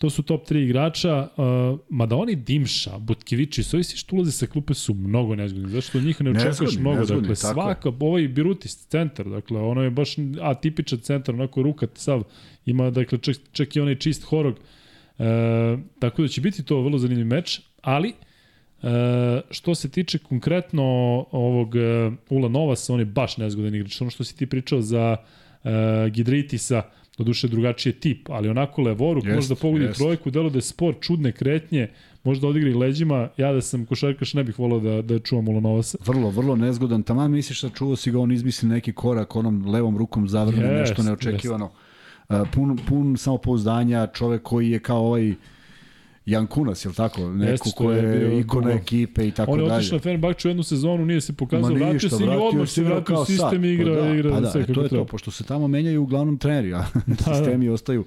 [0.00, 4.46] To su top 3 igrača, uh, mada oni Dimša, Butkevići, su ovi što ulaze sa
[4.46, 7.92] klupe su mnogo nezgodni, zašto od njih ne očekuješ Nezgodni, mnogo, nezgodni, dakle tako svaka,
[8.00, 12.22] ovaj Birutis, centar, dakle ono je baš atipičan centar, onako rukat sav,
[12.66, 14.60] ima dakle čak, čak i onaj čist horog, uh,
[15.98, 18.14] tako da će biti to vrlo zanimljiv meč, ali
[18.82, 20.82] E, što se tiče konkretno
[21.30, 24.00] ovog uh, Ula Novasa, on je baš nezgodan igrač.
[24.00, 25.70] Ono što si ti pričao za uh,
[26.10, 26.82] Gidritisa,
[27.18, 29.98] doduše drugačiji tip, ali onako levoruk, jest, možda pogodi jest.
[29.98, 31.88] trojku, delo da je sport, čudne kretnje,
[32.24, 35.98] možda odigri leđima, ja da sam košarkaš ne bih volao da, da čuvam Ula Novasa.
[36.06, 39.98] Vrlo, vrlo nezgodan, tamo misliš da čuo si ga, on izmisli neki korak, onom levom
[39.98, 41.64] rukom zavrne jest, nešto neočekivano.
[41.64, 41.89] Jest.
[42.54, 45.34] Pun, pun samopouzdanja, čovek koji je kao ovaj
[46.26, 47.30] Jan Kunas, je li tako?
[47.30, 48.78] Neko Jeste, ko je, je ikona dugo.
[48.78, 49.62] ekipe i tako dalje.
[49.64, 52.68] On je otišao na Fenerbahču jednu sezonu, nije se pokazao, Ma vratio se i odmah
[52.68, 54.88] se vratio u sistem i igra, pa da, igra pa da, sve kako to je
[54.88, 55.04] treba.
[55.04, 57.72] to, pošto se tamo menjaju uglavnom treneri, a da, sistemi da.
[57.72, 58.04] ostaju.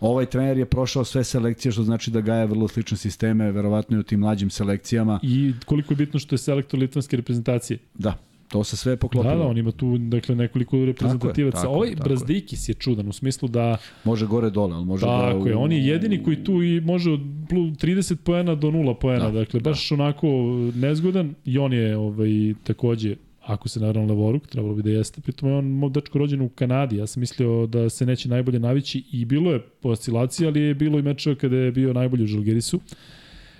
[0.00, 4.00] Ovaj trener je prošao sve selekcije, što znači da gaja vrlo slične sisteme, verovatno i
[4.00, 5.20] u tim mlađim selekcijama.
[5.22, 7.78] I koliko je bitno što je selektor litvanske reprezentacije.
[7.94, 8.14] Da,
[8.48, 9.34] To se sve poklopilo.
[9.34, 11.56] Da, da, on ima tu dakle, nekoliko reprezentativaca.
[11.56, 13.76] Tako je, tako ovaj tako Brazdikis je čudan u smislu da...
[14.04, 15.32] Može gore dole, ali može tako da...
[15.32, 19.30] Tako je, on je jedini koji tu i može od 30 poena do 0 poena.
[19.30, 19.94] Da, dakle, baš da.
[19.94, 20.28] onako
[20.74, 25.20] nezgodan i on je ovaj, takođe ako se naravno levoruk, trebalo bi da jeste.
[25.20, 28.58] Pritom je on moj dečko rođen u Kanadi, ja sam mislio da se neće najbolje
[28.58, 32.26] navići i bilo je oscilacija, ali je bilo i mečeva kada je bio najbolji u
[32.26, 32.76] Žalgerisu.
[32.76, 32.82] Uh,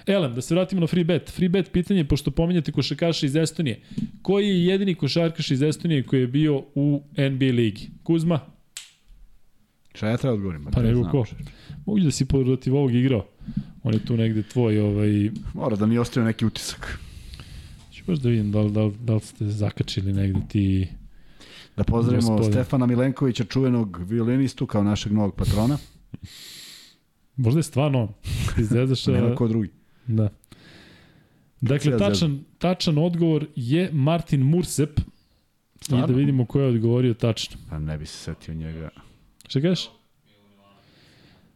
[0.09, 1.31] Elem, da se vratimo na free bet.
[1.31, 3.81] Free bet pitanje, pošto pominjate košarkaša iz Estonije.
[4.23, 7.91] Koji je jedini košarkaš iz Estonije koji je bio u NBA ligi?
[8.03, 8.41] Kuzma?
[9.95, 10.65] Šta ja treba odgovorim?
[10.73, 11.25] Pa, nego ko?
[11.87, 13.27] Mogu da si protiv ovog igrao.
[13.83, 14.81] On je tu negde tvoj...
[14.81, 15.31] Ovaj...
[15.55, 16.99] Mora da mi ostaje neki utisak.
[17.93, 20.89] Ću baš da vidim da li, da, li, da li ste zakačili negde ti...
[21.77, 22.53] Da pozdravimo gospodin.
[22.53, 25.79] Stefana Milenkovića, čuvenog violinistu kao našeg novog patrona.
[27.37, 28.13] Možda je stvarno
[28.59, 29.07] zezaš...
[29.07, 29.78] Nema ko drugi.
[30.09, 30.29] Da.
[31.61, 35.01] Dakle, tačan, tačan odgovor je Martin Mursep.
[35.81, 36.05] Stvarno?
[36.05, 37.57] I da vidimo ko je odgovorio tačno.
[37.71, 38.91] Pa ne bi se setio njega.
[39.49, 39.89] Šta kažeš?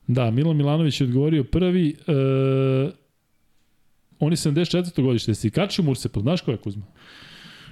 [0.07, 1.97] Da, Milan Milanović je odgovorio prvi.
[2.07, 2.13] E,
[4.19, 5.03] on je 74.
[5.03, 5.35] godište.
[5.35, 6.83] Si kačio Mursep, znaš ko je Kuzma?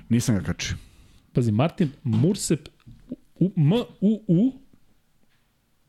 [0.09, 0.77] Nisam ga kačio.
[1.33, 2.69] Pazi, Martin Mursep,
[3.35, 4.53] u, M, U, U,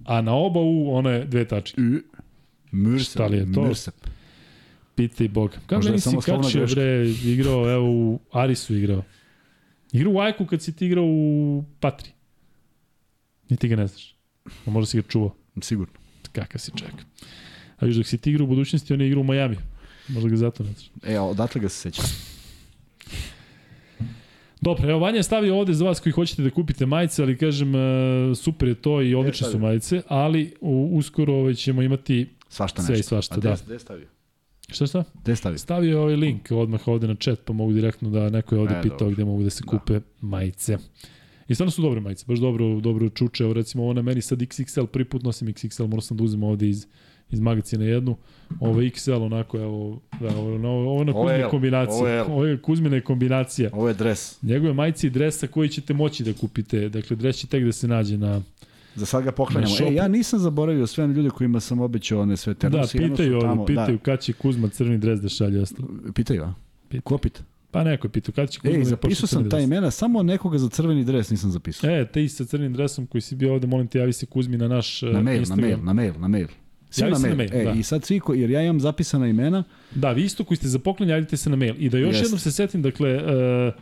[0.05, 1.81] a na oba U one dve tačke.
[2.71, 3.11] Mursep.
[3.11, 3.61] Šta li je to?
[3.61, 3.95] Mursep.
[4.95, 5.51] Pitaj Bog.
[5.65, 9.03] Kako meni si kačio, bre, igrao, evo, u Arisu igrao.
[9.91, 12.09] Igrao u Ajku kad si ti igrao u Patri.
[13.49, 14.15] Ni ti ga ne znaš.
[14.65, 15.35] A možda si ga čuvao.
[15.61, 15.93] Sigurno.
[16.31, 16.93] Kakav si čak.
[17.77, 19.57] A viš, dok si ti igrao u budućnosti, on je igrao u Majami.
[20.07, 20.91] Možda ga zato ne znaš.
[21.03, 22.05] E, a odatle ga se sećam.
[24.61, 27.75] Dobro, evo Vanja je stavio ovde za vas koji hoćete da kupite majice, ali kažem,
[27.75, 30.53] e, super je to i odlične su majice, ali
[30.91, 32.93] uskoro ovaj, ćemo imati svašta nešto.
[32.93, 33.35] sve i svašta.
[33.35, 33.57] A da.
[33.65, 34.07] gde stavio?
[34.71, 35.03] Šta šta?
[35.23, 35.57] Gde stavio?
[35.57, 38.81] Stavio ovaj link odmah ovde na chat, pa mogu direktno da neko je ovde e,
[38.81, 39.13] pitao dobro.
[39.13, 39.71] gde mogu da se da.
[39.71, 39.99] kupe da.
[40.21, 40.77] majice.
[41.47, 43.43] I stvarno su dobre majice, baš dobro, dobro čuče.
[43.43, 46.43] Evo recimo ovo na meni sad XXL, prvi put nosim XXL, morao sam da uzem
[46.43, 46.87] ovde iz,
[47.31, 48.17] iz magazina jednu.
[48.59, 51.97] Ovo XL onako, evo, da, ovo, ovo, ovo na Kuzmine kombinacija.
[51.97, 53.69] Ovo je, ovo je Kuzmine kombinacija.
[53.73, 54.43] Ovo je dres.
[54.43, 56.89] Njegove majice i dresa koji ćete moći da kupite.
[56.89, 58.41] Dakle, dres će tek da se nađe na,
[58.95, 59.75] Za sad ga poklanjamo.
[59.89, 62.97] E, ja nisam zaboravio sve ljude kojima sam obećao one sve ternose.
[62.97, 64.03] Da, pitaju, tamo, pitaju da.
[64.03, 65.87] kad će Kuzma crni dres da šalje ostalo.
[66.13, 66.53] Pitaju, a?
[66.89, 67.01] Pitaju.
[67.01, 67.41] Ko pita?
[67.71, 70.57] Pa neko je pitao, kad će Kuzma Ej, da zapisao sam ta imena, samo nekoga
[70.57, 71.89] za crveni dres nisam zapisao.
[71.89, 74.67] E, te sa crnim dresom koji si bio ovde, molim te, javi se Kuzmi na
[74.67, 75.69] naš na mail, Instagram.
[75.69, 76.47] Na mail, na mail, na mail.
[76.89, 77.29] Svi na mail.
[77.29, 77.49] na mail.
[77.53, 77.71] E, da.
[77.71, 79.63] I sad svi, ko, jer ja imam zapisana imena.
[79.95, 81.75] Da, vi isto koji ste za poklon, javite se na mail.
[81.77, 82.23] I da još Jest.
[82.23, 83.73] jednom se setim, dakle, uh,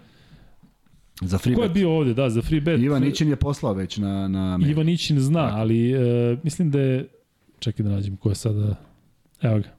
[1.22, 2.82] Za free Ko je bio ovde, da, za free bet.
[2.82, 4.72] Ivan Ićin je poslao već na, na mail.
[4.72, 5.58] Ivan Ićin zna, Tako.
[5.58, 7.08] ali uh, mislim da je...
[7.60, 8.76] Čekaj da nađem ko je sada...
[9.42, 9.70] Evo ga.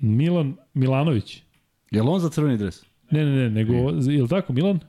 [0.00, 1.42] Milan Milanović.
[1.90, 2.84] Je li on za crveni dres?
[3.10, 3.72] Ne, ne, ne, nego,
[4.12, 4.80] je li tako, Milan?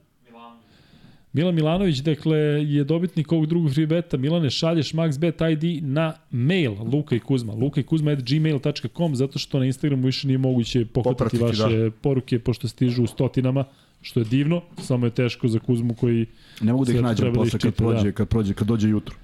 [1.36, 4.18] Milan Milanović, dakle, je dobitnik ovog drugog free beta.
[4.18, 7.53] Milane, šalješ MaxBet ID na mail Luka i Kuzma.
[7.53, 11.91] Luka i Kuzma at gmail.com, zato što na Instagramu više nije moguće pohvatati vaše da.
[11.91, 13.66] poruke, pošto stižu u stotinama,
[14.02, 16.26] što je divno, samo je teško za Kuzmu koji...
[16.62, 18.12] Ne mogu da ih nađem posle kad prođe, da.
[18.12, 19.16] kad prođe, kad dođe jutro.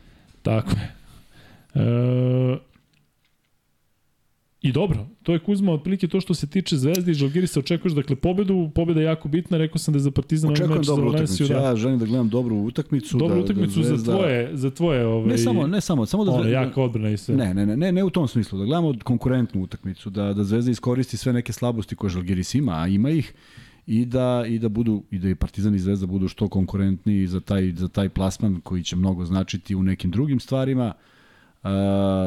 [0.42, 0.92] Tako je.
[1.76, 2.71] E,
[4.62, 8.16] I dobro, to je Kuzma otprilike to što se tiče Zvezde i Žalgirisa očekuješ dakle
[8.16, 11.48] pobedu, pobeda je jako bitna, rekao sam da je za Partizan ovaj meč za Valenciju.
[11.48, 11.54] Da.
[11.54, 14.12] Ja želim da gledam dobru utakmicu, dobru da, utakmicu da Zvezda...
[14.12, 17.18] za tvoje, za tvoje ovaj Ne samo, ne samo, samo da Zvezda jaka odbrana i
[17.18, 17.36] sve.
[17.36, 20.72] Ne, ne, ne, ne, ne u tom smislu, da gledamo konkurentnu utakmicu, da da Zvezda
[20.72, 23.34] iskoristi sve neke slabosti koje Žalgiris ima, a ima ih
[23.88, 27.40] i da i da budu i da i Partizan i Zvezda budu što konkurentniji za
[27.40, 31.11] taj za taj plasman koji će mnogo značiti u nekim drugim stvarima uh,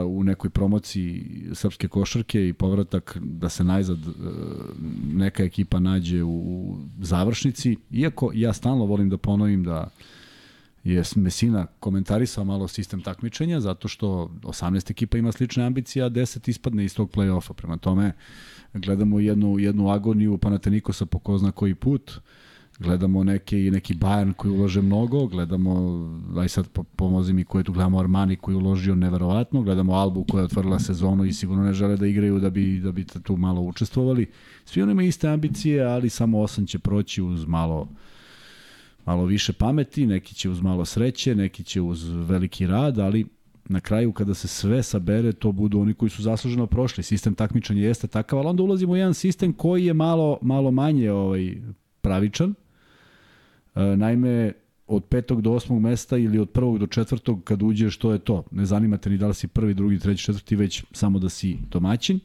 [0.09, 4.15] u nekoj promociji srpske košarke i povratak da se najzad uh,
[5.13, 9.89] neka ekipa nađe u završnici iako ja stalno volim da ponovim da
[10.85, 16.49] je Mesina komentarisao malo sistem takmičenja zato što 18 ekipa ima slične ambicije, a 10
[16.49, 17.53] ispadne iz tog play-offa.
[17.53, 18.13] Prema tome,
[18.75, 22.21] gledamo jednu, jednu agoniju Panatenikosa po ko zna koji put,
[22.79, 25.75] gledamo neke i neki Bayern koji ulaže mnogo, gledamo,
[26.37, 30.41] aj sad pomozi mi ko je tu, gledamo Armani koji uložio neverovatno, gledamo Albu koja
[30.41, 33.61] je otvorila sezonu i sigurno ne žele da igraju da bi, da bi tu malo
[33.61, 34.27] učestvovali.
[34.65, 37.89] Svi oni imaju iste ambicije, ali samo osam će proći uz malo
[39.07, 43.27] malo više pameti, neki će uz malo sreće, neki će uz veliki rad, ali
[43.69, 47.03] na kraju kada se sve sabere, to budu oni koji su zasluženo prošli.
[47.03, 51.13] Sistem takmičanja jeste takav, ali onda ulazimo u jedan sistem koji je malo, malo manje
[51.13, 51.57] ovaj,
[52.01, 52.55] pravičan.
[53.75, 54.53] E, naime,
[54.87, 58.45] od petog do osmog mesta ili od prvog do četvrtog kad uđeš, to je to.
[58.51, 61.59] Ne zanima te ni da li si prvi, drugi, treći, četvrti, već samo da si
[61.71, 62.21] domaćin.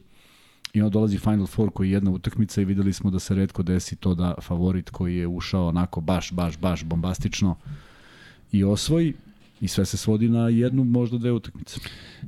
[0.72, 3.62] I onda dolazi Final Four koji je jedna utakmica i videli smo da se redko
[3.62, 7.56] desi to da favorit koji je ušao onako baš, baš, baš bombastično
[8.52, 9.14] i osvoji
[9.60, 11.80] i sve se svodi na jednu, možda dve utakmice.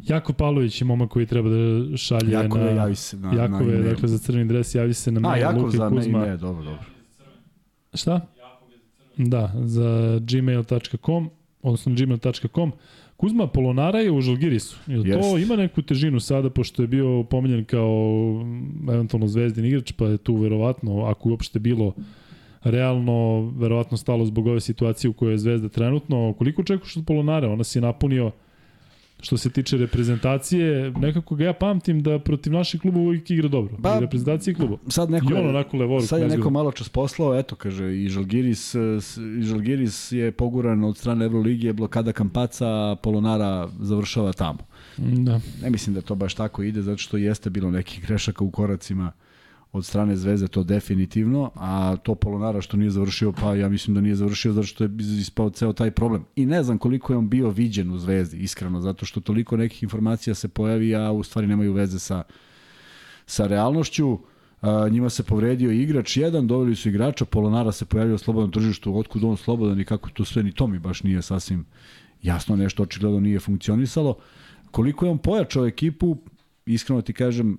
[0.05, 2.71] Jako Pavlović je momak koji treba da šalje Jakove, na...
[2.71, 5.71] javi se na, Jakove, na dakle za crveni dres, javi se na mail A, Jakov
[5.71, 6.27] za Kuzma.
[6.27, 6.85] Ne, dobro, dobro.
[7.95, 8.21] Šta?
[9.17, 11.31] Da, za gmail.com,
[11.63, 12.73] odnosno gmail.com.
[13.17, 14.79] Kuzma Polonara je u Žalgirisu.
[14.87, 15.21] Jel yes.
[15.21, 17.93] to ima neku težinu sada, pošto je bio pomenjen kao
[18.45, 21.95] mm, eventualno zvezdin igrač, pa je tu verovatno, ako uopšte bilo
[22.65, 26.35] realno, verovatno stalo zbog ove situacije u kojoj je Zvezda trenutno.
[26.39, 27.51] Koliko čekaš od Polonara?
[27.51, 28.31] Ona si je napunio
[29.23, 33.77] što se tiče reprezentacije, nekako ga ja pamtim da protiv naših klubova uvijek igra dobro.
[33.83, 34.77] Pa, I reprezentacije kluba.
[34.89, 36.07] Sad neko, I on onako levoru.
[36.07, 38.75] Sad je neko malo čas poslao, eto kaže, i Žalgiris,
[39.39, 44.59] i Žalgiris je poguran od strane Evroligije, blokada Kampaca, Polonara završava tamo.
[44.97, 45.41] Da.
[45.63, 49.13] Ne mislim da to baš tako ide, zato što jeste bilo nekih grešaka u koracima
[49.73, 54.01] od strane Zvezde to definitivno, a to Polonara što nije završio, pa ja mislim da
[54.01, 56.25] nije završio zato što je ispao ceo taj problem.
[56.37, 59.83] I ne znam koliko je on bio viđen u Zvezdi, iskreno, zato što toliko nekih
[59.83, 62.23] informacija se pojavi, a u stvari nemaju veze sa,
[63.27, 64.19] sa realnošću.
[64.61, 68.99] A, njima se povredio igrač jedan, doveli su igrača, Polonara se pojavio u slobodnom tržištu,
[68.99, 71.65] otkud on slobodan i kako to sve, ni to mi baš nije sasvim
[72.23, 74.19] jasno, nešto očigledno nije funkcionisalo.
[74.71, 76.17] Koliko je on pojačao ekipu,
[76.67, 77.59] iskreno ti kažem,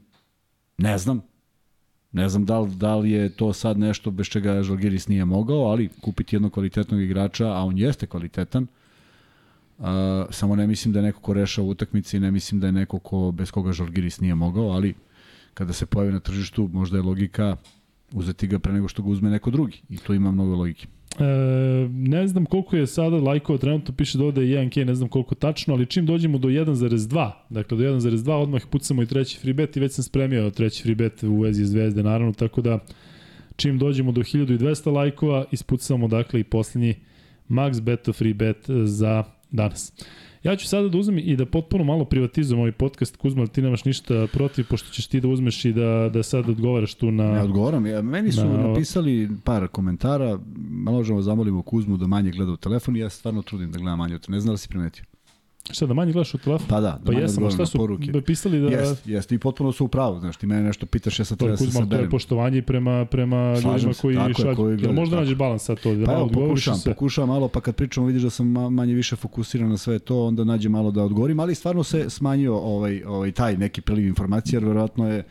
[0.77, 1.21] ne znam,
[2.13, 5.57] Ne znam da li, da li je to sad nešto bez čega Žalgiris nije mogao,
[5.57, 8.67] ali kupiti jednog kvalitetnog igrača, a on jeste kvalitetan,
[9.77, 9.85] uh,
[10.29, 12.99] samo ne mislim da je neko ko rešava utakmice i ne mislim da je neko
[12.99, 14.93] ko bez koga Žalgiris nije mogao, ali
[15.53, 17.57] kada se pojavi na tržištu možda je logika
[18.11, 20.87] uzeti ga pre nego što ga uzme neko drugi i to ima mnogo logike.
[21.19, 21.23] E,
[21.91, 25.35] ne znam koliko je sada lajkova, trenutno piše da ovde je 1K, ne znam koliko
[25.35, 29.77] tačno, ali čim dođemo do 1.2, dakle do 1.2 odmah pucamo i treći free bet
[29.77, 32.79] i već sam spremio treći free bet u vezi zvezde naravno, tako da
[33.55, 36.95] čim dođemo do 1200 lajkova ispucamo dakle i poslednji
[37.49, 39.93] max beto free bet za danas.
[40.43, 43.17] Ja ću sada da uzmem i da potpuno malo privatizujem ovaj podcast.
[43.17, 46.93] Kuzma, ti nemaš ništa protiv, pošto ćeš ti da uzmeš i da, da sad odgovaraš
[46.93, 47.31] tu na...
[47.31, 47.85] Ne odgovaram.
[47.85, 50.39] Ja, meni su na, napisali par komentara.
[50.69, 53.97] Možemo da zamolimo Kuzmu da manje gleda u telefon i ja stvarno trudim da gledam
[53.97, 54.19] manje.
[54.27, 55.05] Ne znam da si primetio.
[55.71, 56.67] Šta, da manje gledaš u telefon?
[56.67, 58.21] Pa da, da pa jesam, šta su poruke.
[58.21, 58.67] pisali da...
[58.67, 61.51] Jest, jest, i potpuno su u pravu, znaš, ti mene nešto pitaš, ja sad treba
[61.51, 61.89] da se saberem.
[61.89, 64.55] To je poštovanje prema, prema ljudima koji šalju.
[64.55, 66.89] Koji gledaju, možda nađeš balans sad to, da pa malo evo, pokušam, se.
[66.89, 70.43] pokušam malo, pa kad pričamo vidiš da sam manje više fokusiran na sve to, onda
[70.43, 74.65] nađe malo da odgovorim, ali stvarno se smanjio ovaj, ovaj, taj neki priliv informacija, jer
[74.65, 75.23] verovatno je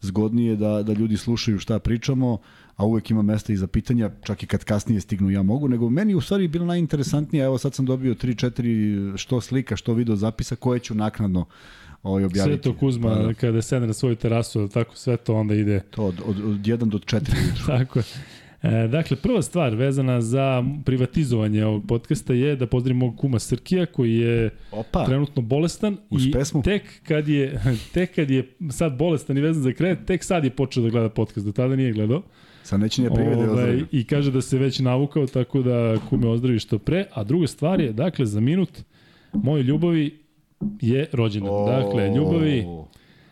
[0.00, 2.38] zgodnije da, da ljudi slušaju šta pričamo,
[2.76, 5.90] a uvek ima mesta i za pitanja, čak i kad kasnije stignu ja mogu, nego
[5.90, 10.56] meni u stvari bilo najinteresantnije, evo sad sam dobio 3-4 što slika, što video zapisa,
[10.56, 11.44] koje ću naknadno
[12.02, 12.62] ovaj objaviti.
[12.62, 13.34] Sve to Kuzma, pa, da.
[13.34, 15.80] kada sedne na svoju terasu, tako sve to onda ide.
[15.80, 17.20] To od, od, od 1 do 4
[17.66, 18.04] tako je.
[18.62, 23.86] E, dakle, prva stvar vezana za privatizovanje ovog podcasta je da pozdravim mog kuma Srkija
[23.86, 25.04] koji je Opa.
[25.04, 26.62] trenutno bolestan Uz i pesmu.
[26.62, 27.60] tek kad je
[27.94, 31.08] tek kad je sad bolestan i vezan za kredit, tek sad je počeo da gleda
[31.08, 32.22] podcast, do tada nije gledao.
[32.64, 36.58] Sad neće nije privede ovaj, I kaže da se već navukao, tako da kume ozdravi
[36.58, 37.06] što pre.
[37.12, 38.82] A druga stvar je, dakle, za minut
[39.32, 40.18] moje ljubavi
[40.80, 41.52] je rođendan.
[41.52, 41.68] Oh.
[41.68, 42.66] Dakle, ljubavi...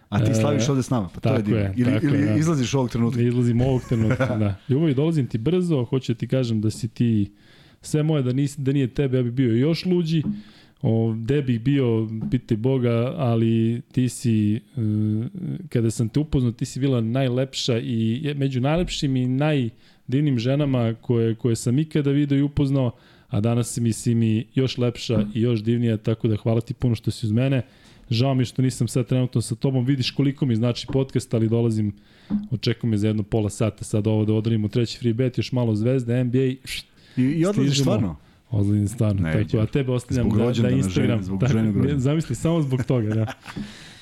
[0.08, 1.72] A ti slaviš ovde s nama, pa to je divno.
[1.76, 2.34] Ili, tako ili da.
[2.34, 3.22] izlaziš ovog trenutka.
[3.22, 4.54] Izlazim ovog trenutka, da.
[4.68, 7.32] Ljubavi, dolazim ti brzo, hoću da ti kažem da si ti
[7.80, 10.22] sve moje, da, nisi, da nije tebe, ja bih bio još luđi.
[11.16, 15.26] Gde bih bio, pitaj Boga, ali ti si, uh,
[15.68, 19.70] kada sam te upoznao, ti si bila najlepša i među najlepšim i naj
[20.06, 22.90] divnim ženama koje, koje sam ikada video i upoznao,
[23.28, 26.74] a danas si mi si mi još lepša i još divnija, tako da hvala ti
[26.74, 27.62] puno što si uz mene.
[28.10, 31.92] Žao mi što nisam sad trenutno sa tobom, vidiš koliko mi znači podcast, ali dolazim,
[32.50, 35.74] očekujem me za jedno pola sata sad ovo da odradimo treći free bet, još malo
[35.74, 36.58] zvezde, NBA, I,
[37.16, 38.16] i odlaziš stvarno?
[38.52, 41.10] Odlazim stvarno, ne, tako, a tebe ostavljam da, da Instagram.
[41.10, 41.54] Ženi, zbog tako,
[41.96, 43.26] zamisli, samo zbog toga, da.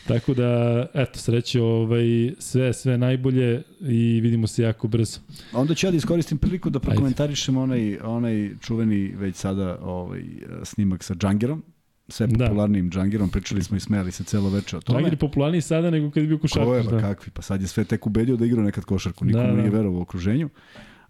[0.08, 5.20] Tako da, eto, sreće, ovaj, sve, sve najbolje i vidimo se jako brzo.
[5.52, 10.22] Onda ću ja da iskoristim priliku da prokomentarišem onaj, onaj čuveni već sada ovaj,
[10.62, 11.62] snimak sa Džangerom,
[12.08, 12.44] sve da.
[12.44, 12.94] popularnijim da.
[12.94, 14.98] Džangerom, pričali smo i smeli se celo veče o tome.
[14.98, 16.66] Džanger je popularniji sada nego kad je bio košarkaš.
[16.66, 17.00] Ko je, da.
[17.00, 19.56] kakvi, pa sad je sve tek ubedio da igra nekad košarku, nikomu da, da.
[19.56, 20.48] nije verovao u okruženju.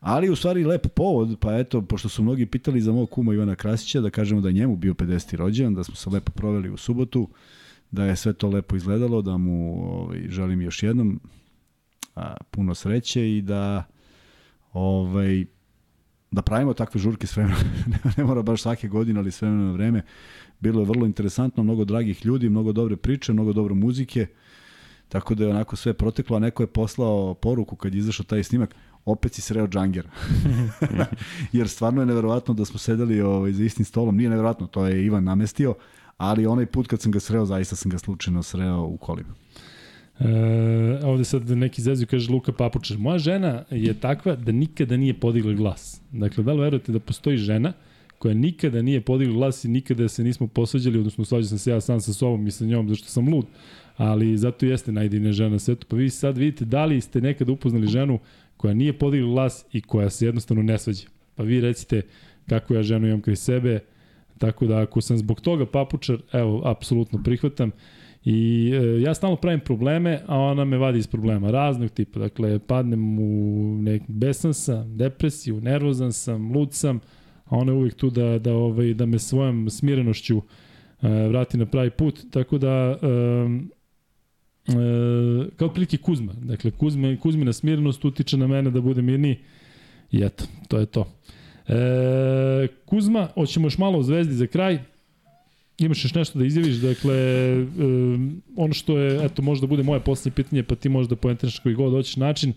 [0.00, 3.54] Ali u stvari lep povod, pa eto, pošto su mnogi pitali za mog kuma Ivana
[3.54, 5.36] Krasića, da kažemo da je njemu bio 50.
[5.36, 7.28] rođendan, da smo se lepo proveli u subotu,
[7.90, 11.20] da je sve to lepo izgledalo, da mu ovaj, želim još jednom
[12.16, 13.84] a, puno sreće i da
[14.72, 15.44] ovaj,
[16.30, 17.56] da pravimo takve žurke s vremena,
[18.16, 20.02] ne mora baš svake godine, ali s vremena na vreme.
[20.60, 24.26] Bilo je vrlo interesantno, mnogo dragih ljudi, mnogo dobre priče, mnogo dobre muzike,
[25.10, 28.42] tako da je onako sve proteklo, a neko je poslao poruku kad je izašao taj
[28.42, 28.74] snimak,
[29.04, 30.06] opet si sreo Džanger.
[31.52, 35.04] Jer stvarno je neverovatno da smo sedeli ovaj, za istim stolom, nije neverovatno, to je
[35.04, 35.74] Ivan namestio,
[36.16, 39.34] ali onaj put kad sam ga sreo, zaista sam ga slučajno sreo u kolima.
[40.20, 42.98] E, ovde sad neki zezu kaže Luka Papučar.
[42.98, 46.00] Moja žena je takva da nikada nije podigla glas.
[46.12, 47.72] Dakle, da li verujete da postoji žena
[48.18, 51.80] koja nikada nije podigla glas i nikada se nismo posvađali, odnosno svađao sam se ja
[51.80, 53.46] sam sa sobom i sa njom, zašto sam lud,
[54.00, 55.86] ali zato jeste najdivnija žena na svetu.
[55.88, 58.18] Pa vi sad vidite da li ste nekada upoznali ženu
[58.56, 61.08] koja nije podigla glas i koja se jednostavno ne svađa.
[61.34, 62.02] Pa vi recite
[62.48, 63.80] kako ja ženu imam kraj sebe,
[64.40, 67.70] Tako da ako sam zbog toga papučar, evo, apsolutno prihvatam.
[68.24, 72.20] I e, ja stalno pravim probleme, a ona me vadi iz problema raznog tipa.
[72.20, 77.00] Dakle, padnem u nek besan sam, depresiju, nervozan sam, lud sam,
[77.44, 81.66] a ona je uvijek tu da, da, ovaj, da me svojom smirenošću e, vrati na
[81.66, 82.20] pravi put.
[82.30, 82.96] Tako da, e,
[84.70, 86.32] e, kao prilike Kuzma.
[86.32, 89.36] Dakle, Kuzma, Kuzmina smirenost utiče na mene da bude mirniji.
[90.12, 91.12] I eto, to je to.
[91.68, 94.78] E, Kuzma, hoćemo još malo o Zvezdi za kraj.
[95.78, 97.66] Imaš još nešto da izjaviš, dakle, e,
[98.56, 101.92] ono što je, eto, možda bude moje poslednje pitanje, pa ti možda poentiraš koji god
[101.92, 102.52] hoćeš način,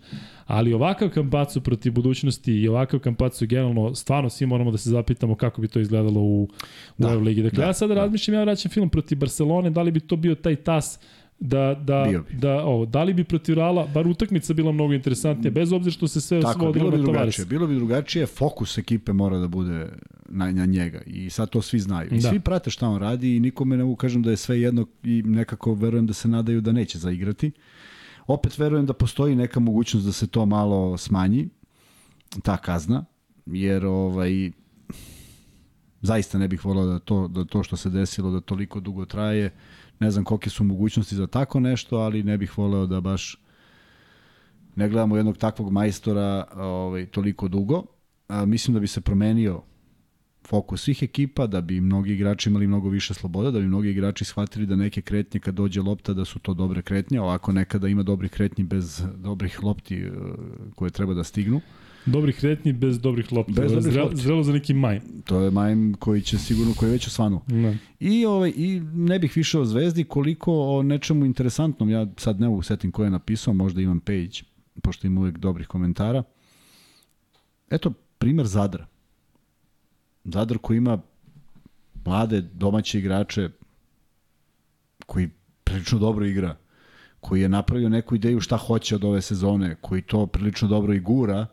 [0.45, 5.35] ali ovakav kampacu protiv budućnosti i ovakav kampacu generalno, stvarno svi moramo da se zapitamo
[5.35, 6.49] kako bi to izgledalo u, u
[6.97, 7.41] da, Euroligi.
[7.43, 8.01] Dakle, da, ja sada da.
[8.01, 10.99] razmišljam, ja vraćam film protiv Barcelone, da li bi to bio taj tas
[11.45, 15.71] da, da, da, o, da li bi protiv Reala, bar utakmica bila mnogo interesantnija, bez
[15.71, 19.37] obzira što se sve Tako, svodilo bilo bi drugačije, bilo bi drugačije, fokus ekipe mora
[19.37, 19.89] da bude
[20.29, 22.09] na, na njega i sad to svi znaju.
[22.11, 22.29] I da.
[22.29, 25.21] svi prate šta on radi i nikome ne mogu kažem da je sve jedno i
[25.25, 27.51] nekako verujem da se nadaju da neće zaigrati.
[28.27, 31.49] Opet verujem da postoji neka mogućnost da se to malo smanji,
[32.43, 33.05] ta kazna,
[33.45, 34.51] jer ovaj,
[36.01, 39.51] zaista ne bih volao da to, da to što se desilo da toliko dugo traje,
[39.99, 43.43] Ne znam kolike su mogućnosti za tako nešto, ali ne bih voleo da baš
[44.75, 47.83] ne gledamo jednog takvog majstora ovaj, toliko dugo.
[48.27, 49.61] A, mislim da bi se promenio
[50.47, 54.25] fokus svih ekipa, da bi mnogi igrači imali mnogo više sloboda, da bi mnogi igrači
[54.25, 58.03] shvatili da neke kretnje kad dođe lopta da su to dobre kretnje, ovako nekada ima
[58.03, 60.11] dobrih kretnji bez dobrih lopti eh,
[60.75, 61.61] koje treba da stignu.
[62.05, 63.53] Dobrih kretnji bez dobrih lopti.
[63.53, 64.21] Bez dobrih lopti.
[64.21, 65.01] Zrelo za neki majm.
[65.25, 67.41] To je majm koji će sigurno, koji je već osvanuo.
[67.47, 67.77] Ne.
[67.99, 71.89] I, ovaj, I ne bih više o Zvezdi koliko o nečemu interesantnom.
[71.89, 74.43] Ja sad ne mogu setim ko je napisao, možda imam page,
[74.83, 76.23] pošto ima uvek dobrih komentara.
[77.69, 78.87] Eto, primer Zadra.
[80.23, 81.01] Zadar koji ima
[82.05, 83.49] mlade domaće igrače
[85.05, 85.29] koji
[85.63, 86.57] prilično dobro igra,
[87.19, 90.99] koji je napravio neku ideju šta hoće od ove sezone, koji to prilično dobro i
[90.99, 91.47] gura,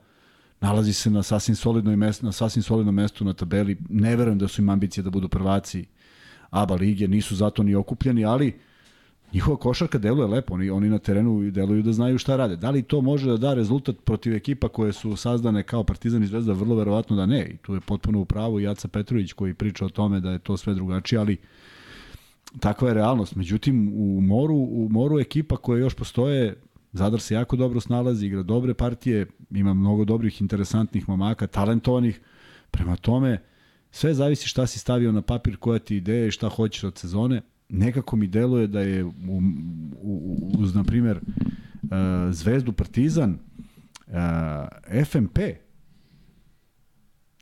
[0.61, 3.77] nalazi se na sasvim solidnoj mestu, na sasvim solidnom mestu na tabeli.
[3.89, 5.85] Ne verujem da su im ambicije da budu prvaci
[6.51, 8.59] ABA lige, nisu zato ni okupljeni, ali
[9.33, 12.57] njihova košarka deluje lepo, oni, oni na terenu deluju da znaju šta rade.
[12.57, 16.27] Da li to može da da rezultat protiv ekipa koje su sazdane kao Partizan i
[16.27, 16.53] Zvezda?
[16.53, 17.47] Vrlo verovatno da ne.
[17.47, 20.57] I tu je potpuno u pravu Jaca Petrović koji priča o tome da je to
[20.57, 21.37] sve drugačije, ali
[22.61, 23.35] takva je realnost.
[23.35, 26.55] Međutim, u moru, u moru ekipa koje još postoje,
[26.93, 32.21] Zadar se jako dobro snalazi, igra dobre partije, ima mnogo dobrih, interesantnih momaka, talentovanih.
[32.71, 33.43] Prema tome,
[33.91, 37.43] sve zavisi šta si stavio na papir, koja ti ideja i šta hoćeš od sezone.
[37.69, 39.11] Nekako mi deluje da je u,
[40.03, 41.21] u, uz, na primjer,
[41.83, 41.91] uh,
[42.31, 43.39] Zvezdu Partizan,
[44.07, 44.15] uh,
[45.05, 45.39] FMP,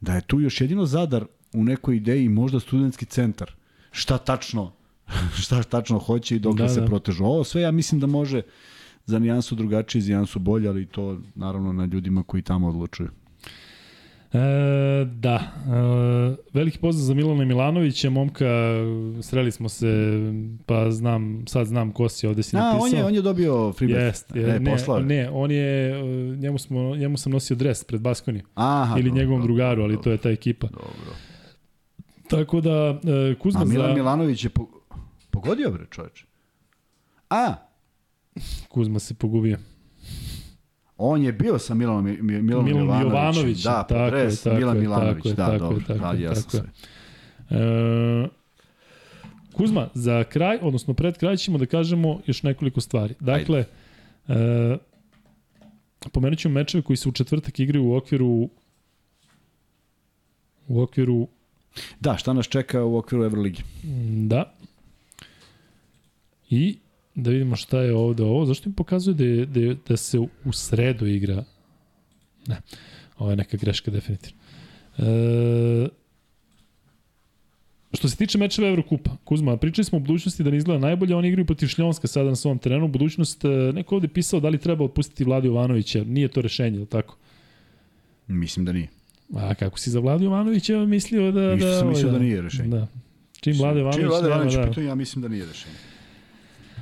[0.00, 3.52] da je tu još jedino Zadar u nekoj ideji možda studentski centar.
[3.90, 4.72] Šta tačno
[5.42, 6.86] šta tačno hoće i dok da, se da.
[6.86, 7.24] protežu.
[7.24, 8.42] Ovo sve ja mislim da može
[9.08, 13.08] za nijansu drugačije, za nijansu bolje, ali to naravno na ljudima koji tamo odlučuju.
[14.32, 14.38] E,
[15.04, 18.44] da, e, veliki pozdrav za Milana Milanovića, momka,
[19.22, 19.86] sreli smo se,
[20.66, 22.86] pa znam, sad znam ko si ovde si A, napisao.
[22.86, 24.02] on je, on je dobio freebet.
[24.02, 27.84] Jest, je, ne, ne, poslao ne, on je, e, njemu, smo, njemu sam nosio dres
[27.84, 28.44] pred Baskoniju.
[28.54, 30.66] Aha, Ili dobro, njegovom dobro, drugaru, ali dobro, to je ta ekipa.
[30.66, 31.16] Dobro.
[32.28, 33.94] Tako da, e, Kuzma A Milan za...
[33.94, 34.66] Milanović je po,
[35.30, 36.24] pogodio bre čoveče.
[37.30, 37.54] A,
[38.68, 39.58] Kuzma se pogubio.
[40.98, 43.10] on je bio sa Milanom, Mi- Mi- Milanom Milan Jovanovićem.
[43.10, 45.84] Jovanović, Da, tako je, podres, tako Milan je, Milanović, tako je, da, tako je, dobro.
[45.86, 46.72] tako da, je, jasno tako je.
[47.48, 47.58] sve.
[47.58, 48.28] E,
[49.52, 53.14] Kuzma, za kraj, odnosno pred kraj ćemo da kažemo još nekoliko stvari.
[53.20, 53.64] Dakle,
[54.28, 54.76] e,
[56.12, 58.48] pomenut ćemo mečeve koji se u četvrtak igraju u okviru
[60.68, 61.28] u okviru
[62.00, 63.62] Da, šta nas čeka u okviru Euroligi?
[64.20, 64.54] da
[66.50, 66.78] i
[67.18, 68.46] da vidimo šta je ovde ovo.
[68.46, 71.44] Zašto mi pokazuje da, je, da, je, da se u sredu igra?
[72.46, 72.56] Ne,
[73.18, 74.38] ovo je neka greška definitivno.
[74.98, 75.88] E,
[77.92, 81.28] Što se tiče mečeva Evrokupa, Kuzma, pričali smo o budućnosti da ne izgleda najbolje, oni
[81.28, 82.88] igraju protiv Šljonska sada na svom terenu.
[82.88, 86.86] Budućnost, e, neko ovde pisao da li treba otpustiti Vladu Jovanovića, nije to rešenje, ili
[86.86, 87.16] tako?
[88.26, 88.88] Mislim da nije.
[89.34, 91.52] A kako si za Vladu Jovanovića mislio da...
[91.52, 92.68] Isto da, sam ovaj, mislio da nije rešenje.
[92.68, 92.86] Da.
[93.40, 94.68] Čim Vlada Jovanović, Čim Vlada nema, Ivanović da.
[94.68, 95.76] pitanje, ja mislim da nije rešenje.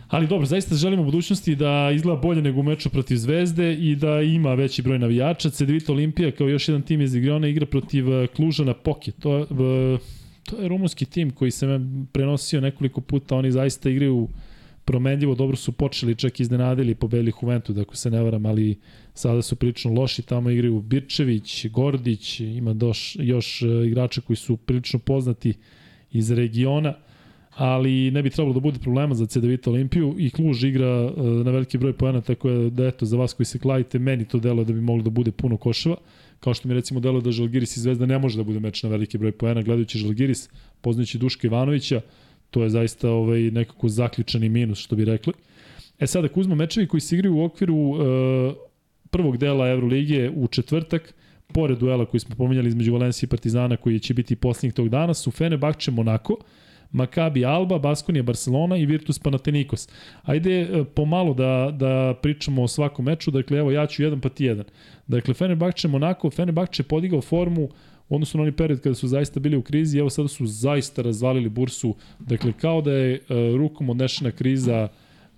[0.09, 3.97] Ali dobro, zaista želimo u budućnosti da izgleda bolje nego u meču protiv Zvezde i
[3.97, 5.51] da ima veći broj navijača.
[5.51, 9.13] Cedevita Olimpija kao još jedan tim iz regiona igra protiv eh, Kluža na Poke.
[9.13, 9.99] To, eh,
[10.45, 11.81] to je rumunski tim koji se
[12.13, 13.37] prenosio nekoliko puta.
[13.37, 14.29] Oni zaista igraju
[14.85, 18.79] promenljivo, dobro su počeli, čak iznenadili, pobedili Juventu, da ako se ne varam, ali
[19.15, 24.57] sada su prilično loši, tamo igraju Birčević, Gordić, ima doš, još eh, igrača koji su
[24.57, 25.55] prilično poznati
[26.13, 26.95] iz regiona
[27.57, 31.51] ali ne bi trebalo da bude problema za CDVita Olimpiju i Kluž igra uh, na
[31.51, 34.73] veliki broj poena, tako da eto, za vas koji se kladite, meni to deluje da
[34.73, 35.97] bi moglo da bude puno koševa,
[36.41, 38.89] kao što mi recimo deluje da Žalgiris i Zvezda ne može da bude meč na
[38.89, 40.49] veliki broj poena, gledajući Žalgiris,
[40.81, 42.01] poznajući Duška Ivanovića,
[42.51, 45.33] to je zaista ovaj, nekako zaključani minus, što bi rekli.
[45.99, 47.99] E sada, ako uzmemo mečevi koji se igraju u okviru uh,
[49.11, 51.15] prvog dela Evroligije u četvrtak,
[51.53, 55.15] pored duela koji smo pominjali između Valencije i Partizana koji će biti posljednjih tog dana,
[55.15, 56.37] su Fenerbahče Monako,
[56.93, 59.89] Maccabi Alba, Baskonija Barcelona i Virtus Panathinaikos.
[60.23, 64.29] Ajde e, pomalo da, da pričamo o svakom meču, dakle evo ja ću jedan pa
[64.29, 64.65] ti jedan.
[65.07, 67.69] Dakle Fenerbahče Monako, Fenerbahče podigao formu
[68.09, 71.03] u odnosu na onaj period kada su zaista bili u krizi, evo sada su zaista
[71.03, 73.21] razvalili bursu, dakle kao da je e,
[73.57, 74.89] rukom odnešena kriza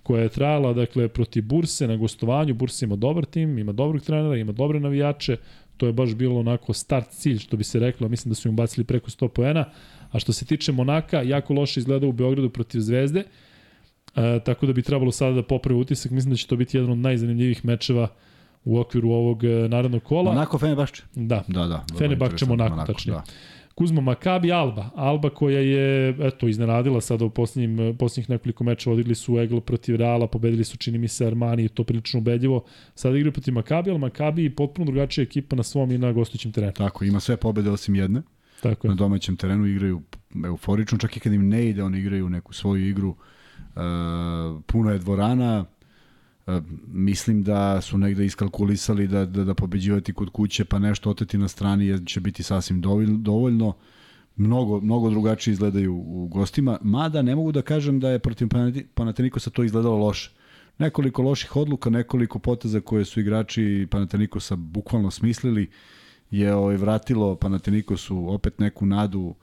[0.08, 2.54] koja je trajala dakle protiv Burse na gostovanju.
[2.54, 5.36] Bursa ima dobar tim, ima dobrog trenera, ima dobre navijače.
[5.76, 8.56] To je baš bilo onako start cilj što bi se reklo, mislim da su im
[8.56, 9.64] bacili preko 100 poena.
[10.12, 13.24] A što se tiče Monaka, jako loše izgleda u Beogradu protiv Zvezde.
[14.16, 16.12] E, tako da bi trebalo sada da popravi utisak.
[16.12, 18.08] Mislim da će to biti jedan od najzanimljivijih mečeva
[18.64, 20.32] u okviru ovog e, narednog kola.
[20.32, 21.02] Monako Fenerbahče?
[21.14, 21.44] Da.
[21.48, 21.84] Da, da.
[21.98, 23.14] Fenerbahče interesantno, Monako, tačnije.
[23.14, 23.24] Da.
[23.78, 24.90] Kuzma Makabi Alba.
[24.94, 28.94] Alba koja je, eto, iznenadila sada u posljednjim, posljednjih nekoliko mečeva.
[28.94, 32.64] Odigli su Egl protiv Reala, pobedili su, čini mi se, Armani i to prilično ubedljivo.
[32.94, 36.52] Sada igraju protiv Makabi, ali Makabi je potpuno drugačija ekipa na svom i na gostujućem
[36.52, 36.72] terenu.
[36.72, 38.22] Tako, ima sve pobede osim jedne.
[38.62, 38.88] Tako je.
[38.88, 40.02] Na domaćem terenu igraju
[40.46, 43.16] euforično, čak i kad im ne ide, oni igraju neku svoju igru.
[43.58, 43.80] E,
[44.66, 45.64] puno je dvorana,
[46.46, 51.38] e, mislim da su negde iskalkulisali da, da, da pobeđivati kod kuće pa nešto oteti
[51.38, 52.80] na strani jer će biti sasvim
[53.18, 53.72] dovoljno.
[54.36, 58.48] Mnogo, mnogo drugačije izgledaju u gostima, mada ne mogu da kažem da je protiv
[58.94, 60.30] Panatenikosa to izgledalo loše.
[60.78, 65.70] Nekoliko loših odluka, nekoliko poteza koje su igrači Panatenikosa bukvalno smislili
[66.30, 69.34] je ovaj, vratilo Panatenikosu opet neku nadu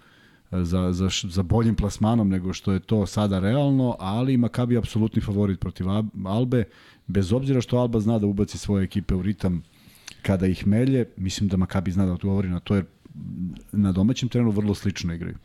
[0.52, 4.78] e, za, za, za boljim plasmanom nego što je to sada realno, ali Makabi je
[4.78, 5.86] apsolutni favorit protiv
[6.26, 6.64] Albe,
[7.08, 9.64] bez obzira što Alba zna da ubaci svoje ekipe u ritam
[10.22, 12.86] kada ih melje, mislim da Makabi zna da odgovori na to, jer
[13.72, 15.36] na domaćem terenu vrlo slično igraju.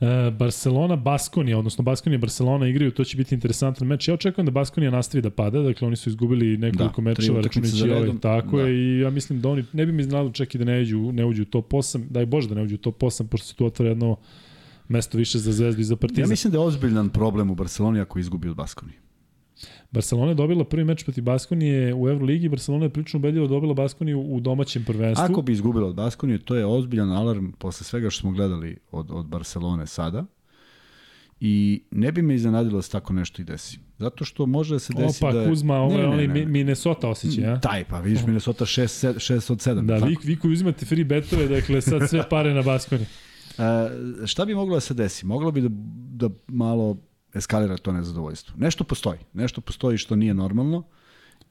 [0.00, 4.08] E, Barcelona, Baskonija, odnosno Baskonija Barcelona igraju, to će biti interesantan meč.
[4.08, 7.90] Ja očekujem da Baskonija nastavi da pada, dakle oni su izgubili nekoliko Da, mečeva, računajući
[7.90, 8.62] ovaj, tako Da.
[8.62, 11.12] je, i ja mislim da oni, ne bi mi znalo čak i da ne uđu,
[11.12, 13.54] ne uđu u top 8, daj Bože da ne uđu u top 8, pošto se
[13.54, 14.16] tu otvara jedno
[14.88, 16.24] mesto više za Zvezdu i za Partizan.
[16.24, 18.92] Ja mislim da je ozbiljan problem u Barceloni ako izgubi od Baskoni.
[19.90, 24.20] Barcelona je dobila prvi meč protiv Baskonije u Euroligi, Barcelona je prilično ubedljivo dobila Baskoniju
[24.20, 25.24] u domaćem prvenstvu.
[25.24, 29.10] Ako bi izgubila od Baskonije, to je ozbiljan alarm posle svega što smo gledali od,
[29.10, 30.24] od Barcelone sada.
[31.40, 33.78] I ne bi me iznenadilo da se tako nešto i desi.
[33.98, 35.40] Zato što može da se desi Opa, da...
[35.40, 36.46] je- Kuzma, ovo je onaj ne, Mi- ne.
[36.46, 37.60] Minnesota osjećaj, a?
[37.60, 39.86] Taj, pa vidiš Minnesota 6, 6 od 7.
[39.86, 43.04] Da, vi, vi koji uzimate free betove, dakle sad sve pare na Baskoni.
[43.58, 43.62] E,
[44.26, 45.26] šta bi moglo da se desi?
[45.26, 45.68] Moglo bi da,
[46.26, 46.96] da malo
[47.34, 48.54] eskalira to nezadovoljstvo.
[48.58, 49.18] Nešto postoji.
[49.32, 50.82] Nešto postoji što nije normalno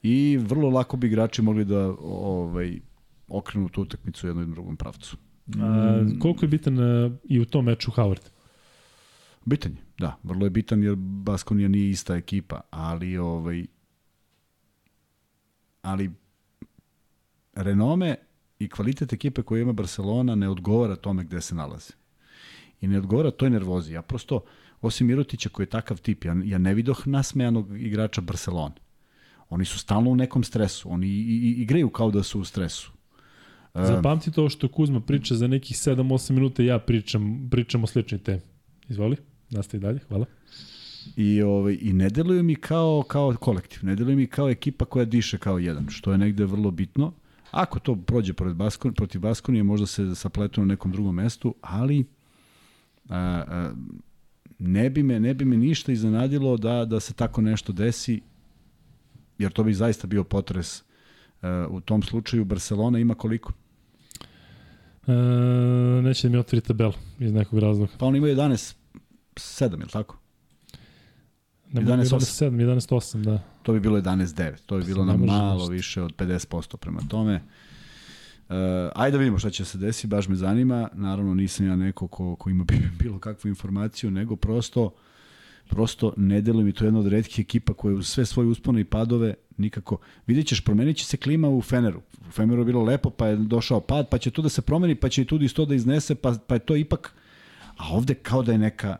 [0.02, 2.80] i vrlo lako bi igrači mogli da ovaj,
[3.28, 5.16] okrenu tu utakmicu u jednom i drugom pravcu.
[5.60, 8.28] A, koliko je bitan uh, i u tom meču Howard?
[9.44, 10.18] Bitan je, da.
[10.22, 13.66] Vrlo je bitan jer Baskonija nije ista ekipa, ali ovaj
[15.82, 16.10] ali
[17.54, 18.16] renome
[18.58, 21.92] i kvalitet ekipe koju ima Barcelona ne odgovara tome gde se nalazi.
[22.80, 23.92] I ne odgovara toj nervozi.
[23.92, 24.40] Ja prosto,
[24.80, 28.74] osim Mirotića koji je takav tip, ja, ja ne vidoh nasmejanog igrača Barcelona.
[29.48, 30.92] Oni su stalno u nekom stresu.
[30.92, 32.92] Oni i, i, igraju kao da su u stresu.
[33.74, 38.40] Zapamti to što Kuzma priča za nekih 7-8 minuta ja pričam, pričam o sličnoj temi.
[38.88, 39.16] Izvoli,
[39.50, 40.26] nastavi dalje, hvala.
[41.16, 45.04] I, ovaj, I ne deluju mi kao, kao kolektiv, ne deluju mi kao ekipa koja
[45.04, 47.12] diše kao jedan, što je negde vrlo bitno.
[47.50, 52.04] Ako to prođe pored Baskon, protiv Baskonije, možda se sapletu na nekom drugom mestu, ali
[53.08, 53.72] a, a,
[54.58, 58.20] ne bi me ne bi me ništa iznenadilo da da se tako nešto desi
[59.38, 60.82] jer to bi zaista bio potres
[61.42, 63.52] a, u tom slučaju Barcelona ima koliko
[65.06, 65.12] E,
[66.02, 67.92] neće da mi otvori tabelu iz nekog razloga.
[67.98, 68.74] pa oni imaju 11
[69.34, 70.18] 7 je li tako
[71.72, 73.42] Ne 11 7, 11 8, da.
[73.62, 77.34] to bi bilo 11 9 to bi bilo na malo više od 50% prema tome
[77.34, 77.40] Uh,
[78.94, 80.88] ajde da vidimo šta će se desiti, baš me zanima.
[80.94, 82.64] Naravno nisam ja neko ko, ko ima
[83.02, 84.90] bilo kakvu informaciju, nego prosto
[85.68, 88.84] prosto ne deluje mi to jedna od redkih ekipa koja uz sve svoje uspone i
[88.84, 89.98] padove nikako.
[90.26, 92.00] Vidjet ćeš, promenit će se klima u Feneru.
[92.28, 94.94] U Feneru je bilo lepo, pa je došao pad, pa će tu da se promeni,
[94.94, 97.14] pa će i tu isto da iznese, pa, pa je to ipak...
[97.78, 98.96] A ovde kao da je neka,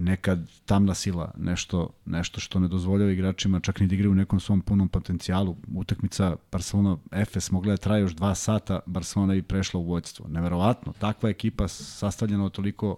[0.00, 4.40] neka tamna sila, nešto, nešto što ne dozvoljava igračima čak ni da igraju u nekom
[4.40, 5.56] svom punom potencijalu.
[5.74, 10.28] Utakmica Barcelona Efes mogla da traje još dva sata, Barcelona i prešla u vojstvo.
[10.28, 12.96] Neverovatno, takva ekipa sastavljena od toliko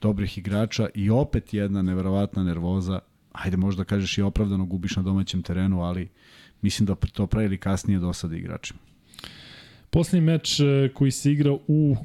[0.00, 2.98] dobrih igrača i opet jedna neverovatna nervoza.
[3.32, 6.08] Ajde možda kažeš i opravdano gubiš na domaćem terenu, ali
[6.62, 8.80] mislim da to pre ili kasnije dosada igračima.
[9.90, 11.96] Poslednji meč e, koji se igra u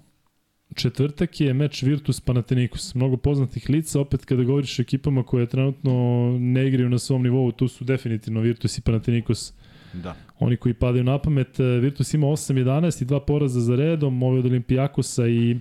[0.75, 2.95] četvrtak je meč Virtus Panathinaikos.
[2.95, 5.93] Mnogo poznatih lica, opet kada govoriš o ekipama koje trenutno
[6.39, 9.53] ne igraju na svom nivou, tu su definitivno Virtus i Panathinaikos.
[9.93, 10.15] Da.
[10.39, 14.45] Oni koji padaju na pamet, Virtus ima 8-11 i dva poraza za redom, ovi od
[14.45, 15.57] Olimpijakosa i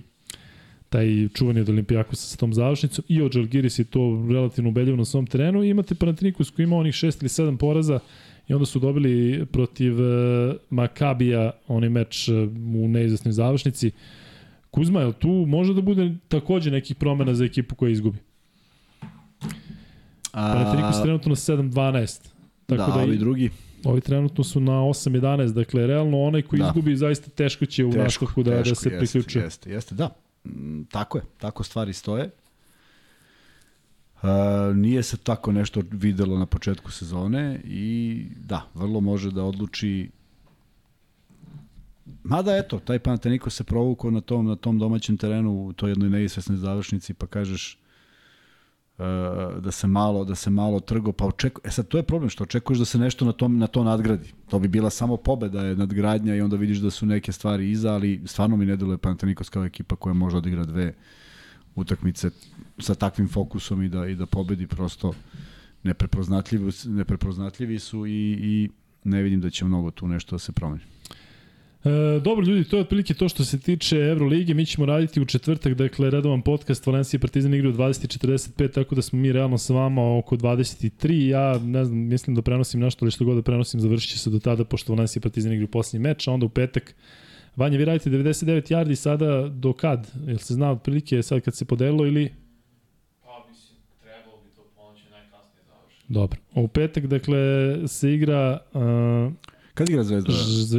[0.89, 5.05] taj čuvani od Olimpijakosa sa tom završnicom i od Žalgiris je to relativno ubedljivo na
[5.05, 7.99] svom terenu i imate Panathinaikos koji ima onih 6 ili 7 poraza
[8.47, 9.93] i onda su dobili protiv
[10.69, 12.29] Makabija onaj meč
[12.75, 13.91] u neizvesnoj završnici.
[14.73, 18.17] Kuzma, je tu može da bude takođe nekih promena za ekipu koja izgubi?
[20.31, 20.53] A...
[20.53, 22.29] Panathinaikos trenutno na 7-12.
[22.65, 23.49] Tako da, da ovi drugi?
[23.83, 26.67] Ovi trenutno su na 8-11, dakle, realno onaj koji da.
[26.67, 29.39] izgubi zaista teško će u teško, nastavku da, teško, da se priključi.
[29.39, 30.09] Jeste, jeste, da.
[30.45, 32.29] Mm, tako je, tako stvari stoje.
[34.23, 34.29] Uh,
[34.75, 40.09] nije se tako nešto videlo na početku sezone i da, vrlo može da odluči
[42.23, 46.09] Mada eto, taj Panateniko se provukao na tom, na tom domaćem terenu u toj jednoj
[46.09, 47.77] neizvesnoj završnici, pa kažeš
[48.97, 49.05] uh,
[49.63, 52.43] da se malo da se malo trgo, pa očeku, e sad to je problem što
[52.43, 54.33] očekuješ da se nešto na tom na to nadgradi.
[54.49, 57.93] To bi bila samo pobeda je nadgradnja i onda vidiš da su neke stvari iza,
[57.93, 60.93] ali stvarno mi ne deluje Panathinaikos kao ekipa koja može odigra dve
[61.75, 62.29] utakmice
[62.79, 65.13] sa takvim fokusom i da i da pobedi prosto
[65.83, 68.69] neprepoznatljivi neprepoznatljivi su i i
[69.03, 70.83] ne vidim da će mnogo tu nešto da se promeni.
[71.85, 75.25] E, dobro ljudi, to je otprilike to što se tiče Evrolige, mi ćemo raditi u
[75.25, 79.57] četvrtak, dakle redovan podcast Valencija i Partizan igra u 20.45, tako da smo mi realno
[79.57, 83.41] sa vama oko 23, ja ne znam, mislim da prenosim nešto, ali što god da
[83.41, 86.31] prenosim završit će se do tada, pošto Valencija i Partizan igra u posljednji meč, a
[86.31, 86.95] onda u petak
[87.55, 90.11] Vanja, vi radite 99 yardi sada do kad?
[90.27, 92.33] Jel se zna otprilike sad kad se podelilo ili...
[93.23, 96.13] Pa, mislim, trebalo bi to ponoći najkasnije završiti.
[96.13, 96.39] Dobro.
[96.55, 97.37] U petak, dakle,
[97.87, 98.59] se igra...
[98.73, 100.31] Uh, Kad igra Zvezda?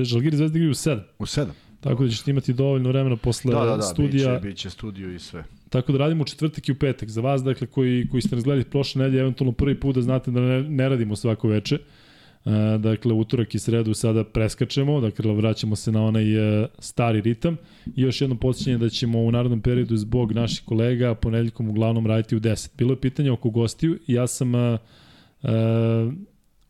[0.05, 1.01] Žalgiri Zvezda igraju u 7.
[1.19, 1.47] U 7.
[1.81, 4.35] Tako da ćete imati dovoljno vremena posle da, da, da, studija.
[4.35, 5.45] Biće, biće studio i sve.
[5.71, 7.09] Tako da radimo u četvrtak i u petak.
[7.09, 10.31] Za vas, dakle, koji, koji ste nas gledali prošle nedelje, eventualno prvi put da znate
[10.31, 11.79] da ne, ne radimo svako veče.
[12.45, 17.57] Uh, dakle, utorak i sredu sada preskačemo, dakle, vraćamo se na onaj uh, stari ritam.
[17.97, 22.37] I još jedno podsjećanje da ćemo u narodnom periodu zbog naših kolega ponedeljkom uglavnom raditi
[22.37, 22.69] u 10.
[22.79, 24.79] Bilo je pitanje oko gostiju i ja sam uh,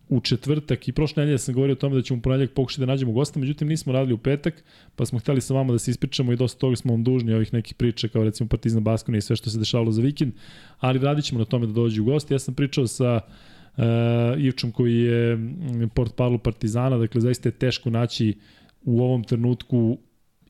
[0.08, 3.12] u četvrtak i prošle nedelje sam govorio o tome da ćemo u pokušati da nađemo
[3.12, 4.64] gosta, međutim nismo radili u petak,
[4.96, 7.52] pa smo hteli sa vama da se ispričamo i dosta toga smo vam dužni ovih
[7.52, 10.32] nekih priča kao recimo Partizan Baskoni i sve što se dešavalo za vikend,
[10.78, 12.34] ali radit ćemo na tome da dođe u gosti.
[12.34, 13.20] Ja sam pričao sa
[13.76, 13.84] uh,
[14.38, 15.38] Ivčom koji je
[15.94, 18.34] port parlu Partizana, dakle zaista je teško naći
[18.82, 19.98] u ovom trenutku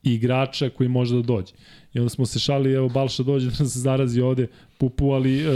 [0.03, 1.53] igrača koji može da dođe.
[1.95, 4.47] I onda smo se šali, evo Balša dođe da se zarazi ovde,
[4.77, 5.47] pupu, ali e,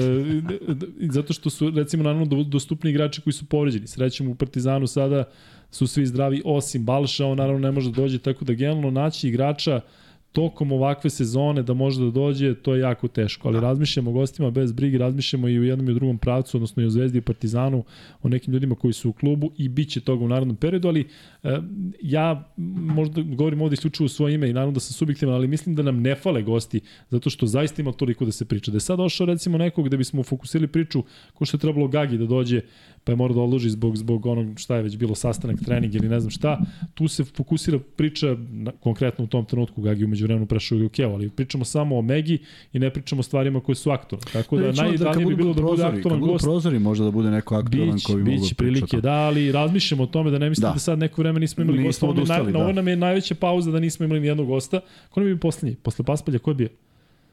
[1.00, 3.88] zato što su recimo naravno dostupni igrači koji su povređeni.
[3.88, 5.24] Srećem u Partizanu sada
[5.72, 9.28] su svi zdravi osim Balša, on naravno ne može da dođe, tako da generalno naći
[9.28, 9.82] igrača
[10.32, 13.48] tokom ovakve sezone da može da dođe, to je jako teško.
[13.48, 13.62] Ali da.
[13.62, 16.86] razmišljamo o gostima bez brige, razmišljamo i u jednom i u drugom pravcu, odnosno i
[16.86, 17.84] o Zvezdi i Partizanu,
[18.22, 21.08] o nekim ljudima koji su u klubu i bit će toga u narodnom periodu, ali
[21.44, 21.58] e,
[22.02, 25.76] ja možda govorim ovde isključivo u svoje ime i naravno da sam subjektivan, ali mislim
[25.76, 28.72] da nam ne fale gosti, zato što zaista ima toliko da se priča.
[28.72, 31.04] Da je sad došao recimo nekog da bismo fokusirali priču
[31.34, 32.62] ko što je trebalo Gagi da dođe
[33.04, 36.10] pa je mora da odloži zbog, zbog onog šta je već bilo sastanak, trening ili
[36.10, 36.60] ne znam šta,
[36.94, 41.00] tu se fokusira priča na, konkretno u tom trenutku Gagi umeđu vremenu prešao u UK,
[41.00, 42.38] ali pričamo samo o Megi
[42.74, 44.26] i ne pričamo o stvarima koje su aktualne.
[44.34, 46.44] Tako da, da najidealnije bi bilo da bude aktualan gost.
[46.44, 50.08] prozori možda da bude neko aktualan bić, koji mogu da prilike, da, ali razmišljamo o
[50.08, 52.06] tome da ne mislite da, da sad neko vreme nismo imali gosta.
[52.06, 52.60] Ovo, na, da.
[52.60, 54.80] ovo nam je najveća pauza da nismo imali ni jednog gosta.
[55.10, 55.76] Ko nam je poslednji?
[55.76, 56.70] Posle Paspalja, ko je bio?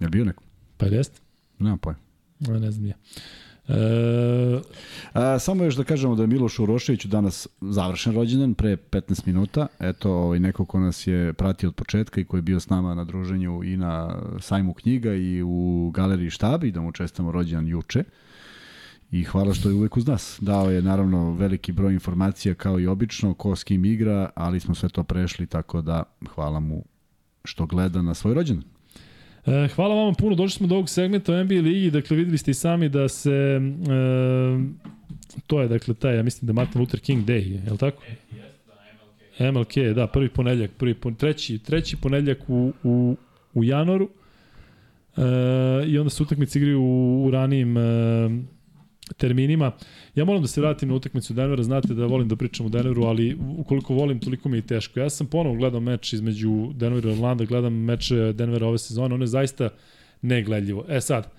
[0.01, 0.43] Je bio neko?
[0.77, 1.21] Pa jeste?
[1.59, 1.99] Nema pojma.
[2.41, 2.95] Ne znam ja.
[3.69, 4.61] E...
[5.13, 9.67] A, samo još da kažemo da je Miloš Urošević danas završen rođendan pre 15 minuta.
[9.81, 12.95] Eto, ovaj, neko ko nas je pratio od početka i ko je bio s nama
[12.95, 18.05] na druženju i na sajmu knjiga i u galeriji štabi, da mu čestamo rođendan juče.
[19.11, 20.39] I hvala što je uvek uz nas.
[20.41, 24.75] Dao je naravno veliki broj informacija kao i obično, ko s kim igra, ali smo
[24.75, 26.03] sve to prešli, tako da
[26.35, 26.85] hvala mu
[27.45, 28.76] što gleda na svoj rođendan.
[29.47, 32.51] E, hvala vam puno, došli smo do ovog segmenta u NBA ligi, dakle videli ste
[32.51, 33.60] i sami da se e,
[35.47, 38.02] to je dakle taj, ja mislim da Martin Luther King Day, je li tako?
[39.39, 43.16] Da, MLK, da, prvi ponedljak, prvi pon, treći, treći ponedljak u, u,
[43.55, 44.09] u januaru.
[45.16, 45.23] E,
[45.86, 47.81] I onda se utakmice igraju u, u ranijim e,
[49.16, 49.73] terminima.
[50.15, 53.03] Ja moram da se vratim na utakmicu Denvera, znate da volim da pričam o Denveru,
[53.03, 55.01] ali ukoliko volim, toliko mi je teško.
[55.01, 59.23] Ja sam ponovo gledao meč između Denvera i Orlanda, gledam meč Denvera ove sezone, ono
[59.23, 59.69] je zaista
[60.23, 60.85] negledljivo.
[60.89, 61.33] E sad,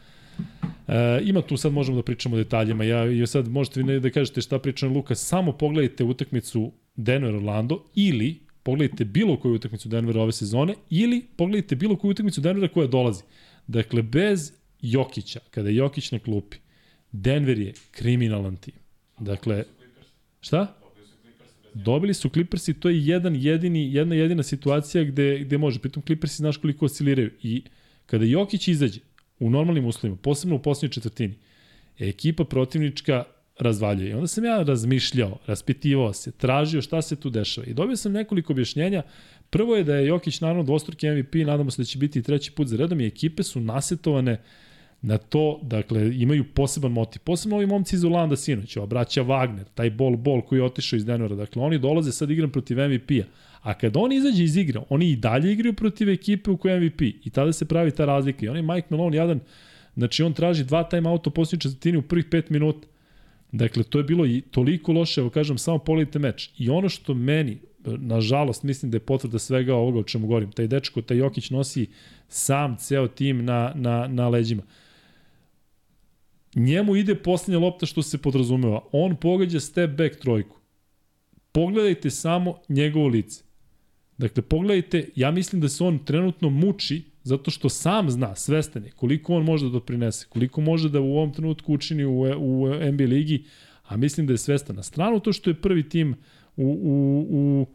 [0.87, 2.83] E, ima tu sad možemo da pričamo o detaljima.
[2.83, 7.83] Ja i sad možete vi da kažete šta priča Luka, samo pogledajte utakmicu Denver Orlando
[7.95, 12.87] ili pogledajte bilo koju utakmicu Denvera ove sezone ili pogledajte bilo koju utakmicu Denvera koja
[12.87, 13.23] dolazi.
[13.67, 16.57] Dakle, bez Jokića, kada je Jokić na klupi,
[17.11, 18.73] Denver je kriminalan tim.
[19.19, 19.63] Dakle,
[20.41, 20.77] šta?
[21.73, 25.79] Dobili su Clippers i to je jedan jedini, jedna jedina situacija gde, gde može.
[25.79, 27.31] Pritom Clippersi znaš koliko osciliraju.
[27.43, 27.63] I
[28.05, 28.99] kada Jokić izađe
[29.39, 31.35] u normalnim uslovima, posebno u posljednjoj četvrtini,
[31.99, 33.23] ekipa protivnička
[33.59, 34.09] razvaljuje.
[34.09, 37.67] I onda sam ja razmišljao, raspitivao se, tražio šta se tu dešava.
[37.67, 39.03] I dobio sam nekoliko objašnjenja.
[39.49, 42.51] Prvo je da je Jokić naravno dvostruki MVP, nadamo se da će biti i treći
[42.51, 44.39] put za redom i ekipe su nasetovane uh,
[45.01, 47.21] na to, dakle, imaju poseban motiv.
[47.23, 51.05] Posebno ovi momci iz Olanda sinoć, braća Wagner, taj bol bol koji je otišao iz
[51.05, 53.23] Denvera, dakle, oni dolaze sad igram protiv MVP-a.
[53.61, 57.01] A kad oni izađe iz igra, oni i dalje igraju protiv ekipe u kojoj MVP.
[57.01, 58.45] I tada se pravi ta razlika.
[58.45, 59.39] I on je Mike Malone jadan,
[59.95, 62.87] znači on traži dva time auto posljednje četvrtini u prvih pet minuta.
[63.51, 66.49] Dakle, to je bilo i toliko loše, evo kažem, samo pogledajte meč.
[66.57, 70.67] I ono što meni, nažalost, mislim da je potvrda svega ovoga o čemu govorim, taj
[70.67, 71.87] dečko, taj Jokić nosi
[72.27, 74.63] sam ceo tim na, na, na leđima
[76.57, 78.81] njemu ide poslednja lopta što se podrazumeva.
[78.91, 80.57] On pogađa step back trojku.
[81.51, 83.43] Pogledajte samo njegovo lice.
[84.17, 88.91] Dakle, pogledajte, ja mislim da se on trenutno muči zato što sam zna, svestan je,
[88.91, 93.03] koliko on može da doprinese, koliko može da u ovom trenutku učini u, u NBA
[93.03, 93.43] ligi,
[93.83, 94.75] a mislim da je svestan.
[94.75, 96.15] Na stranu to što je prvi tim
[96.55, 97.67] u, u, u,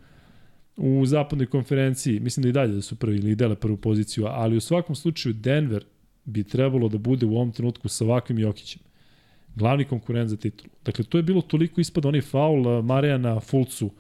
[1.01, 4.57] u zapadnoj konferenciji, mislim da i dalje da su prvi ili dele prvu poziciju, ali
[4.57, 5.85] u svakom slučaju Denver
[6.25, 8.83] bi trebalo da bude u ovom trenutku sa ovakvim Jokićem.
[9.55, 10.71] Glavni konkurent za titulu.
[10.85, 13.91] Dakle, to je bilo toliko ispad onaj faul Marijana Fulcu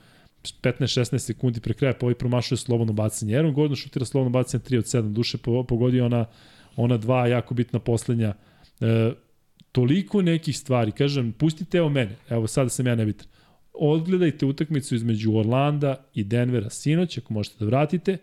[0.42, 3.36] 15-16 sekundi pre kraja, pa ovaj promašuje slobodno bacanje.
[3.36, 6.24] Aaron Gordon šutira slobodno bacanje 3 od 7, duše pogodio ona,
[6.76, 8.34] ona dva jako bitna poslednja.
[8.80, 9.12] E,
[9.72, 13.26] toliko nekih stvari, kažem, pustite evo mene, evo sada sam ja nebitan.
[13.72, 18.18] Odgledajte utakmicu između Orlanda i Denvera sinoć, ako možete da vratite,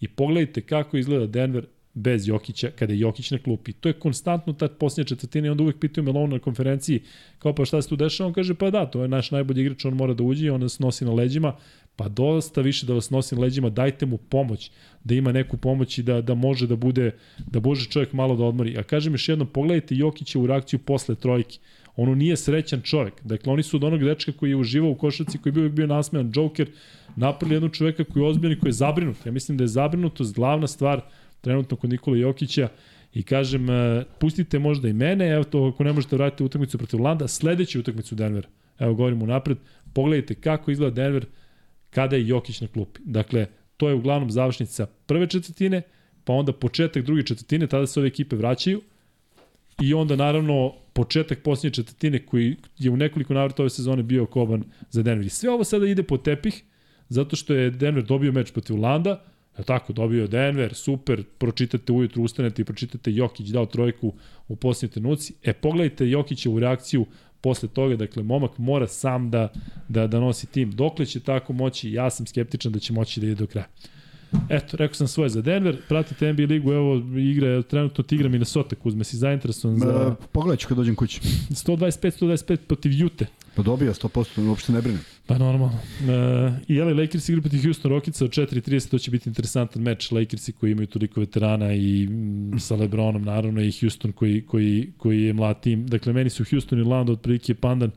[0.00, 3.72] i pogledajte kako izgleda Denver bez Jokića, kada je Jokić na klupi.
[3.72, 7.02] To je konstantno ta posljednja četvrtina i onda uvek pitaju Melona na konferenciji
[7.38, 9.84] kao pa šta se tu dešava, on kaže pa da, to je naš najbolji igrač,
[9.84, 11.56] on mora da uđe i on nas nosi na leđima,
[11.96, 14.70] pa dosta više da vas nosi na leđima, dajte mu pomoć,
[15.04, 17.10] da ima neku pomoć i da, da može da bude,
[17.46, 18.78] da može čovjek malo da odmori.
[18.78, 21.58] A kažem još jednom, pogledajte Jokića u reakciju posle trojke.
[21.96, 23.14] Ono nije srećan čovjek.
[23.24, 25.86] Dakle, oni su od onog dečka koji je uživao u košarci, koji je bio, bio
[25.86, 26.70] nasmejan Joker,
[27.16, 29.26] napravili jednog čoveka koji je ozbiljan i koji je zabrinut.
[29.26, 31.00] Ja mislim da je zabrinutost glavna stvar
[31.42, 32.68] trenutno kod Nikola Jokića
[33.14, 37.00] i kažem, e, pustite možda i mene, evo to ako ne možete vratiti utakmicu protiv
[37.00, 38.46] Landa, sledeću utakmicu Denver,
[38.78, 39.58] evo govorimo napred,
[39.92, 41.26] pogledajte kako izgleda Denver
[41.90, 43.00] kada je Jokić na klupi.
[43.04, 43.46] Dakle,
[43.76, 45.82] to je uglavnom završnica prve četvrtine,
[46.24, 48.80] pa onda početak druge četvrtine, tada se ove ekipe vraćaju
[49.80, 54.64] i onda naravno početak posljednje četvrtine koji je u nekoliko navrata ove sezone bio koban
[54.90, 55.26] za Denver.
[55.26, 56.62] I sve ovo sada ide po tepih,
[57.08, 59.24] zato što je Denver dobio meč protiv Landa,
[59.58, 64.12] Ja tako, dobio Denver, super, pročitate ujutru, ustanete i pročitate Jokić dao trojku
[64.48, 65.34] u posljednjoj trenuci.
[65.42, 67.06] E, pogledajte Jokićevu reakciju
[67.40, 69.52] posle toga, dakle, momak mora sam da,
[69.88, 70.70] da, da nosi tim.
[70.70, 73.66] Dokle će tako moći, ja sam skeptičan da će moći da ide do kraja.
[74.48, 78.76] Eto, rekao sam svoje za Denver, pratite NBA ligu, evo igra, trenutno ti igra Minnesota,
[78.76, 80.14] Kuzme, si zainteresovan za...
[80.32, 81.20] Pogledat ću kad dođem kući.
[81.50, 83.26] 125-125 protiv Jute.
[83.54, 85.00] Pa dobija 100%, uopšte ne brinem.
[85.26, 85.78] Pa normalno.
[86.00, 90.10] E, I jeli Lakers igra protiv Houston Rocketsa od 4.30, to će biti interesantan meč.
[90.10, 95.22] Lakersi koji imaju toliko veterana i m, sa Lebronom naravno i Houston koji, koji, koji
[95.22, 95.86] je mlad tim.
[95.86, 97.90] Dakle, meni su Houston i Orlando otprilike pandan.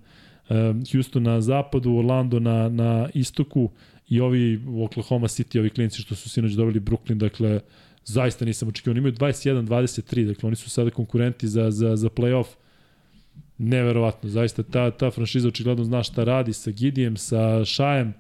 [0.50, 3.69] E, Houston na zapadu, Orlando na, na istoku
[4.09, 7.59] i ovi u Oklahoma City, ovi klinci što su sinoć dobili Brooklyn, dakle,
[8.06, 8.92] zaista nisam očekivao.
[8.92, 12.45] Oni imaju 21-23, dakle, oni su sada konkurenti za, za, za playoff
[13.58, 18.14] neverovatno, zaista ta, ta franšiza očigledno zna šta radi sa Gidijem, sa Šajem,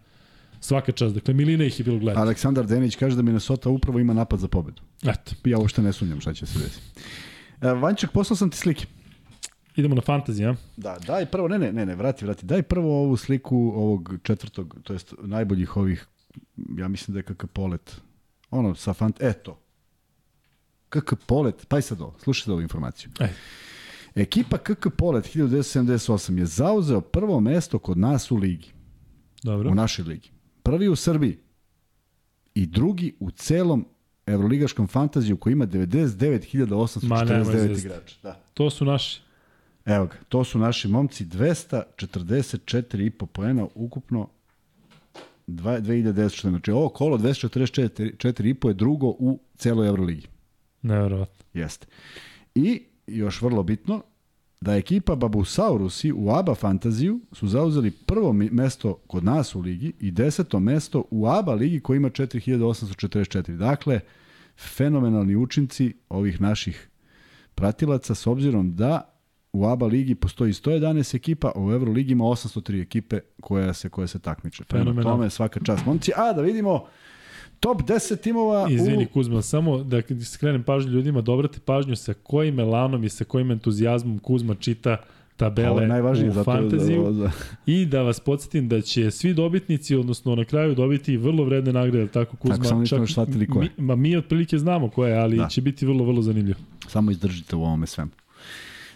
[0.59, 1.15] svaka čast.
[1.15, 2.21] Dakle, Milina ih je bilo gledati.
[2.21, 4.81] Aleksandar Denić kaže da Minnesota upravo ima napad za pobedu.
[5.03, 5.35] Eto.
[5.43, 7.01] Ja uopšte ne sumnjam šta će se desiti.
[7.61, 8.85] E, Vanček, poslao sam ti slike.
[9.75, 10.55] Idemo na fantaziju, a?
[10.77, 12.45] Da, daj prvo, ne, ne, ne, ne, vrati, vrati.
[12.45, 16.07] Daj prvo ovu sliku ovog četvrtog, to jest najboljih ovih,
[16.77, 18.01] ja mislim da je KK Polet.
[18.51, 19.21] Ono, sa fant...
[19.21, 19.59] Eto.
[20.89, 23.11] KK Polet, pa i sad ovo, slušajte ovu informaciju.
[23.19, 23.29] Ej.
[24.15, 28.67] Ekipa KK Polet 1978 je zauzeo prvo mesto kod nas u ligi.
[29.43, 29.71] Dobro.
[29.71, 30.29] U našoj ligi.
[30.63, 31.37] Prvi u Srbiji
[32.55, 33.85] i drugi u celom
[34.25, 37.79] evroligaškom fantaziju koji ima Ma, nemoj 99.849 zezati.
[37.79, 38.15] igrača.
[38.23, 38.41] Da.
[38.53, 39.21] To su naši.
[39.85, 44.29] Evo ga, to su naši momci, 244,5 poena ukupno
[45.47, 46.49] 2014.
[46.49, 50.27] Znači ovo kolo 244,5 je drugo u celoj Euroligi.
[50.81, 51.45] Neverovatno.
[51.53, 51.87] Jeste.
[52.55, 54.03] I još vrlo bitno,
[54.61, 60.11] da ekipa Babusaurusi u ABA fantaziju su zauzeli prvo mesto kod nas u ligi i
[60.11, 63.57] deseto mesto u ABA ligi koja ima 4844.
[63.57, 63.99] Dakle,
[64.57, 66.89] fenomenalni učinci ovih naših
[67.55, 69.15] pratilaca s obzirom da
[69.53, 74.07] u ABA ligi postoji 111 ekipa, a u Euroligi ima 803 ekipe koja se koje
[74.07, 74.63] se takmiče.
[74.63, 76.11] Prema tome svaka čast momci.
[76.15, 76.85] A da vidimo
[77.59, 82.13] top 10 timova Izvini u Kuzma, samo da skrenem pažnju ljudima, da obrate pažnju sa
[82.13, 84.97] kojim elanom i sa kojim entuzijazmom Kuzma čita
[85.37, 87.03] tabele je najvažnije u fantaziju.
[87.03, 87.31] da, da,
[87.73, 92.07] I da vas podsjetim da će svi dobitnici, odnosno na kraju dobiti vrlo vredne nagrade,
[92.07, 92.63] tako Kuzma?
[92.63, 93.69] Tako, samo shvatili koje.
[93.77, 95.47] Mi, ma mi otprilike znamo koje, ali da.
[95.47, 96.59] će biti vrlo, vrlo zanimljivo.
[96.87, 98.11] Samo izdržite u ovome svemu.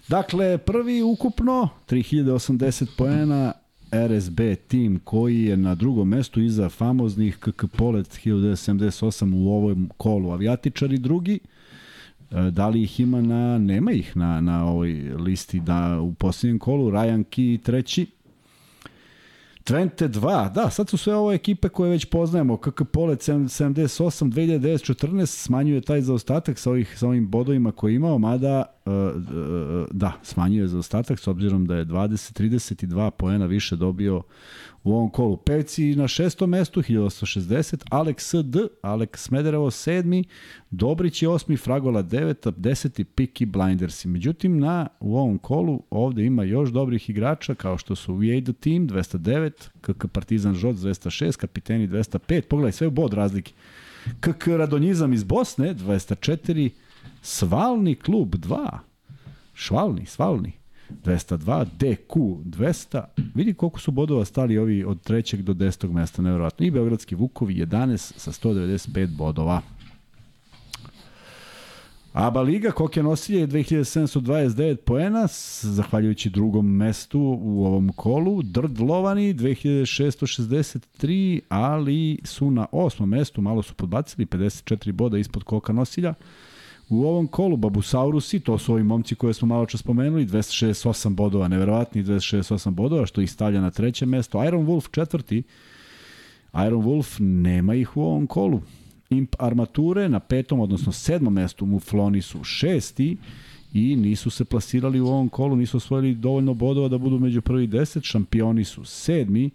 [0.08, 3.54] Dakle, prvi ukupno, 3080 poena,
[3.92, 10.32] RSB tim koji je na drugom mestu iza famoznih KK Polet 1978 u ovom kolu
[10.32, 11.40] avijatičari drugi.
[12.32, 16.60] E, Da li ih ima na, nema ih na, na ovoj listi da u posljednjem
[16.60, 18.06] kolu, Ryan Key treći,
[19.70, 24.94] Twente 2, da, sad su sve ovo ekipe koje već poznajemo, KK Polet 78, 2009,
[24.94, 29.88] 14, smanjuje taj zaostatak sa, ovih, sa ovim bodovima koje je imao, mada, uh, uh,
[29.92, 34.22] da, smanjuje zaostatak s obzirom da je 20-32 poena više dobio
[34.84, 35.38] u ovom kolu.
[35.38, 40.24] Pevci na šestom mestu, 1860, Alex SD, Alex Smederevo sedmi,
[40.70, 44.08] Dobrić je osmi, Fragola deveta, deseti, Piki Blindersi.
[44.08, 48.88] Međutim, na, u ovom kolu ovde ima još dobrih igrača, kao što su Viejda Team
[48.88, 53.54] 209, KK Partizan Žoc 206, Kapiteni 205, pogledaj sve u bod razlike.
[54.20, 56.70] KK Radonjizam iz Bosne 204,
[57.22, 58.78] Svalni klub 2,
[59.54, 60.59] Švalni, Svalni
[61.04, 63.04] 202, DQ 200.
[63.36, 66.66] Vidi koliko su bodova stali ovi od trećeg do desetog mesta, nevjerojatno.
[66.66, 69.62] I Beogradski Vukovi 11 sa 195 bodova.
[72.14, 75.28] ABA Liga, Kokja nosilje je 2729 poena,
[75.62, 78.42] zahvaljujući drugom mestu u ovom kolu.
[78.42, 86.14] Drdlovani 2663, ali su na osmom mestu, malo su podbacili, 54 boda ispod Koka nosilja.
[86.90, 91.48] U ovom kolu Babusaurusi, to su ovi momci koje smo malo čas spomenuli, 268 bodova,
[91.48, 94.46] neverovatni 268 bodova, što ih stavlja na treće mesto.
[94.46, 95.44] Iron Wolf četvrti,
[96.54, 98.62] Iron Wolf nema ih u ovom kolu.
[99.10, 103.18] Imp armature na petom, odnosno sedmom mestu, Mufloni su šesti
[103.74, 107.68] i nisu se plasirali u ovom kolu, nisu osvojili dovoljno bodova da budu među prvi
[107.68, 109.50] deset, šampioni su sedmi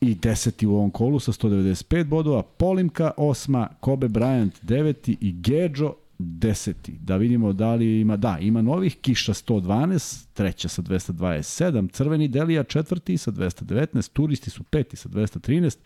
[0.00, 5.94] i deseti u ovom kolu sa 195 bodova, Polimka osma, Kobe Bryant deveti i Gedžo
[6.20, 6.98] deseti.
[7.00, 12.64] Da vidimo da li ima, da, ima novih, Kiša 112, treća sa 227, Crveni Delija
[12.64, 15.76] četvrti sa 219, Turisti su peti sa 213,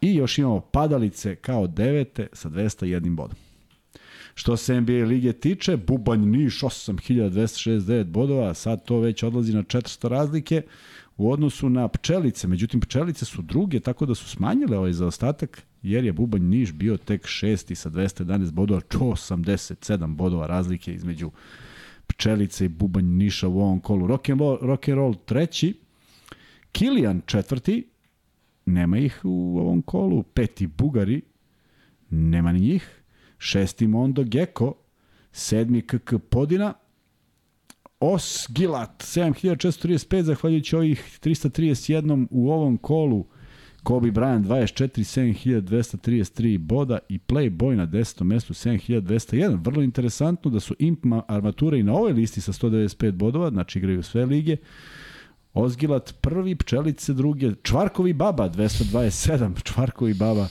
[0.00, 3.36] I još imamo padalice kao devete sa 201 bodom.
[4.34, 10.08] Što se NBA lige tiče, Bubanj Niš 8269 bodova, sad to već odlazi na 400
[10.08, 10.62] razlike
[11.16, 12.48] u odnosu na pčelice.
[12.48, 16.96] Međutim, pčelice su druge, tako da su smanjile ovaj zaostatak, jer je Bubanj Niš bio
[16.96, 21.30] tek šesti sa 211 bodova, 87 bodova razlike između
[22.06, 24.06] pčelice i Bubanj Niša u ovom kolu.
[24.06, 25.74] Rock and roll, rock and roll treći,
[26.72, 27.88] Kilian četvrti,
[28.66, 31.22] nema ih u ovom kolu, peti Bugari,
[32.10, 33.02] nema ni njih,
[33.38, 34.74] šesti Mondo Gecko,
[35.32, 36.74] sedmi KK Podina,
[38.00, 43.26] Os Gilat, 7435, zahvaljujući ovih 331 u ovom kolu,
[43.82, 48.24] Kobe Bryant 24, 7233 boda i Playboy na 10.
[48.24, 49.58] mestu 7201.
[49.64, 54.02] Vrlo interesantno da su Imp armature i na ovoj listi sa 195 bodova, znači igraju
[54.02, 54.56] sve lige.
[55.54, 60.48] Ozgilat prvi, Pčelice druge, Čvarkovi Baba 227, Čvarkovi Baba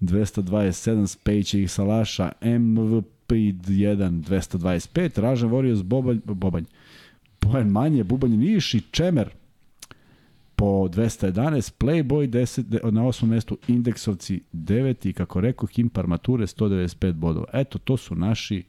[0.00, 6.64] 227, Spejće ih Salaša, MVP 1 225, Ražan Warriors Bobanj, Bobanj,
[7.40, 9.39] Bojan Manje, Bubanj Niš i Čemer
[10.60, 17.12] po 211, Playboy 10, na osmom mestu, Indeksovci 9 i kako rekao, Kimp Armature 195
[17.12, 17.46] bodova.
[17.52, 18.62] Eto, to su naši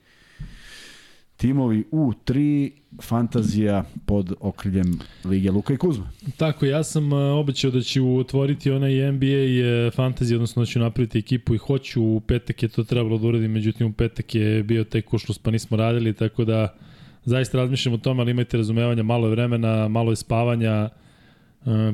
[1.37, 2.71] timovi u 3
[3.01, 6.09] fantazija pod okriljem Lige Luka i Kuzma.
[6.37, 11.19] Tako, ja sam obećao da ću otvoriti onaj NBA e, fantazija, odnosno da ću napraviti
[11.19, 14.83] ekipu i hoću, u petak je to trebalo da uradim, međutim u petak je bio
[14.83, 16.75] tek košlus pa nismo radili, tako da
[17.25, 20.89] zaista razmišljam o tome, ali imajte razumevanja, malo je vremena, malo je spavanja,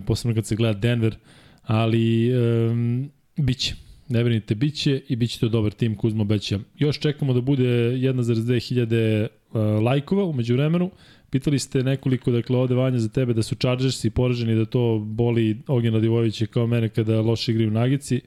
[0.06, 1.16] posebno kad se gleda Denver,
[1.64, 3.76] ali um, biće.
[4.10, 6.60] Ne brinite, biće i bit će to dobar tim Kuzma Beća.
[6.78, 10.92] Još čekamo da bude 1,2 uh, lajkova umeđu vremenu.
[11.30, 15.58] Pitali ste nekoliko, dakle, ovde Vanja za tebe da su Chargersi poraženi, da to boli
[15.68, 18.22] Ognjena Divojevića kao mene kada loše igri u Nagici.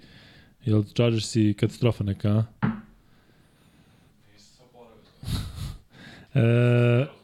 [0.64, 2.44] Jel Chargersi katastrofa neka, a?
[6.40, 7.19] e,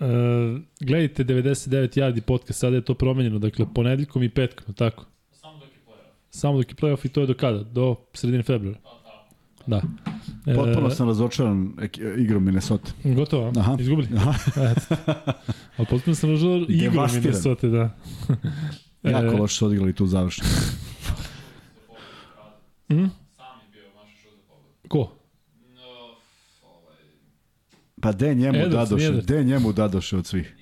[0.00, 0.06] Uh,
[0.80, 5.04] gledajte 99 yardi podcast, sada je to promenjeno, dakle ponedeljkom i petkom, tako?
[5.32, 6.12] Samo dok je playoff.
[6.30, 7.62] Samo dok je playoff i to je do kada?
[7.62, 8.78] Do sredine februara?
[8.82, 8.90] Pa
[9.66, 9.82] da.
[10.46, 10.54] Da.
[10.54, 11.72] Potpuno sam razočaran
[12.18, 12.90] igrom Minnesota.
[13.04, 13.76] Gotovo, Aha.
[13.80, 14.08] izgubili.
[14.16, 14.34] Aha.
[15.76, 17.90] Ali potpuno sam razočaran igrom Minnesota, da.
[19.10, 20.44] jako loše su odigrali tu završnu.
[22.88, 22.94] mm?
[22.96, 24.88] Sam je bio maša šut za pogled.
[24.88, 25.17] Ko?
[28.00, 29.26] Pa de njemu Edwards, dadoše, Edwards.
[29.26, 30.54] de njemu dadoše od svih.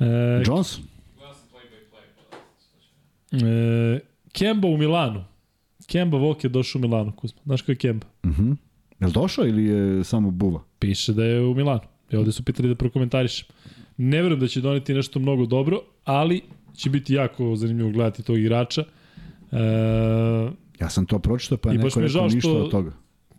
[0.00, 0.44] E, play,
[1.90, 2.36] pa
[3.38, 4.00] da, e,
[4.32, 5.24] Kemba u Milanu.
[5.86, 7.40] Kemba Walker došao u Milanu, Kuzma.
[7.44, 8.06] Znaš ko je Kemba?
[8.26, 8.42] Mhm.
[8.42, 8.56] Uh -huh.
[9.00, 10.60] Je li došao ili je samo buva?
[10.78, 11.80] Piše da je u Milanu.
[12.10, 13.48] I ovde su pitali da prokomentarišem.
[13.96, 16.42] Ne verujem da će doneti nešto mnogo dobro, ali
[16.74, 18.84] će biti jako zanimljivo gledati tog igrača.
[19.52, 19.58] E,
[20.80, 22.92] Ja sam to pročitao, pa je neko je rekao ništa od toga.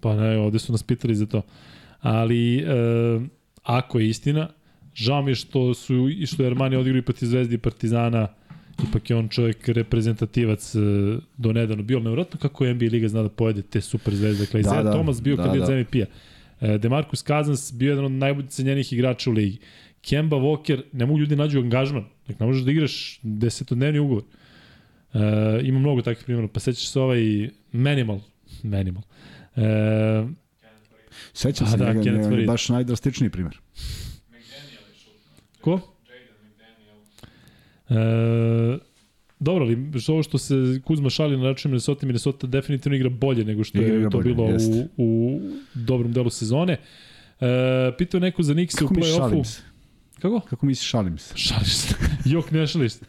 [0.06, 1.42] Pa ne, ovde su nas pitali za to.
[2.02, 2.66] Ali, e,
[3.64, 4.50] ako je istina,
[4.94, 8.28] žao mi je što su i što je Armani odigrao i protiv Zvezdi i Partizana,
[8.90, 10.80] ipak je on čovjek reprezentativac e,
[11.38, 14.46] do nedavno bio, ali nevjerojatno kako NBA Liga zna da pojede te super zvezde.
[14.46, 14.92] Dakle, Da, da, da.
[14.92, 15.74] Thomas bio Da, kandidat da.
[15.74, 16.06] za MVP-a.
[16.62, 19.58] E, Demarcus Cousins bio jedan od najboljih cenjenih igrača u ligi.
[20.02, 22.04] Kemba Walker, ne mogu ljudi nađu angažman.
[22.28, 24.24] Dakle, ne možeš da igraš desetodnevni ugovor.
[25.14, 25.20] E,
[25.64, 26.48] ima mnogo takvih primjera.
[26.48, 28.20] Pa sećaš se ovaj Manimal.
[28.64, 29.04] Manimal.
[29.04, 29.35] E,
[31.34, 32.48] Sećam A se da, njega, Kenneth Farid.
[32.48, 33.58] baš najdrastičniji primjer.
[35.04, 35.20] Šutno.
[35.62, 35.80] ko?
[37.90, 38.78] E,
[39.40, 43.46] dobro, ali što ovo što se Kuzma šali na račun Minnesota, Minnesota definitivno igra bolje
[43.46, 45.42] nego što Igra je to bolje, bilo u, u
[45.74, 46.78] dobrom delu sezone.
[47.40, 47.48] E,
[47.98, 49.46] pitao neko za Knicks u Kako misliš šalim play-offu.
[49.46, 49.62] se?
[50.22, 50.40] Kako?
[50.40, 51.38] Kako misliš šalim se?
[51.38, 51.96] Šališ se.
[52.34, 53.06] Jok, ne šališ se.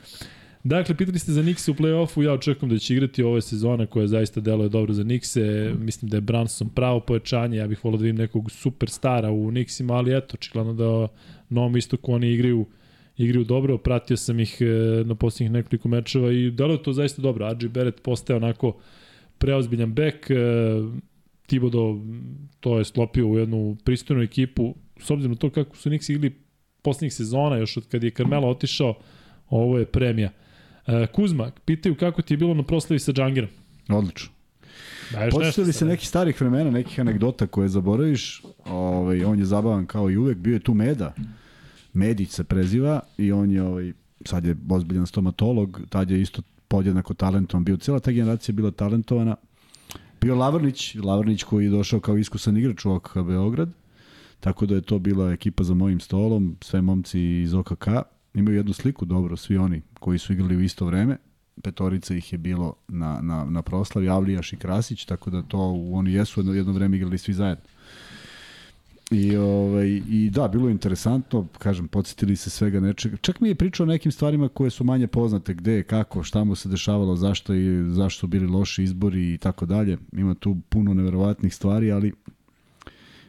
[0.68, 4.06] Dakle, pitali ste za Knicks u play-offu, ja očekujem da će igrati ova sezona koja
[4.06, 5.74] zaista deluje dobro za Knickse.
[5.78, 9.94] Mislim da je Branson pravo pojačanje, ja bih volao da vidim nekog superstara u Knicksima,
[9.94, 11.08] ali eto, očigledno da
[11.48, 12.66] na ovom istoku oni igraju
[13.16, 14.64] igraju dobro, pratio sam ih e,
[15.04, 17.52] na posljednjih nekoliko mečeva i deluje to zaista dobro.
[17.52, 18.76] RJ Barrett postaje onako
[19.38, 20.34] preozbiljan bek, e,
[21.46, 22.00] Thibodeau
[22.60, 26.34] to je sklopio u jednu pristojnu ekipu, s obzirom na to kako su Knicks igli
[26.82, 28.94] poslednjih sezona, još od kad je Carmelo otišao,
[29.48, 30.30] ovo je premija.
[30.86, 33.50] E, Kuzma, pitaju kako ti je bilo na proslavi sa Džangirom.
[33.88, 34.30] Odlično.
[35.12, 35.88] Daješ Podsjetili se sad?
[35.88, 38.42] nekih starih vremena, nekih anegdota koje zaboraviš.
[38.64, 40.38] Ovaj, on je zabavan kao i uvek.
[40.38, 41.14] Bio je tu Meda.
[41.92, 43.92] Medić se preziva i on je, ovaj,
[44.24, 45.80] sad je ozbiljan stomatolog.
[45.88, 47.76] Tad je isto podjednako talentovan bio.
[47.76, 49.36] Cela ta generacija je bila talentovana.
[50.20, 53.68] Bio Lavrnić, Lavrnić koji je došao kao iskusan igrač u OKK Beograd.
[54.40, 57.88] Tako da je to bila ekipa za mojim stolom, sve momci iz OKK.
[58.36, 61.16] Imaju jednu sliku dobro, svi oni koji su igrali u isto vreme.
[61.62, 65.58] petorica ih je bilo na, na, na proslavi, Avlijaš i Krasić, tako da to
[65.92, 67.64] oni jesu jedno, jedno vreme igrali svi zajedno.
[69.10, 73.16] I, ovaj, I da, bilo je interesantno, kažem, podsjetili se svega nečega.
[73.16, 76.54] Čak mi je pričao o nekim stvarima koje su manje poznate, gde, kako, šta mu
[76.54, 79.98] se dešavalo, zašto, i, zašto su bili loši izbori i tako dalje.
[80.12, 82.12] Ima tu puno neverovatnih stvari, ali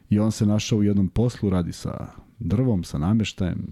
[0.09, 2.07] i on se našao u jednom poslu, radi sa
[2.39, 3.67] drvom, sa nameštajem,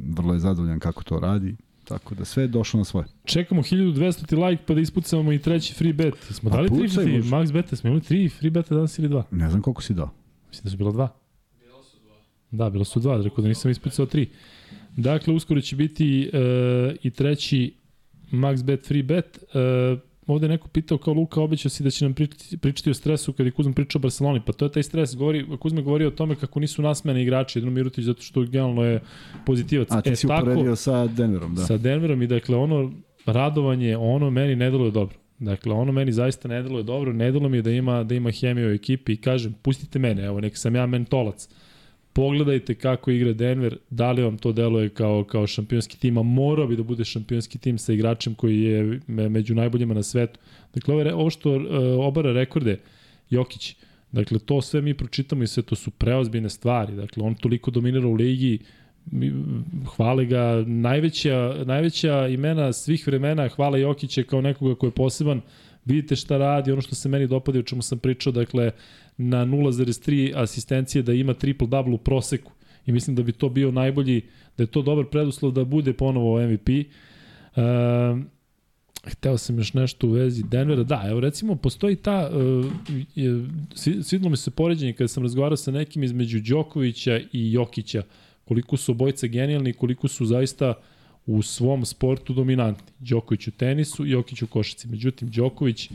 [0.00, 1.56] vrlo je zadovoljan kako to radi.
[1.84, 3.06] Tako da sve je došlo na svoje.
[3.24, 6.14] Čekamo 1200 ti like pa da ispucamo i treći free bet.
[6.30, 9.24] Smo pa dali tri free, max beta, smo imali tri free beta danas ili dva?
[9.30, 10.10] Ne znam koliko si dao.
[10.48, 11.08] Mislim da su bila dva.
[11.60, 12.16] Bilo su dva.
[12.50, 14.28] Da, bilo su dva, rekao da nisam ispucao tri.
[14.96, 17.74] Dakle, uskoro će biti uh, i treći
[18.32, 19.38] max bet free bet.
[19.38, 23.32] Uh, ovde neko pitao kao Luka obećao si da će nam pričati, pričati o stresu
[23.32, 26.10] kad je Kuzma pričao o Barceloni, pa to je taj stres, govori, Kuzma govori o
[26.10, 29.00] tome kako nisu nasmene igrači, jedno Mirutić zato što generalno je
[29.46, 29.88] pozitivac.
[29.90, 31.62] A ti e, si tako, uporedio sa Denverom, da.
[31.62, 32.92] Sa Denverom i dakle ono
[33.26, 35.16] radovanje, ono meni ne deluje dobro.
[35.38, 38.68] Dakle, ono meni zaista ne deluje dobro, ne deluje mi da ima, da ima hemiju
[38.68, 41.48] u ekipi i kažem, pustite mene, evo, nek sam ja mentolac.
[42.16, 46.66] Pogledajte kako igra Denver, da li vam to deluje kao, kao šampionski tim, a morao
[46.66, 50.38] bi da bude šampionski tim sa igračem koji je među najboljima na svetu.
[50.74, 51.62] Dakle, ovo, ovo što uh,
[52.06, 52.78] obara rekorde,
[53.30, 53.76] Jokić,
[54.12, 56.94] dakle, to sve mi pročitamo i sve to su preozbiljne stvari.
[56.94, 58.58] Dakle, on toliko dominira u ligi,
[59.96, 65.40] hvale ga najveća, najveća imena svih vremena, hvale Jokića kao nekoga ko je poseban,
[65.86, 68.70] vidite šta radi, ono što se meni dopada o čemu sam pričao, dakle,
[69.16, 72.52] na 0,3 asistencije da ima triple-double u proseku.
[72.86, 74.22] I mislim da bi to bio najbolji,
[74.56, 76.68] da je to dobar preduslov da bude ponovo MVP.
[76.68, 76.76] Uh,
[77.56, 78.20] ehm,
[79.04, 80.82] hteo sam još nešto u vezi Denvera.
[80.82, 82.66] Da, evo recimo, postoji ta, uh,
[83.14, 83.46] je,
[84.02, 88.02] svidilo mi se poređenje kada sam razgovarao sa nekim između Đokovića i Jokića,
[88.44, 90.74] koliko su obojca genijalni, koliko su zaista
[91.26, 92.92] u svom sportu dominantni.
[92.98, 94.88] Đoković u tenisu, Jokić u košaci.
[94.88, 95.90] Međutim, Đoković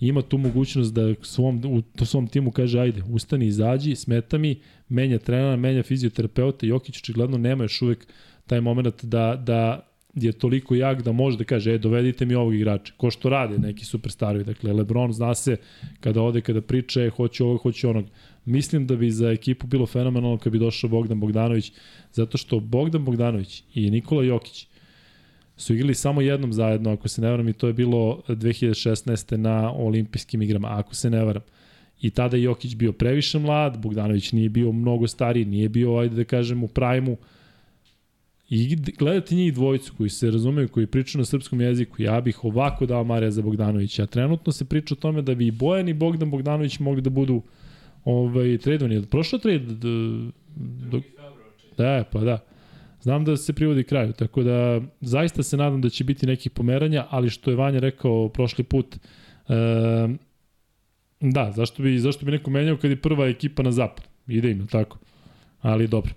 [0.00, 5.18] ima tu mogućnost da svom, u svom timu kaže ajde, ustani, izađi, smeta mi, menja
[5.18, 8.06] trenera, menja fizioterapeuta, Jokić očigledno nema još uvek
[8.46, 12.54] taj moment da, da je toliko jak da može da kaže, e, dovedite mi ovog
[12.54, 12.92] igrača.
[12.96, 14.44] Ko što rade neki superstarovi.
[14.44, 15.56] Dakle, Lebron zna se
[16.00, 18.06] kada ode, kada priča, e, hoće ovog, hoće onog.
[18.44, 21.72] Mislim da bi za ekipu bilo fenomenalno kad bi došao Bogdan Bogdanović,
[22.12, 24.66] zato što Bogdan Bogdanović i Nikola Jokić
[25.56, 29.36] su igrali samo jednom zajedno, ako se ne varam, i to je bilo 2016.
[29.36, 31.42] na olimpijskim igrama, ako se ne varam.
[32.00, 36.16] I tada je Jokić bio previše mlad, Bogdanović nije bio mnogo stariji, nije bio, ajde
[36.16, 37.16] da kažem, u prajmu.
[38.48, 42.86] I gledati njih dvojicu koji se razumeju, koji pričaju na srpskom jeziku, ja bih ovako
[42.86, 44.02] dao Marija za Bogdanovića.
[44.02, 47.10] A trenutno se priča o tome da bi i Bojan i Bogdan Bogdanović mogli da
[47.10, 47.42] budu
[48.04, 49.06] ovaj, tradovani.
[49.06, 49.66] Prošlo trade?
[50.90, 51.00] Do,
[51.78, 52.38] da, pa da.
[53.02, 57.06] Znam da se privodi kraju, tako da zaista se nadam da će biti nekih pomeranja,
[57.10, 58.96] ali što je Vanja rekao prošli put,
[59.48, 60.08] e,
[61.20, 64.04] da, zašto bi, zašto bi neko menjao kad je prva ekipa na zapad?
[64.26, 64.98] Ide im, tako?
[65.60, 66.12] Ali dobro.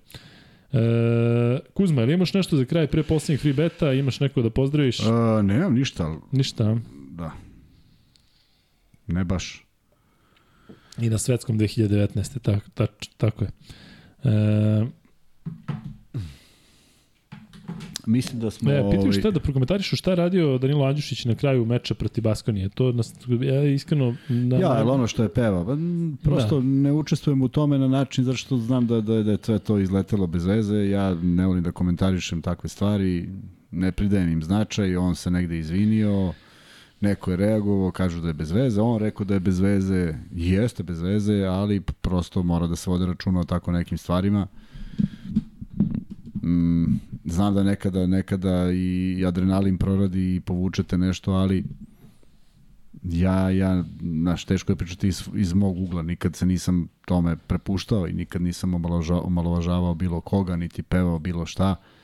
[0.73, 3.93] E, Kuzma, ili imaš nešto za kraj pre poslednjih free beta?
[3.93, 4.99] Imaš neko da pozdraviš?
[4.99, 5.05] Uh,
[5.43, 6.15] nemam ništa.
[6.31, 6.77] Ništa?
[7.11, 7.31] Da.
[9.07, 9.65] Ne baš.
[10.97, 12.39] I na svetskom 2019.
[12.39, 13.51] Tak, tak, tako je.
[14.23, 14.85] E,
[18.06, 18.72] Mislim da smo...
[18.72, 22.69] Ne, pitaju šta da prokomentarišu šta je radio Danilo Andjušić na kraju meča protiv Baskonije.
[22.69, 24.16] To nas, ja iskreno...
[24.30, 25.66] Na, ja, ali ono što je peva.
[25.66, 25.77] Pa,
[26.24, 26.66] prosto da.
[26.66, 29.80] ne učestvujem u tome na način zato što znam da, da, da je sve to
[29.80, 30.90] izletelo bez veze.
[30.90, 33.30] Ja ne volim da komentarišem takve stvari.
[33.72, 34.98] Ne pridajem im značaj.
[34.98, 36.34] On se negde izvinio.
[37.01, 38.82] Neko je reagovao, kažu da je bez veze.
[38.82, 40.14] On rekao da je bez veze.
[40.35, 44.48] Jeste bez veze, ali prosto mora da se vode računa o tako nekim stvarima.
[46.43, 46.85] Mm,
[47.26, 51.64] znam da nekada, nekada i adrenalin proradi i povučete nešto, ali
[53.04, 58.08] ja, ja, naš, teško je pričati iz, iz mog ugla, nikad se nisam tome prepuštao
[58.08, 58.74] i nikad nisam
[59.24, 61.76] omalovažavao bilo koga, niti pevao bilo šta.
[61.80, 61.94] Uh,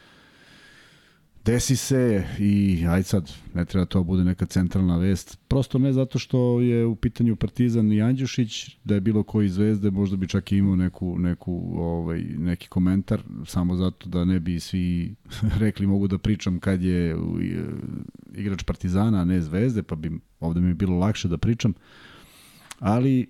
[1.46, 6.20] Desi se i aj sad, ne treba to bude neka centralna vest, prosto ne zato
[6.20, 10.52] što je u pitanju Partizan i Andjušić, da je bilo koji zvezde, možda bi čak
[10.52, 15.16] i imao neku, neku, ovaj, neki komentar, samo zato da ne bi svi
[15.64, 17.16] rekli mogu da pričam kad je
[18.34, 21.74] igrač Partizana, a ne zvezde, pa bi ovde mi bilo lakše da pričam,
[22.80, 23.28] ali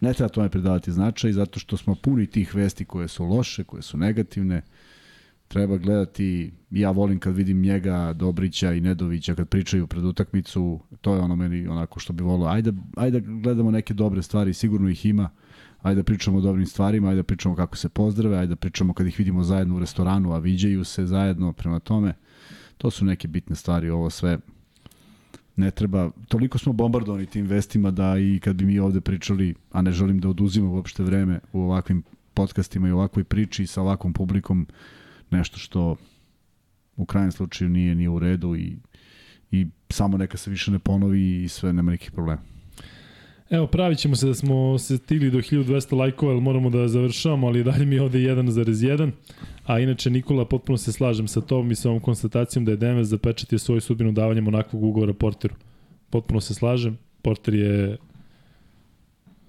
[0.00, 3.82] ne treba tome predavati značaj, zato što smo puni tih vesti koje su loše, koje
[3.82, 4.62] su negativne,
[5.50, 11.14] treba gledati, ja volim kad vidim njega, Dobrića i Nedovića kad pričaju pred utakmicu, to
[11.14, 12.46] je ono meni onako što bi volio.
[12.46, 15.30] Ajde, ajde gledamo neke dobre stvari, sigurno ih ima,
[15.82, 18.94] ajde da pričamo o dobrim stvarima, ajde da pričamo kako se pozdrave, ajde da pričamo
[18.94, 22.14] kad ih vidimo zajedno u restoranu, a viđaju se zajedno prema tome.
[22.78, 24.38] To su neke bitne stvari, ovo sve
[25.56, 29.82] ne treba, toliko smo bombardovani tim vestima da i kad bi mi ovde pričali, a
[29.82, 32.02] ne želim da oduzimo uopšte vreme u ovakvim
[32.34, 34.66] podcastima i ovakvoj priči sa ovakvom publikom,
[35.30, 35.96] nešto što
[36.96, 38.76] u krajnjem slučaju nije nije u redu i,
[39.50, 42.42] i samo neka se više ne ponovi i sve nema nekih problema.
[43.50, 47.46] Evo, pravit ćemo se da smo se stigli do 1200 lajkova, ali moramo da završavamo,
[47.46, 49.10] ali dalje mi je ovde 1,1.
[49.66, 53.04] A inače, Nikola, potpuno se slažem sa tom i sa ovom konstatacijom da je Denver
[53.04, 55.54] zapečatio svoju sudbinu davanjem onakvog ugovora Porteru.
[56.10, 56.98] Potpuno se slažem.
[57.22, 57.96] Porter je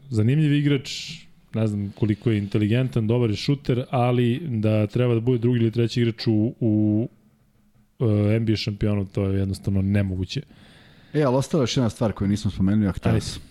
[0.10, 1.14] zanimljiv igrač,
[1.54, 5.72] ne znam koliko je inteligentan, dobar je šuter, ali da treba da bude drugi ili
[5.72, 7.10] treći igrač u, u
[8.00, 8.10] uh,
[8.42, 10.42] NBA šampionu, to je jednostavno nemoguće.
[11.14, 13.42] E, ali ostala još jedna stvar koju nismo spomenuli, a htio sam.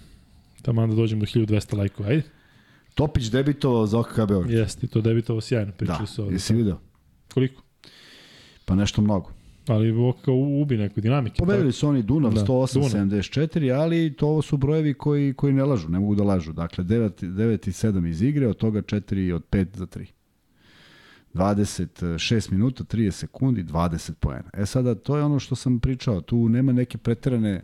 [0.63, 2.23] Tamo da dođemo do 1200 lajkova, ajde.
[2.95, 4.51] Topić debitovao za OKK Beograd.
[4.51, 6.35] Jeste, to debitovao sjajno, pričali da, su ovde.
[6.35, 6.79] jesi video?
[7.35, 7.63] Koliko?
[8.65, 9.33] Pa nešto mnogo.
[9.71, 10.29] Ali OKK
[10.63, 11.37] ubi neku dinamiku.
[11.39, 15.99] Pobedili su oni Dunav da, 108-74, ali to su brojevi koji, koji ne lažu, ne
[15.99, 16.53] mogu da lažu.
[16.53, 20.07] Dakle, 9, 9 i 7 iz igre, od toga 4 od 5 za 3.
[21.35, 24.51] 26 minuta, 30 sekundi, 20 poena.
[24.53, 27.63] E sada, to je ono što sam pričao, tu nema neke preterane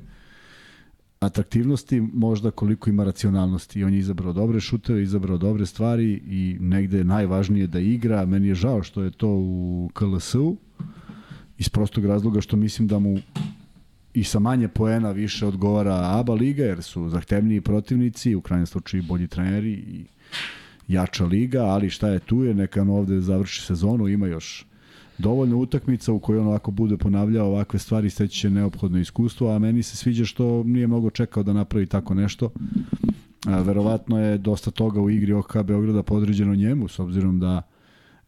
[1.20, 3.84] atraktivnosti, možda koliko ima racionalnosti.
[3.84, 8.26] On je izabrao dobre šuteve, izabrao dobre stvari i negde je najvažnije da igra.
[8.26, 10.56] Meni je žao što je to u KLS-u,
[11.58, 13.18] iz prostog razloga što mislim da mu
[14.14, 19.02] i sa manje poena više odgovara ABA liga, jer su zahtevniji protivnici, u krajnjem slučaju
[19.02, 20.04] bolji treneri i
[20.88, 24.66] jača liga, ali šta je tu je, neka on ovde završi sezonu, ima još
[25.18, 29.58] dovoljno utakmica u kojoj on ovako bude ponavljao ovakve stvari, steći će neophodno iskustvo, a
[29.58, 32.50] meni se sviđa što nije mnogo čekao da napravi tako nešto.
[33.46, 37.62] A, verovatno je dosta toga u igri OKK Beograda podređeno njemu, s obzirom da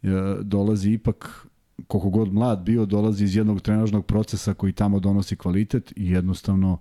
[0.03, 0.09] e,
[0.43, 1.48] dolazi ipak
[1.87, 6.79] koliko god mlad bio, dolazi iz jednog trenažnog procesa koji tamo donosi kvalitet i jednostavno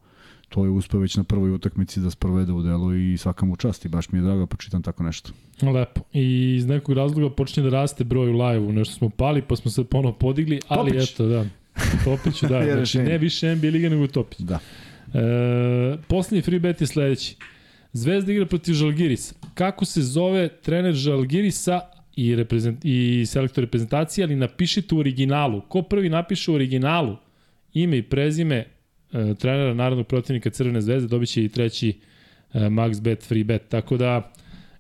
[0.50, 3.86] to je uspeo već na prvoj utakmici da sprovede u delu i svaka mu čast
[3.86, 5.32] i baš mi je drago da počitam tako nešto.
[5.62, 6.02] Lepo.
[6.14, 8.72] I iz nekog razloga počinje da raste broj u live-u.
[8.72, 11.14] Nešto smo pali pa smo se ponovo podigli, ali Topić.
[11.14, 11.46] eto, da.
[12.06, 12.64] Topiću, da.
[12.76, 14.40] znači, ne više NBA liga nego Topić.
[14.40, 14.60] Da.
[15.14, 17.36] E, poslednji free bet je sledeći.
[17.94, 19.36] Zvezda igra protiv Žalgirisa.
[19.54, 21.80] Kako se zove trener Žalgirisa
[22.18, 25.62] i, reprezent, i selektor reprezentacije, ali napišite u originalu.
[25.62, 27.16] Ko prvi napiše u originalu
[27.74, 28.66] ime i prezime e,
[29.40, 31.90] trenera narodnog protivnika Crvene zvezde dobit će i treći
[32.54, 33.68] e, max bet free bet.
[33.70, 34.32] Tako da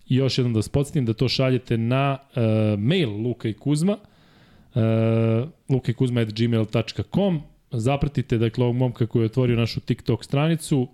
[0.08, 2.42] i još jednom da vas podsjetim da to šaljete na e,
[2.78, 3.98] mail Luka i Kuzma
[4.76, 4.80] e,
[5.70, 7.42] lukajkuzma.gmail.com
[7.72, 10.88] zapratite dakle ovog momka koji je otvorio našu TikTok stranicu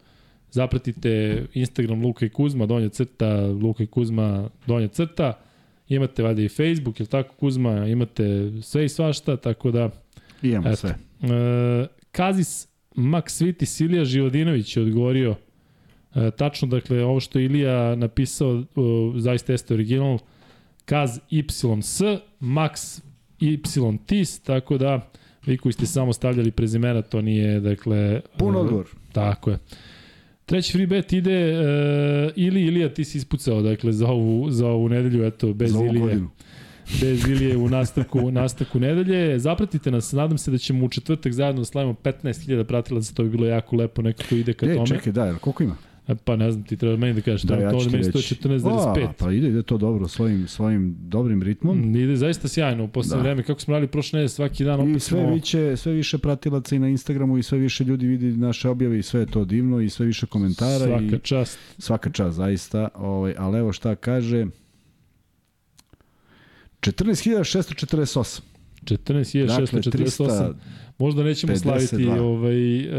[0.52, 5.40] zapratite Instagram Luka i Kuzma donja crta Luka i Kuzma donja crta
[5.88, 9.90] imate valjda i Facebook, ili tako Kuzma, imate sve i svašta, tako da...
[10.42, 10.76] Imamo eto.
[10.76, 10.90] sve.
[10.90, 15.36] E, Kazis Maksviti Silija Živodinović je odgovorio
[16.16, 18.64] e, tačno, dakle, ovo što Ilija napisao, e,
[19.20, 20.18] zaista jeste original,
[20.86, 22.02] Kaz YS,
[22.40, 23.02] Max
[23.40, 25.10] Y TIS, tako da
[25.46, 28.22] vi koji ste samo stavljali prezimena, to nije, dakle...
[28.38, 28.86] Pun odgovor.
[29.12, 29.60] Tako je.
[30.46, 34.90] Treći free bet ide uh, ili Ilija ti si ispucao dakle za ovu za ovu
[34.90, 36.00] nedelju eto bez Ilije.
[36.00, 36.30] Godinu.
[37.02, 39.40] Bez Ilije u nastavku nastavku nedelje.
[39.40, 43.30] Zapratite nas, nadam se da ćemo u četvrtak zajedno da slavimo 15.000 pratilaca, to bi
[43.30, 44.88] bilo jako lepo, nekako ide ka e, tome.
[44.88, 45.76] Čekaj, da, koliko ima?
[46.08, 49.08] E, pa ne znam, ti treba meni da kažeš, da, ja to meni 114,5.
[49.18, 51.78] Pa ide, ide to dobro, svojim, svojim dobrim ritmom.
[51.78, 53.24] Mm, ide zaista sjajno u poslednje da.
[53.24, 54.80] vreme, kako smo radili prošle nedelje svaki dan.
[54.80, 55.34] Opet I sve, smo...
[55.34, 59.04] više, sve više pratilaca i na Instagramu i sve više ljudi vidi naše objave i
[59.04, 60.86] sve je to divno i sve više komentara.
[60.86, 61.60] Svaka i, čast.
[61.78, 62.88] Svaka čast, zaista.
[62.96, 64.46] Ovaj, ali evo šta kaže...
[66.82, 68.53] 14.648.
[68.84, 70.28] 14.648.
[70.28, 70.54] Dakle,
[70.98, 71.58] Možda nećemo 52.
[71.58, 72.90] slaviti ovaj, e,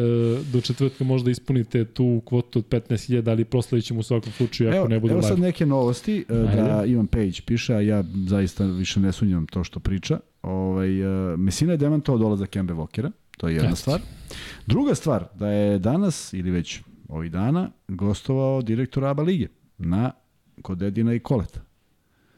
[0.52, 4.76] do četvrtka, možda ispunite tu kvotu od 15.000, ali proslavit ćemo u svakom slučaju ako
[4.76, 5.28] evo, ne bude Evo live.
[5.28, 6.62] sad neke novosti, e, Ajde.
[6.62, 10.20] da Ivan Pejić piše, a ja zaista više ne sunjam to što priča.
[10.42, 11.00] Ovaj,
[11.32, 13.80] e, Mesina je demantovao dolazak Kembe Vokera, to je jedna Jeste.
[13.82, 14.00] stvar.
[14.66, 19.48] Druga stvar, da je danas, ili već ovih dana, gostovao direktor ABA lige
[19.78, 20.10] na
[20.62, 21.60] kod Edina i Koleta.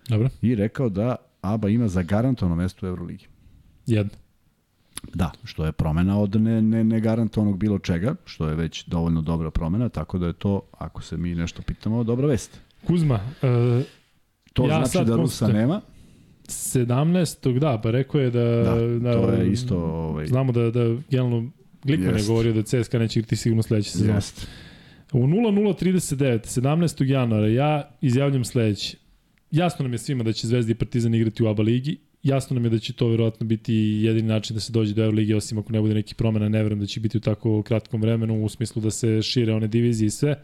[0.08, 0.28] Dobro.
[0.42, 3.26] I rekao da ABA ima zagarantovano mesto u Euroligi.
[3.86, 4.12] Jedno.
[5.14, 9.22] Da, što je promena od ne, ne, ne garantovanog bilo čega, što je već dovoljno
[9.22, 12.60] dobra promena, tako da je to, ako se mi nešto pitamo, dobra vest.
[12.86, 13.84] Kuzma, uh,
[14.52, 15.80] to ja znači da Rusa nema.
[16.48, 17.58] 17.
[17.58, 18.44] da, pa rekao je da...
[18.44, 19.76] Da, da to je isto...
[19.76, 20.26] Ovaj...
[20.26, 21.50] Znamo da, da generalno
[21.84, 24.14] Glikman je govorio da CSKA neće igrati sigurno sledeće sezone.
[24.14, 24.46] Jest.
[25.12, 27.04] U 0039, 17.
[27.04, 28.96] januara, ja izjavljam sledeće.
[29.50, 32.64] Jasno nam je svima da će Zvezda i Partizan igrati u ABA ligi jasno nam
[32.64, 35.72] je da će to verovatno biti jedini način da se dođe do Euroligi, osim ako
[35.72, 38.82] ne bude neki promena, ne verujem da će biti u tako kratkom vremenu, u smislu
[38.82, 40.42] da se šire one divizije i sve.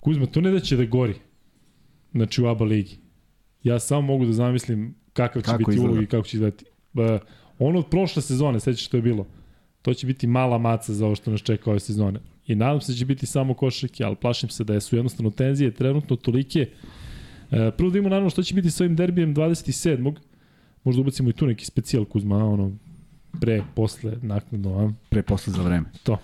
[0.00, 1.14] Kuzma, to ne da će da gori,
[2.12, 2.96] znači u ABA ligi.
[3.62, 6.64] Ja samo mogu da zamislim kakav će kako biti ulog i kako će izgledati.
[6.92, 7.18] Ba,
[7.58, 9.26] ono od prošle sezone, sećaš što je bilo,
[9.82, 12.20] to će biti mala maca za ovo što nas čeka ove sezone.
[12.46, 15.74] I nadam se da će biti samo košarke, ali plašim se da su jednostavno tenzije
[15.74, 16.66] trenutno tolike.
[17.76, 20.14] Prvo da imamo naravno što će biti sa ovim derbijem 27.
[20.84, 22.72] Možda ubacimo i tu neki specijal Kuzma, ono,
[23.40, 24.92] pre, posle, naknadno, a?
[25.08, 25.86] Pre, posle za vreme.
[26.02, 26.18] To.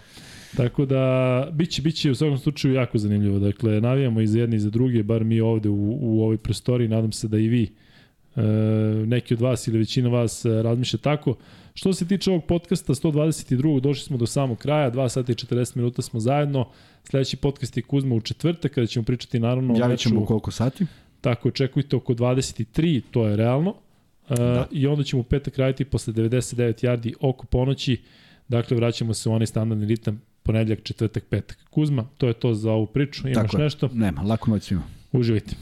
[0.57, 3.39] Tako da, biće, biće u svakom slučaju jako zanimljivo.
[3.39, 6.89] Dakle, navijamo i za jedne i za druge, bar mi ovde u, u ovoj prostoriji,
[6.89, 7.73] nadam se da i vi,
[8.37, 8.43] e,
[9.07, 11.37] neki od vas ili većina vas e, razmišlja tako.
[11.75, 13.81] Što se tiče ovog podcasta 122.
[13.81, 16.69] došli smo do samog kraja, 2 sata i 40 minuta smo zajedno.
[17.05, 20.87] Sledeći podcast je Kuzma u četvrtak kada ćemo pričati naravno o Javit ćemo koliko sati?
[21.29, 23.71] Tako, očekujte oko 23, to je realno.
[23.71, 24.67] Uh, da.
[24.71, 28.01] I onda ćemo u petak raditi posle 99 yardi oko ponoći.
[28.49, 31.59] Dakle, vraćamo se u onaj standardni ritam ponedljak, četvrtak, petak.
[31.71, 33.29] Kuzma, to je to za ovu priču.
[33.29, 33.91] Imaš Tako nešto?
[33.93, 34.83] Nema, lako noć svima.
[35.13, 35.57] Uživajte.